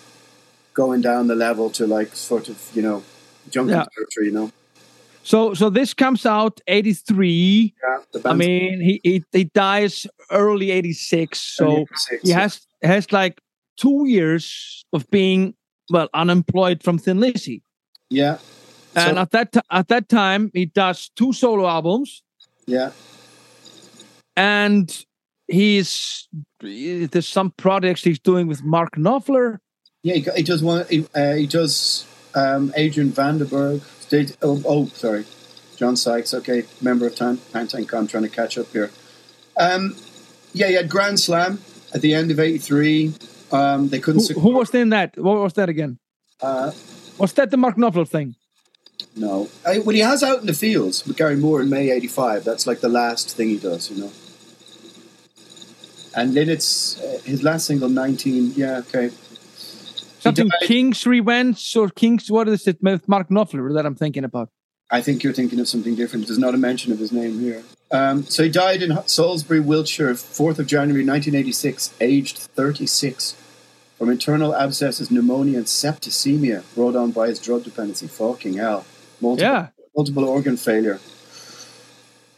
going 0.73 1.02
down 1.02 1.27
the 1.27 1.35
level 1.35 1.69
to 1.72 1.85
like 1.88 2.15
sort 2.15 2.49
of, 2.49 2.57
you 2.73 2.81
know, 2.81 3.03
jungle 3.49 3.76
Yeah. 3.76 3.85
territory, 3.95 4.26
you 4.27 4.31
know. 4.31 4.52
So 5.23 5.53
so 5.53 5.69
this 5.69 5.93
comes 5.93 6.26
out 6.26 6.60
eighty 6.68 6.93
three. 6.93 7.76
Yeah, 7.84 8.22
I 8.26 8.34
mean, 8.34 8.81
he, 8.81 8.99
he 9.03 9.23
he 9.31 9.43
dies 9.43 10.07
early 10.31 10.72
eighty 10.72 10.93
six. 10.93 11.39
So 11.39 11.81
86, 11.81 12.22
he 12.23 12.30
yeah. 12.30 12.39
has 12.39 12.61
has 12.81 13.11
like 13.11 13.39
two 13.77 14.07
years 14.07 14.84
of 14.93 15.07
being 15.11 15.53
well 15.91 16.10
unemployed 16.15 16.81
from 16.81 16.98
Thin 16.98 17.19
Lizzy. 17.19 17.61
Yeah. 18.10 18.39
And 18.95 19.15
So- 19.15 19.22
at 19.22 19.31
that 19.31 19.51
ti- 19.53 19.59
at 19.72 19.88
that 19.88 20.09
time, 20.09 20.51
he 20.53 20.65
does 20.65 21.09
two 21.15 21.31
solo 21.34 21.68
albums, 21.68 22.23
Yeah. 22.68 22.91
and 24.35 25.05
he's 25.47 26.27
there's 26.61 27.27
some 27.27 27.51
projects 27.51 28.03
he's 28.03 28.19
doing 28.19 28.47
with 28.47 28.63
Mark 28.63 28.95
Knopfler. 28.95 29.57
Yeah, 30.03 30.15
he, 30.15 30.26
he 30.38 30.43
does 30.43 30.61
one. 30.63 30.85
He, 30.89 31.05
uh, 31.15 31.34
he 31.35 31.47
does 31.47 32.05
um, 32.35 32.73
Adrian 32.76 33.11
Vandenberg. 33.11 33.81
Did 34.09 34.35
oh, 34.41 34.61
oh 34.65 34.85
sorry, 34.88 35.26
John 35.77 35.95
Sykes. 35.95 36.34
Okay, 36.34 36.63
member 36.81 37.07
of 37.07 37.15
Time 37.15 37.38
Pantank. 37.53 37.93
I'm 37.93 38.07
trying 38.07 38.23
to 38.23 38.30
catch 38.30 38.57
up 38.57 38.68
here. 38.73 38.91
Um, 39.57 39.95
yeah, 40.53 40.68
he 40.68 40.73
had 40.73 40.89
Grand 40.89 41.19
Slam 41.19 41.59
at 41.93 42.01
the 42.01 42.13
end 42.13 42.30
of 42.31 42.39
'83. 42.39 43.13
Um, 43.51 43.89
they 43.89 43.99
couldn't. 43.99 44.27
Who, 44.30 44.39
who 44.39 44.49
was 44.51 44.73
in 44.76 44.89
that? 44.89 45.18
What 45.18 45.38
was 45.39 45.53
that 45.53 45.69
again? 45.69 45.97
Uh, 46.41 46.72
Was 47.18 47.34
that 47.34 47.51
the 47.51 47.57
Mark 47.57 47.77
Knopfler 47.77 48.07
thing? 48.07 48.35
No, 49.15 49.49
uh, 49.65 49.75
well, 49.85 49.95
he 49.95 49.99
has 49.99 50.23
out 50.23 50.39
in 50.39 50.47
the 50.47 50.53
fields 50.53 51.05
with 51.05 51.17
Gary 51.17 51.35
Moore 51.35 51.61
in 51.61 51.69
May 51.69 51.89
'85. 51.89 52.43
That's 52.43 52.65
like 52.65 52.79
the 52.79 52.89
last 52.89 53.35
thing 53.35 53.49
he 53.49 53.57
does, 53.57 53.91
you 53.91 54.01
know. 54.03 54.11
And 56.15 56.33
then 56.35 56.49
it's 56.49 56.99
uh, 56.99 57.19
his 57.23 57.41
last 57.41 57.65
single, 57.65 57.88
19. 57.88 58.53
Yeah, 58.55 58.79
okay. 58.79 59.11
Something 60.19 60.49
died- 60.49 60.67
King's 60.67 61.07
Revenge 61.07 61.75
or 61.77 61.89
King's 61.89 62.29
what 62.29 62.47
is 62.49 62.67
it 62.67 62.77
with 62.81 63.07
Mark 63.07 63.29
Knopfler 63.29 63.73
that 63.73 63.85
I'm 63.85 63.95
thinking 63.95 64.23
about? 64.23 64.49
I 64.89 65.01
think 65.01 65.23
you're 65.23 65.33
thinking 65.33 65.59
of 65.59 65.69
something 65.69 65.95
different. 65.95 66.27
There's 66.27 66.38
not 66.38 66.53
a 66.53 66.57
mention 66.57 66.91
of 66.91 66.99
his 66.99 67.13
name 67.13 67.39
here. 67.39 67.63
Um, 67.91 68.23
so 68.23 68.43
he 68.43 68.49
died 68.49 68.81
in 68.83 68.97
Salisbury, 69.07 69.61
Wiltshire, 69.61 70.13
4th 70.13 70.59
of 70.59 70.67
January 70.67 71.05
1986, 71.05 71.93
aged 72.01 72.38
36, 72.38 73.35
from 73.97 74.09
internal 74.09 74.53
abscesses, 74.53 75.09
pneumonia, 75.09 75.57
and 75.57 75.65
septicemia 75.65 76.63
brought 76.75 76.95
on 76.95 77.11
by 77.11 77.27
his 77.27 77.39
drug 77.39 77.63
dependency. 77.63 78.07
Fucking 78.07 78.55
hell. 78.55 78.85
Multiple, 79.22 79.52
Yeah. 79.52 79.68
multiple 79.95 80.26
organ 80.26 80.57
failure. 80.57 80.99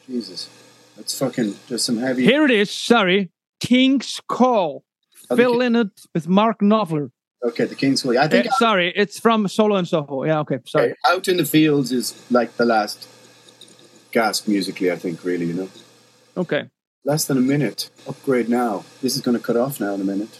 Jesus. 0.08 0.50
That's 0.98 1.18
fucking, 1.18 1.56
just 1.68 1.86
some 1.86 1.98
heavy. 1.98 2.24
Here 2.24 2.46
it 2.46 2.52
is. 2.52 2.70
Sorry, 2.70 3.32
King's 3.60 4.22
Call. 4.28 4.84
Oh, 5.30 5.36
the 5.36 5.42
Fill 5.42 5.60
Ki- 5.60 5.66
in 5.66 5.76
it 5.76 6.02
with 6.14 6.28
Mark 6.28 6.60
Knopfler. 6.60 7.10
Okay, 7.44 7.66
the 7.66 7.76
King's 7.76 8.06
Way. 8.06 8.18
I 8.18 8.28
think 8.28 8.46
Eh, 8.46 8.50
sorry, 8.58 8.94
it's 8.96 9.20
from 9.20 9.48
Solo 9.48 9.78
in 9.78 9.86
Soho. 9.86 10.24
Yeah, 10.24 10.40
okay, 10.42 10.60
sorry. 10.68 10.92
okay, 10.92 10.96
Out 11.08 11.28
in 11.28 11.38
the 11.38 11.46
Fields 11.46 11.92
is 11.92 12.14
like 12.30 12.56
the 12.58 12.66
last 12.66 13.08
gasp 14.12 14.48
musically, 14.48 14.92
I 14.92 14.96
think, 14.98 15.24
really, 15.24 15.46
you 15.48 15.54
know. 15.54 15.70
Okay. 16.38 16.70
Less 17.06 17.26
than 17.26 17.38
a 17.38 17.42
minute. 17.42 17.90
Upgrade 18.08 18.48
now. 18.50 18.86
This 19.02 19.16
is 19.16 19.22
going 19.22 19.38
to 19.38 19.44
cut 19.44 19.58
off 19.58 19.80
now 19.80 19.94
in 19.96 20.02
a 20.02 20.06
minute. 20.06 20.40